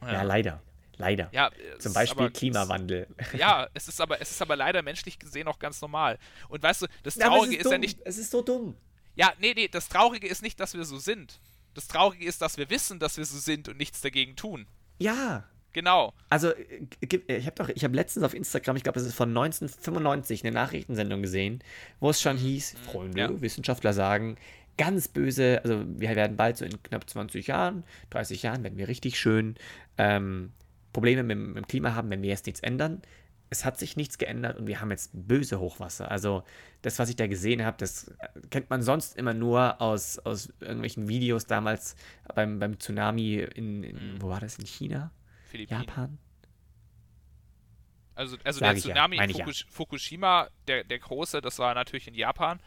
ja. 0.00 0.22
leider. 0.22 0.62
Leider. 0.96 1.28
Ja, 1.32 1.50
Zum 1.78 1.90
ist 1.90 1.94
Beispiel 1.94 2.24
aber- 2.26 2.30
Klimawandel. 2.32 3.08
Ja, 3.36 3.68
es 3.74 3.88
ist 3.88 4.00
aber, 4.00 4.20
es 4.20 4.30
ist 4.30 4.40
aber 4.40 4.56
leider 4.56 4.82
menschlich 4.82 5.18
gesehen 5.18 5.48
auch 5.48 5.58
ganz 5.58 5.80
normal. 5.82 6.18
Und 6.48 6.62
weißt 6.62 6.82
du, 6.82 6.86
das 7.02 7.16
Ja, 7.16 7.26
Traurige 7.26 7.54
es 7.56 7.60
ist, 7.60 7.64
ja 7.64 7.70
dumm. 7.72 7.80
nicht, 7.80 7.98
Es 8.04 8.18
ist 8.18 8.30
so 8.30 8.40
dumm. 8.42 8.76
ja, 9.16 9.32
nee, 9.38 9.52
nee, 9.54 9.68
das 9.68 9.88
Traurige 9.88 10.26
ist 10.28 10.42
nicht, 10.42 10.60
dass 10.60 10.74
wir 10.74 10.84
so 10.84 10.98
sind. 10.98 11.40
Das 11.74 11.88
Traurige 11.88 12.24
ist, 12.24 12.40
dass 12.42 12.56
wir 12.56 12.70
wissen, 12.70 12.98
dass 12.98 13.16
wir 13.16 13.24
so 13.24 13.38
sind 13.38 13.68
und 13.68 13.78
nichts 13.78 14.00
dagegen 14.02 14.36
tun. 14.36 14.66
Ja. 14.98 15.44
Genau. 15.72 16.12
Also, 16.28 16.50
äh, 16.50 16.86
gib- 17.00 17.30
ich 17.30 17.46
habe 17.46 17.56
doch, 17.56 17.68
ich 17.68 17.82
habe 17.84 17.94
letztens 17.94 18.24
auf 18.24 18.34
Instagram, 18.34 18.76
ich 18.76 18.82
glaube, 18.82 18.98
das 18.98 19.06
ist 19.08 19.14
von 19.14 19.30
1995, 19.32 20.44
eine 20.44 20.52
Nachrichtensendung 20.52 21.22
gesehen, 21.22 21.62
wo 22.00 22.10
es 22.10 22.20
schon 22.20 22.36
hieß, 22.36 22.76
Freunde, 22.90 23.18
ja. 23.18 23.40
Wissenschaftler 23.40 23.92
sagen, 23.92 24.36
ganz 24.76 25.08
böse, 25.08 25.60
also 25.64 25.82
wir 25.86 26.14
werden 26.16 26.36
bald 26.36 26.56
so 26.56 26.64
in 26.64 26.82
knapp 26.82 27.08
20 27.08 27.46
Jahren, 27.46 27.84
30 28.10 28.42
Jahren, 28.42 28.62
werden 28.64 28.78
wir 28.78 28.88
richtig 28.88 29.18
schön 29.18 29.54
ähm, 29.98 30.52
Probleme 30.92 31.22
mit, 31.22 31.36
dem- 31.36 31.48
mit 31.54 31.56
dem 31.64 31.66
Klima 31.68 31.94
haben, 31.94 32.10
wenn 32.10 32.22
wir 32.22 32.30
jetzt 32.30 32.46
nichts 32.46 32.60
ändern. 32.60 33.02
Es 33.50 33.66
hat 33.66 33.78
sich 33.78 33.96
nichts 33.96 34.16
geändert 34.16 34.58
und 34.58 34.66
wir 34.66 34.80
haben 34.80 34.90
jetzt 34.90 35.10
böse 35.12 35.60
Hochwasser. 35.60 36.10
Also 36.10 36.42
das, 36.80 36.98
was 36.98 37.10
ich 37.10 37.16
da 37.16 37.26
gesehen 37.26 37.62
habe, 37.66 37.76
das 37.78 38.08
äh, 38.08 38.40
kennt 38.48 38.70
man 38.70 38.80
sonst 38.82 39.14
immer 39.18 39.34
nur 39.34 39.80
aus, 39.82 40.18
aus 40.20 40.52
irgendwelchen 40.60 41.06
Videos 41.08 41.44
damals 41.46 41.94
beim, 42.34 42.58
beim 42.58 42.78
Tsunami 42.78 43.36
in, 43.54 43.84
in 43.84 44.22
wo 44.22 44.28
war 44.30 44.40
das, 44.40 44.58
in 44.58 44.64
China? 44.64 45.10
Philippinen. 45.52 45.82
Japan? 45.84 46.18
Also, 48.14 48.36
also 48.44 48.60
Sag 48.60 48.68
der 48.70 48.74
ja, 48.76 48.80
Tsunami 48.80 49.16
meine 49.16 49.24
in 49.24 49.30
ich 49.30 49.38
ja. 49.38 49.44
Fukush 49.44 49.66
Fukushima, 49.70 50.48
der, 50.66 50.84
der 50.84 50.98
große, 50.98 51.40
das 51.40 51.58
war 51.58 51.74
natürlich 51.74 52.08
in 52.08 52.14
Japan. 52.14 52.60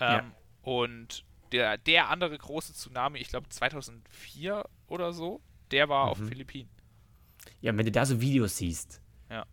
Ähm, 0.00 0.08
Ja. 0.10 0.32
Und 0.62 1.24
der, 1.50 1.78
der 1.78 2.08
andere 2.08 2.36
große 2.36 2.72
Tsunami, 2.74 3.18
ich 3.18 3.28
glaube 3.28 3.48
2004 3.48 4.64
oder 4.86 5.12
so, 5.12 5.40
der 5.70 5.88
war 5.88 6.08
auf 6.08 6.18
Mhm. 6.18 6.28
Philippinen. 6.28 6.70
Ja, 7.60 7.72
und 7.72 7.78
wenn 7.78 7.86
du 7.86 7.92
da 7.92 8.04
so 8.06 8.20
Videos 8.20 8.56
siehst, 8.58 9.00
Ja. 9.30 9.44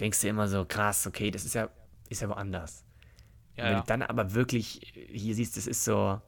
denkst 0.00 0.20
du 0.20 0.28
immer 0.28 0.48
so, 0.48 0.64
krass, 0.64 1.06
okay, 1.06 1.30
das 1.30 1.44
ist 1.44 1.54
ja, 1.54 1.70
ist 2.08 2.20
ja 2.22 2.28
woanders. 2.28 2.84
Ja, 3.56 3.64
wenn 3.64 3.72
ja. 3.72 3.80
du 3.80 3.86
dann 3.86 4.02
aber 4.02 4.34
wirklich 4.34 4.92
hier 4.94 5.34
siehst, 5.34 5.56
das 5.56 5.66
ist 5.66 5.84
so, 5.84 5.94
ja, 5.96 6.22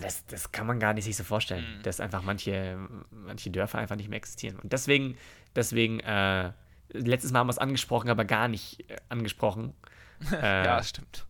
das, 0.00 0.24
das 0.26 0.52
kann 0.52 0.66
man 0.66 0.78
gar 0.80 0.92
nicht 0.94 1.04
sich 1.04 1.16
so 1.16 1.24
vorstellen, 1.24 1.64
Mhm. 1.78 1.82
dass 1.82 2.00
einfach 2.00 2.22
manche, 2.22 2.78
manche 3.10 3.50
Dörfer 3.50 3.78
einfach 3.78 3.96
nicht 3.96 4.08
mehr 4.08 4.18
existieren. 4.18 4.58
Und 4.58 4.72
deswegen, 4.72 5.16
deswegen, 5.54 6.00
äh, 6.00 6.52
letztes 6.92 7.32
Mal 7.32 7.40
haben 7.40 7.46
wir 7.48 7.52
es 7.52 7.58
angesprochen, 7.58 8.10
aber 8.10 8.24
gar 8.24 8.48
nicht 8.48 8.88
äh, 8.90 8.96
angesprochen. 9.08 9.74
Äh, 10.32 10.64
ja, 10.64 10.82
stimmt. 10.82 11.26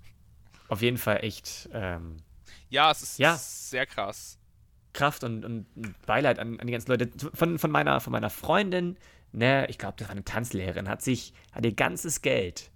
Auf 0.69 0.81
jeden 0.81 0.97
Fall 0.99 1.25
echt 1.25 1.69
ähm, 1.73 2.19
Ja, 2.69 2.91
es 2.93 3.03
ist 3.03 3.19
Ja. 3.19 3.37
sehr 3.37 3.85
krass. 3.87 4.39
Kraft 4.93 5.25
und, 5.25 5.45
und 5.45 5.67
Beileid 6.07 6.39
an, 6.39 6.59
an 6.61 6.67
die 6.67 6.73
ganzen 6.73 6.91
Leute. 6.91 7.11
Von, 7.35 7.59
von, 7.59 7.71
meiner, 7.71 8.01
von 8.01 8.13
meiner 8.13 8.31
Freundin, 8.31 8.97
ne, 9.33 9.67
ich 9.69 9.79
glaube, 9.79 9.95
das 9.99 10.07
war 10.09 10.13
eine 10.13 10.25
Tanzlehrerin, 10.25 10.89
hat 10.89 11.03
sich, 11.03 11.33
hat 11.53 11.65
ihr 11.67 11.75
ganzes 11.75 12.23
Geld 12.23 12.71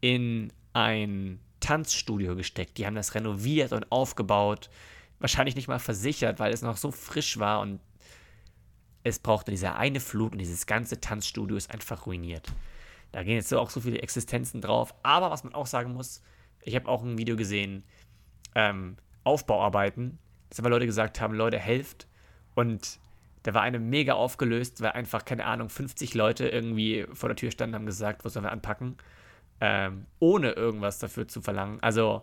in 0.00 0.52
ein 0.72 1.38
Tanzstudio 1.60 2.34
gesteckt. 2.34 2.76
Die 2.78 2.84
haben 2.86 2.96
das 2.96 3.14
renoviert 3.14 3.72
und 3.72 3.90
aufgebaut. 3.92 4.68
Wahrscheinlich 5.22 5.54
nicht 5.54 5.68
mal 5.68 5.78
versichert, 5.78 6.40
weil 6.40 6.52
es 6.52 6.62
noch 6.62 6.76
so 6.76 6.90
frisch 6.90 7.38
war 7.38 7.60
und 7.60 7.80
es 9.04 9.20
brauchte 9.20 9.52
diese 9.52 9.74
eine 9.76 10.00
Flut 10.00 10.32
und 10.32 10.38
dieses 10.38 10.66
ganze 10.66 11.00
Tanzstudio 11.00 11.56
ist 11.56 11.70
einfach 11.70 12.06
ruiniert. 12.06 12.52
Da 13.12 13.22
gehen 13.22 13.36
jetzt 13.36 13.54
auch 13.54 13.70
so 13.70 13.80
viele 13.80 14.00
Existenzen 14.00 14.60
drauf. 14.60 14.94
Aber 15.04 15.30
was 15.30 15.44
man 15.44 15.54
auch 15.54 15.66
sagen 15.66 15.92
muss, 15.92 16.22
ich 16.62 16.74
habe 16.74 16.88
auch 16.88 17.04
ein 17.04 17.18
Video 17.18 17.36
gesehen, 17.36 17.84
ähm, 18.56 18.96
Aufbauarbeiten, 19.22 20.18
dass 20.48 20.58
aber 20.58 20.70
Leute 20.70 20.86
gesagt 20.86 21.20
haben, 21.20 21.34
Leute, 21.34 21.58
helft. 21.58 22.08
Und 22.56 22.98
da 23.44 23.54
war 23.54 23.62
eine 23.62 23.78
mega 23.78 24.14
aufgelöst, 24.14 24.80
weil 24.80 24.90
einfach, 24.90 25.24
keine 25.24 25.44
Ahnung, 25.44 25.68
50 25.68 26.14
Leute 26.14 26.48
irgendwie 26.48 27.06
vor 27.12 27.28
der 27.28 27.36
Tür 27.36 27.52
standen 27.52 27.74
und 27.74 27.80
haben 27.80 27.86
gesagt, 27.86 28.24
wo 28.24 28.28
sollen 28.28 28.44
wir 28.44 28.52
anpacken, 28.52 28.96
ähm, 29.60 30.06
ohne 30.18 30.50
irgendwas 30.52 30.98
dafür 30.98 31.28
zu 31.28 31.40
verlangen. 31.42 31.80
Also 31.80 32.22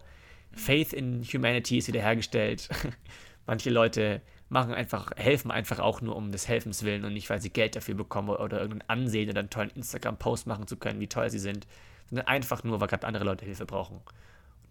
Faith 0.54 0.94
in 0.94 1.24
Humanity 1.24 1.78
ist 1.78 1.88
wiederhergestellt. 1.88 2.70
Manche 3.46 3.70
Leute 3.70 4.22
machen 4.50 4.74
einfach, 4.74 5.12
helfen 5.16 5.52
einfach 5.52 5.80
auch 5.80 6.02
nur 6.02 6.16
um 6.16 6.32
des 6.32 6.48
Helfens 6.48 6.84
willen 6.84 7.06
und 7.06 7.14
nicht, 7.14 7.30
weil 7.30 7.42
sie 7.42 7.52
Geld 7.52 7.76
dafür 7.76 7.96
bekommen 7.96 8.30
oder 8.30 8.60
irgendein 8.60 8.90
Ansehen 8.90 9.30
oder 9.30 9.40
einen 9.40 9.50
tollen 9.50 9.70
Instagram-Post 9.72 10.48
machen 10.48 10.68
zu 10.68 10.78
können, 10.78 11.00
wie 11.00 11.08
toll 11.08 11.30
sie 11.30 11.40
sind, 11.40 11.68
sondern 12.10 12.28
einfach 12.28 12.64
nur, 12.64 12.82
weil 12.82 12.88
gerade 12.88 13.08
andere 13.08 13.24
Leute 13.24 13.46
Hilfe 13.46 13.66
brauchen. 13.66 13.98
Und 13.98 14.06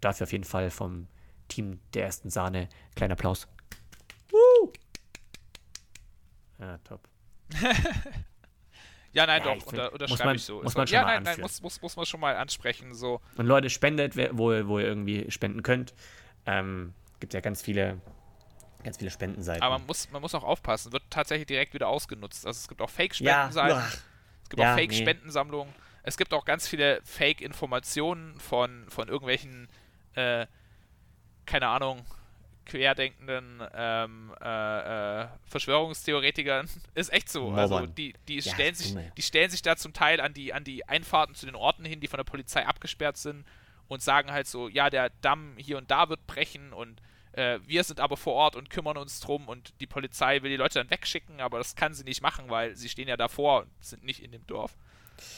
dafür 0.01 0.25
auf 0.25 0.33
jeden 0.33 0.45
Fall 0.45 0.71
vom 0.71 1.07
Team 1.47 1.79
der 1.95 2.05
ersten 2.05 2.31
Sahne. 2.31 2.69
Kleiner 2.95 3.13
Applaus. 3.13 3.49
Woo! 4.31 4.73
Ja, 6.59 6.79
top. 6.79 7.09
Ja, 9.13 9.27
nein, 9.27 9.43
Ja, 9.45 9.55
doch, 9.55 9.67
unter, 9.67 9.85
muss 9.85 9.93
unterschreibe 9.93 10.25
man- 10.25 10.37
ich 10.37 10.45
so. 10.45 10.63
muss 10.63 10.75
man 10.77 10.87
schon 10.87 10.95
ja, 10.95 11.03
mal 11.03 11.15
nein, 11.15 11.23
nein, 11.25 11.41
muss, 11.41 11.63
muss, 11.63 11.81
muss 11.81 11.97
man 11.97 12.07
schon 12.07 12.21
mal 12.21 12.37
ansprechen. 12.37 12.95
So. 12.95 13.21
Und 13.37 13.47
Leute, 13.47 13.71
spendet, 13.71 14.17
wo, 14.37 14.53
ihr- 14.53 14.69
wo 14.69 14.79
ihr 14.79 14.87
irgendwie 14.87 15.31
spenden 15.31 15.63
könnt. 15.63 15.95
Ähm, 16.47 16.93
gibt 17.21 17.35
ja 17.35 17.41
ganz 17.41 17.63
viele, 17.63 18.01
ganz 18.85 18.99
viele 18.99 19.11
Spendenseiten. 19.11 19.63
Aber 19.63 19.79
man 19.79 19.87
muss, 19.87 20.11
man 20.11 20.21
muss 20.23 20.35
auch 20.35 20.45
aufpassen, 20.45 20.93
wird 20.93 21.03
tatsächlich 21.11 21.47
direkt 21.47 21.75
wieder 21.75 21.89
ausgenutzt. 21.89 22.47
Also 22.47 22.59
es 22.59 22.69
gibt 22.69 22.81
auch 22.81 22.89
ja, 22.91 22.95
Fake-Spendenseiten, 22.95 23.77
uah, 23.77 23.89
es 24.43 24.49
gibt 24.51 24.61
ja, 24.63 24.73
auch 24.73 24.77
nee. 24.77 24.83
Fake-Spendensammlungen, 24.83 25.75
es 26.05 26.17
gibt 26.17 26.33
auch 26.33 26.45
ganz 26.45 26.69
viele 26.69 27.01
Fake-Informationen 27.05 28.39
von, 28.41 28.87
von 28.89 29.09
irgendwelchen, 29.09 29.69
äh, 30.15 30.47
keine 31.45 31.69
Ahnung, 31.69 32.05
querdenkenden 32.69 33.63
ähm, 33.75 34.33
äh, 34.41 35.23
äh, 35.23 35.27
Verschwörungstheoretikern. 35.47 36.69
Ist 36.95 37.13
echt 37.13 37.29
so. 37.29 37.51
Also 37.51 37.87
die, 37.87 38.15
die, 38.29 38.39
Ja, 38.39 38.53
stellen 38.53 38.75
sich, 38.75 38.95
die 39.17 39.23
stellen 39.23 39.51
sich 39.51 39.63
da 39.63 39.77
zum 39.77 39.93
Teil 39.93 40.21
an 40.21 40.35
die, 40.35 40.53
an 40.53 40.65
die 40.65 40.87
Einfahrten 40.87 41.35
zu 41.35 41.47
den 41.47 41.55
Orten 41.57 41.85
hin, 41.85 42.01
die 42.01 42.07
von 42.07 42.19
der 42.19 42.25
Polizei 42.25 42.65
abgesperrt 42.65 43.17
sind 43.17 43.45
und 43.89 44.03
sagen 44.03 44.31
halt 44.31 44.47
so, 44.47 44.69
ja, 44.69 44.91
der 44.91 45.11
Damm 45.23 45.55
hier 45.57 45.79
und 45.79 45.91
da 45.91 46.09
wird 46.09 46.27
brechen 46.27 46.73
und 46.73 47.01
äh, 47.33 47.59
wir 47.67 47.85
sind 47.85 48.01
aber 48.01 48.17
vor 48.17 48.35
Ort 48.35 48.55
und 48.55 48.71
kümmern 48.71 48.97
uns 48.97 49.21
drum 49.21 49.49
und 49.49 49.73
die 49.81 49.87
Polizei 49.87 50.43
will 50.43 50.51
die 50.51 50.57
Leute 50.57 50.79
dann 50.79 50.91
wegschicken, 50.91 51.41
aber 51.41 51.59
das 51.59 51.75
kann 51.75 51.95
sie 51.95 52.05
nicht 52.05 52.23
machen, 52.23 52.51
weil 52.51 52.77
sie 52.77 52.89
stehen 52.89 53.09
ja 53.09 53.17
davor 53.17 53.63
und 53.63 53.71
sind 53.81 54.05
nicht 54.05 54.23
in 54.23 54.31
dem 54.31 54.47
Dorf. 54.47 54.77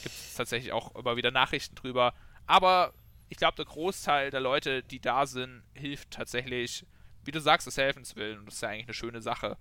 Gibt 0.03 0.15
es 0.15 0.35
tatsächlich 0.35 0.73
auch 0.73 0.95
immer 0.95 1.17
wieder 1.17 1.31
Nachrichten 1.31 1.75
drüber. 1.75 2.13
Aber 2.47 2.93
ich 3.29 3.39
glaube, 3.39 3.57
der 3.57 3.65
Großteil 3.65 4.31
der 4.31 4.41
Leute, 4.41 4.83
die 4.83 5.01
da 5.01 5.25
sind, 5.27 5.63
hilft 5.73 6.11
tatsächlich, 6.11 6.85
wie 7.25 7.31
du 7.31 7.41
sagst, 7.41 7.67
des 7.67 7.77
Helfens 7.77 8.17
willen. 8.17 8.39
Und 8.39 8.47
das 8.47 8.55
ist 8.57 8.61
ja 8.63 8.69
eigentlich 8.71 8.87
eine 8.87 8.95
schöne 8.95 9.23
Sache. 9.23 9.57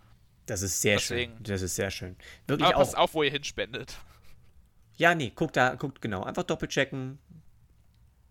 Das 0.45 0.61
ist 0.61 0.81
sehr 0.81 0.97
Deswegen. 0.97 1.33
schön. 1.35 1.43
Das 1.43 1.61
ist 1.61 1.75
sehr 1.75 1.91
schön. 1.91 2.15
Wirklich 2.47 2.65
Aber 2.67 2.75
auch. 2.77 2.79
passt 2.81 2.97
auf, 2.97 3.13
wo 3.13 3.23
ihr 3.23 3.31
hinspendet. 3.31 3.97
Ja, 4.97 5.15
nee, 5.15 5.31
guckt 5.35 5.55
da, 5.55 5.75
guckt 5.75 6.01
genau. 6.01 6.23
Einfach 6.23 6.43
doppelchecken. 6.43 7.19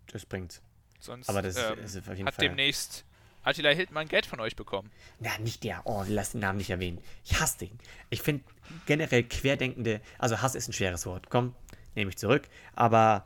Das 0.07 0.25
bringt's. 0.25 0.61
Sonst 0.99 1.29
Aber 1.29 1.41
das 1.41 1.55
ist- 1.55 1.63
ähm, 1.71 1.79
ist 1.79 1.97
auf 1.97 2.07
jeden 2.09 2.25
hat 2.27 2.35
Fall- 2.35 2.47
demnächst 2.47 3.05
Attila 3.41 3.69
Hildmann 3.69 4.07
Geld 4.09 4.25
von 4.25 4.39
euch 4.41 4.55
bekommen. 4.55 4.91
Na, 5.19 5.37
nicht 5.39 5.63
der. 5.63 5.81
Oh, 5.85 6.03
lass 6.07 6.31
den 6.33 6.41
Namen 6.41 6.57
nicht 6.57 6.69
erwähnen. 6.69 6.99
Ich 7.23 7.39
hasse 7.39 7.59
den. 7.59 7.79
Ich 8.09 8.21
finde 8.21 8.43
generell 8.85 9.23
Querdenkende, 9.23 10.01
also 10.17 10.41
Hass 10.41 10.55
ist 10.55 10.67
ein 10.67 10.73
schweres 10.73 11.05
Wort. 11.05 11.29
Komm, 11.29 11.55
nehme 11.95 12.09
ich 12.09 12.17
zurück. 12.17 12.49
Aber 12.75 13.23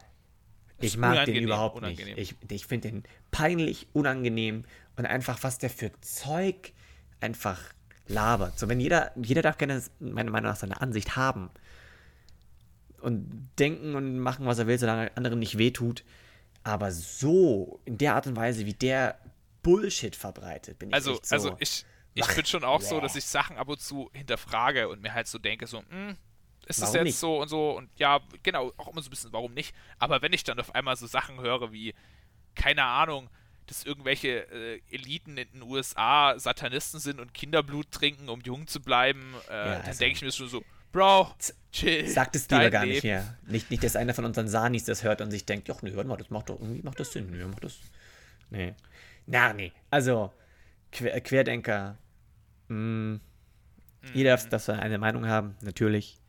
ich 0.80 0.98
mag 0.98 1.26
den 1.26 1.36
überhaupt 1.42 1.76
unangenehm. 1.78 2.16
nicht. 2.16 2.36
Ich, 2.44 2.52
ich 2.52 2.66
finde 2.68 2.92
den 2.92 3.04
peinlich, 3.32 3.88
unangenehm 3.94 4.66
und 4.96 5.06
einfach, 5.06 5.42
was 5.42 5.58
der 5.58 5.70
für 5.70 5.92
Zeug 6.02 6.74
einfach 7.20 7.60
labert. 8.08 8.60
So, 8.60 8.70
wenn 8.70 8.80
jeder, 8.80 9.12
jeder 9.16 9.42
darf 9.42 9.58
gerne 9.58 9.82
meiner 10.00 10.32
Meinung 10.32 10.52
nach 10.52 10.58
seine 10.58 10.82
Ansicht 10.82 11.16
haben 11.16 11.50
und 13.02 13.50
denken 13.60 13.96
und 13.96 14.20
machen, 14.20 14.46
was 14.46 14.60
er 14.60 14.68
will, 14.68 14.78
solange 14.78 15.16
anderen 15.16 15.40
nicht 15.40 15.58
wehtut. 15.58 16.04
Aber 16.64 16.92
so, 16.92 17.82
in 17.86 17.98
der 17.98 18.16
Art 18.16 18.28
und 18.28 18.36
Weise, 18.36 18.66
wie 18.66 18.74
der 18.74 19.20
Bullshit 19.62 20.16
verbreitet. 20.16 20.80
Bin 20.80 20.90
ich 20.90 20.96
also, 20.96 21.16
so. 21.16 21.36
also 21.36 21.56
ich, 21.60 21.86
ich 22.14 22.28
bin 22.28 22.46
schon 22.46 22.64
auch 22.64 22.82
so, 22.82 23.00
dass 23.00 23.16
ich 23.18 23.26
Sachen 23.26 23.58
ab 23.58 23.68
und 23.68 23.82
zu 23.82 24.10
hinterfrage 24.14 24.88
und 24.90 25.02
mir 25.02 25.14
halt 25.14 25.28
so 25.28 25.40
denke, 25.40 25.68
so, 25.68 25.84
hm, 25.90 26.16
ist 26.66 26.82
das 26.82 26.94
jetzt 26.94 27.04
nicht? 27.04 27.18
so 27.18 27.42
und 27.42 27.50
so 27.50 27.78
und 27.78 27.90
ja, 27.98 28.22
genau, 28.42 28.72
auch 28.78 28.90
immer 28.90 29.02
so 29.02 29.08
ein 29.08 29.10
bisschen, 29.10 29.34
warum 29.34 29.54
nicht? 29.54 29.76
Aber 30.00 30.22
wenn 30.22 30.32
ich 30.32 30.44
dann 30.44 30.60
auf 30.60 30.74
einmal 30.76 30.96
so 30.96 31.08
Sachen 31.08 31.42
höre 31.42 31.74
wie, 31.74 31.94
keine 32.56 32.84
Ahnung, 32.84 33.30
dass 33.68 33.86
irgendwelche 33.86 34.52
äh, 34.52 34.82
Eliten 34.92 35.38
in 35.38 35.52
den 35.52 35.62
USA 35.64 36.38
Satanisten 36.38 37.00
sind 37.00 37.20
und 37.20 37.34
Kinderblut 37.34 37.92
trinken, 37.92 38.30
um 38.30 38.42
jung 38.42 38.68
zu 38.68 38.82
bleiben, 38.82 39.34
äh, 39.50 39.54
ja, 39.54 39.66
dann 39.76 39.82
also 39.82 40.00
denke 40.00 40.16
ich 40.16 40.22
mir 40.22 40.32
schon 40.32 40.50
so, 40.50 40.64
Bro, 40.94 41.34
chill. 41.72 42.08
Sagt 42.08 42.36
es 42.36 42.48
lieber 42.50 42.70
gar 42.70 42.86
Leben. 42.86 42.94
nicht 42.94 43.04
mehr. 43.04 43.38
Nicht, 43.48 43.72
nicht, 43.72 43.84
dass 43.84 43.96
einer 43.96 44.14
von 44.14 44.26
unseren 44.26 44.48
Sanis 44.48 44.86
das 44.86 45.04
hört 45.04 45.22
und 45.22 45.32
sich 45.32 45.44
denkt, 45.44 45.68
ja, 45.68 45.76
nee, 45.82 45.92
hör 45.92 46.04
mal, 46.04 46.18
das 46.18 46.30
macht 46.30 46.50
doch 46.50 46.60
irgendwie 46.62 46.84
macht 46.84 47.00
das 47.00 47.12
Sinn. 47.12 47.32
Nee, 47.32 47.44
macht 47.44 47.64
das. 47.64 47.80
Nee. 48.52 48.76
Na, 49.26 49.54
nee. 49.54 49.74
Also, 49.90 50.32
Quer 50.92 51.20
Querdenker. 51.22 51.98
Mh, 52.68 52.76
mm, 52.78 53.12
mhm. 53.14 53.20
Jeder 54.14 54.38
darf 54.38 54.70
eine 54.70 55.00
Meinung 55.00 55.26
haben, 55.28 55.58
natürlich. 55.62 56.20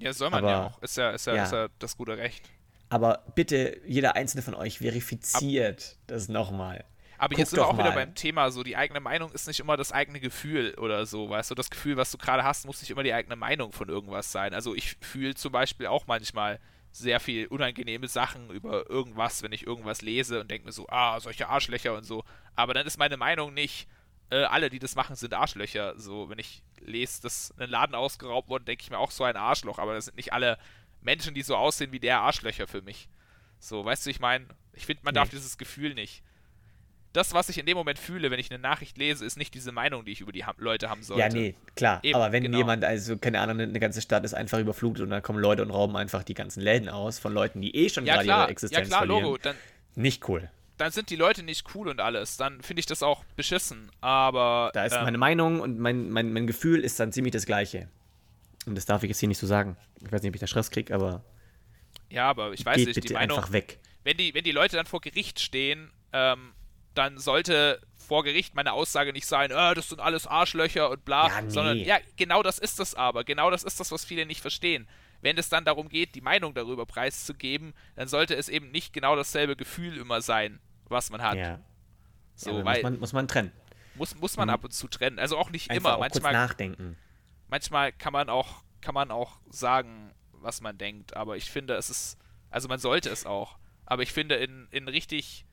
Ja, 0.00 0.14
soll 0.14 0.30
man 0.30 0.38
aber, 0.38 0.50
ja 0.50 0.66
auch. 0.68 0.82
Ist 0.82 0.96
ja, 0.96 1.10
ist, 1.10 1.26
ja, 1.26 1.34
ja. 1.34 1.44
ist 1.44 1.52
ja 1.52 1.68
das 1.78 1.94
gute 1.94 2.16
Recht. 2.16 2.48
Aber 2.88 3.24
bitte, 3.34 3.80
jeder 3.86 4.16
einzelne 4.16 4.42
von 4.42 4.54
euch 4.54 4.78
verifiziert 4.78 5.96
Ab 6.00 6.04
das 6.06 6.28
nochmal. 6.28 6.84
Aber 7.18 7.30
Guck 7.30 7.40
jetzt 7.40 7.50
sind 7.50 7.58
wir 7.58 7.66
auch 7.66 7.72
mal. 7.72 7.84
wieder 7.84 7.94
beim 7.94 8.14
Thema, 8.14 8.50
so 8.50 8.62
die 8.62 8.76
eigene 8.76 9.00
Meinung 9.00 9.32
ist 9.32 9.48
nicht 9.48 9.60
immer 9.60 9.76
das 9.76 9.92
eigene 9.92 10.20
Gefühl 10.20 10.74
oder 10.78 11.04
so, 11.04 11.28
weißt 11.28 11.50
du, 11.50 11.54
das 11.54 11.68
Gefühl, 11.68 11.96
was 11.96 12.12
du 12.12 12.18
gerade 12.18 12.44
hast, 12.44 12.64
muss 12.64 12.80
nicht 12.80 12.90
immer 12.90 13.02
die 13.02 13.12
eigene 13.12 13.34
Meinung 13.34 13.72
von 13.72 13.88
irgendwas 13.88 14.30
sein. 14.30 14.54
Also 14.54 14.74
ich 14.74 14.96
fühle 15.00 15.34
zum 15.34 15.52
Beispiel 15.52 15.88
auch 15.88 16.06
manchmal 16.06 16.60
sehr 16.92 17.20
viel 17.20 17.46
unangenehme 17.48 18.08
Sachen 18.08 18.50
über 18.50 18.88
irgendwas, 18.88 19.42
wenn 19.42 19.52
ich 19.52 19.66
irgendwas 19.66 20.00
lese 20.00 20.40
und 20.40 20.50
denke 20.50 20.66
mir 20.66 20.72
so, 20.72 20.86
ah, 20.88 21.18
solche 21.20 21.48
Arschlöcher 21.48 21.94
und 21.94 22.04
so. 22.04 22.24
Aber 22.54 22.72
dann 22.72 22.86
ist 22.86 22.98
meine 22.98 23.16
Meinung 23.16 23.52
nicht, 23.52 23.88
äh, 24.30 24.44
alle, 24.44 24.70
die 24.70 24.78
das 24.78 24.94
machen, 24.94 25.16
sind 25.16 25.34
Arschlöcher. 25.34 25.98
So, 25.98 26.28
wenn 26.28 26.38
ich 26.38 26.62
lese, 26.80 27.22
dass 27.22 27.52
ein 27.58 27.70
Laden 27.70 27.94
ausgeraubt 27.94 28.48
wurde, 28.48 28.64
denke 28.64 28.82
ich 28.82 28.90
mir 28.90 28.98
auch 28.98 29.10
so 29.10 29.24
ein 29.24 29.36
Arschloch. 29.36 29.78
Aber 29.78 29.94
das 29.94 30.06
sind 30.06 30.16
nicht 30.16 30.32
alle 30.32 30.58
Menschen, 31.00 31.34
die 31.34 31.42
so 31.42 31.56
aussehen 31.56 31.92
wie 31.92 32.00
der 32.00 32.20
Arschlöcher 32.20 32.66
für 32.66 32.82
mich. 32.82 33.08
So, 33.58 33.84
weißt 33.84 34.06
du, 34.06 34.10
ich 34.10 34.20
meine, 34.20 34.46
ich 34.72 34.86
finde, 34.86 35.02
man 35.04 35.14
nee. 35.14 35.20
darf 35.20 35.30
dieses 35.30 35.58
Gefühl 35.58 35.94
nicht. 35.94 36.22
Das, 37.14 37.32
was 37.32 37.48
ich 37.48 37.58
in 37.58 37.66
dem 37.66 37.76
Moment 37.76 37.98
fühle, 37.98 38.30
wenn 38.30 38.38
ich 38.38 38.50
eine 38.50 38.60
Nachricht 38.60 38.98
lese, 38.98 39.24
ist 39.24 39.38
nicht 39.38 39.54
diese 39.54 39.72
Meinung, 39.72 40.04
die 40.04 40.12
ich 40.12 40.20
über 40.20 40.30
die 40.30 40.44
ha 40.44 40.54
Leute 40.58 40.90
haben 40.90 41.02
sollte. 41.02 41.22
Ja, 41.22 41.28
nee, 41.28 41.54
klar. 41.74 42.00
Eben, 42.02 42.14
aber 42.14 42.32
wenn 42.32 42.42
genau. 42.42 42.58
jemand, 42.58 42.84
also 42.84 43.16
keine 43.16 43.40
Ahnung, 43.40 43.58
eine 43.58 43.80
ganze 43.80 44.02
Stadt 44.02 44.24
ist 44.24 44.34
einfach 44.34 44.58
überflutet 44.58 45.02
und 45.02 45.10
dann 45.10 45.22
kommen 45.22 45.40
Leute 45.40 45.62
und 45.62 45.70
rauben 45.70 45.96
einfach 45.96 46.22
die 46.22 46.34
ganzen 46.34 46.60
Läden 46.60 46.88
aus 46.88 47.18
von 47.18 47.32
Leuten, 47.32 47.62
die 47.62 47.74
eh 47.74 47.88
schon 47.88 48.04
ja, 48.04 48.22
gerade 48.22 48.28
ihre 48.28 48.48
Existenz 48.48 48.88
ja, 48.88 48.96
klar, 48.96 49.06
verlieren. 49.06 49.22
Logo. 49.22 49.38
Dann, 49.38 49.56
nicht 49.96 50.28
cool 50.28 50.50
dann 50.78 50.92
sind 50.92 51.10
die 51.10 51.16
Leute 51.16 51.42
nicht 51.42 51.74
cool 51.74 51.88
und 51.88 52.00
alles. 52.00 52.36
Dann 52.36 52.62
finde 52.62 52.80
ich 52.80 52.86
das 52.86 53.02
auch 53.02 53.24
beschissen. 53.36 53.90
Aber. 54.00 54.70
Da 54.72 54.84
ist 54.84 54.94
ähm, 54.94 55.04
meine 55.04 55.18
Meinung 55.18 55.60
und 55.60 55.78
mein, 55.78 56.10
mein, 56.10 56.32
mein 56.32 56.46
Gefühl 56.46 56.80
ist 56.80 56.98
dann 57.00 57.12
ziemlich 57.12 57.32
das 57.32 57.46
gleiche. 57.46 57.88
Und 58.68 58.74
das 58.74 58.86
darf 58.86 59.02
ich 59.02 59.08
jetzt 59.08 59.20
hier 59.20 59.28
nicht 59.28 59.38
so 59.38 59.46
sagen. 59.46 59.76
Ich 60.00 60.10
weiß 60.10 60.22
nicht, 60.22 60.30
ob 60.30 60.34
ich 60.34 60.40
da 60.40 60.46
Stress 60.46 60.70
kriege, 60.70 60.94
aber. 60.94 61.24
Ja, 62.10 62.28
aber 62.28 62.52
ich 62.52 62.64
weiß 62.64 62.76
geht 62.76 62.86
nicht, 62.86 62.94
bitte 62.94 63.08
die 63.08 63.14
Meinung. 63.14 63.38
Einfach 63.38 63.52
weg. 63.52 63.78
Wenn 64.04 64.16
die, 64.16 64.32
wenn 64.34 64.44
die 64.44 64.52
Leute 64.52 64.76
dann 64.76 64.86
vor 64.86 65.00
Gericht 65.00 65.40
stehen, 65.40 65.90
ähm, 66.12 66.52
dann 66.94 67.18
sollte 67.18 67.80
vor 67.96 68.24
Gericht 68.24 68.54
meine 68.54 68.72
Aussage 68.72 69.12
nicht 69.12 69.26
sein, 69.26 69.50
äh, 69.50 69.74
das 69.74 69.90
sind 69.90 70.00
alles 70.00 70.26
Arschlöcher 70.26 70.90
und 70.90 71.04
bla, 71.04 71.28
ja, 71.28 71.42
nee. 71.42 71.50
sondern 71.50 71.78
ja, 71.78 71.98
genau 72.16 72.42
das 72.42 72.58
ist 72.58 72.78
das 72.78 72.94
aber. 72.94 73.24
Genau 73.24 73.50
das 73.50 73.64
ist 73.64 73.78
das, 73.80 73.92
was 73.92 74.04
viele 74.04 74.24
nicht 74.24 74.40
verstehen. 74.40 74.88
Wenn 75.20 75.36
es 75.36 75.48
dann 75.48 75.64
darum 75.64 75.88
geht, 75.88 76.14
die 76.14 76.20
Meinung 76.20 76.54
darüber 76.54 76.86
preiszugeben, 76.86 77.74
dann 77.96 78.08
sollte 78.08 78.34
es 78.34 78.48
eben 78.48 78.70
nicht 78.70 78.92
genau 78.92 79.16
dasselbe 79.16 79.56
Gefühl 79.56 79.96
immer 79.98 80.22
sein 80.22 80.60
was 80.90 81.10
man 81.10 81.22
hat. 81.22 81.36
Ja. 81.36 81.60
So, 82.34 82.58
ja, 82.58 82.64
weil, 82.64 82.76
muss, 82.76 82.82
man, 82.82 82.98
muss 83.00 83.12
man 83.12 83.28
trennen. 83.28 83.52
Muss, 83.94 84.14
muss 84.16 84.36
man 84.36 84.48
mhm. 84.48 84.54
ab 84.54 84.64
und 84.64 84.72
zu 84.72 84.88
trennen. 84.88 85.18
Also 85.18 85.36
auch 85.36 85.50
nicht 85.50 85.70
Einfach 85.70 85.90
immer. 85.90 85.96
Auch 85.96 86.00
manchmal, 86.00 86.32
kurz 86.32 86.50
nachdenken. 86.50 86.96
Manchmal 87.48 87.92
kann 87.92 88.12
man 88.12 88.28
auch, 88.28 88.62
kann 88.80 88.94
man 88.94 89.10
auch 89.10 89.38
sagen, 89.50 90.12
was 90.32 90.60
man 90.60 90.78
denkt. 90.78 91.16
Aber 91.16 91.36
ich 91.36 91.50
finde, 91.50 91.74
es 91.74 91.90
ist, 91.90 92.18
also 92.50 92.68
man 92.68 92.78
sollte 92.78 93.10
es 93.10 93.26
auch. 93.26 93.58
Aber 93.86 94.02
ich 94.02 94.12
finde, 94.12 94.36
in, 94.36 94.68
in 94.70 94.88
richtig, 94.88 95.46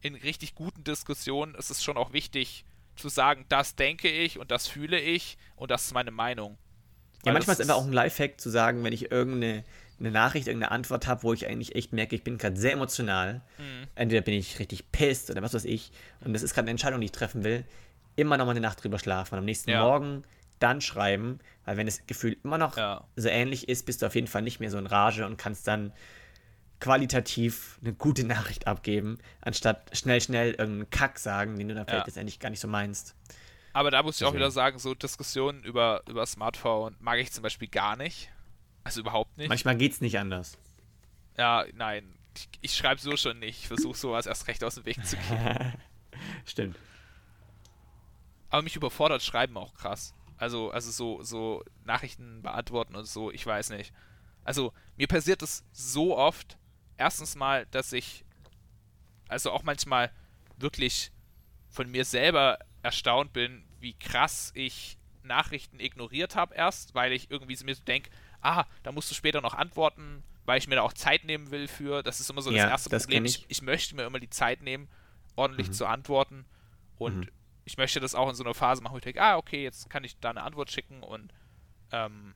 in 0.00 0.14
richtig 0.14 0.54
guten 0.54 0.84
Diskussionen 0.84 1.54
ist 1.54 1.70
es 1.70 1.82
schon 1.82 1.96
auch 1.96 2.12
wichtig 2.12 2.64
zu 2.96 3.08
sagen, 3.08 3.46
das 3.48 3.74
denke 3.74 4.08
ich 4.08 4.38
und 4.38 4.50
das 4.50 4.66
fühle 4.66 5.00
ich 5.00 5.38
und 5.56 5.70
das 5.70 5.86
ist 5.86 5.94
meine 5.94 6.10
Meinung. 6.10 6.58
Ja, 7.24 7.32
manchmal 7.32 7.54
ist 7.54 7.60
es 7.60 7.68
einfach 7.68 7.80
auch 7.80 7.86
ein 7.86 7.92
Lifehack 7.92 8.40
zu 8.40 8.50
sagen, 8.50 8.84
wenn 8.84 8.92
ich 8.92 9.10
irgendeine 9.10 9.64
eine 10.02 10.10
Nachricht, 10.10 10.48
irgendeine 10.48 10.72
Antwort 10.72 11.06
habe, 11.06 11.22
wo 11.22 11.32
ich 11.32 11.46
eigentlich 11.46 11.74
echt 11.76 11.92
merke, 11.92 12.16
ich 12.16 12.24
bin 12.24 12.38
gerade 12.38 12.56
sehr 12.56 12.72
emotional. 12.72 13.40
Mhm. 13.58 13.86
Entweder 13.94 14.22
bin 14.22 14.34
ich 14.34 14.58
richtig 14.58 14.90
pisst 14.90 15.30
oder 15.30 15.42
was 15.42 15.54
weiß 15.54 15.64
ich. 15.64 15.92
Und 16.24 16.32
das 16.32 16.42
ist 16.42 16.54
gerade 16.54 16.64
eine 16.64 16.72
Entscheidung, 16.72 17.00
die 17.00 17.06
ich 17.06 17.12
treffen 17.12 17.44
will. 17.44 17.64
Immer 18.16 18.36
noch 18.36 18.46
mal 18.46 18.50
eine 18.50 18.60
Nacht 18.60 18.82
drüber 18.82 18.98
schlafen 18.98 19.34
und 19.34 19.38
am 19.38 19.44
nächsten 19.44 19.70
ja. 19.70 19.82
Morgen 19.82 20.24
dann 20.62 20.80
schreiben, 20.80 21.38
weil 21.64 21.76
wenn 21.76 21.86
das 21.86 22.06
Gefühl 22.06 22.36
immer 22.44 22.58
noch 22.58 22.76
ja. 22.76 23.04
so 23.16 23.28
ähnlich 23.28 23.68
ist, 23.68 23.86
bist 23.86 24.02
du 24.02 24.06
auf 24.06 24.14
jeden 24.14 24.26
Fall 24.26 24.42
nicht 24.42 24.60
mehr 24.60 24.70
so 24.70 24.78
in 24.78 24.86
Rage 24.86 25.26
und 25.26 25.36
kannst 25.36 25.66
dann 25.66 25.92
qualitativ 26.80 27.78
eine 27.80 27.94
gute 27.94 28.24
Nachricht 28.24 28.66
abgeben, 28.66 29.18
anstatt 29.40 29.96
schnell, 29.96 30.20
schnell 30.20 30.50
irgendeinen 30.50 30.90
Kack 30.90 31.18
sagen, 31.18 31.56
den 31.56 31.68
du 31.68 31.74
dann 31.74 31.86
vielleicht 31.86 32.00
ja. 32.00 32.06
letztendlich 32.06 32.40
gar 32.40 32.50
nicht 32.50 32.60
so 32.60 32.68
meinst. 32.68 33.14
Aber 33.72 33.90
da 33.90 34.02
muss 34.02 34.20
ich 34.20 34.26
auch 34.26 34.34
wieder 34.34 34.50
sagen, 34.50 34.78
so 34.78 34.94
Diskussionen 34.94 35.62
über, 35.62 36.02
über 36.08 36.26
Smartphone 36.26 36.96
mag 37.00 37.18
ich 37.18 37.32
zum 37.32 37.42
Beispiel 37.42 37.68
gar 37.68 37.96
nicht. 37.96 38.30
Also 38.84 39.00
überhaupt 39.00 39.38
nicht. 39.38 39.48
Manchmal 39.48 39.76
geht's 39.76 40.00
nicht 40.00 40.18
anders. 40.18 40.58
Ja, 41.38 41.64
nein. 41.74 42.14
Ich, 42.36 42.48
ich 42.60 42.74
schreibe 42.76 43.00
so 43.00 43.16
schon 43.16 43.38
nicht. 43.38 43.60
Ich 43.60 43.68
versuche 43.68 43.96
sowas 43.96 44.26
erst 44.26 44.48
recht 44.48 44.64
aus 44.64 44.74
dem 44.74 44.84
Weg 44.84 45.04
zu 45.06 45.16
gehen. 45.16 45.72
Stimmt. 46.44 46.76
Aber 48.50 48.62
mich 48.62 48.76
überfordert 48.76 49.22
Schreiben 49.22 49.56
auch 49.56 49.72
krass. 49.74 50.14
Also, 50.42 50.72
also 50.72 50.90
so, 50.90 51.22
so 51.22 51.62
Nachrichten 51.84 52.42
beantworten 52.42 52.96
und 52.96 53.06
so, 53.06 53.30
ich 53.30 53.46
weiß 53.46 53.70
nicht. 53.70 53.92
Also, 54.42 54.72
mir 54.96 55.06
passiert 55.06 55.40
es 55.40 55.64
so 55.70 56.18
oft. 56.18 56.58
Erstens 56.96 57.36
mal, 57.36 57.64
dass 57.66 57.92
ich 57.92 58.24
also 59.28 59.52
auch 59.52 59.62
manchmal 59.62 60.10
wirklich 60.56 61.12
von 61.68 61.88
mir 61.88 62.04
selber 62.04 62.58
erstaunt 62.82 63.32
bin, 63.32 63.62
wie 63.78 63.94
krass 63.94 64.50
ich 64.56 64.98
Nachrichten 65.22 65.78
ignoriert 65.78 66.34
habe 66.34 66.56
erst, 66.56 66.96
weil 66.96 67.12
ich 67.12 67.30
irgendwie 67.30 67.56
mir 67.64 67.76
so 67.76 67.84
denke, 67.84 68.10
ah, 68.40 68.64
da 68.82 68.90
musst 68.90 69.12
du 69.12 69.14
später 69.14 69.42
noch 69.42 69.54
antworten, 69.54 70.24
weil 70.44 70.58
ich 70.58 70.66
mir 70.66 70.74
da 70.74 70.82
auch 70.82 70.92
Zeit 70.92 71.24
nehmen 71.24 71.52
will 71.52 71.68
für. 71.68 72.02
Das 72.02 72.18
ist 72.18 72.28
immer 72.28 72.42
so 72.42 72.50
das 72.50 72.58
ja, 72.58 72.68
erste 72.68 72.90
das 72.90 73.04
Problem. 73.04 73.26
Ich. 73.26 73.44
ich. 73.46 73.62
möchte 73.62 73.94
mir 73.94 74.02
immer 74.02 74.18
die 74.18 74.30
Zeit 74.30 74.60
nehmen, 74.60 74.88
ordentlich 75.36 75.68
mhm. 75.68 75.72
zu 75.72 75.86
antworten. 75.86 76.46
Und 76.98 77.26
mhm. 77.26 77.30
Ich 77.64 77.76
möchte 77.76 78.00
das 78.00 78.14
auch 78.14 78.28
in 78.28 78.34
so 78.34 78.44
einer 78.44 78.54
Phase 78.54 78.82
machen, 78.82 78.94
wo 78.94 78.98
ich 78.98 79.04
denke, 79.04 79.22
ah, 79.22 79.36
okay, 79.36 79.62
jetzt 79.62 79.88
kann 79.88 80.04
ich 80.04 80.18
da 80.18 80.30
eine 80.30 80.42
Antwort 80.42 80.70
schicken 80.70 81.02
und 81.02 81.32
ähm, 81.92 82.34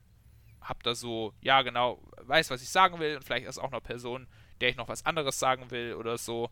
hab 0.61 0.83
da 0.83 0.95
so, 0.95 1.33
ja, 1.41 1.61
genau, 1.61 2.01
weiß, 2.21 2.49
was 2.49 2.61
ich 2.61 2.69
sagen 2.69 2.99
will 2.99 3.17
und 3.17 3.23
vielleicht 3.23 3.47
ist 3.47 3.57
auch 3.57 3.71
noch 3.71 3.83
Person, 3.83 4.27
der 4.61 4.69
ich 4.69 4.75
noch 4.75 4.87
was 4.87 5.05
anderes 5.05 5.39
sagen 5.39 5.71
will 5.71 5.93
oder 5.93 6.17
so. 6.17 6.49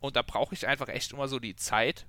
Und 0.00 0.16
da 0.16 0.22
brauche 0.22 0.54
ich 0.54 0.66
einfach 0.66 0.88
echt 0.88 1.12
immer 1.12 1.28
so 1.28 1.38
die 1.38 1.56
Zeit, 1.56 2.06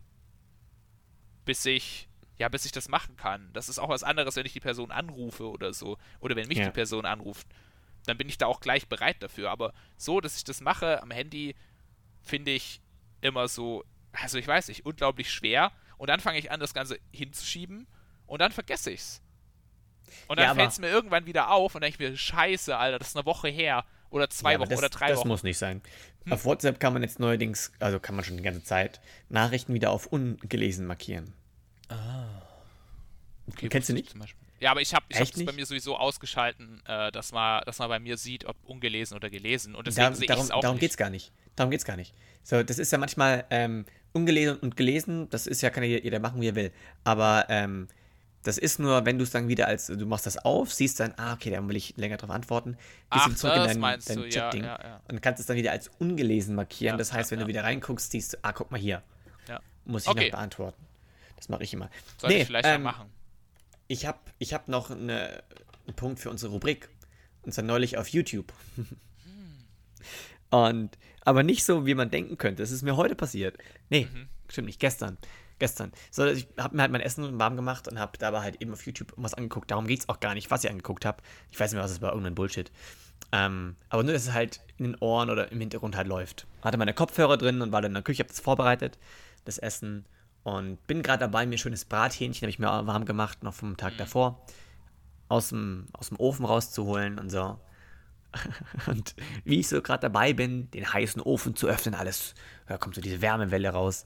bis 1.45 1.65
ich 1.65 2.09
ja, 2.41 2.49
bis 2.49 2.65
ich 2.65 2.71
das 2.71 2.89
machen 2.89 3.17
kann. 3.17 3.51
Das 3.53 3.69
ist 3.69 3.77
auch 3.77 3.89
was 3.89 4.01
anderes, 4.01 4.35
wenn 4.35 4.47
ich 4.47 4.53
die 4.53 4.59
Person 4.59 4.89
anrufe 4.89 5.47
oder 5.47 5.73
so. 5.73 5.99
Oder 6.19 6.35
wenn 6.35 6.47
mich 6.47 6.57
ja. 6.57 6.65
die 6.65 6.71
Person 6.71 7.05
anruft. 7.05 7.45
Dann 8.07 8.17
bin 8.17 8.27
ich 8.27 8.39
da 8.39 8.47
auch 8.47 8.61
gleich 8.61 8.87
bereit 8.87 9.21
dafür. 9.21 9.51
Aber 9.51 9.73
so, 9.95 10.19
dass 10.19 10.37
ich 10.37 10.43
das 10.43 10.59
mache 10.59 11.03
am 11.03 11.11
Handy, 11.11 11.53
finde 12.23 12.49
ich 12.49 12.81
immer 13.21 13.47
so, 13.47 13.83
also 14.13 14.37
ich 14.37 14.47
weiß 14.47 14.67
nicht, 14.67 14.85
unglaublich 14.85 15.31
schwer. 15.31 15.71
Und 15.97 16.09
dann 16.09 16.19
fange 16.19 16.39
ich 16.39 16.51
an, 16.51 16.59
das 16.59 16.73
Ganze 16.73 16.99
hinzuschieben 17.11 17.87
und 18.25 18.39
dann 18.39 18.51
vergesse 18.51 18.91
ich's. 18.91 19.21
Und 20.27 20.39
dann 20.39 20.47
ja, 20.47 20.55
fällt 20.55 20.71
es 20.71 20.79
mir 20.79 20.89
irgendwann 20.89 21.25
wieder 21.25 21.51
auf 21.51 21.75
und 21.75 21.81
dann 21.81 21.91
denke 21.91 22.03
ich 22.03 22.11
mir, 22.11 22.17
scheiße, 22.17 22.75
Alter, 22.75 22.99
das 22.99 23.09
ist 23.09 23.17
eine 23.17 23.25
Woche 23.25 23.49
her. 23.49 23.85
Oder 24.09 24.29
zwei 24.29 24.53
ja, 24.53 24.59
Wochen 24.59 24.69
das, 24.69 24.79
oder 24.79 24.89
drei 24.89 25.09
das 25.09 25.19
Wochen. 25.19 25.29
Das 25.29 25.35
muss 25.35 25.43
nicht 25.43 25.57
sein. 25.57 25.81
Hm? 26.25 26.33
Auf 26.33 26.45
WhatsApp 26.45 26.79
kann 26.79 26.93
man 26.93 27.01
jetzt 27.01 27.19
neuerdings, 27.19 27.71
also 27.79 27.99
kann 27.99 28.15
man 28.15 28.25
schon 28.25 28.37
die 28.37 28.43
ganze 28.43 28.63
Zeit, 28.63 28.99
Nachrichten 29.29 29.73
wieder 29.73 29.91
auf 29.91 30.07
ungelesen 30.07 30.85
markieren. 30.85 31.33
Ah. 31.87 32.41
Okay, 33.47 33.69
Kennst 33.69 33.89
du 33.89 33.93
nicht? 33.93 34.13
Ja, 34.59 34.71
aber 34.71 34.81
ich 34.81 34.93
habe 34.93 35.05
es 35.09 35.31
bei 35.43 35.51
mir 35.51 35.65
sowieso 35.65 35.97
ausgeschalten, 35.97 36.81
äh, 36.85 37.11
dass, 37.11 37.31
man, 37.31 37.63
dass 37.65 37.79
man 37.79 37.89
bei 37.89 37.99
mir 37.99 38.17
sieht, 38.17 38.45
ob 38.45 38.55
ungelesen 38.63 39.17
oder 39.17 39.29
gelesen. 39.29 39.75
Und 39.75 39.87
deswegen 39.87 40.09
da, 40.09 40.15
sehe 40.15 40.27
darum, 40.27 40.43
ich 40.43 40.49
es 40.49 40.51
auch 40.51 40.61
darum 40.61 40.75
nicht. 40.75 40.81
geht's 40.81 40.97
gar 40.97 41.09
nicht. 41.09 41.31
Darum 41.55 41.71
geht's 41.71 41.85
gar 41.85 41.97
nicht. 41.97 42.13
So, 42.43 42.61
das 42.61 42.77
ist 42.77 42.91
ja 42.91 42.97
manchmal 42.97 43.45
ähm, 43.49 43.85
ungelesen 44.13 44.57
und 44.57 44.75
gelesen, 44.75 45.29
das 45.29 45.47
ist 45.47 45.61
ja, 45.61 45.69
kann 45.69 45.83
jeder 45.83 46.19
machen, 46.19 46.41
wie 46.41 46.47
er 46.47 46.55
will. 46.55 46.71
Aber 47.03 47.45
ähm, 47.49 47.87
das 48.43 48.57
ist 48.57 48.79
nur, 48.79 49.05
wenn 49.05 49.17
du 49.17 49.23
es 49.23 49.31
dann 49.31 49.47
wieder 49.47 49.67
als, 49.67 49.87
du 49.87 50.05
machst 50.05 50.25
das 50.25 50.37
auf, 50.37 50.73
siehst 50.73 50.99
dann, 50.99 51.13
ah, 51.17 51.33
okay, 51.33 51.51
dann 51.51 51.67
will 51.69 51.75
ich 51.75 51.95
länger 51.97 52.17
darauf 52.17 52.35
antworten, 52.35 52.73
gehst 53.11 53.25
Ach, 53.29 53.35
zurück 53.35 53.55
in 53.55 53.81
dein, 53.81 53.81
dein 53.81 54.29
Chat-Ding 54.29 54.63
ja, 54.63 54.79
ja, 54.79 54.83
ja. 54.83 55.01
und 55.09 55.21
kannst 55.21 55.39
es 55.39 55.45
dann 55.45 55.57
wieder 55.57 55.71
als 55.71 55.89
ungelesen 55.99 56.55
markieren. 56.55 56.97
das 56.97 57.13
heißt, 57.13 57.31
wenn 57.31 57.39
du 57.39 57.47
wieder 57.47 57.63
reinguckst, 57.63 58.11
siehst 58.11 58.33
du, 58.33 58.37
ah, 58.41 58.51
guck 58.51 58.71
mal 58.71 58.79
hier. 58.79 59.03
Muss 59.85 60.03
ich 60.03 60.09
okay. 60.09 60.25
noch 60.25 60.31
beantworten. 60.37 60.85
Das 61.35 61.49
mache 61.49 61.63
ich 61.63 61.73
immer. 61.73 61.89
Soll 62.17 62.29
nee, 62.29 62.41
ich 62.41 62.47
vielleicht 62.47 62.67
ähm, 62.67 62.83
mal 62.83 62.91
machen. 62.91 63.09
Ich 63.87 64.05
habe 64.05 64.19
ich 64.37 64.53
hab 64.53 64.67
noch 64.67 64.91
eine, 64.91 65.43
einen 65.87 65.95
Punkt 65.95 66.19
für 66.19 66.29
unsere 66.29 66.51
Rubrik. 66.51 66.89
Und 67.43 67.53
zwar 67.53 67.63
neulich 67.63 67.97
auf 67.97 68.07
YouTube. 68.09 68.53
Und, 70.51 70.97
aber 71.23 71.43
nicht 71.43 71.63
so, 71.63 71.85
wie 71.85 71.95
man 71.95 72.09
denken 72.09 72.37
könnte. 72.37 72.63
Es 72.63 72.71
ist 72.71 72.81
mir 72.81 72.97
heute 72.97 73.15
passiert. 73.15 73.57
Nee, 73.89 74.07
mhm. 74.11 74.27
stimmt 74.47 74.67
nicht, 74.67 74.79
gestern. 74.79 75.17
Gestern. 75.59 75.91
So, 76.09 76.25
ich 76.25 76.47
habe 76.57 76.75
mir 76.75 76.81
halt 76.81 76.91
mein 76.91 77.01
Essen 77.01 77.37
warm 77.37 77.55
gemacht 77.55 77.87
und 77.87 77.99
habe 77.99 78.17
dabei 78.17 78.41
halt 78.41 78.61
eben 78.61 78.73
auf 78.73 78.83
YouTube 78.85 79.13
was 79.15 79.35
angeguckt. 79.35 79.69
Darum 79.69 79.85
geht 79.85 79.99
es 79.99 80.09
auch 80.09 80.19
gar 80.19 80.33
nicht, 80.33 80.49
was 80.49 80.63
ich 80.63 80.71
angeguckt 80.71 81.05
habe. 81.05 81.21
Ich 81.51 81.59
weiß 81.59 81.71
nicht 81.71 81.75
mehr, 81.75 81.83
was 81.83 81.91
es 81.91 82.01
war, 82.01 82.09
irgendein 82.09 82.33
Bullshit. 82.33 82.71
Ähm, 83.31 83.75
aber 83.89 84.03
nur, 84.03 84.13
dass 84.13 84.23
es 84.23 84.33
halt 84.33 84.61
in 84.77 84.85
den 84.85 84.95
Ohren 84.99 85.29
oder 85.29 85.51
im 85.51 85.59
Hintergrund 85.59 85.95
halt 85.95 86.07
läuft. 86.07 86.47
Hatte 86.63 86.77
meine 86.77 86.95
Kopfhörer 86.95 87.37
drin 87.37 87.61
und 87.61 87.71
war 87.71 87.81
dann 87.81 87.91
in 87.91 87.95
der 87.95 88.03
Küche, 88.03 88.23
habe 88.23 88.29
das 88.29 88.39
vorbereitet, 88.39 88.97
das 89.45 89.59
Essen. 89.59 90.05
Und 90.43 90.85
bin 90.87 91.03
gerade 91.03 91.19
dabei, 91.19 91.45
mir 91.45 91.59
schönes 91.59 91.85
Brathähnchen, 91.85 92.41
habe 92.41 92.49
ich 92.49 92.57
mir 92.57 92.65
warm 92.65 93.05
gemacht, 93.05 93.43
noch 93.43 93.53
vom 93.53 93.77
Tag 93.77 93.93
mhm. 93.93 93.97
davor, 93.97 94.43
aus 95.29 95.49
dem, 95.49 95.85
aus 95.93 96.09
dem 96.09 96.19
Ofen 96.19 96.45
rauszuholen 96.45 97.19
und 97.19 97.29
so. 97.29 97.59
Und 98.87 99.15
wie 99.43 99.59
ich 99.59 99.67
so 99.67 99.81
gerade 99.81 100.01
dabei 100.01 100.33
bin, 100.33 100.69
den 100.71 100.91
heißen 100.91 101.21
Ofen 101.21 101.55
zu 101.55 101.67
öffnen, 101.67 101.95
alles, 101.95 102.35
da 102.67 102.77
kommt 102.77 102.95
so 102.95 103.01
diese 103.01 103.21
Wärmewelle 103.21 103.69
raus, 103.69 104.05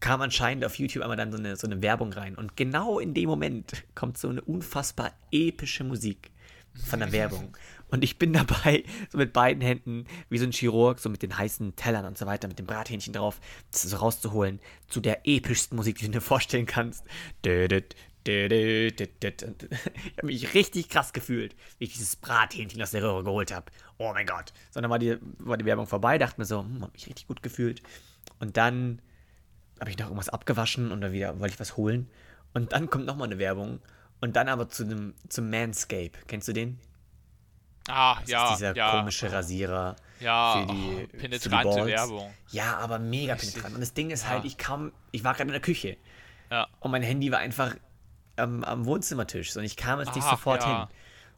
kam 0.00 0.20
anscheinend 0.20 0.64
auf 0.64 0.78
YouTube 0.78 1.02
einmal 1.02 1.16
dann 1.16 1.32
so 1.32 1.38
eine, 1.38 1.56
so 1.56 1.66
eine 1.66 1.82
Werbung 1.82 2.12
rein. 2.12 2.36
Und 2.36 2.56
genau 2.56 2.98
in 2.98 3.14
dem 3.14 3.28
Moment 3.28 3.84
kommt 3.94 4.18
so 4.18 4.28
eine 4.28 4.40
unfassbar 4.40 5.12
epische 5.32 5.84
Musik 5.84 6.30
von 6.74 7.00
der 7.00 7.12
Werbung. 7.12 7.56
Und 7.90 8.04
ich 8.04 8.18
bin 8.18 8.32
dabei, 8.32 8.84
so 9.10 9.18
mit 9.18 9.32
beiden 9.32 9.62
Händen, 9.62 10.04
wie 10.28 10.38
so 10.38 10.44
ein 10.44 10.52
Chirurg, 10.52 10.98
so 10.98 11.08
mit 11.08 11.22
den 11.22 11.36
heißen 11.36 11.74
Tellern 11.74 12.04
und 12.04 12.18
so 12.18 12.26
weiter, 12.26 12.46
mit 12.46 12.58
dem 12.58 12.66
Brathähnchen 12.66 13.14
drauf, 13.14 13.40
das 13.70 13.82
so 13.82 13.96
rauszuholen, 13.96 14.60
zu 14.88 15.00
der 15.00 15.26
epischsten 15.26 15.76
Musik, 15.76 15.98
die 15.98 16.06
du 16.06 16.12
dir 16.12 16.20
vorstellen 16.20 16.66
kannst. 16.66 17.04
Ich 18.28 20.18
habe 20.18 20.26
mich 20.26 20.54
richtig 20.54 20.88
krass 20.88 21.12
gefühlt, 21.12 21.56
wie 21.78 21.84
ich 21.84 21.92
dieses 21.92 22.16
Brathähnchen 22.16 22.82
aus 22.82 22.90
der 22.90 23.02
Röhre 23.02 23.24
geholt 23.24 23.52
habe. 23.52 23.66
Oh 23.96 24.12
mein 24.12 24.26
Gott. 24.26 24.52
Sondern 24.70 24.90
war 24.90 24.98
die, 24.98 25.16
war 25.38 25.56
die 25.56 25.64
Werbung 25.64 25.86
vorbei, 25.86 26.18
dachte 26.18 26.40
mir 26.40 26.44
so, 26.44 26.60
hm, 26.60 26.82
habe 26.82 26.92
mich 26.92 27.06
richtig 27.06 27.26
gut 27.26 27.42
gefühlt. 27.42 27.82
Und 28.38 28.56
dann 28.56 29.00
habe 29.80 29.90
ich 29.90 29.98
noch 29.98 30.06
irgendwas 30.06 30.28
abgewaschen 30.28 30.92
und 30.92 31.00
dann 31.00 31.12
wieder 31.12 31.40
wollte 31.40 31.54
ich 31.54 31.60
was 31.60 31.76
holen. 31.76 32.10
Und 32.52 32.72
dann 32.72 32.90
kommt 32.90 33.06
nochmal 33.06 33.28
eine 33.28 33.38
Werbung. 33.38 33.80
Und 34.20 34.36
dann 34.36 34.48
aber 34.48 34.68
zu 34.68 34.84
dem, 34.84 35.14
zum 35.28 35.48
Manscape. 35.48 36.12
Kennst 36.26 36.48
du 36.48 36.52
den? 36.52 36.78
Ah, 37.88 38.18
das 38.20 38.30
ja. 38.30 38.44
Ist 38.44 38.58
dieser 38.58 38.76
ja. 38.76 38.90
komische 38.90 39.32
Rasierer 39.32 39.96
ja, 40.20 40.60
für 40.60 40.72
die, 40.72 41.08
oh, 41.14 41.16
penetrante 41.18 41.72
für 41.72 41.86
die 41.86 41.92
Werbung. 41.92 42.34
Ja, 42.50 42.76
aber 42.78 42.98
mega 42.98 43.36
penetrant. 43.36 43.74
Und 43.74 43.80
das 43.80 43.94
Ding 43.94 44.10
ist 44.10 44.28
halt, 44.28 44.44
ich 44.44 44.58
kam, 44.58 44.92
ich 45.12 45.24
war 45.24 45.34
gerade 45.34 45.48
in 45.48 45.52
der 45.52 45.62
Küche. 45.62 45.96
Ja. 46.50 46.66
Und 46.80 46.90
mein 46.90 47.02
Handy 47.02 47.30
war 47.30 47.38
einfach 47.38 47.76
am, 48.38 48.64
am 48.64 48.86
Wohnzimmertisch. 48.86 49.56
Und 49.56 49.64
ich 49.64 49.76
kam 49.76 49.98
jetzt 50.00 50.14
nicht 50.14 50.24
Ach, 50.26 50.32
sofort 50.32 50.62
ja. 50.62 50.80
hin. 50.80 50.88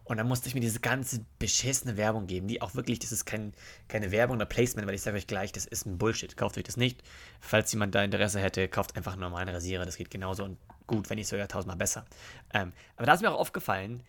Und 0.04 0.16
dann 0.16 0.26
musste 0.26 0.48
ich 0.48 0.54
mir 0.54 0.60
diese 0.60 0.80
ganze 0.80 1.24
beschissene 1.38 1.96
Werbung 1.96 2.26
geben, 2.26 2.48
die 2.48 2.62
auch 2.62 2.74
wirklich, 2.74 2.98
das 2.98 3.12
ist 3.12 3.26
kein, 3.26 3.54
keine 3.86 4.10
Werbung 4.10 4.36
oder 4.36 4.46
Placement, 4.46 4.88
weil 4.88 4.96
ich 4.96 5.02
sage 5.02 5.16
euch 5.16 5.28
gleich, 5.28 5.52
das 5.52 5.66
ist 5.66 5.86
ein 5.86 5.98
Bullshit. 5.98 6.36
Kauft 6.36 6.58
euch 6.58 6.64
das 6.64 6.76
nicht. 6.76 7.02
Falls 7.38 7.70
jemand 7.72 7.94
da 7.94 8.02
Interesse 8.02 8.40
hätte, 8.40 8.66
kauft 8.66 8.96
einfach 8.96 9.12
einen 9.12 9.20
normalen 9.20 9.48
Rasierer. 9.48 9.84
Das 9.84 9.96
geht 9.96 10.10
genauso 10.10 10.42
und 10.42 10.58
gut, 10.88 11.08
wenn 11.10 11.16
nicht 11.16 11.28
sogar 11.28 11.46
tausendmal 11.46 11.76
besser. 11.76 12.06
Ähm, 12.52 12.72
aber 12.96 13.06
da 13.06 13.14
ist 13.14 13.22
mir 13.22 13.30
auch 13.30 13.38
aufgefallen, 13.38 14.02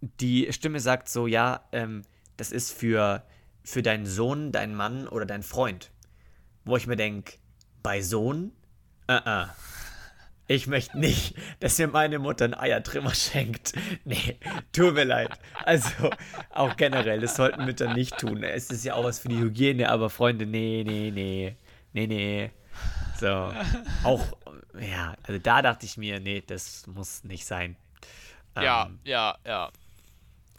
die 0.00 0.50
Stimme 0.50 0.80
sagt 0.80 1.10
so, 1.10 1.26
ja, 1.26 1.68
ähm, 1.72 2.02
das 2.38 2.50
ist 2.50 2.72
für, 2.72 3.22
für 3.62 3.82
deinen 3.82 4.06
Sohn, 4.06 4.50
deinen 4.50 4.74
Mann 4.74 5.06
oder 5.08 5.26
deinen 5.26 5.42
Freund. 5.42 5.90
Wo 6.64 6.78
ich 6.78 6.86
mir 6.86 6.96
denke, 6.96 7.34
bei 7.82 8.00
Sohn? 8.00 8.52
Uh 9.06 9.12
-uh. 9.12 9.48
Ich 10.46 10.66
möchte 10.66 10.98
nicht, 10.98 11.34
dass 11.60 11.78
mir 11.78 11.88
meine 11.88 12.18
Mutter 12.18 12.44
einen 12.44 12.54
Eiertrimmer 12.54 13.14
schenkt. 13.14 13.72
Nee, 14.04 14.38
tut 14.72 14.94
mir 14.94 15.04
leid. 15.04 15.30
Also, 15.64 16.10
auch 16.50 16.76
generell, 16.76 17.20
das 17.20 17.36
sollten 17.36 17.64
Mütter 17.64 17.94
nicht 17.94 18.18
tun. 18.18 18.42
Es 18.42 18.70
ist 18.70 18.84
ja 18.84 18.94
auch 18.94 19.04
was 19.04 19.20
für 19.20 19.28
die 19.28 19.38
Hygiene, 19.38 19.88
aber 19.88 20.10
Freunde, 20.10 20.44
nee, 20.44 20.84
nee, 20.86 21.10
nee. 21.10 21.56
Nee, 21.94 22.06
nee. 22.06 22.50
So. 23.18 23.52
Auch, 24.02 24.36
ja, 24.78 25.14
also 25.22 25.38
da 25.38 25.62
dachte 25.62 25.86
ich 25.86 25.96
mir, 25.96 26.20
nee, 26.20 26.42
das 26.46 26.86
muss 26.88 27.24
nicht 27.24 27.46
sein. 27.46 27.76
Ja, 28.56 28.86
ähm, 28.86 28.98
ja, 29.04 29.38
ja. 29.46 29.70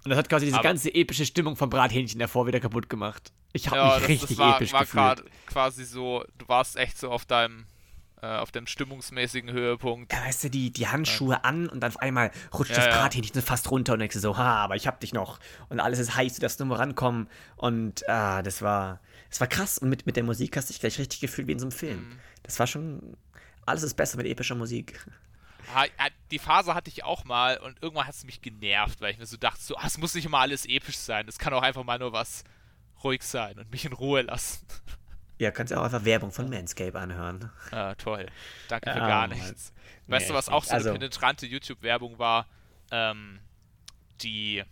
Und 0.04 0.10
das 0.10 0.18
hat 0.18 0.30
quasi 0.30 0.46
diese 0.46 0.58
aber 0.58 0.64
ganze 0.64 0.94
epische 0.94 1.26
Stimmung 1.26 1.56
vom 1.56 1.70
Brathähnchen 1.70 2.20
davor 2.20 2.48
wieder 2.48 2.60
kaputt 2.60 2.90
gemacht. 2.90 3.32
Ich 3.54 3.68
habe 3.68 3.78
ja, 3.78 3.86
mich 3.86 4.00
das, 4.00 4.08
richtig 4.10 4.30
das 4.30 4.38
war, 4.38 4.56
episch 4.56 4.74
war 4.74 4.82
gefühlt. 5.16 5.32
quasi 5.48 5.86
so, 5.86 6.24
du 6.38 6.48
warst 6.48 6.76
echt 6.76 6.98
so 6.98 7.10
auf 7.10 7.26
deinem 7.26 7.66
auf 8.26 8.52
dem 8.52 8.68
stimmungsmäßigen 8.68 9.52
Höhepunkt. 9.52 10.12
Ja, 10.14 10.26
weißt 10.26 10.46
du, 10.46 10.50
die, 10.50 10.72
die 10.72 10.88
Handschuhe 10.88 11.34
ja. 11.34 11.40
an 11.42 11.68
und 11.70 11.82
dann 11.82 11.92
auf 11.92 12.00
einmal 12.00 12.32
rutscht 12.54 12.72
ja, 12.72 12.78
das 12.78 12.88
Brathähnchen 12.88 13.42
fast 13.42 13.70
runter 13.72 13.94
und 13.94 14.00
denkst 14.00 14.16
du 14.16 14.20
so, 14.20 14.38
ha, 14.38 14.64
aber 14.64 14.76
ich 14.76 14.88
hab 14.88 15.00
dich 15.00 15.14
noch. 15.14 15.40
Und 15.70 15.80
alles 15.80 16.00
ist 16.00 16.16
heiß, 16.16 16.36
du 16.36 16.42
darfst 16.42 16.60
nur 16.60 16.68
mal 16.68 16.76
rankommen. 16.76 17.28
Und 17.56 18.08
ah, 18.10 18.42
das 18.42 18.62
war, 18.62 19.00
das 19.30 19.40
war 19.40 19.48
krass. 19.48 19.78
Und 19.78 19.90
mit, 19.90 20.06
mit 20.06 20.16
der 20.16 20.24
Musik 20.24 20.56
hast 20.58 20.70
du 20.70 20.74
dich 20.74 20.80
gleich 20.80 21.00
richtig 21.00 21.20
gefühlt 21.20 21.48
wie 21.48 21.54
in 21.54 21.60
so 21.60 21.66
einem 21.66 21.72
Film. 21.72 21.98
Mhm. 21.98 22.20
Das 22.44 22.60
war 22.60 22.68
schon, 22.68 23.18
alles 23.66 23.84
ist 23.84 23.96
besser 23.96 24.18
mit 24.18 24.28
epischer 24.28 24.56
Musik. 24.56 25.00
Die 26.32 26.40
Phase 26.40 26.76
hatte 26.76 26.90
ich 26.90 27.04
auch 27.04 27.24
mal 27.24 27.58
und 27.58 27.82
irgendwann 27.82 28.08
hat 28.08 28.14
es 28.14 28.24
mich 28.24 28.42
genervt, 28.42 29.02
weil 29.02 29.12
ich 29.12 29.18
mir 29.18 29.26
so 29.26 29.38
dachte, 29.38 29.62
so, 29.62 29.76
ah, 29.76 29.86
es 29.86 29.98
muss 29.98 30.14
nicht 30.14 30.26
immer 30.26 30.40
alles 30.40 30.66
episch 30.66 30.98
sein. 30.98 31.28
Es 31.28 31.40
kann 31.40 31.54
auch 31.54 31.64
einfach 31.64 31.84
mal 31.84 31.98
nur 32.00 32.14
was 32.14 32.44
ruhig 33.04 33.24
sein 33.24 33.58
und 33.58 33.72
mich 33.72 33.86
in 33.86 33.94
Ruhe 33.94 34.22
lassen. 34.22 34.66
Ja, 35.38 35.52
kannst 35.52 35.72
du 35.72 35.78
auch 35.78 35.84
einfach 35.84 36.06
Werbung 36.06 36.32
von 36.32 36.50
Manscape 36.50 36.98
anhören. 36.98 37.52
Ah, 37.72 37.96
toll. 37.96 38.28
Danke 38.70 38.92
für 38.92 39.00
ja, 39.00 39.08
gar 39.08 39.28
nichts. 39.28 39.74
Weißt 40.08 40.28
nee, 40.28 40.32
du, 40.32 40.34
was 40.34 40.50
auch 40.50 40.64
so 40.64 40.74
also, 40.74 40.90
eine 40.90 41.00
penetrante 41.00 41.46
YouTube-Werbung 41.46 42.20
war? 42.20 42.48
Ähm, 42.92 43.40
die 44.22 44.64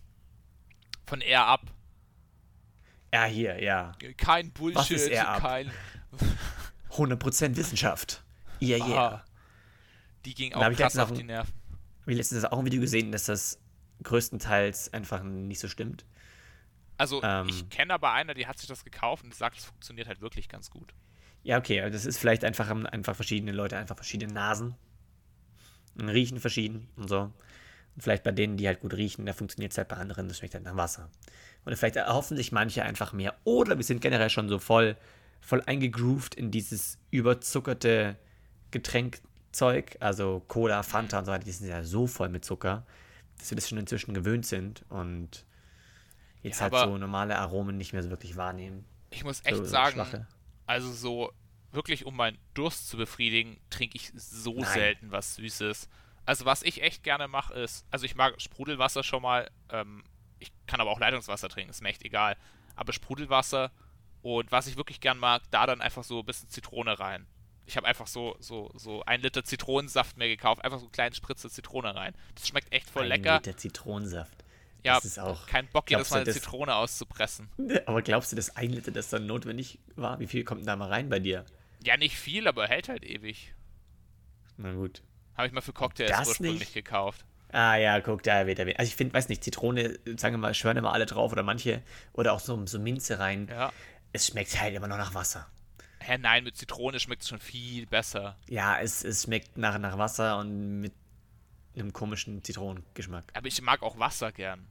von 1.05 1.21
Air 1.21 1.47
Up. 1.47 1.61
Ja, 3.13 3.25
hier, 3.25 3.61
ja. 3.61 3.91
Kein 4.17 4.51
Bullshit, 4.51 4.77
was 4.77 4.91
ist 4.91 5.07
Air 5.09 5.29
Up? 5.29 5.41
kein. 5.41 5.71
100% 6.91 7.55
Wissenschaft. 7.55 8.23
Ja, 8.59 8.77
yeah, 8.77 8.87
yeah. 8.87 8.97
Aha. 8.97 9.25
Die 10.25 10.33
ging 10.33 10.53
auch 10.53 10.71
krass 10.73 10.97
auf 10.97 11.11
die 11.11 11.23
Nerven. 11.23 11.53
Habe 12.01 12.11
ich 12.11 12.17
letztens 12.17 12.45
auch 12.45 12.59
ein 12.59 12.65
Video 12.65 12.81
gesehen, 12.81 13.11
dass 13.11 13.25
das 13.25 13.59
größtenteils 14.03 14.93
einfach 14.93 15.23
nicht 15.23 15.59
so 15.59 15.67
stimmt. 15.67 16.05
Also 16.97 17.21
ähm, 17.23 17.47
ich 17.49 17.69
kenne 17.69 17.93
aber 17.93 18.13
einer, 18.13 18.33
die 18.33 18.47
hat 18.47 18.59
sich 18.59 18.67
das 18.67 18.83
gekauft 18.83 19.23
und 19.23 19.33
sagt, 19.33 19.57
es 19.57 19.65
funktioniert 19.65 20.07
halt 20.07 20.21
wirklich 20.21 20.47
ganz 20.49 20.69
gut. 20.69 20.93
Ja, 21.43 21.57
okay, 21.57 21.89
das 21.89 22.05
ist 22.05 22.17
vielleicht 22.17 22.43
einfach, 22.45 22.69
einfach 22.69 23.15
verschiedene 23.15 23.51
Leute, 23.51 23.77
einfach 23.77 23.95
verschiedene 23.95 24.33
Nasen. 24.33 24.75
Riechen 25.99 26.39
verschieden 26.39 26.87
und 26.95 27.09
so. 27.09 27.31
Und 27.95 28.01
vielleicht 28.01 28.23
bei 28.23 28.31
denen, 28.31 28.57
die 28.57 28.67
halt 28.67 28.79
gut 28.79 28.93
riechen, 28.93 29.25
da 29.25 29.33
funktioniert 29.33 29.71
es 29.71 29.77
halt 29.77 29.87
bei 29.87 29.97
anderen, 29.97 30.27
das 30.27 30.39
schmeckt 30.39 30.55
halt 30.55 30.63
nach 30.63 30.77
Wasser. 30.77 31.09
Oder 31.65 31.77
vielleicht 31.77 31.95
erhoffen 31.95 32.37
sich 32.37 32.51
manche 32.51 32.83
einfach 32.83 33.13
mehr. 33.13 33.35
Oder 33.43 33.77
wir 33.77 33.83
sind 33.83 34.01
generell 34.01 34.29
schon 34.29 34.49
so 34.49 34.57
voll, 34.57 34.97
voll 35.41 35.61
eingegroovt 35.65 36.33
in 36.35 36.49
dieses 36.49 36.97
überzuckerte 37.11 38.17
Getränkzeug, 38.71 39.97
also 39.99 40.43
Cola, 40.47 40.81
Fanta 40.81 41.19
und 41.19 41.25
so 41.25 41.31
weiter, 41.31 41.45
die 41.45 41.51
sind 41.51 41.67
ja 41.67 41.83
so 41.83 42.07
voll 42.07 42.29
mit 42.29 42.43
Zucker, 42.43 42.85
dass 43.37 43.51
wir 43.51 43.55
das 43.55 43.69
schon 43.69 43.77
inzwischen 43.77 44.13
gewöhnt 44.13 44.45
sind 44.45 44.83
und 44.89 45.45
jetzt 46.43 46.59
ja, 46.59 46.69
halt 46.69 46.89
so 46.89 46.97
normale 46.97 47.37
Aromen 47.37 47.77
nicht 47.77 47.93
mehr 47.93 48.03
so 48.03 48.09
wirklich 48.09 48.35
wahrnehmen. 48.35 48.85
Ich 49.09 49.23
muss 49.23 49.43
echt 49.45 49.57
so, 49.57 49.65
sagen, 49.65 49.95
schwache. 49.95 50.27
also 50.65 50.91
so 50.91 51.31
wirklich 51.71 52.05
um 52.05 52.15
meinen 52.15 52.37
Durst 52.53 52.87
zu 52.87 52.97
befriedigen, 52.97 53.59
trinke 53.69 53.95
ich 53.95 54.11
so 54.15 54.53
Nein. 54.53 54.73
selten 54.73 55.11
was 55.11 55.35
Süßes. 55.35 55.89
Also 56.25 56.45
was 56.45 56.63
ich 56.63 56.81
echt 56.81 57.03
gerne 57.03 57.27
mache 57.27 57.53
ist, 57.53 57.85
also 57.91 58.05
ich 58.05 58.15
mag 58.15 58.39
Sprudelwasser 58.39 59.03
schon 59.03 59.21
mal, 59.21 59.49
ähm, 59.69 60.03
ich 60.39 60.51
kann 60.67 60.79
aber 60.79 60.91
auch 60.91 60.99
Leitungswasser 60.99 61.49
trinken, 61.49 61.71
ist 61.71 61.81
mir 61.81 61.89
echt 61.89 62.03
egal. 62.03 62.37
Aber 62.75 62.93
Sprudelwasser 62.93 63.71
und 64.21 64.51
was 64.51 64.67
ich 64.67 64.77
wirklich 64.77 65.01
gern 65.01 65.17
mag, 65.17 65.41
da 65.51 65.65
dann 65.65 65.81
einfach 65.81 66.03
so 66.03 66.19
ein 66.19 66.25
bisschen 66.25 66.49
Zitrone 66.49 66.97
rein. 66.99 67.27
Ich 67.65 67.77
habe 67.77 67.87
einfach 67.87 68.07
so, 68.07 68.35
so, 68.39 68.71
so 68.75 69.03
ein 69.05 69.21
Liter 69.21 69.43
Zitronensaft 69.43 70.17
mir 70.17 70.27
gekauft, 70.27 70.63
einfach 70.63 70.79
so 70.79 70.85
einen 70.85 70.91
kleinen 70.91 71.15
Spritze 71.15 71.49
Zitrone 71.49 71.95
rein. 71.95 72.13
Das 72.35 72.47
schmeckt 72.47 72.71
echt 72.73 72.89
voll 72.89 73.03
ein 73.03 73.09
lecker. 73.09 73.33
Ein 73.33 73.43
Liter 73.43 73.57
Zitronensaft. 73.57 74.43
Ja, 74.83 74.95
das 74.95 75.05
ist 75.05 75.19
auch, 75.19 75.45
kein 75.47 75.67
Bock, 75.67 75.89
jedes 75.89 76.09
Mal 76.09 76.17
eine 76.17 76.25
das, 76.25 76.35
Zitrone 76.35 76.75
auszupressen. 76.75 77.49
Aber 77.85 78.01
glaubst 78.01 78.31
du, 78.31 78.35
dass 78.35 78.55
ein 78.57 78.69
Liter 78.69 78.91
das 78.91 79.09
dann 79.09 79.25
notwendig 79.25 79.79
war? 79.95 80.19
Wie 80.19 80.27
viel 80.27 80.43
kommt 80.43 80.61
denn 80.61 80.67
da 80.67 80.75
mal 80.75 80.89
rein 80.89 81.09
bei 81.09 81.19
dir? 81.19 81.45
Ja, 81.83 81.97
nicht 81.97 82.17
viel, 82.17 82.47
aber 82.47 82.67
hält 82.67 82.89
halt 82.89 83.03
ewig. 83.03 83.53
Na 84.57 84.73
gut. 84.73 85.01
Habe 85.35 85.47
ich 85.47 85.53
mal 85.53 85.61
für 85.61 85.73
Cocktails 85.73 86.11
das 86.11 86.27
ursprünglich 86.27 86.59
nicht? 86.59 86.73
gekauft. 86.73 87.25
Ah 87.51 87.75
ja, 87.75 87.99
guck, 88.01 88.23
da 88.23 88.47
wird 88.47 88.59
er. 88.59 88.67
Also 88.79 88.89
ich 88.89 88.95
finde, 88.95 89.13
weiß 89.13 89.29
nicht, 89.29 89.43
Zitrone, 89.43 89.99
sagen 90.17 90.33
wir 90.33 90.37
mal, 90.39 90.53
schwören 90.53 90.77
immer 90.77 90.91
alle 90.91 91.05
drauf 91.05 91.31
oder 91.31 91.43
manche. 91.43 91.81
Oder 92.13 92.33
auch 92.33 92.39
so, 92.39 92.65
so 92.65 92.79
Minze 92.79 93.19
rein. 93.19 93.47
Ja. 93.49 93.71
Es 94.11 94.27
schmeckt 94.27 94.59
halt 94.59 94.75
immer 94.75 94.87
noch 94.87 94.97
nach 94.97 95.13
Wasser. 95.13 95.47
Hä, 95.99 96.17
nein, 96.17 96.43
mit 96.43 96.57
Zitrone 96.57 96.99
schmeckt 96.99 97.21
es 97.21 97.29
schon 97.29 97.39
viel 97.39 97.85
besser. 97.85 98.37
Ja, 98.49 98.79
es, 98.79 99.03
es 99.03 99.23
schmeckt 99.23 99.57
nach, 99.57 99.77
nach 99.77 99.97
Wasser 99.97 100.37
und 100.39 100.81
mit 100.81 100.93
einem 101.75 101.93
komischen 101.93 102.43
Zitronengeschmack. 102.43 103.25
Aber 103.33 103.47
ich 103.47 103.61
mag 103.61 103.81
auch 103.83 103.97
Wasser 103.99 104.31
gern. 104.31 104.67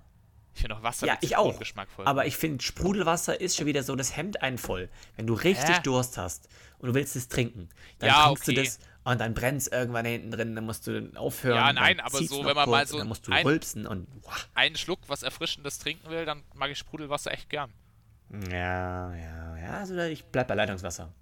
Ich 0.54 0.60
finde 0.60 0.76
auch 0.76 0.82
Wasser 0.82 1.06
ja, 1.06 1.16
ich 1.20 1.36
auch. 1.36 1.58
geschmackvoll. 1.58 2.06
Aber 2.06 2.26
ich 2.26 2.36
finde, 2.36 2.62
Sprudelwasser 2.62 3.40
ist 3.40 3.56
schon 3.56 3.66
wieder 3.66 3.82
so, 3.82 3.96
das 3.96 4.16
hemmt 4.16 4.42
einen 4.42 4.58
voll. 4.58 4.88
Wenn 5.16 5.26
du 5.26 5.34
richtig 5.34 5.76
äh? 5.76 5.82
Durst 5.82 6.18
hast 6.18 6.48
und 6.78 6.88
du 6.88 6.94
willst 6.94 7.16
es 7.16 7.28
trinken, 7.28 7.68
dann 7.98 8.10
ja, 8.10 8.26
trinkst 8.26 8.48
okay. 8.48 8.54
du 8.54 8.62
das 8.62 8.78
und 9.04 9.20
dann 9.20 9.34
brennt 9.34 9.58
es 9.62 9.68
irgendwann 9.68 10.04
hinten 10.04 10.30
drin, 10.30 10.54
dann 10.54 10.64
musst 10.64 10.86
du 10.86 11.10
aufhören. 11.16 11.56
Ja, 11.56 11.72
nein, 11.72 12.00
aber 12.00 12.22
so, 12.22 12.44
wenn 12.44 12.54
man 12.54 12.68
mal 12.68 12.86
so 12.86 12.98
dann 12.98 13.08
musst 13.08 13.26
du 13.26 13.32
ein, 13.32 13.44
rülpsen 13.44 13.86
und 13.86 14.06
wow. 14.22 14.48
einen 14.54 14.76
Schluck 14.76 15.00
was 15.08 15.22
Erfrischendes 15.22 15.78
trinken 15.78 16.08
will, 16.10 16.24
dann 16.24 16.42
mag 16.54 16.70
ich 16.70 16.78
Sprudelwasser 16.78 17.32
echt 17.32 17.48
gern. 17.48 17.72
Ja, 18.50 19.14
ja, 19.14 19.58
ja. 19.58 19.70
Also 19.78 19.96
ich 19.98 20.24
bleib 20.24 20.48
bei 20.48 20.54
Leitungswasser. 20.54 21.12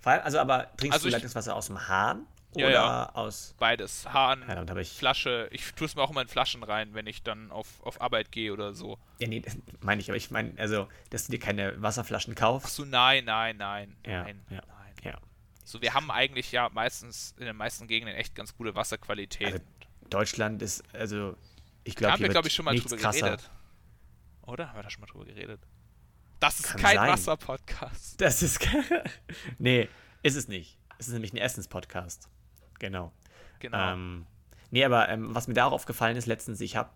Vor 0.00 0.12
allem, 0.12 0.22
also 0.22 0.38
aber 0.38 0.70
trinkst 0.76 0.94
Also 0.94 1.08
du 1.08 1.12
Leitungswasser 1.12 1.56
aus 1.56 1.66
dem 1.66 1.88
Hahn 1.88 2.26
oder 2.54 2.70
ja. 2.70 3.08
aus. 3.10 3.54
Beides. 3.58 4.10
Hahn, 4.10 4.44
Ja, 4.48 4.76
ich. 4.76 4.90
Flasche. 4.90 5.48
Ich 5.52 5.72
tue 5.74 5.86
es 5.86 5.94
mir 5.94 6.02
auch 6.02 6.10
immer 6.10 6.22
in 6.22 6.28
Flaschen 6.28 6.62
rein, 6.62 6.94
wenn 6.94 7.06
ich 7.06 7.22
dann 7.22 7.50
auf, 7.50 7.66
auf 7.82 8.00
Arbeit 8.00 8.32
gehe 8.32 8.52
oder 8.52 8.74
so. 8.74 8.98
Ja, 9.18 9.28
nee, 9.28 9.42
meine 9.80 10.00
ich, 10.00 10.08
aber 10.08 10.16
ich 10.16 10.30
meine, 10.30 10.54
also, 10.58 10.88
dass 11.10 11.26
du 11.26 11.32
dir 11.32 11.38
keine 11.38 11.80
Wasserflaschen 11.80 12.34
Ach 12.36 12.40
kaufst. 12.40 12.74
so, 12.74 12.84
nein, 12.84 13.24
nein, 13.24 13.56
nein. 13.58 13.96
Ja, 14.06 14.22
nein, 14.22 14.40
ja, 14.50 14.62
nein. 14.66 14.94
ja. 15.04 15.18
So, 15.64 15.82
wir 15.82 15.92
haben 15.92 16.10
eigentlich 16.10 16.50
ja 16.50 16.70
meistens 16.70 17.34
in 17.38 17.44
den 17.44 17.56
meisten 17.56 17.86
Gegenden 17.86 18.16
echt 18.16 18.34
ganz 18.34 18.56
gute 18.56 18.74
Wasserqualität. 18.74 19.52
Also, 19.52 19.64
Deutschland 20.08 20.62
ist, 20.62 20.82
also, 20.94 21.36
ich 21.84 21.94
glaube, 21.94 22.14
haben 22.14 22.22
wir, 22.22 22.30
glaube 22.30 22.48
ich, 22.48 22.54
schon 22.54 22.64
mal 22.64 22.74
drüber 22.74 22.96
krasser. 22.96 23.26
geredet. 23.26 23.50
Oder? 24.42 24.68
Haben 24.68 24.78
wir 24.78 24.82
da 24.82 24.90
schon 24.90 25.02
mal 25.02 25.06
drüber 25.06 25.26
geredet? 25.26 25.60
Das 26.40 26.60
ist 26.60 26.68
Kann 26.68 26.80
kein. 26.80 26.96
Wasser-Podcast. 26.96 28.20
Das 28.20 28.42
ist. 28.42 28.66
nee, 29.58 29.88
ist 30.22 30.36
es 30.36 30.48
nicht. 30.48 30.78
Es 30.98 31.08
ist 31.08 31.12
nämlich 31.12 31.32
ein 31.32 31.36
Essenspodcast. 31.36 32.28
Genau. 32.78 33.12
Genau. 33.60 33.92
Ähm, 33.92 34.26
nee, 34.70 34.84
aber 34.84 35.08
ähm, 35.08 35.34
was 35.34 35.48
mir 35.48 35.54
da 35.54 35.66
auch 35.66 35.72
aufgefallen 35.72 36.16
ist 36.16 36.26
letztens, 36.26 36.60
ich 36.60 36.76
habe 36.76 36.90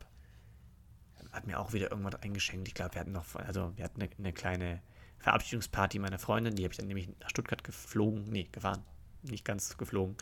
hat 1.32 1.46
mir 1.46 1.58
auch 1.58 1.72
wieder 1.72 1.90
irgendwas 1.90 2.16
eingeschenkt. 2.16 2.68
Ich 2.68 2.74
glaube, 2.74 2.94
wir 2.94 3.00
hatten 3.00 3.12
noch, 3.12 3.24
also 3.36 3.72
wir 3.76 3.84
hatten 3.84 4.02
eine, 4.02 4.10
eine 4.18 4.32
kleine 4.32 4.82
Verabschiedungsparty 5.18 5.98
meiner 5.98 6.18
Freundin, 6.18 6.54
die 6.54 6.64
habe 6.64 6.72
ich 6.72 6.78
dann 6.78 6.88
nämlich 6.88 7.08
nach 7.20 7.30
Stuttgart 7.30 7.64
geflogen, 7.64 8.24
nee, 8.24 8.48
gefahren, 8.52 8.82
nicht 9.22 9.44
ganz 9.44 9.76
geflogen. 9.78 10.16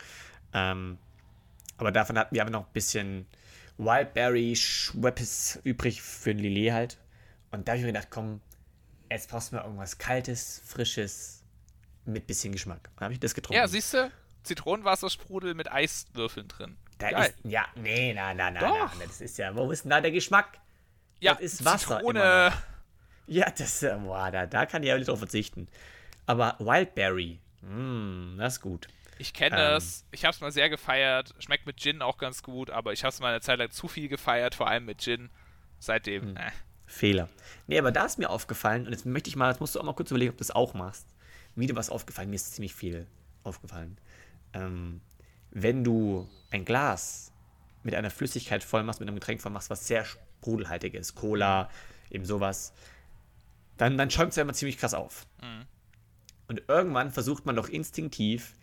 Ähm, 0.53 0.99
aber 1.79 1.91
davon 1.91 2.17
hatten 2.19 2.35
wir 2.35 2.43
aber 2.43 2.51
noch 2.51 2.67
ein 2.67 2.73
bisschen 2.73 3.27
Wildberry 3.79 4.55
Schweppes 4.55 5.59
übrig 5.65 6.03
für 6.03 6.35
den 6.35 6.43
Lillet 6.43 6.73
halt. 6.73 6.99
Und 7.51 7.67
da 7.67 7.73
habe 7.73 7.79
ich 7.79 7.85
mir 7.85 7.93
gedacht, 7.93 8.09
komm, 8.11 8.41
jetzt 9.11 9.31
brauchst 9.31 9.51
du 9.51 9.57
mal 9.57 9.65
irgendwas 9.65 9.99
Kaltes, 9.99 10.63
Frisches, 10.65 11.43
mit 12.05 12.27
bisschen 12.27 12.53
Geschmack. 12.53 12.91
Dann 12.97 13.05
habe 13.05 13.15
ich 13.15 13.21
das 13.21 13.35
getrunken. 13.35 13.57
ja, 13.57 13.67
siehst 13.67 13.95
du? 13.95 14.11
Zitronenwassersprudel 14.43 15.55
mit 15.55 15.71
Eiswürfeln 15.71 16.49
drin. 16.49 16.77
Da 16.99 17.11
Geil. 17.11 17.31
ist, 17.31 17.51
ja, 17.51 17.65
nee, 17.77 18.13
na, 18.15 18.35
na, 18.35 18.51
na, 18.51 18.61
Doch. 18.61 18.93
na, 18.99 19.05
das 19.07 19.21
ist 19.21 19.39
ja, 19.39 19.55
wo 19.55 19.71
ist 19.71 19.85
denn 19.85 19.91
da 19.91 20.01
der 20.01 20.11
Geschmack? 20.13 20.59
ja, 21.21 21.33
das 21.35 21.43
ist 21.43 21.65
Wasser 21.65 21.97
Zitrone. 21.99 22.53
Ja, 23.27 23.51
das, 23.51 23.83
äh, 23.83 23.97
boah, 24.03 24.31
da, 24.31 24.47
da 24.47 24.67
kann 24.67 24.83
ich 24.83 24.89
ja 24.89 24.97
nicht 24.99 25.09
drauf 25.09 25.19
verzichten. 25.19 25.69
Aber 26.27 26.57
Wildberry, 26.59 27.39
mm, 27.63 28.39
das 28.39 28.55
ist 28.55 28.61
gut. 28.61 28.89
Ich 29.19 29.33
kenne 29.35 29.57
Ähm. 29.57 29.77
es. 29.77 30.05
Ich 30.13 30.25
habe 30.25 30.35
es 30.35 30.41
mal 30.41 30.51
sehr 30.51 30.69
gefeiert. 30.71 31.35
Schmeckt 31.39 31.67
mit 31.67 31.79
Gin 31.79 32.01
auch 32.03 32.19
ganz 32.19 32.43
gut, 32.43 32.71
aber 32.71 32.93
ich 32.93 33.03
habe 33.05 33.11
es 33.11 33.21
mal 33.21 33.29
eine 33.31 33.41
Zeit 33.41 33.59
lang 33.59 33.71
zu 33.71 33.87
viel 33.89 34.09
gefeiert, 34.09 34.55
vor 34.55 34.69
allem 34.69 34.87
mit 34.87 35.01
Gin. 35.03 35.31
Seitdem, 35.79 36.23
Hm. 36.31 36.37
äh. 36.37 36.51
Fehler. 36.87 37.29
Nee, 37.69 37.79
aber 37.79 37.93
da 37.93 38.05
ist 38.07 38.19
mir 38.19 38.31
aufgefallen, 38.31 38.87
und 38.87 38.93
jetzt 38.93 39.07
möchte 39.07 39.29
ich 39.31 39.37
mal, 39.37 39.51
jetzt 39.51 39.61
musst 39.61 39.75
du 39.77 39.81
auch 39.81 39.85
mal 39.85 39.95
kurz 39.95 40.11
überlegen, 40.11 40.33
ob 40.33 40.37
du 40.39 40.43
das 40.43 40.51
auch 40.51 40.75
machst. 40.75 41.07
Mir 41.55 41.69
dir 41.69 41.77
was 41.77 41.89
aufgefallen, 41.89 42.31
mir 42.31 42.37
ist 42.37 42.53
ziemlich 42.55 42.75
viel 42.75 43.07
aufgefallen. 43.45 43.97
Ähm, 44.53 45.01
wenn 45.51 45.85
du 45.85 46.29
ein 46.51 46.65
Glas 46.65 47.33
mit 47.83 47.95
einer 47.95 48.11
Flüssigkeit 48.11 48.63
voll 48.63 48.83
machst, 48.83 49.01
mit 49.01 49.09
einem 49.09 49.17
Getränk 49.17 49.41
voll 49.41 49.53
machst, 49.53 49.71
was 49.71 49.87
sehr 49.87 50.05
sprudelhaltig 50.05 50.95
ist, 50.95 51.15
Cola, 51.15 51.71
eben 52.11 52.25
sowas, 52.25 52.73
dann, 53.77 53.97
dann 53.97 54.11
schäumt 54.11 54.31
es 54.31 54.37
ja 54.37 54.43
immer 54.43 54.53
ziemlich 54.53 54.79
krass 54.79 54.95
auf. 54.95 55.27
Und 56.49 56.63
irgendwann 56.69 57.11
versucht 57.11 57.47
man 57.47 57.57
doch 57.57 57.69
instinktiv 57.69 58.55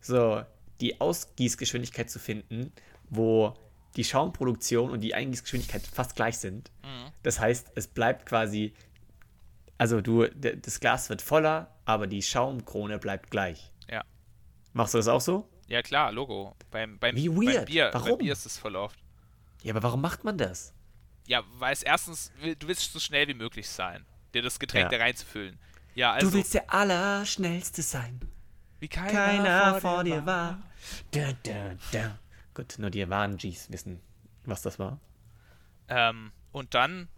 so 0.00 0.42
die 0.80 1.00
Ausgießgeschwindigkeit 1.00 2.10
zu 2.10 2.18
finden, 2.18 2.72
wo 3.08 3.54
die 3.96 4.04
Schaumproduktion 4.04 4.90
und 4.90 5.00
die 5.00 5.14
Eingießgeschwindigkeit 5.14 5.86
fast 5.86 6.16
gleich 6.16 6.38
sind. 6.38 6.70
Das 7.22 7.38
heißt, 7.38 7.72
es 7.76 7.86
bleibt 7.86 8.26
quasi, 8.26 8.74
also 9.78 10.00
du, 10.00 10.26
das 10.26 10.80
Glas 10.80 11.08
wird 11.10 11.22
voller, 11.22 11.70
aber 11.84 12.06
die 12.06 12.22
Schaumkrone 12.22 12.98
bleibt 12.98 13.30
gleich. 13.30 13.70
Machst 14.74 14.92
du 14.94 14.98
das 14.98 15.08
auch 15.08 15.20
so? 15.20 15.48
Ja, 15.66 15.80
klar, 15.82 16.12
Logo. 16.12 16.54
Beim, 16.70 16.98
beim, 16.98 17.16
Wie 17.16 17.28
beim 17.28 17.38
weird. 17.46 17.66
Bier, 17.66 17.88
Warum? 17.92 18.08
Beim 18.10 18.18
Bier 18.18 18.32
ist 18.34 18.44
es 18.44 18.58
voll 18.58 18.76
oft. 18.76 18.98
Ja, 19.62 19.72
aber 19.72 19.82
warum 19.82 20.02
macht 20.02 20.22
man 20.24 20.36
das? 20.36 20.74
Ja, 21.26 21.42
weil 21.58 21.72
es 21.72 21.82
erstens, 21.82 22.30
du 22.58 22.68
willst 22.68 22.92
so 22.92 23.00
schnell 23.00 23.26
wie 23.28 23.34
möglich 23.34 23.66
sein, 23.68 24.04
dir 24.34 24.42
das 24.42 24.58
Getränk 24.58 24.92
Ja. 24.92 24.98
da 24.98 25.02
reinzufüllen. 25.04 25.58
Ja, 25.94 26.12
also, 26.12 26.28
du 26.28 26.34
willst 26.36 26.52
der 26.52 26.70
Allerschnellste 26.74 27.80
sein. 27.80 28.20
wie 28.80 28.88
keiner, 28.88 29.10
Keiner 29.12 29.80
vor 29.80 30.04
dir 30.04 30.26
war. 30.26 30.60
Da, 31.12 31.32
da, 31.44 31.76
da. 31.92 32.18
Gut, 32.52 32.74
nur 32.78 32.90
die 32.90 33.08
wahren 33.08 33.38
Gs 33.38 33.70
wissen, 33.70 34.00
was 34.44 34.60
das 34.60 34.78
war. 34.78 35.00
Ähm, 35.88 36.32
und 36.52 36.74
dann, 36.74 37.08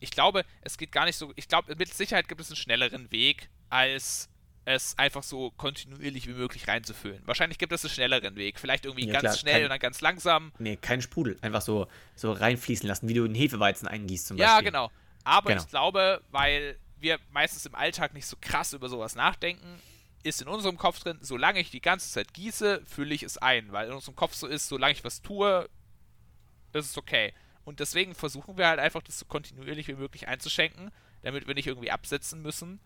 ich 0.00 0.10
glaube, 0.10 0.44
es 0.62 0.78
geht 0.78 0.90
gar 0.92 1.04
nicht 1.04 1.16
so, 1.16 1.32
ich 1.36 1.46
glaube, 1.46 1.76
mit 1.76 1.92
Sicherheit 1.94 2.26
gibt 2.26 2.40
es 2.40 2.48
einen 2.48 2.56
schnelleren 2.56 3.12
Weg, 3.12 3.50
als 3.68 4.29
es 4.64 4.96
einfach 4.98 5.22
so 5.22 5.50
kontinuierlich 5.52 6.26
wie 6.26 6.34
möglich 6.34 6.68
reinzufüllen. 6.68 7.22
Wahrscheinlich 7.26 7.58
gibt 7.58 7.72
es 7.72 7.84
einen 7.84 7.92
schnelleren 7.92 8.36
Weg. 8.36 8.58
Vielleicht 8.60 8.84
irgendwie 8.84 9.06
Ja, 9.06 9.12
ganz 9.14 9.22
klar, 9.22 9.36
schnell 9.36 9.54
kein- 9.54 9.62
und 9.64 9.70
dann 9.70 9.78
ganz 9.80 10.00
langsam. 10.00 10.52
Nee, 10.58 10.76
kein 10.76 11.00
Sprudel. 11.02 11.38
Einfach 11.40 11.62
so, 11.62 11.88
so 12.14 12.32
reinfließen 12.32 12.86
lassen, 12.86 13.08
wie 13.08 13.14
du 13.14 13.24
einen 13.24 13.34
Hefeweizen 13.34 13.88
eingießt 13.88 14.26
zum 14.28 14.36
Ja, 14.36 14.54
Beispiel. 14.56 14.66
genau. 14.66 14.90
Aber 15.24 15.50
Genau. 15.50 15.62
ich 15.62 15.68
glaube, 15.68 16.22
weil 16.30 16.78
wir 16.98 17.18
meistens 17.30 17.64
im 17.66 17.74
Alltag 17.74 18.12
nicht 18.14 18.26
so 18.26 18.36
krass 18.40 18.72
über 18.74 18.88
sowas 18.88 19.14
nachdenken, 19.14 19.80
ist 20.22 20.42
in 20.42 20.48
unserem 20.48 20.76
Kopf 20.76 21.00
drin, 21.00 21.16
solange 21.22 21.60
ich 21.60 21.70
die 21.70 21.80
ganze 21.80 22.10
Zeit 22.10 22.34
gieße, 22.34 22.82
fülle 22.84 23.14
ich 23.14 23.22
es 23.22 23.38
ein. 23.38 23.72
Weil 23.72 23.88
in 23.88 23.94
unserem 23.94 24.16
Kopf 24.16 24.34
so 24.34 24.46
ist, 24.46 24.68
solange 24.68 24.92
ich 24.92 25.02
was 25.04 25.22
tue, 25.22 25.68
ist 26.74 26.86
es 26.90 26.98
okay. 26.98 27.32
Und 27.64 27.80
deswegen 27.80 28.14
versuchen 28.14 28.58
wir 28.58 28.68
halt 28.68 28.78
einfach, 28.78 29.02
das 29.02 29.18
so 29.18 29.24
kontinuierlich 29.24 29.88
wie 29.88 29.94
möglich 29.94 30.28
einzuschenken, 30.28 30.90
damit 31.22 31.46
wir 31.46 31.54
nicht 31.54 31.66
irgendwie 31.66 31.90
absetzen 31.90 32.42
müssen. 32.42 32.80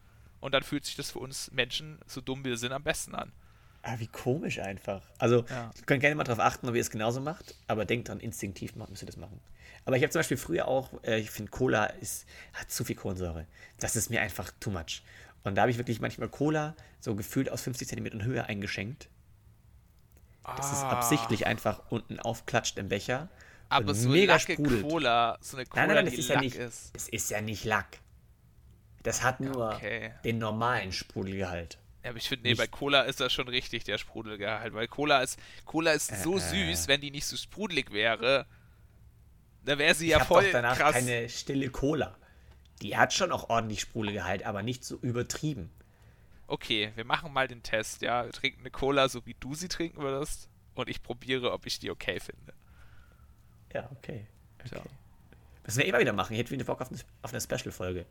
Und 0.45 0.53
dann 0.53 0.63
fühlt 0.63 0.85
sich 0.85 0.95
das 0.95 1.11
für 1.11 1.21
uns 1.21 1.51
Menschen, 1.53 1.99
so 2.07 2.21
dumm 2.21 2.45
wir 2.45 2.59
sind, 2.59 2.73
am 2.73 2.83
besten 2.83 3.15
an. 3.15 3.33
Ah, 3.83 3.95
wie 3.99 4.07
komisch 4.09 4.59
einfach. 4.59 5.01
Also, 5.17 5.47
Ja. 5.49 5.71
ihr 5.75 5.85
könnt 5.87 6.03
gerne 6.03 6.15
mal 6.17 6.25
darauf 6.25 6.39
achten, 6.45 6.69
ob 6.69 6.75
ihr 6.75 6.83
es 6.83 6.91
genauso 6.91 7.23
macht, 7.23 7.55
aber 7.67 7.87
denkt 7.87 8.09
dran, 8.11 8.21
instinktiv 8.21 8.75
müsst 8.77 9.03
ihr 9.03 9.07
das 9.07 9.17
machen. 9.17 9.41
Aber 9.87 9.97
ich 9.97 10.03
habe 10.03 10.11
zum 10.13 10.19
Beispiel 10.19 10.37
früher 10.37 10.69
auch, 10.69 10.91
äh, 11.03 11.19
ich 11.19 11.31
finde, 11.31 11.51
Cola 11.51 11.87
ist, 11.87 12.27
hat 12.53 12.71
zu 12.71 12.85
viel 12.85 12.95
Kohlensäure. 12.95 13.47
Das 13.79 13.97
ist 13.97 14.11
mir 14.11 14.21
einfach 14.21 14.51
too 14.61 14.71
much. 14.71 15.03
Und 15.45 15.55
da 15.55 15.63
habe 15.63 15.71
ich 15.71 15.79
wirklich 15.79 16.01
manchmal 16.03 16.29
Cola 16.29 16.75
so 17.01 17.15
gefühlt 17.15 17.49
aus 17.51 17.63
50 17.63 17.89
Zentimetern 17.89 18.23
Höhe 18.25 18.45
eingeschenkt. 18.45 19.09
Das 20.59 20.73
ist 20.73 20.83
Ah. 20.83 20.91
absichtlich 20.91 21.47
einfach 21.47 21.81
unten 21.91 22.21
aufklatscht 22.21 22.77
im 22.77 22.91
Becher. 22.91 23.31
Aber 23.71 23.89
und 23.89 23.95
so 23.95 24.11
mega 24.11 24.35
Lacke 24.35 24.53
sprudelt. 24.55 24.83
Cola, 24.87 25.39
so 25.41 25.57
eine 25.57 25.65
Cola, 25.65 25.87
Nein, 25.87 25.89
nein, 25.89 25.97
nein, 25.97 26.05
das 26.05 26.15
die 26.15 26.21
ist 26.21 26.29
ja 26.29 26.35
Lack 26.35 26.45
nicht. 26.45 26.57
ist. 26.57 26.91
Es 26.95 27.09
ist 27.09 27.31
ja 27.31 27.41
nicht 27.41 27.65
Lack. 27.65 27.99
Das 29.05 29.23
hat 29.23 29.39
nur 29.41 29.75
okay. 29.75 30.13
den 30.25 30.39
normalen 30.39 30.91
Sprudelgehalt. 30.91 31.79
Ja, 32.03 32.11
aber 32.11 32.19
ich 32.19 32.29
finde, 32.29 32.43
nee, 32.43 32.49
Nicht- 32.51 32.59
bei 32.59 32.67
Cola 32.67 33.03
ist 33.03 33.21
das 33.21 33.33
schon 33.33 33.49
richtig, 33.49 33.85
der 33.85 33.97
Sprudelgehalt. 33.99 34.75
Weil 34.75 34.89
Cola 34.89 35.23
ist, 35.23 35.39
Cola 35.65 35.93
ist 35.93 36.23
so 36.23 36.37
Äh, 36.37 36.41
süß, 36.41 36.89
wenn 36.89 37.01
die 37.01 37.11
nicht 37.11 37.27
so 37.27 37.37
sprudelig 37.37 37.93
wäre. 37.93 38.47
Da 39.65 39.79
wäre 39.79 39.95
sie 39.95 40.07
Ich 40.07 40.11
ja 40.13 40.25
voll 40.25 40.45
doch 40.45 40.53
danach 40.53 40.77
krass. 40.77 40.95
keine 40.95 41.29
stille 41.29 41.71
Cola. 41.71 42.17
Die 42.83 42.97
hat 42.97 43.13
schon 43.15 43.31
auch 43.33 43.49
ordentlich 43.49 43.81
Sprudelgehalt, 43.81 44.45
aber 44.45 44.63
nicht 44.63 44.85
so 44.85 44.97
übertrieben. 44.97 45.71
Okay, 46.47 46.93
wir 46.97 47.05
machen 47.07 47.33
mal 47.33 47.49
den 47.49 47.63
Test, 47.63 48.03
ja. 48.03 48.25
Wir 48.25 48.33
trinken 48.33 48.61
eine 48.61 48.71
Cola, 48.71 49.09
so 49.09 49.25
wie 49.25 49.37
du 49.41 49.55
sie 49.55 49.69
trinken 49.69 50.03
würdest. 50.03 50.51
Und 50.75 50.91
ich 50.91 51.03
probiere, 51.03 51.53
ob 51.53 51.65
ich 51.67 51.79
die 51.79 51.91
okay 51.91 52.21
finde. 52.21 52.53
Ja, 53.73 53.89
okay. 53.93 54.27
So. 54.65 54.77
Müssen 55.65 55.79
wir 55.79 55.87
immer 55.87 56.01
wieder 56.01 56.13
machen. 56.13 56.33
Ich 56.35 56.39
hätte 56.41 56.51
wieder 56.51 56.65
Bock 56.65 56.81
auf 56.83 56.91
eine, 56.91 56.99
auf 57.23 57.33
eine 57.33 57.41
Special-Folge. 57.41 58.05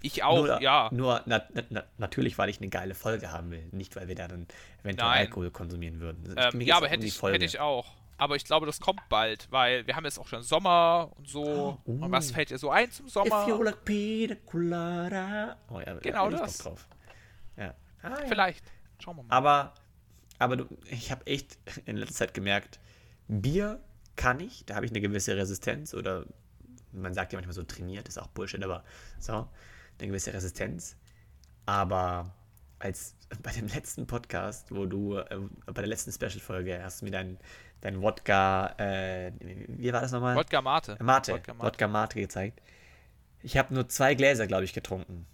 Ich 0.00 0.22
auch, 0.22 0.46
nur, 0.46 0.62
ja. 0.62 0.88
Nur 0.92 1.22
na, 1.26 1.42
na, 1.52 1.62
na, 1.70 1.84
natürlich, 1.98 2.38
weil 2.38 2.48
ich 2.48 2.58
eine 2.58 2.68
geile 2.68 2.94
Folge 2.94 3.32
haben 3.32 3.50
will. 3.50 3.66
Nicht, 3.72 3.96
weil 3.96 4.08
wir 4.08 4.14
da 4.14 4.28
dann 4.28 4.46
eventuell 4.82 5.10
Nein. 5.10 5.18
Alkohol 5.26 5.50
konsumieren 5.50 6.00
würden. 6.00 6.34
Ähm, 6.36 6.60
ja, 6.60 6.76
aber 6.76 6.88
hätte 6.88 7.06
ich, 7.06 7.20
hätte 7.20 7.44
ich 7.44 7.58
auch. 7.58 7.86
Aber 8.16 8.34
ich 8.34 8.44
glaube, 8.44 8.66
das 8.66 8.80
kommt 8.80 9.00
bald, 9.08 9.46
weil 9.50 9.86
wir 9.86 9.94
haben 9.94 10.04
jetzt 10.04 10.18
auch 10.18 10.26
schon 10.26 10.42
Sommer 10.42 11.10
und 11.16 11.28
so. 11.28 11.44
Oh, 11.44 11.78
uh. 11.90 12.04
Und 12.04 12.12
was 12.12 12.32
fällt 12.32 12.50
dir 12.50 12.58
so 12.58 12.70
ein 12.70 12.90
zum 12.90 13.06
If 13.06 13.12
you 13.14 13.30
Sommer? 13.30 13.64
like 13.64 13.84
pina 13.84 14.34
colada. 14.44 15.56
Oh 15.70 15.80
ja, 15.80 15.94
Genau 15.94 16.28
da 16.28 16.38
das. 16.38 16.58
Drauf. 16.58 16.88
Ja. 17.56 17.74
Ah, 18.02 18.10
ja. 18.10 18.16
Vielleicht. 18.26 18.64
Schauen 18.98 19.16
wir 19.16 19.22
mal. 19.22 19.34
Aber, 19.34 19.74
aber 20.40 20.56
du, 20.56 20.66
ich 20.90 21.12
habe 21.12 21.24
echt 21.26 21.58
in 21.86 21.96
letzter 21.96 22.14
Zeit 22.14 22.34
gemerkt, 22.34 22.80
Bier 23.28 23.80
kann 24.16 24.40
ich, 24.40 24.64
da 24.66 24.74
habe 24.74 24.84
ich 24.84 24.90
eine 24.90 25.00
gewisse 25.00 25.36
Resistenz 25.36 25.94
oder 25.94 26.24
man 26.92 27.14
sagt 27.14 27.32
ja 27.32 27.36
manchmal 27.36 27.54
so 27.54 27.62
trainiert, 27.62 28.08
ist 28.08 28.18
auch 28.18 28.26
Bullshit, 28.28 28.62
aber 28.64 28.82
so, 29.20 29.48
eine 29.98 30.08
gewisse 30.08 30.32
Resistenz. 30.32 30.96
Aber 31.66 32.32
als 32.78 33.14
bei 33.42 33.52
dem 33.52 33.68
letzten 33.68 34.06
Podcast, 34.06 34.70
wo 34.70 34.86
du, 34.86 35.16
äh, 35.16 35.38
bei 35.66 35.82
der 35.82 35.86
letzten 35.86 36.12
Special-Folge, 36.12 36.82
hast 36.82 37.00
du 37.00 37.06
mir 37.06 37.10
dein, 37.10 37.38
dein 37.80 38.00
Wodka, 38.00 38.74
äh, 38.78 39.32
wie 39.40 39.92
war 39.92 40.00
das 40.00 40.12
nochmal? 40.12 40.36
Wodka 40.36 40.62
Mate. 40.62 40.96
Mate, 41.00 41.32
Wodka 41.32 41.52
Wodka 41.58 41.88
Mate. 41.88 42.16
Mate. 42.16 42.20
gezeigt. 42.20 42.62
Ich 43.42 43.56
habe 43.56 43.74
nur 43.74 43.88
zwei 43.88 44.14
Gläser, 44.14 44.46
glaube 44.46 44.64
ich, 44.64 44.72
getrunken. 44.72 45.26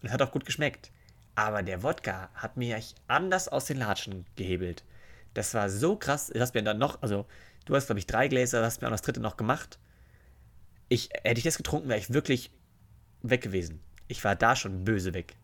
Und 0.00 0.08
es 0.08 0.12
hat 0.12 0.22
auch 0.22 0.30
gut 0.30 0.44
geschmeckt. 0.44 0.92
Aber 1.34 1.62
der 1.62 1.82
Wodka 1.82 2.28
hat 2.34 2.56
mir 2.56 2.80
anders 3.08 3.48
aus 3.48 3.64
den 3.64 3.78
Latschen 3.78 4.24
gehebelt. 4.36 4.84
Das 5.32 5.52
war 5.54 5.68
so 5.68 5.96
krass. 5.96 6.28
Du 6.32 6.40
hast 6.40 6.54
mir 6.54 6.62
dann 6.62 6.78
noch, 6.78 7.02
also 7.02 7.26
du 7.64 7.74
hast, 7.74 7.86
glaube 7.86 7.98
ich, 7.98 8.06
drei 8.06 8.28
Gläser, 8.28 8.64
hast 8.64 8.82
mir 8.82 8.88
auch 8.88 8.92
das 8.92 9.02
dritte 9.02 9.20
noch 9.20 9.36
gemacht. 9.36 9.78
Ich, 10.88 11.08
hätte 11.24 11.38
ich 11.38 11.44
das 11.44 11.56
getrunken, 11.56 11.88
wäre 11.88 11.98
ich 11.98 12.12
wirklich 12.12 12.52
weg 13.24 13.42
gewesen. 13.42 13.80
ich 14.08 14.22
war 14.24 14.36
da 14.36 14.54
schon 14.54 14.84
böse 14.84 15.14
weg. 15.14 15.34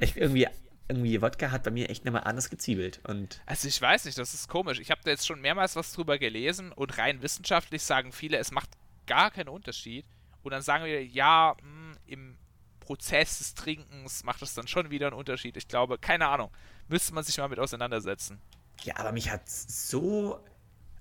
Ich, 0.00 0.16
irgendwie, 0.16 0.46
irgendwie 0.88 1.20
Wodka 1.20 1.50
hat 1.50 1.64
bei 1.64 1.70
mir 1.70 1.90
echt 1.90 2.04
nochmal 2.04 2.24
anders 2.24 2.50
gezwiebelt. 2.50 3.00
Und 3.04 3.40
also 3.46 3.68
ich 3.68 3.80
weiß 3.80 4.04
nicht, 4.04 4.18
das 4.18 4.34
ist 4.34 4.48
komisch. 4.48 4.78
Ich 4.78 4.90
habe 4.90 5.00
da 5.04 5.10
jetzt 5.10 5.26
schon 5.26 5.40
mehrmals 5.40 5.76
was 5.76 5.92
drüber 5.92 6.18
gelesen 6.18 6.72
und 6.72 6.96
rein 6.98 7.22
wissenschaftlich 7.22 7.82
sagen 7.82 8.12
viele, 8.12 8.38
es 8.38 8.50
macht 8.50 8.70
gar 9.06 9.30
keinen 9.30 9.48
Unterschied. 9.48 10.06
Und 10.42 10.52
dann 10.52 10.62
sagen 10.62 10.84
wir, 10.84 11.04
ja, 11.04 11.56
mh, 11.62 11.66
hm, 11.66 11.96
im 12.06 12.36
Prozess 12.80 13.38
des 13.38 13.54
Trinkens 13.54 14.24
macht 14.24 14.42
es 14.42 14.54
dann 14.54 14.68
schon 14.68 14.90
wieder 14.90 15.06
einen 15.06 15.16
Unterschied. 15.16 15.56
Ich 15.56 15.68
glaube, 15.68 15.98
keine 15.98 16.28
Ahnung, 16.28 16.50
müsste 16.88 17.14
man 17.14 17.24
sich 17.24 17.38
mal 17.38 17.48
mit 17.48 17.58
auseinandersetzen. 17.58 18.40
Ja, 18.82 18.96
aber 18.98 19.12
mich 19.12 19.30
hat 19.30 19.48
so. 19.48 20.40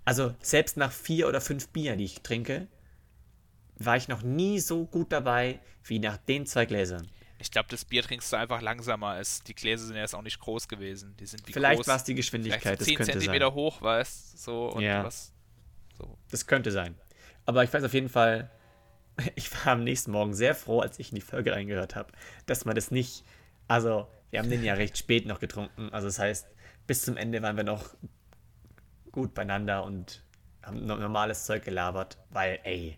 Also, 0.06 0.36
selbst 0.42 0.78
nach 0.78 0.92
vier 0.92 1.28
oder 1.28 1.40
fünf 1.40 1.70
Bier, 1.70 1.96
die 1.96 2.06
ich 2.06 2.22
trinke, 2.22 2.68
war 3.78 3.98
ich 3.98 4.08
noch 4.08 4.22
nie 4.22 4.60
so 4.60 4.86
gut 4.86 5.12
dabei 5.12 5.60
wie 5.84 6.00
nach 6.00 6.18
den 6.18 6.46
zwei 6.46 6.66
Gläsern. 6.66 7.10
Ich 7.40 7.52
glaube, 7.52 7.68
das 7.70 7.84
Bier 7.84 8.04
trinkst 8.04 8.32
du 8.32 8.38
einfach 8.38 8.62
langsamer. 8.62 9.08
Als 9.08 9.44
die 9.44 9.54
Gläser 9.54 9.86
sind 9.86 9.96
ja 9.96 10.02
jetzt 10.02 10.16
auch 10.16 10.22
nicht 10.22 10.40
groß 10.40 10.68
gewesen. 10.68 11.16
Die 11.20 11.26
sind 11.26 11.46
wie 11.48 11.52
Vielleicht 11.52 11.86
war 11.88 11.98
es 11.98 12.06
die 12.06 12.16
Geschwindigkeit. 12.16 12.80
So 12.80 12.86
10 12.86 12.98
das 12.98 13.08
Zentimeter 13.08 13.48
sein. 13.48 13.56
hoch, 13.56 13.82
weißt 13.82 14.42
so 14.42 14.68
und 14.70 14.84
ja. 14.84 15.04
was. 15.04 15.34
So. 15.98 16.18
Das 16.32 16.48
könnte 16.48 16.72
sein. 16.72 16.96
Aber 17.46 17.64
ich 17.64 17.74
weiß 17.74 17.84
auf 17.84 17.94
jeden 17.94 18.08
Fall, 18.08 18.50
ich 19.36 19.52
war 19.54 19.74
am 19.74 19.84
nächsten 19.84 20.12
Morgen 20.12 20.34
sehr 20.34 20.56
froh, 20.56 20.80
als 20.80 21.00
ich 21.00 21.10
in 21.10 21.16
die 21.16 21.22
Folge 21.22 21.52
reingehört 21.52 21.96
habe, 21.96 22.14
dass 22.46 22.66
man 22.66 22.76
das 22.76 22.92
nicht. 22.92 23.26
Also, 23.68 24.08
wir 24.30 24.40
haben 24.40 24.50
den 24.50 24.64
ja 24.64 24.74
recht 24.76 24.98
spät 24.98 25.26
noch 25.26 25.40
getrunken. 25.40 25.90
Also, 25.92 26.08
das 26.08 26.20
heißt, 26.20 26.48
bis 26.88 27.04
zum 27.04 27.18
Ende 27.18 27.42
waren 27.42 27.58
wir 27.58 27.64
noch 27.64 27.90
gut 29.12 29.34
beieinander 29.34 29.84
und 29.84 30.24
haben 30.62 30.86
normales 30.86 31.46
Zeug 31.46 31.66
gelabert, 31.66 32.18
weil, 32.30 32.60
ey. 32.64 32.98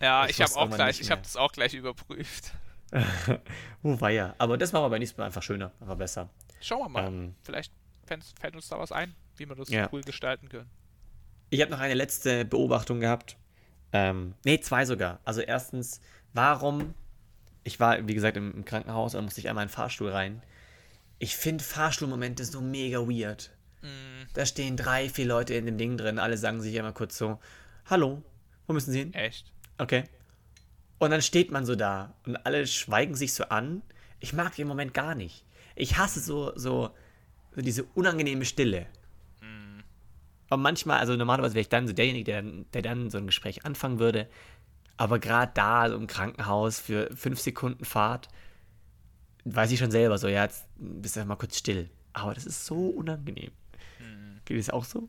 Ja, 0.00 0.24
ich, 0.24 0.30
ich 0.30 0.42
habe 0.42 0.56
auch 0.56 0.70
gleich, 0.70 1.00
ich 1.00 1.10
habe 1.10 1.22
das 1.22 1.36
auch 1.36 1.52
gleich 1.52 1.74
überprüft. 1.74 2.52
Wo 3.82 4.00
war 4.00 4.10
ja? 4.10 4.34
Aber 4.38 4.56
das 4.56 4.72
war 4.72 4.80
aber 4.80 4.90
beim 4.90 5.00
nächsten 5.00 5.20
Mal 5.20 5.26
einfach 5.26 5.42
schöner, 5.42 5.72
aber 5.80 5.96
besser. 5.96 6.28
Schauen 6.60 6.80
wir 6.80 6.88
mal. 6.88 7.06
Ähm, 7.06 7.34
Vielleicht 7.42 7.72
fällt 8.06 8.56
uns 8.56 8.68
da 8.68 8.78
was 8.78 8.92
ein, 8.92 9.14
wie 9.36 9.48
wir 9.48 9.54
das 9.54 9.68
ja. 9.68 9.88
cool 9.92 10.02
gestalten 10.02 10.48
können. 10.48 10.70
Ich 11.50 11.60
habe 11.60 11.70
noch 11.70 11.80
eine 11.80 11.94
letzte 11.94 12.44
Beobachtung 12.44 13.00
gehabt. 13.00 13.36
Ähm, 13.92 14.34
ne, 14.44 14.60
zwei 14.60 14.84
sogar. 14.84 15.20
Also 15.24 15.40
erstens, 15.40 16.00
warum, 16.32 16.94
ich 17.64 17.80
war, 17.80 18.06
wie 18.06 18.14
gesagt, 18.14 18.36
im, 18.36 18.52
im 18.52 18.64
Krankenhaus, 18.64 19.12
da 19.12 19.22
musste 19.22 19.40
ich 19.40 19.48
einmal 19.48 19.64
in 19.64 19.68
den 19.68 19.74
Fahrstuhl 19.74 20.10
rein. 20.10 20.42
Ich 21.18 21.36
finde 21.36 21.64
Fahrstuhlmomente 21.64 22.44
so 22.44 22.60
mega 22.60 23.00
weird. 23.00 23.50
Mm. 23.82 24.26
Da 24.34 24.46
stehen 24.46 24.76
drei, 24.76 25.08
vier 25.08 25.26
Leute 25.26 25.54
in 25.54 25.66
dem 25.66 25.78
Ding 25.78 25.96
drin, 25.96 26.18
alle 26.18 26.36
sagen 26.36 26.60
sich 26.60 26.74
immer 26.74 26.92
kurz 26.92 27.16
so, 27.16 27.38
hallo, 27.86 28.22
wo 28.66 28.72
müssen 28.72 28.92
Sie 28.92 28.98
hin? 28.98 29.14
Echt? 29.14 29.52
Okay. 29.78 30.04
Und 30.98 31.10
dann 31.10 31.22
steht 31.22 31.50
man 31.50 31.64
so 31.64 31.76
da 31.76 32.14
und 32.26 32.36
alle 32.44 32.66
schweigen 32.66 33.14
sich 33.14 33.32
so 33.32 33.44
an. 33.44 33.82
Ich 34.20 34.32
mag 34.32 34.54
den 34.56 34.66
Moment 34.66 34.92
gar 34.92 35.14
nicht. 35.14 35.44
Ich 35.76 35.96
hasse 35.96 36.20
so, 36.20 36.52
so, 36.56 36.90
so 37.54 37.62
diese 37.62 37.84
unangenehme 37.94 38.44
Stille. 38.44 38.86
Mm. 39.40 39.80
Und 40.50 40.60
manchmal, 40.60 40.98
also 40.98 41.14
normalerweise 41.14 41.54
wäre 41.54 41.60
ich 41.60 41.68
dann 41.68 41.86
so 41.86 41.92
derjenige, 41.92 42.24
der, 42.24 42.42
der 42.42 42.82
dann 42.82 43.10
so 43.10 43.18
ein 43.18 43.26
Gespräch 43.26 43.64
anfangen 43.64 44.00
würde. 44.00 44.28
Aber 44.96 45.20
gerade 45.20 45.52
da, 45.54 45.88
so 45.88 45.94
im 45.94 46.08
Krankenhaus 46.08 46.80
für 46.80 47.08
fünf 47.14 47.38
Sekunden 47.38 47.84
Fahrt, 47.84 48.26
weiß 49.44 49.70
ich 49.70 49.78
schon 49.78 49.92
selber 49.92 50.18
so, 50.18 50.26
ja, 50.26 50.42
jetzt 50.42 50.66
bist 50.76 51.14
du 51.14 51.24
mal 51.24 51.36
kurz 51.36 51.58
still. 51.58 51.88
Aber 52.12 52.34
das 52.34 52.44
ist 52.44 52.66
so 52.66 52.88
unangenehm. 52.88 53.52
Mm. 54.00 54.38
Geht 54.44 54.58
es 54.58 54.70
auch 54.70 54.84
so? 54.84 55.08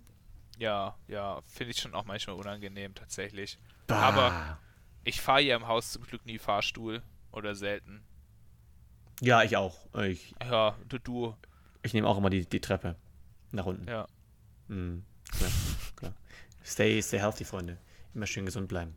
Ja, 0.60 0.96
ja, 1.08 1.42
finde 1.48 1.72
ich 1.72 1.80
schon 1.80 1.96
auch 1.96 2.06
manchmal 2.06 2.36
unangenehm 2.36 2.94
tatsächlich. 2.94 3.58
Bah. 3.90 4.02
Aber 4.02 4.60
ich 5.04 5.20
fahre 5.22 5.42
hier 5.42 5.56
im 5.56 5.68
Haus 5.68 5.92
zum 5.92 6.04
Glück 6.04 6.26
nie 6.26 6.38
Fahrstuhl 6.40 7.02
oder 7.32 7.56
selten. 7.56 8.04
Ja, 9.22 9.44
ich 9.44 9.58
auch. 9.58 9.76
Ich, 10.04 10.34
ja, 10.42 10.76
du. 10.88 10.98
du. 11.00 11.36
Ich 11.84 11.94
nehme 11.94 12.08
auch 12.08 12.18
immer 12.18 12.30
die, 12.30 12.46
die 12.46 12.62
Treppe 12.62 12.96
nach 13.52 13.66
unten. 13.66 13.88
Ja. 13.88 14.08
Mhm, 14.68 15.04
klar, 15.32 15.52
klar. 15.96 16.14
Stay, 16.64 17.02
stay 17.02 17.20
healthy, 17.20 17.44
Freunde. 17.44 17.78
Immer 18.14 18.28
schön 18.28 18.46
gesund 18.46 18.68
bleiben. 18.68 18.96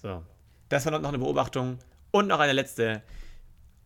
So. 0.00 0.24
Das 0.68 0.84
war 0.84 0.98
noch 0.98 1.08
eine 1.08 1.18
Beobachtung. 1.18 1.78
Und 2.10 2.28
noch 2.28 2.40
eine 2.40 2.52
letzte. 2.52 3.02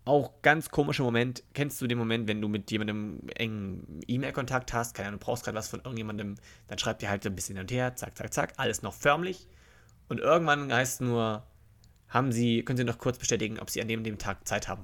Auch 0.04 0.40
ganz 0.42 0.70
komischer 0.70 1.02
Moment. 1.02 1.42
Kennst 1.52 1.80
du 1.80 1.88
den 1.88 1.98
Moment, 1.98 2.28
wenn 2.28 2.40
du 2.40 2.46
mit 2.46 2.70
jemandem 2.70 3.28
engen 3.34 4.00
E-Mail-Kontakt 4.06 4.72
hast? 4.72 4.94
Keine 4.94 5.08
Ahnung, 5.08 5.18
du 5.18 5.26
brauchst 5.26 5.44
gerade 5.44 5.56
was 5.56 5.68
von 5.68 5.80
irgendjemandem, 5.80 6.36
dann 6.68 6.78
schreibt 6.78 7.02
ihr 7.02 7.10
halt 7.10 7.26
ein 7.26 7.34
bisschen 7.34 7.56
hin 7.56 7.64
und 7.64 7.72
her, 7.72 7.96
zack, 7.96 8.16
zack, 8.16 8.32
zack, 8.32 8.54
alles 8.56 8.82
noch 8.82 8.94
förmlich. 8.94 9.48
Und 10.08 10.20
irgendwann 10.20 10.72
heißt 10.72 11.00
nur, 11.00 11.44
haben 12.08 12.32
Sie, 12.32 12.62
können 12.62 12.76
Sie 12.76 12.84
noch 12.84 12.98
kurz 12.98 13.18
bestätigen, 13.18 13.58
ob 13.58 13.70
Sie 13.70 13.80
an 13.80 13.88
dem, 13.88 14.04
dem 14.04 14.18
Tag 14.18 14.46
Zeit 14.46 14.68
haben. 14.68 14.82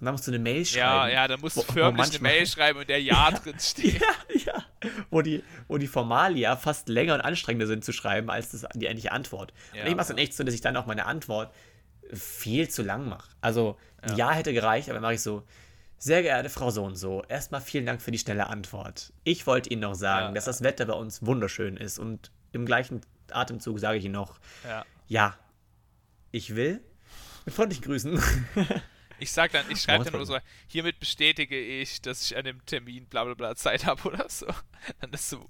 Und 0.00 0.06
dann 0.06 0.14
musst 0.14 0.26
du 0.26 0.32
eine 0.32 0.40
Mail 0.40 0.66
schreiben. 0.66 0.84
Ja, 0.84 1.08
ja, 1.08 1.28
dann 1.28 1.40
musst 1.40 1.56
du 1.56 1.62
förmlich 1.62 2.10
eine 2.10 2.18
Mail 2.18 2.46
schreiben, 2.46 2.80
in 2.80 2.86
der 2.86 3.00
Ja, 3.00 3.28
ja 3.30 3.38
drin 3.38 3.54
steht. 3.60 4.00
Ja, 4.00 4.36
ja. 4.44 4.64
Wo 5.10 5.22
die, 5.22 5.42
wo 5.68 5.78
die 5.78 5.86
Formalia 5.86 6.56
fast 6.56 6.88
länger 6.88 7.14
und 7.14 7.20
anstrengender 7.20 7.66
sind 7.66 7.84
zu 7.84 7.92
schreiben, 7.92 8.28
als 8.28 8.50
das, 8.50 8.66
die 8.74 8.86
eigentliche 8.86 9.12
Antwort. 9.12 9.54
Ja. 9.72 9.82
Und 9.82 9.88
ich 9.88 9.94
mache 9.94 10.02
es 10.02 10.08
dann 10.08 10.18
echt 10.18 10.34
so, 10.34 10.44
dass 10.44 10.54
ich 10.54 10.60
dann 10.60 10.76
auch 10.76 10.86
meine 10.86 11.06
Antwort 11.06 11.54
viel 12.12 12.68
zu 12.68 12.82
lang 12.82 13.08
mache. 13.08 13.30
Also, 13.40 13.78
ja. 14.08 14.14
ja 14.14 14.32
hätte 14.32 14.52
gereicht, 14.52 14.88
aber 14.88 14.94
dann 14.94 15.02
mache 15.02 15.14
ich 15.14 15.22
so, 15.22 15.44
sehr 15.96 16.22
geehrte 16.22 16.50
Frau 16.50 16.70
so 16.70 16.84
und 16.84 16.96
so, 16.96 17.22
erstmal 17.28 17.62
vielen 17.62 17.86
Dank 17.86 18.02
für 18.02 18.10
die 18.10 18.18
schnelle 18.18 18.48
Antwort. 18.48 19.12
Ich 19.22 19.46
wollte 19.46 19.70
Ihnen 19.70 19.80
noch 19.80 19.94
sagen, 19.94 20.26
ja. 20.26 20.32
dass 20.32 20.44
das 20.44 20.62
Wetter 20.62 20.84
bei 20.84 20.92
uns 20.92 21.24
wunderschön 21.24 21.78
ist 21.78 21.98
und 21.98 22.30
im 22.52 22.66
gleichen 22.66 23.00
Atemzug 23.34 23.78
sage 23.78 23.98
ich 23.98 24.04
Ihnen 24.04 24.14
noch, 24.14 24.38
ja, 24.64 24.84
ja 25.08 25.38
ich 26.30 26.54
will 26.54 26.80
mit 27.44 27.54
freundlichen 27.54 27.84
Grüßen. 27.84 28.22
Ich 29.20 29.30
sag 29.30 29.52
dann, 29.52 29.64
ich 29.70 29.80
schreibe 29.80 30.04
dann 30.04 30.14
nur 30.14 30.26
so, 30.26 30.36
hiermit 30.66 30.98
bestätige 30.98 31.58
ich, 31.58 32.02
dass 32.02 32.22
ich 32.22 32.36
an 32.36 32.44
dem 32.44 32.64
Termin 32.66 33.06
bla 33.06 33.24
bla 33.24 33.34
bla 33.34 33.54
Zeit 33.54 33.86
habe 33.86 34.08
oder 34.08 34.28
so. 34.28 34.46
Dann 35.00 35.12
ist 35.12 35.30
so 35.30 35.46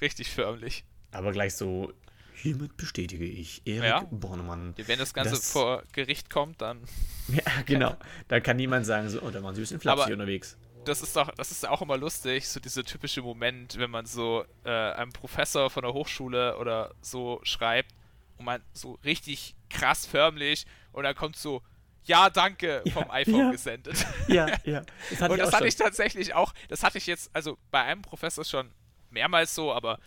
richtig 0.00 0.30
förmlich. 0.30 0.84
Aber 1.10 1.32
gleich 1.32 1.54
so, 1.54 1.92
hiermit 2.34 2.76
bestätige 2.76 3.24
ich, 3.24 3.62
Erik 3.64 3.84
ja. 3.84 4.00
Bornemann. 4.10 4.74
Wenn 4.76 4.98
das 4.98 5.14
Ganze 5.14 5.36
das, 5.36 5.50
vor 5.50 5.82
Gericht 5.92 6.30
kommt, 6.30 6.60
dann. 6.60 6.82
Ja, 7.28 7.42
genau. 7.66 7.96
Dann 8.28 8.42
kann 8.42 8.56
niemand 8.56 8.86
sagen, 8.86 9.08
so, 9.10 9.20
oh, 9.20 9.30
da 9.30 9.42
waren 9.42 9.54
sie 9.54 9.60
ein 9.60 9.64
bisschen 9.64 9.80
flapsig 9.80 10.12
unterwegs. 10.12 10.56
Das 10.84 11.02
ist 11.02 11.14
doch, 11.16 11.30
das 11.34 11.50
ist 11.50 11.68
auch 11.68 11.82
immer 11.82 11.96
lustig, 11.96 12.48
so 12.48 12.60
dieser 12.60 12.84
typische 12.84 13.20
Moment, 13.22 13.78
wenn 13.78 13.90
man 13.90 14.06
so 14.06 14.44
äh, 14.64 14.70
einem 14.70 15.12
Professor 15.12 15.70
von 15.70 15.82
der 15.82 15.92
Hochschule 15.92 16.56
oder 16.56 16.94
so 17.00 17.40
schreibt 17.42 17.94
und 18.38 18.46
man 18.46 18.62
so 18.72 18.98
richtig 19.04 19.54
krass 19.68 20.06
förmlich 20.06 20.66
und 20.92 21.04
dann 21.04 21.14
kommt 21.14 21.36
so, 21.36 21.62
ja, 22.04 22.30
danke, 22.30 22.82
vom 22.92 23.04
ja, 23.04 23.12
iPhone 23.12 23.38
ja. 23.38 23.50
gesendet. 23.50 24.06
Ja, 24.28 24.48
ja. 24.64 24.82
Das 25.10 25.30
und 25.30 25.38
das 25.38 25.48
hatte 25.48 25.58
schon. 25.58 25.66
ich 25.66 25.76
tatsächlich 25.76 26.34
auch, 26.34 26.54
das 26.68 26.82
hatte 26.82 26.98
ich 26.98 27.06
jetzt, 27.06 27.30
also 27.34 27.58
bei 27.70 27.82
einem 27.82 28.02
Professor 28.02 28.44
schon 28.44 28.70
mehrmals 29.10 29.54
so, 29.54 29.72
aber 29.72 29.98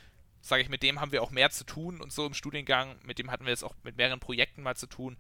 sage 0.42 0.64
ich, 0.64 0.70
mit 0.70 0.84
dem 0.84 1.00
haben 1.00 1.12
wir 1.12 1.22
auch 1.22 1.32
mehr 1.32 1.52
zu 1.52 1.64
tun 1.64 2.02
und 2.02 2.12
so 2.12 2.26
im 2.26 2.34
Studiengang, 2.34 2.98
mit 3.04 3.20
dem 3.20 3.32
hatten 3.32 3.46
wir 3.46 3.52
jetzt 3.52 3.64
auch 3.64 3.76
mit 3.84 3.98
mehreren 3.98 4.20
Projekten 4.20 4.64
mal 4.64 4.76
zu 4.76 4.88
tun. 4.88 5.18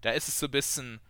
Da 0.00 0.10
ist 0.10 0.28
es 0.28 0.38
so 0.38 0.46
ein 0.46 0.50
bisschen, 0.50 1.00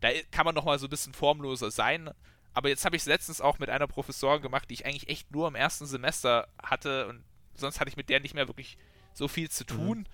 da 0.00 0.10
kann 0.30 0.44
man 0.44 0.54
noch 0.54 0.64
mal 0.64 0.78
so 0.78 0.86
ein 0.86 0.90
bisschen 0.90 1.12
formloser 1.12 1.70
sein. 1.70 2.10
Aber 2.54 2.68
jetzt 2.68 2.84
habe 2.84 2.96
ich 2.96 3.02
es 3.02 3.06
letztens 3.06 3.40
auch 3.40 3.58
mit 3.58 3.70
einer 3.70 3.86
Professorin 3.86 4.42
gemacht, 4.42 4.68
die 4.68 4.74
ich 4.74 4.86
eigentlich 4.86 5.08
echt 5.08 5.30
nur 5.30 5.48
im 5.48 5.54
ersten 5.54 5.86
Semester 5.86 6.48
hatte 6.62 7.08
und 7.08 7.24
sonst 7.54 7.80
hatte 7.80 7.88
ich 7.88 7.96
mit 7.96 8.08
der 8.08 8.20
nicht 8.20 8.34
mehr 8.34 8.48
wirklich 8.48 8.76
so 9.14 9.28
viel 9.28 9.50
zu 9.50 9.64
tun. 9.64 9.98
Mhm. 9.98 10.06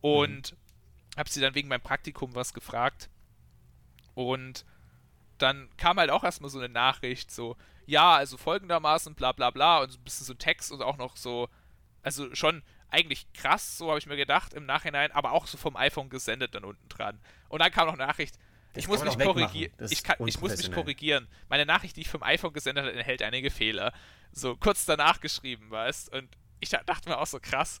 Und 0.00 0.52
mhm. 0.52 0.56
habe 1.16 1.30
sie 1.30 1.40
dann 1.40 1.54
wegen 1.54 1.68
meinem 1.68 1.80
Praktikum 1.80 2.34
was 2.34 2.54
gefragt. 2.54 3.08
Und 4.14 4.64
dann 5.38 5.68
kam 5.76 5.98
halt 5.98 6.10
auch 6.10 6.24
erstmal 6.24 6.50
so 6.50 6.58
eine 6.58 6.68
Nachricht, 6.68 7.30
so, 7.30 7.56
ja, 7.86 8.16
also 8.16 8.36
folgendermaßen, 8.36 9.14
bla 9.14 9.32
bla 9.32 9.50
bla, 9.50 9.78
und 9.80 9.90
so 9.90 9.98
ein 9.98 10.04
bisschen 10.04 10.26
so 10.26 10.34
Text 10.34 10.72
und 10.72 10.82
auch 10.82 10.96
noch 10.96 11.16
so, 11.16 11.48
also 12.02 12.34
schon 12.34 12.62
eigentlich 12.90 13.32
krass, 13.32 13.78
so 13.78 13.88
habe 13.88 13.98
ich 13.98 14.06
mir 14.06 14.16
gedacht 14.16 14.54
im 14.54 14.66
Nachhinein, 14.66 15.12
aber 15.12 15.32
auch 15.32 15.46
so 15.46 15.58
vom 15.58 15.76
iPhone 15.76 16.08
gesendet 16.08 16.54
dann 16.54 16.64
unten 16.64 16.88
dran. 16.88 17.20
Und 17.48 17.60
dann 17.60 17.70
kam 17.70 17.86
noch 17.86 17.94
eine 17.94 18.06
Nachricht, 18.06 18.38
das 18.74 18.84
ich 18.84 18.88
muss 18.88 19.04
mich 19.04 19.18
korrigieren. 19.18 19.72
Ich, 19.90 20.02
ich 20.26 20.40
muss 20.40 20.56
mich 20.56 20.72
korrigieren. 20.72 21.28
Meine 21.48 21.66
Nachricht, 21.66 21.96
die 21.96 22.02
ich 22.02 22.08
vom 22.08 22.22
iPhone 22.22 22.52
gesendet 22.52 22.84
habe, 22.84 22.96
enthält 22.96 23.22
einige 23.22 23.50
Fehler. 23.50 23.92
So 24.32 24.56
kurz 24.56 24.84
danach 24.84 25.20
geschrieben, 25.20 25.70
weißt 25.70 26.12
Und 26.14 26.28
ich 26.60 26.70
dachte 26.70 27.08
mir 27.08 27.18
auch 27.18 27.26
so 27.26 27.40
krass. 27.40 27.80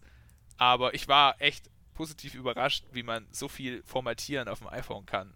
Aber 0.56 0.94
ich 0.94 1.08
war 1.08 1.40
echt 1.40 1.70
positiv 1.94 2.34
überrascht, 2.34 2.84
wie 2.92 3.02
man 3.02 3.26
so 3.30 3.48
viel 3.48 3.82
formatieren 3.84 4.48
auf 4.48 4.58
dem 4.58 4.68
iPhone 4.68 5.06
kann. 5.06 5.34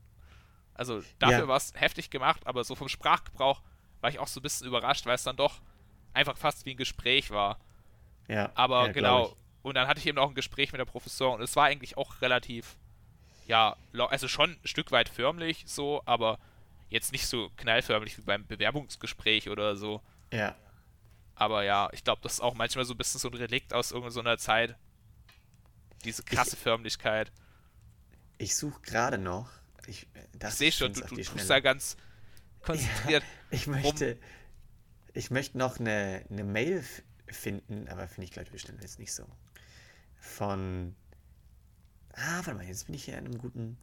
Also 0.74 1.02
dafür 1.18 1.40
ja. 1.40 1.48
war 1.48 1.56
es 1.56 1.72
heftig 1.74 2.10
gemacht, 2.10 2.46
aber 2.46 2.64
so 2.64 2.74
vom 2.74 2.88
Sprachgebrauch 2.88 3.62
war 4.00 4.10
ich 4.10 4.18
auch 4.18 4.28
so 4.28 4.40
ein 4.40 4.42
bisschen 4.42 4.66
überrascht, 4.66 5.06
weil 5.06 5.14
es 5.14 5.22
dann 5.22 5.36
doch 5.36 5.60
einfach 6.12 6.36
fast 6.36 6.64
wie 6.66 6.72
ein 6.72 6.76
Gespräch 6.76 7.30
war. 7.30 7.58
Ja. 8.28 8.50
Aber 8.54 8.86
ja, 8.86 8.92
genau. 8.92 9.36
Und 9.62 9.76
dann 9.76 9.86
hatte 9.86 10.00
ich 10.00 10.06
eben 10.06 10.18
auch 10.18 10.28
ein 10.28 10.34
Gespräch 10.34 10.72
mit 10.72 10.80
der 10.80 10.86
Professorin 10.86 11.36
und 11.36 11.42
es 11.42 11.54
war 11.56 11.66
eigentlich 11.66 11.96
auch 11.96 12.20
relativ, 12.20 12.76
ja, 13.52 13.76
also 14.08 14.28
schon 14.28 14.50
ein 14.50 14.66
Stück 14.66 14.90
weit 14.92 15.08
förmlich 15.08 15.64
so, 15.66 16.02
aber 16.06 16.38
jetzt 16.88 17.12
nicht 17.12 17.26
so 17.26 17.50
knallförmlich 17.56 18.16
wie 18.18 18.22
beim 18.22 18.46
Bewerbungsgespräch 18.46 19.48
oder 19.48 19.76
so. 19.76 20.00
Ja. 20.32 20.56
Aber 21.34 21.62
ja, 21.64 21.88
ich 21.92 22.04
glaube, 22.04 22.20
das 22.22 22.34
ist 22.34 22.40
auch 22.40 22.54
manchmal 22.54 22.84
so 22.84 22.94
ein 22.94 22.98
bisschen 22.98 23.20
so 23.20 23.28
ein 23.28 23.34
Relikt 23.34 23.72
aus 23.74 23.92
irgendeiner 23.92 24.38
so 24.38 24.44
Zeit. 24.44 24.76
Diese 26.04 26.22
krasse 26.22 26.56
ich, 26.56 26.62
Förmlichkeit. 26.62 27.32
Ich 28.38 28.56
suche 28.56 28.80
gerade 28.82 29.18
noch 29.18 29.48
ich, 29.86 30.06
ich 30.42 30.50
sehe 30.50 30.72
schon, 30.72 30.92
du, 30.92 31.00
du 31.00 31.22
tust 31.22 31.50
da 31.50 31.60
ganz 31.60 31.96
konzentriert. 32.62 33.22
Ja, 33.50 33.58
ich 33.58 33.66
möchte, 33.66 34.18
ich 35.12 35.30
möchte 35.30 35.58
noch 35.58 35.78
eine, 35.78 36.24
eine 36.30 36.44
Mail 36.44 36.84
finden, 37.26 37.88
aber 37.88 38.08
finde 38.08 38.30
ich, 38.30 38.36
ich, 38.36 38.50
bestimmt 38.50 38.82
jetzt 38.82 38.98
nicht 38.98 39.12
so. 39.12 39.26
Von. 40.16 40.94
Ah, 42.14 42.36
warte 42.36 42.54
mal, 42.54 42.64
jetzt 42.64 42.86
bin 42.86 42.94
ich 42.94 43.04
hier 43.04 43.18
in 43.18 43.26
einem 43.26 43.38
guten, 43.38 43.78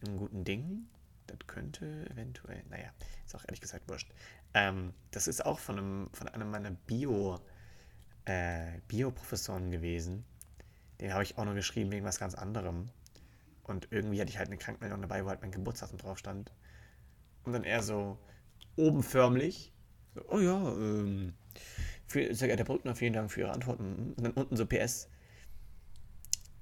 in 0.00 0.08
einem 0.08 0.18
guten 0.18 0.44
Ding. 0.44 0.86
Das 1.26 1.38
könnte 1.46 2.08
eventuell, 2.10 2.62
naja, 2.70 2.90
ist 3.24 3.34
auch 3.34 3.44
ehrlich 3.44 3.60
gesagt 3.60 3.88
wurscht. 3.88 4.10
Ähm, 4.54 4.92
das 5.10 5.26
ist 5.26 5.44
auch 5.44 5.58
von 5.58 5.78
einem, 5.78 6.10
von 6.12 6.28
einem 6.28 6.50
meiner 6.50 6.70
Bio, 6.70 7.40
äh, 8.24 8.78
Bio-Professoren 8.88 9.70
gewesen. 9.70 10.24
Den 11.00 11.12
habe 11.12 11.22
ich 11.22 11.36
auch 11.36 11.44
noch 11.44 11.54
geschrieben 11.54 11.90
wegen 11.92 12.04
was 12.04 12.18
ganz 12.18 12.34
anderem. 12.34 12.88
Und 13.64 13.88
irgendwie 13.90 14.20
hatte 14.20 14.30
ich 14.30 14.38
halt 14.38 14.48
eine 14.48 14.56
Krankmeldung 14.56 15.02
dabei, 15.02 15.24
wo 15.24 15.28
halt 15.28 15.42
mein 15.42 15.50
Geburtstag 15.50 15.90
drauf 15.98 16.18
stand. 16.18 16.52
Und 17.44 17.52
dann 17.52 17.64
eher 17.64 17.82
so 17.82 18.18
oben 18.76 19.02
förmlich. 19.02 19.72
So, 20.14 20.22
oh 20.28 20.38
ja, 20.38 20.72
ähm, 20.72 21.34
für, 22.06 22.32
sehr 22.34 22.48
geehrter 22.48 22.64
Brückner, 22.64 22.94
vielen 22.94 23.12
Dank 23.12 23.30
für 23.30 23.40
Ihre 23.40 23.52
Antworten. 23.52 24.14
Und 24.16 24.24
dann 24.24 24.32
unten 24.32 24.56
so 24.56 24.66
PS. 24.66 25.08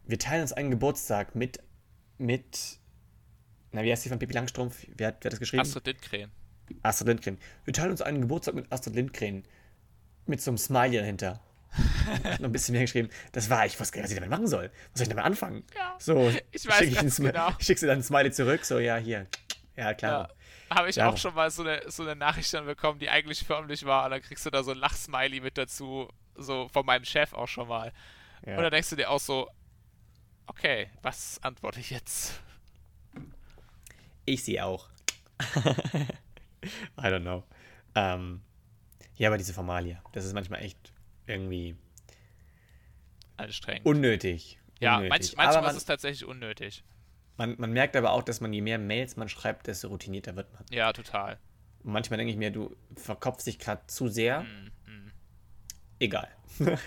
Wir 0.07 0.19
teilen 0.19 0.43
uns 0.43 0.53
einen 0.53 0.71
Geburtstag 0.71 1.35
mit, 1.35 1.59
mit, 2.19 2.79
na, 3.73 3.83
wie 3.83 3.91
heißt 3.91 4.05
die 4.05 4.09
von 4.09 4.19
Pippi 4.19 4.35
Langstrumpf? 4.35 4.87
Wer 4.97 5.09
hat, 5.09 5.17
wer 5.21 5.29
hat 5.29 5.33
das 5.33 5.41
geschrieben? 5.41 5.63
Astrid 5.63 5.87
Lindgren. 5.87 6.31
Astrid 6.83 7.09
Lindgren. 7.09 7.39
Wir 7.65 7.73
teilen 7.73 7.91
uns 7.91 8.03
einen 8.03 8.21
Geburtstag 8.21 8.55
mit 8.55 8.71
Astrid 8.71 8.95
Lindgren. 8.95 9.45
Mit 10.27 10.41
so 10.41 10.51
einem 10.51 10.59
Smiley 10.59 10.99
dahinter. 10.99 11.41
noch 12.39 12.49
ein 12.49 12.53
bisschen 12.53 12.73
mehr 12.73 12.83
geschrieben. 12.83 13.09
Das 13.33 13.51
war, 13.51 13.67
ich 13.67 13.79
wusste 13.79 13.95
gar 13.95 14.03
nicht, 14.03 14.05
was 14.05 14.13
ich 14.13 14.17
damit 14.17 14.31
machen 14.31 14.47
soll. 14.47 14.71
Was 14.93 14.99
soll 14.99 15.03
ich 15.05 15.09
damit 15.09 15.25
anfangen? 15.25 15.65
Ja, 15.75 15.97
so, 15.99 16.33
ich 16.53 16.67
weiß 16.67 16.79
schick 16.79 17.03
ich 17.03 17.17
genau. 17.17 17.51
Schickst 17.59 17.83
du 17.83 17.87
dann 17.87 17.99
ein 17.99 18.03
Smiley 18.03 18.31
zurück, 18.31 18.65
so, 18.65 18.79
ja, 18.79 18.97
hier. 18.97 19.27
Ja, 19.77 19.93
klar. 19.95 20.29
Ja, 20.71 20.77
Habe 20.77 20.89
ich 20.89 20.97
ja. 20.97 21.09
auch 21.09 21.17
schon 21.17 21.35
mal 21.35 21.51
so 21.51 21.63
eine, 21.63 21.83
so 21.91 22.03
eine 22.05 22.15
Nachricht 22.15 22.53
dann 22.55 22.67
bekommen, 22.67 23.01
die 23.01 23.11
eigentlich 23.11 23.45
förmlich 23.45 23.85
war, 23.85 24.05
und 24.05 24.13
dann 24.13 24.23
kriegst 24.23 24.47
du 24.47 24.51
da 24.51 24.63
so 24.63 24.71
ein 24.71 24.79
Lachsmiley 24.79 25.41
mit 25.41 25.59
dazu, 25.59 26.09
so 26.37 26.69
von 26.69 26.87
meinem 26.87 27.05
Chef 27.05 27.33
auch 27.33 27.49
schon 27.49 27.69
mal. 27.69 27.93
Ja. 28.47 28.57
Und 28.57 28.63
dann 28.63 28.71
denkst 28.71 28.91
du 28.91 28.97
dir 28.97 29.11
auch 29.11 29.21
so, 29.21 29.49
okay, 30.47 30.89
was 31.03 31.43
antworte 31.43 31.81
ich 31.81 31.91
jetzt? 31.91 32.41
Ich 34.25 34.45
sehe 34.45 34.65
auch. 34.65 34.89
I 36.99 37.03
don't 37.03 37.21
know. 37.21 37.45
Ähm, 37.95 38.41
ja, 39.17 39.29
aber 39.29 39.39
diese 39.39 39.53
Formalia, 39.53 40.03
das 40.13 40.25
ist 40.25 40.33
manchmal 40.33 40.63
echt 40.63 40.93
irgendwie 41.27 41.77
anstrengend. 43.37 43.87
Unnötig. 43.87 44.59
Ja, 44.81 44.97
unnötig. 44.97 45.11
Manch, 45.11 45.37
manchmal 45.37 45.63
man, 45.63 45.71
ist 45.71 45.77
es 45.77 45.85
tatsächlich 45.85 46.25
unnötig. 46.25 46.85
Man, 47.37 47.57
man 47.59 47.73
merkt 47.73 47.97
aber 47.97 48.13
auch, 48.13 48.23
dass 48.23 48.41
man 48.41 48.53
je 48.53 48.61
mehr 48.61 48.79
Mails 48.79 49.17
man 49.17 49.29
schreibt, 49.29 49.67
desto 49.67 49.89
routinierter 49.89 50.37
wird 50.37 50.53
man. 50.53 50.65
Ja, 50.71 50.93
total. 50.93 51.39
Und 51.83 51.93
manchmal 51.93 52.17
denke 52.17 52.33
ich 52.33 52.39
mir, 52.39 52.51
du 52.51 52.75
verkopfst 52.97 53.47
dich 53.47 53.59
gerade 53.59 53.87
zu 53.87 54.09
sehr. 54.09 54.43
Mm, 54.43 54.71
mm. 54.87 55.13
Egal. 55.99 56.29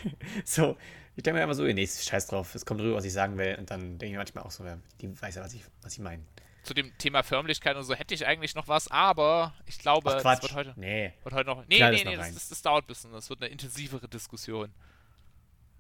so, 0.46 0.78
ich 1.18 1.24
denke 1.24 1.38
mir 1.38 1.44
einfach 1.44 1.56
so, 1.56 1.64
nee, 1.64 1.88
scheiß 1.88 2.28
drauf, 2.28 2.56
es 2.56 2.66
kommt 2.66 2.80
rüber, 2.80 2.96
was 2.96 3.04
ich 3.04 3.12
sagen 3.12 3.38
will. 3.38 3.56
Und 3.56 3.70
dann 3.70 3.98
denke 3.98 4.14
ich 4.14 4.18
manchmal 4.18 4.46
auch 4.46 4.52
so, 4.52 4.64
die 5.02 5.22
weiß 5.22 5.36
ja, 5.36 5.44
was 5.44 5.54
ich, 5.54 5.64
was 5.82 5.94
ich 5.94 6.00
meine 6.00 6.24
zu 6.68 6.74
dem 6.74 6.96
Thema 6.98 7.24
Förmlichkeit 7.24 7.78
und 7.78 7.84
so 7.84 7.96
hätte 7.96 8.14
ich 8.14 8.28
eigentlich 8.28 8.54
noch 8.54 8.68
was, 8.68 8.90
aber 8.92 9.54
ich 9.66 9.80
glaube, 9.80 10.16
Ach, 10.18 10.22
Quatsch. 10.22 10.44
das 10.44 10.44
wird 10.44 10.56
heute, 10.56 10.74
nee. 10.76 11.14
wird 11.24 11.34
heute 11.34 11.50
noch. 11.50 11.66
Nee, 11.68 11.78
Klar, 11.78 11.92
nee, 11.92 12.04
nee, 12.04 12.18
das, 12.18 12.34
das, 12.34 12.50
das, 12.50 12.62
dauert 12.62 12.84
ein 12.84 12.88
bisschen. 12.88 13.12
Das 13.14 13.30
wird 13.30 13.42
eine 13.42 13.50
intensivere 13.50 14.08
Diskussion. 14.10 14.74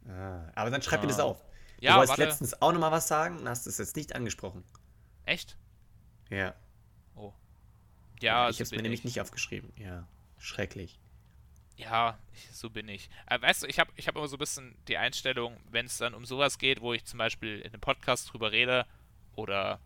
Ah, 0.08 0.50
aber 0.56 0.72
dann 0.72 0.82
schreib 0.82 1.00
ah. 1.00 1.02
mir 1.02 1.10
das 1.10 1.20
auf. 1.20 1.42
Du 1.42 1.86
ja, 1.86 1.98
wolltest 1.98 2.12
warte. 2.12 2.24
letztens 2.24 2.62
auch 2.62 2.72
nochmal 2.72 2.92
was 2.92 3.08
sagen 3.08 3.38
und 3.38 3.50
hast 3.50 3.68
es 3.68 3.78
jetzt 3.78 3.98
nicht 3.98 4.16
angesprochen. 4.16 4.64
Echt? 5.26 5.58
Ja. 6.30 6.56
Oh. 7.16 7.34
Ja, 8.22 8.46
ja 8.46 8.50
ich 8.50 8.56
habe 8.56 8.64
es 8.64 8.72
mir 8.72 8.82
nämlich 8.82 9.04
nicht 9.04 9.20
aufgeschrieben. 9.20 9.74
Ja, 9.76 10.08
schrecklich. 10.38 10.98
Ja, 11.78 12.18
so 12.52 12.70
bin 12.70 12.90
ich. 12.90 13.10
Aber 13.28 13.48
weißt 13.48 13.64
du, 13.64 13.68
ich 13.68 13.80
habe 13.80 13.92
ich 13.96 14.08
hab 14.08 14.16
immer 14.16 14.28
so 14.28 14.36
ein 14.36 14.40
bisschen 14.40 14.76
die 14.88 14.98
Einstellung, 14.98 15.56
wenn 15.70 15.86
es 15.86 15.98
dann 15.98 16.16
um 16.16 16.26
sowas 16.26 16.58
geht, 16.58 16.82
wo 16.82 16.94
ich 16.94 17.06
zum 17.06 17.20
Beispiel 17.20 17.60
in 17.60 17.72
einem 17.72 17.82
Podcast 17.82 18.34
drüber 18.34 18.52
rede 18.52 18.86
oder 19.36 19.80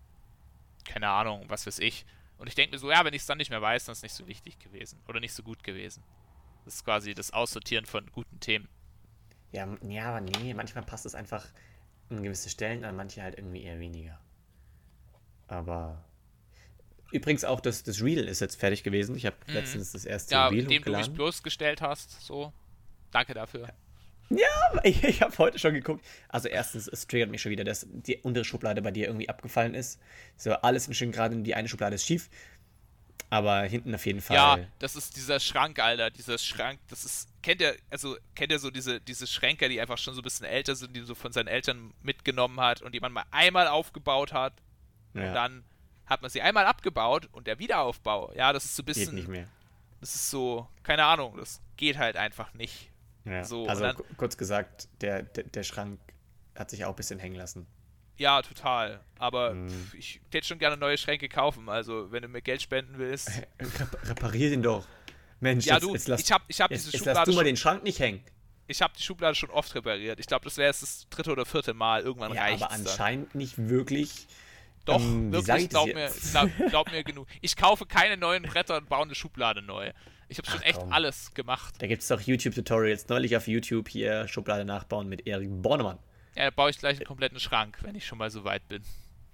keine 0.85 1.09
Ahnung, 1.09 1.45
was 1.49 1.67
weiß 1.67 1.79
ich. 1.79 2.05
Und 2.37 2.47
ich 2.47 2.55
denke 2.55 2.73
mir 2.73 2.79
so, 2.79 2.89
ja, 2.89 3.03
wenn 3.03 3.13
ich 3.13 3.21
es 3.21 3.27
dann 3.27 3.37
nicht 3.37 3.51
mehr 3.51 3.61
weiß, 3.61 3.85
dann 3.85 3.93
ist 3.93 3.99
es 3.99 4.03
nicht 4.03 4.15
so 4.15 4.25
wichtig 4.27 4.57
gewesen 4.57 4.99
oder 5.07 5.19
nicht 5.19 5.33
so 5.33 5.43
gut 5.43 5.63
gewesen. 5.63 6.01
Das 6.65 6.75
ist 6.75 6.85
quasi 6.85 7.13
das 7.13 7.31
Aussortieren 7.31 7.85
von 7.85 8.09
guten 8.11 8.39
Themen. 8.39 8.69
Ja, 9.51 9.67
ja, 9.83 10.09
aber 10.09 10.21
nee, 10.21 10.53
manchmal 10.53 10.85
passt 10.85 11.05
es 11.05 11.13
einfach 11.13 11.45
an 12.09 12.23
gewisse 12.23 12.49
Stellen, 12.49 12.85
an 12.85 12.95
manche 12.95 13.21
halt 13.21 13.37
irgendwie 13.37 13.63
eher 13.63 13.79
weniger. 13.79 14.19
Aber 15.47 16.03
übrigens 17.11 17.43
auch 17.43 17.59
das, 17.59 17.83
das 17.83 18.01
Reel 18.01 18.27
ist 18.27 18.39
jetzt 18.39 18.59
fertig 18.59 18.83
gewesen. 18.83 19.15
Ich 19.15 19.25
habe 19.25 19.35
mhm. 19.47 19.53
letztens 19.53 19.91
das 19.91 20.05
erste 20.05 20.33
ja, 20.33 20.47
Reel 20.47 20.65
hochgeladen. 20.65 20.93
Ja, 20.93 21.01
du 21.01 21.09
mich 21.09 21.15
bloßgestellt 21.15 21.81
hast, 21.81 22.21
so. 22.21 22.53
Danke 23.11 23.33
dafür. 23.33 23.69
Ja. 24.29 24.47
Ich, 24.83 25.03
ich 25.03 25.21
habe 25.21 25.37
heute 25.37 25.59
schon 25.59 25.73
geguckt. 25.73 26.03
Also 26.29 26.47
erstens, 26.47 26.87
es 26.87 27.05
triggert 27.05 27.29
mich 27.29 27.41
schon 27.41 27.51
wieder, 27.51 27.65
dass 27.65 27.85
die 27.91 28.17
untere 28.17 28.45
Schublade 28.45 28.81
bei 28.81 28.91
dir 28.91 29.07
irgendwie 29.07 29.27
abgefallen 29.27 29.73
ist. 29.75 29.99
So, 30.37 30.53
alles 30.53 30.87
in 30.87 30.93
schön 30.93 31.11
gerade, 31.11 31.35
die 31.35 31.53
eine 31.53 31.67
Schublade 31.67 31.95
ist 31.95 32.05
schief. 32.05 32.29
Aber 33.29 33.63
hinten 33.63 33.93
auf 33.93 34.05
jeden 34.05 34.21
Fall. 34.21 34.35
Ja, 34.35 34.59
das 34.79 34.95
ist 34.95 35.15
dieser 35.15 35.39
Schrank, 35.39 35.79
Alter. 35.79 36.09
Dieser 36.09 36.37
Schrank, 36.37 36.79
das 36.89 37.05
ist. 37.05 37.29
Kennt 37.41 37.61
ihr, 37.61 37.75
also 37.89 38.17
kennt 38.35 38.51
ihr 38.51 38.59
so 38.59 38.71
diese, 38.71 39.01
diese 39.01 39.27
Schränke, 39.27 39.69
die 39.69 39.79
einfach 39.79 39.97
schon 39.97 40.13
so 40.13 40.21
ein 40.21 40.23
bisschen 40.23 40.45
älter 40.45 40.75
sind, 40.75 40.95
die 40.95 41.01
so 41.01 41.15
von 41.15 41.31
seinen 41.31 41.47
Eltern 41.47 41.93
mitgenommen 42.01 42.59
hat 42.59 42.81
und 42.81 42.93
die 42.93 42.99
man 42.99 43.11
mal 43.11 43.25
einmal 43.31 43.67
aufgebaut 43.67 44.33
hat. 44.33 44.53
Ja. 45.13 45.27
Und 45.27 45.33
dann 45.33 45.63
hat 46.05 46.21
man 46.21 46.29
sie 46.29 46.41
einmal 46.41 46.65
abgebaut 46.65 47.29
und 47.31 47.47
der 47.47 47.59
Wiederaufbau, 47.59 48.33
ja, 48.33 48.53
das 48.53 48.65
ist 48.65 48.75
so 48.75 48.83
ein 48.83 48.85
bisschen. 48.85 49.05
Geht 49.05 49.13
nicht 49.13 49.27
mehr. 49.27 49.47
Das 49.99 50.15
ist 50.15 50.29
so, 50.29 50.67
keine 50.83 51.05
Ahnung, 51.05 51.37
das 51.37 51.61
geht 51.77 51.97
halt 51.97 52.17
einfach 52.17 52.53
nicht. 52.53 52.89
Ja, 53.25 53.43
so, 53.43 53.67
also 53.67 53.83
dann, 53.83 53.95
kurz 54.17 54.35
gesagt, 54.35 54.87
der, 55.01 55.23
der, 55.23 55.43
der, 55.43 55.63
Schrank 55.63 55.99
hat 56.55 56.71
sich 56.71 56.85
auch 56.85 56.89
ein 56.89 56.95
bisschen 56.95 57.19
hängen 57.19 57.35
lassen. 57.35 57.67
Ja, 58.17 58.41
total. 58.41 58.99
Aber 59.19 59.51
hm. 59.51 59.69
pf, 59.69 59.93
ich 59.93 60.21
hätte 60.31 60.47
schon 60.47 60.59
gerne 60.59 60.75
neue 60.77 60.97
Schränke 60.97 61.29
kaufen. 61.29 61.69
Also, 61.69 62.11
wenn 62.11 62.23
du 62.23 62.27
mir 62.27 62.41
Geld 62.41 62.61
spenden 62.61 62.97
willst. 62.97 63.29
reparier 64.03 64.49
den 64.49 64.63
doch. 64.63 64.87
Mensch, 65.39 65.65
ja, 65.65 65.75
jetzt, 65.75 65.83
du, 65.83 65.93
jetzt 65.93 66.07
lass, 66.07 66.21
ich 66.21 66.31
habe 66.31 66.43
ich 66.47 66.61
hab 66.61 66.71
jetzt, 66.71 66.85
diese 66.85 66.91
jetzt 66.91 66.99
Schublade. 66.99 67.19
Lass 67.19 67.29
du 67.29 67.35
mal 67.35 67.43
den 67.43 67.57
Schrank 67.57 67.83
nicht 67.83 67.99
hängen. 67.99 68.23
Ich 68.67 68.81
habe 68.81 68.93
die 68.97 69.03
Schublade 69.03 69.35
schon 69.35 69.49
oft 69.49 69.73
repariert. 69.75 70.19
Ich 70.19 70.27
glaube, 70.27 70.45
das 70.45 70.57
wäre 70.57 70.67
jetzt 70.67 70.81
das 70.81 71.07
dritte 71.09 71.31
oder 71.31 71.45
vierte 71.45 71.73
Mal. 71.73 72.03
Irgendwann 72.03 72.33
ja, 72.33 72.43
reicht 72.43 72.63
Aber 72.63 72.71
anscheinend 72.71 73.33
dann. 73.33 73.39
nicht 73.39 73.57
wirklich. 73.57 74.27
Doch, 74.85 74.99
ähm, 74.99 75.31
wirklich, 75.31 75.69
glaub 75.69 75.87
mir, 75.93 76.11
glaub, 76.31 76.49
glaub 76.69 76.91
mir 76.91 77.03
genug. 77.03 77.27
Ich 77.41 77.55
kaufe 77.55 77.85
keine 77.85 78.17
neuen 78.17 78.43
Bretter 78.43 78.77
und 78.77 78.89
baue 78.89 79.03
eine 79.03 79.15
Schublade 79.15 79.61
neu. 79.61 79.91
Ich 80.27 80.37
habe 80.37 80.49
schon 80.49 80.61
echt 80.61 80.79
komm. 80.79 80.93
alles 80.93 81.33
gemacht. 81.33 81.75
Da 81.79 81.87
gibt 81.87 82.01
es 82.01 82.07
doch 82.07 82.21
YouTube-Tutorials. 82.21 83.07
Neulich 83.09 83.35
auf 83.35 83.47
YouTube 83.47 83.89
hier 83.89 84.27
Schublade 84.27 84.65
nachbauen 84.65 85.09
mit 85.09 85.27
Erik 85.27 85.49
Bornemann. 85.61 85.99
Ja, 86.35 86.45
da 86.45 86.51
baue 86.51 86.69
ich 86.69 86.79
gleich 86.79 86.97
einen 86.97 87.05
kompletten 87.05 87.39
Schrank, 87.39 87.79
wenn 87.81 87.95
ich 87.95 88.05
schon 88.05 88.17
mal 88.17 88.31
so 88.31 88.43
weit 88.43 88.67
bin. 88.69 88.81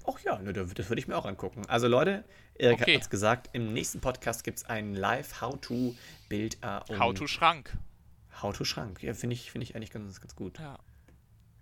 Ach 0.07 0.19
ja, 0.21 0.39
ne, 0.39 0.53
das 0.53 0.89
würde 0.89 0.99
ich 0.99 1.07
mir 1.07 1.15
auch 1.15 1.25
angucken. 1.25 1.63
Also 1.67 1.87
Leute, 1.87 2.23
Erik 2.55 2.81
okay. 2.81 2.93
hat 2.93 3.01
uns 3.01 3.09
gesagt, 3.09 3.49
im 3.53 3.73
nächsten 3.73 3.99
Podcast 3.99 4.43
gibt 4.43 4.57
es 4.57 4.65
ein 4.65 4.95
Live-How-To-Bild. 4.95 6.57
Äh, 6.61 6.79
um 6.89 6.99
How-To-Schrank. 6.99 7.77
How-To-Schrank. 8.41 9.03
Ja, 9.03 9.13
finde 9.13 9.35
ich, 9.35 9.51
find 9.51 9.63
ich 9.63 9.75
eigentlich 9.75 9.91
ganz, 9.91 10.19
ganz 10.19 10.35
gut. 10.35 10.59
Ja. 10.59 10.79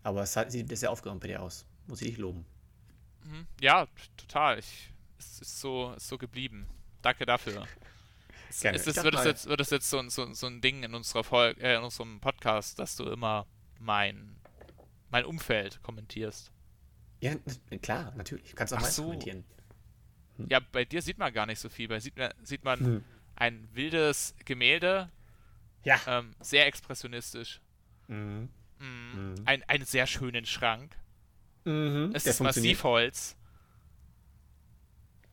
Aber 0.03 0.21
es 0.21 0.33
sieht 0.47 0.77
sehr 0.77 0.91
aufgeräumt 0.91 1.21
bei 1.21 1.27
dir 1.27 1.41
aus. 1.41 1.65
Muss 1.87 2.01
ich 2.01 2.09
dich 2.09 2.17
loben. 2.17 2.45
Mhm. 3.35 3.47
Ja, 3.61 3.87
total. 4.17 4.59
Ich, 4.59 4.91
es 5.17 5.41
ist 5.41 5.59
so, 5.59 5.93
ist 5.93 6.07
so 6.07 6.17
geblieben. 6.17 6.67
Danke 7.01 7.25
dafür. 7.25 7.67
Gerne. 8.61 8.77
Ist 8.77 8.87
es, 8.87 9.03
wird, 9.03 9.15
es 9.15 9.25
jetzt, 9.25 9.47
wird 9.47 9.59
es 9.59 9.69
jetzt 9.69 9.89
so, 9.89 10.01
so, 10.07 10.33
so 10.33 10.47
ein 10.47 10.61
Ding 10.61 10.83
in, 10.83 10.93
unserer 10.93 11.23
Folge, 11.23 11.61
äh, 11.61 11.75
in 11.75 11.83
unserem 11.83 12.21
Podcast, 12.21 12.79
dass 12.79 12.95
du 12.95 13.03
immer 13.05 13.47
mein, 13.79 14.37
mein 15.09 15.25
Umfeld 15.25 15.81
kommentierst? 15.83 16.51
Ja, 17.19 17.35
klar, 17.81 18.13
natürlich. 18.15 18.55
Kannst 18.55 18.73
auch 18.73 18.79
mal 18.79 18.89
so. 18.89 19.03
kommentieren. 19.03 19.43
Hm? 20.37 20.47
Ja, 20.49 20.59
bei 20.59 20.85
dir 20.85 21.01
sieht 21.01 21.17
man 21.17 21.33
gar 21.33 21.45
nicht 21.45 21.59
so 21.59 21.69
viel. 21.69 21.87
Bei 21.87 21.99
sieht 21.99 22.17
man, 22.17 22.31
sieht 22.43 22.63
man 22.63 22.79
hm. 22.79 23.03
ein 23.35 23.67
wildes 23.73 24.35
Gemälde. 24.45 25.11
Ja. 25.83 25.99
Ähm, 26.07 26.31
sehr 26.39 26.65
expressionistisch. 26.65 27.61
Mhm. 28.07 28.49
Mhm. 28.79 29.33
Mhm. 29.35 29.35
Ein, 29.45 29.63
einen 29.63 29.85
sehr 29.85 30.07
schönen 30.07 30.45
Schrank. 30.45 30.95
Mhm. 31.65 32.11
Es 32.13 32.25
ist 32.25 32.39
Massivholz. 32.39 33.35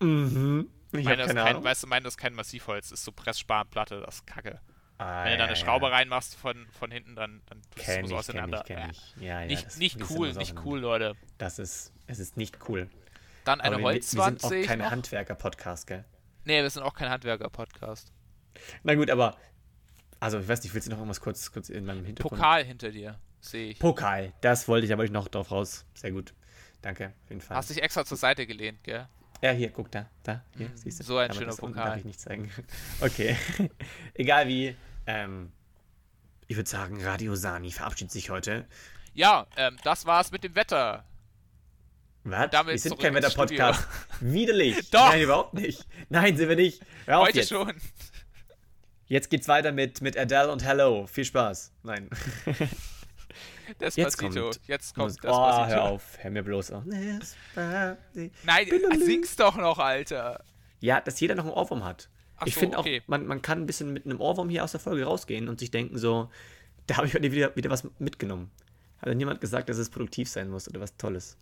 Mhm. 0.00 0.68
Ich 0.92 1.04
meine, 1.04 1.24
das 1.24 1.34
kein, 1.34 1.64
weißt 1.64 1.84
du, 1.84 1.86
meine, 1.86 2.04
das 2.04 2.14
ist 2.14 2.18
kein 2.18 2.34
Massivholz, 2.34 2.90
ist 2.90 3.04
so 3.04 3.12
Presssparplatte, 3.12 4.00
das 4.04 4.16
ist 4.16 4.26
kacke. 4.26 4.60
Ah, 4.98 5.24
Wenn 5.24 5.32
du 5.32 5.38
da 5.38 5.44
eine 5.44 5.52
ja, 5.54 5.56
Schraube 5.56 5.86
ja. 5.86 5.92
reinmachst 5.92 6.36
von, 6.36 6.66
von 6.70 6.90
hinten, 6.90 7.16
dann, 7.16 7.42
dann 7.46 7.62
tust 7.74 7.88
du 7.88 8.06
so 8.08 8.16
auseinander. 8.16 8.62
Kenn 8.62 8.78
ich, 8.78 8.84
kenn 8.84 8.90
ich. 8.90 9.22
Ja, 9.22 9.40
ja, 9.40 9.46
nicht 9.46 9.78
nicht 9.78 10.10
cool, 10.10 10.32
nicht 10.34 10.54
cool, 10.64 10.80
Leute. 10.80 11.16
Das 11.38 11.58
ist, 11.58 11.92
es 12.06 12.18
ist 12.18 12.36
nicht 12.36 12.58
cool. 12.68 12.88
Dann 13.44 13.60
eine 13.60 13.76
Aber 13.76 13.84
Holzwand 13.84 14.42
Wir 14.42 14.48
sind 14.48 14.64
auch 14.64 14.66
kein 14.66 14.90
Handwerker-Podcast, 14.90 15.86
gell? 15.86 16.04
Nee, 16.44 16.62
wir 16.62 16.70
sind 16.70 16.82
auch 16.82 16.94
kein 16.94 17.10
Handwerker-Podcast. 17.10 18.12
Na 18.82 18.94
gut, 18.94 19.10
aber, 19.10 19.36
also 20.20 20.38
ich 20.38 20.46
weiß 20.46 20.62
nicht, 20.62 20.74
willst 20.74 20.86
du 20.86 20.90
noch 20.92 20.98
irgendwas 20.98 21.20
kurz, 21.20 21.50
kurz 21.50 21.68
in 21.68 21.84
meinem 21.84 22.04
Hintergrund? 22.04 22.40
Pokal 22.40 22.64
hinter 22.64 22.90
dir, 22.90 23.18
sehe 23.42 23.70
ich. 23.70 23.78
Pokal, 23.78 24.32
das 24.40 24.66
wollte 24.68 24.86
ich, 24.86 24.90
wollte 24.92 25.04
ich 25.04 25.10
noch 25.10 25.28
drauf 25.28 25.50
raus. 25.50 25.84
Sehr 25.94 26.12
gut. 26.12 26.32
Danke, 26.80 27.12
auf 27.24 27.28
jeden 27.28 27.40
Fall. 27.40 27.56
Hast 27.56 27.70
dich 27.70 27.82
extra 27.82 28.04
zur 28.04 28.16
Seite 28.16 28.46
gelehnt, 28.46 28.82
gell? 28.82 29.06
Ja, 29.42 29.50
hier, 29.50 29.70
guck 29.70 29.90
da. 29.90 30.08
Da, 30.22 30.42
hier, 30.56 30.68
mm, 30.68 30.76
siehst 30.76 31.00
du. 31.00 31.04
So 31.04 31.18
ein 31.18 31.30
Aber 31.30 31.38
schöner 31.38 31.54
Pokal. 31.54 31.84
darf 31.84 31.96
ich 31.98 32.04
nicht 32.04 32.20
zeigen. 32.20 32.50
Okay. 33.00 33.36
Egal 34.14 34.48
wie. 34.48 34.74
Ähm, 35.06 35.52
ich 36.46 36.56
würde 36.56 36.70
sagen, 36.70 37.02
Radio 37.04 37.34
Sani 37.34 37.70
verabschiedet 37.70 38.12
sich 38.12 38.30
heute. 38.30 38.66
Ja, 39.14 39.46
ähm, 39.56 39.76
das 39.84 40.06
war's 40.06 40.30
mit 40.30 40.44
dem 40.44 40.54
Wetter. 40.54 41.04
Was? 42.24 42.52
Wir 42.66 42.78
sind 42.78 43.00
kein 43.00 43.14
Wetter-Podcast. 43.14 43.88
Widerlich. 44.20 44.90
Doch. 44.90 45.10
Nein, 45.10 45.22
überhaupt 45.22 45.54
nicht. 45.54 45.86
Nein, 46.08 46.36
sind 46.36 46.48
wir 46.48 46.56
nicht. 46.56 46.80
Hör 47.06 47.20
Heute 47.20 47.38
jetzt. 47.38 47.48
schon. 47.48 47.72
Jetzt 49.06 49.28
geht's 49.28 49.48
weiter 49.48 49.72
mit, 49.72 50.00
mit 50.02 50.16
Adele 50.16 50.52
und 50.52 50.64
Hello. 50.64 51.06
Viel 51.06 51.24
Spaß. 51.24 51.72
Nein. 51.82 52.08
Despacito. 53.80 54.00
Jetzt 54.00 54.18
kommt, 54.18 54.68
Jetzt 54.68 54.94
kommt 54.94 55.10
Despacito. 55.10 55.34
Oh, 55.34 55.66
hör 55.66 55.82
auf. 55.84 56.18
Hör 56.18 56.30
mir 56.30 56.42
bloß 56.42 56.72
auf. 56.72 56.84
Nein, 56.84 57.96
sing's 58.98 59.36
doch 59.36 59.56
noch, 59.56 59.78
Alter. 59.78 60.44
Ja, 60.80 61.00
dass 61.00 61.20
jeder 61.20 61.34
noch 61.34 61.44
einen 61.44 61.54
Ohrwurm 61.54 61.84
hat. 61.84 62.08
Ach 62.36 62.46
ich 62.46 62.54
so, 62.54 62.60
finde 62.60 62.78
okay. 62.78 63.02
auch, 63.02 63.08
man, 63.08 63.26
man 63.26 63.40
kann 63.40 63.60
ein 63.60 63.66
bisschen 63.66 63.92
mit 63.92 64.04
einem 64.04 64.20
Ohrwurm 64.20 64.48
hier 64.48 64.64
aus 64.64 64.72
der 64.72 64.80
Folge 64.80 65.04
rausgehen 65.04 65.48
und 65.48 65.60
sich 65.60 65.70
denken 65.70 65.96
so, 65.96 66.28
da 66.86 66.96
habe 66.96 67.06
ich 67.06 67.14
heute 67.14 67.30
wieder, 67.30 67.54
wieder 67.54 67.70
was 67.70 67.86
mitgenommen. 67.98 68.50
Hat 68.98 69.08
dann 69.08 69.16
niemand 69.16 69.40
gesagt, 69.40 69.68
dass 69.68 69.78
es 69.78 69.90
produktiv 69.90 70.28
sein 70.28 70.48
muss 70.48 70.68
oder 70.68 70.80
was 70.80 70.96
Tolles. 70.96 71.36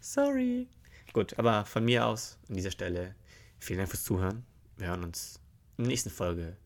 Sorry. 0.00 0.68
Gut, 1.12 1.38
aber 1.38 1.64
von 1.64 1.84
mir 1.84 2.06
aus 2.06 2.38
an 2.48 2.56
dieser 2.56 2.70
Stelle 2.70 3.14
vielen 3.58 3.78
Dank 3.78 3.90
fürs 3.90 4.04
Zuhören. 4.04 4.44
Wir 4.76 4.88
hören 4.88 5.04
uns 5.04 5.40
in 5.76 5.84
der 5.84 5.90
nächsten 5.90 6.10
Folge, 6.10 6.56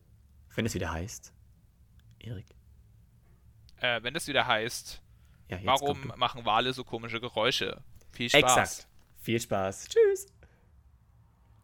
wenn 0.55 0.65
es 0.65 0.73
wieder 0.73 0.91
heißt. 0.91 1.33
Erik. 2.19 2.56
Äh, 3.79 4.01
wenn 4.03 4.15
es 4.15 4.27
wieder 4.27 4.47
heißt, 4.47 5.01
ja, 5.49 5.59
warum 5.63 6.11
machen 6.15 6.45
Wale 6.45 6.73
so 6.73 6.83
komische 6.83 7.19
Geräusche? 7.19 7.81
Viel 8.11 8.29
Spaß. 8.29 8.41
Exakt. 8.41 8.87
Viel 9.21 9.39
Spaß. 9.39 9.89
Tschüss. 9.89 10.27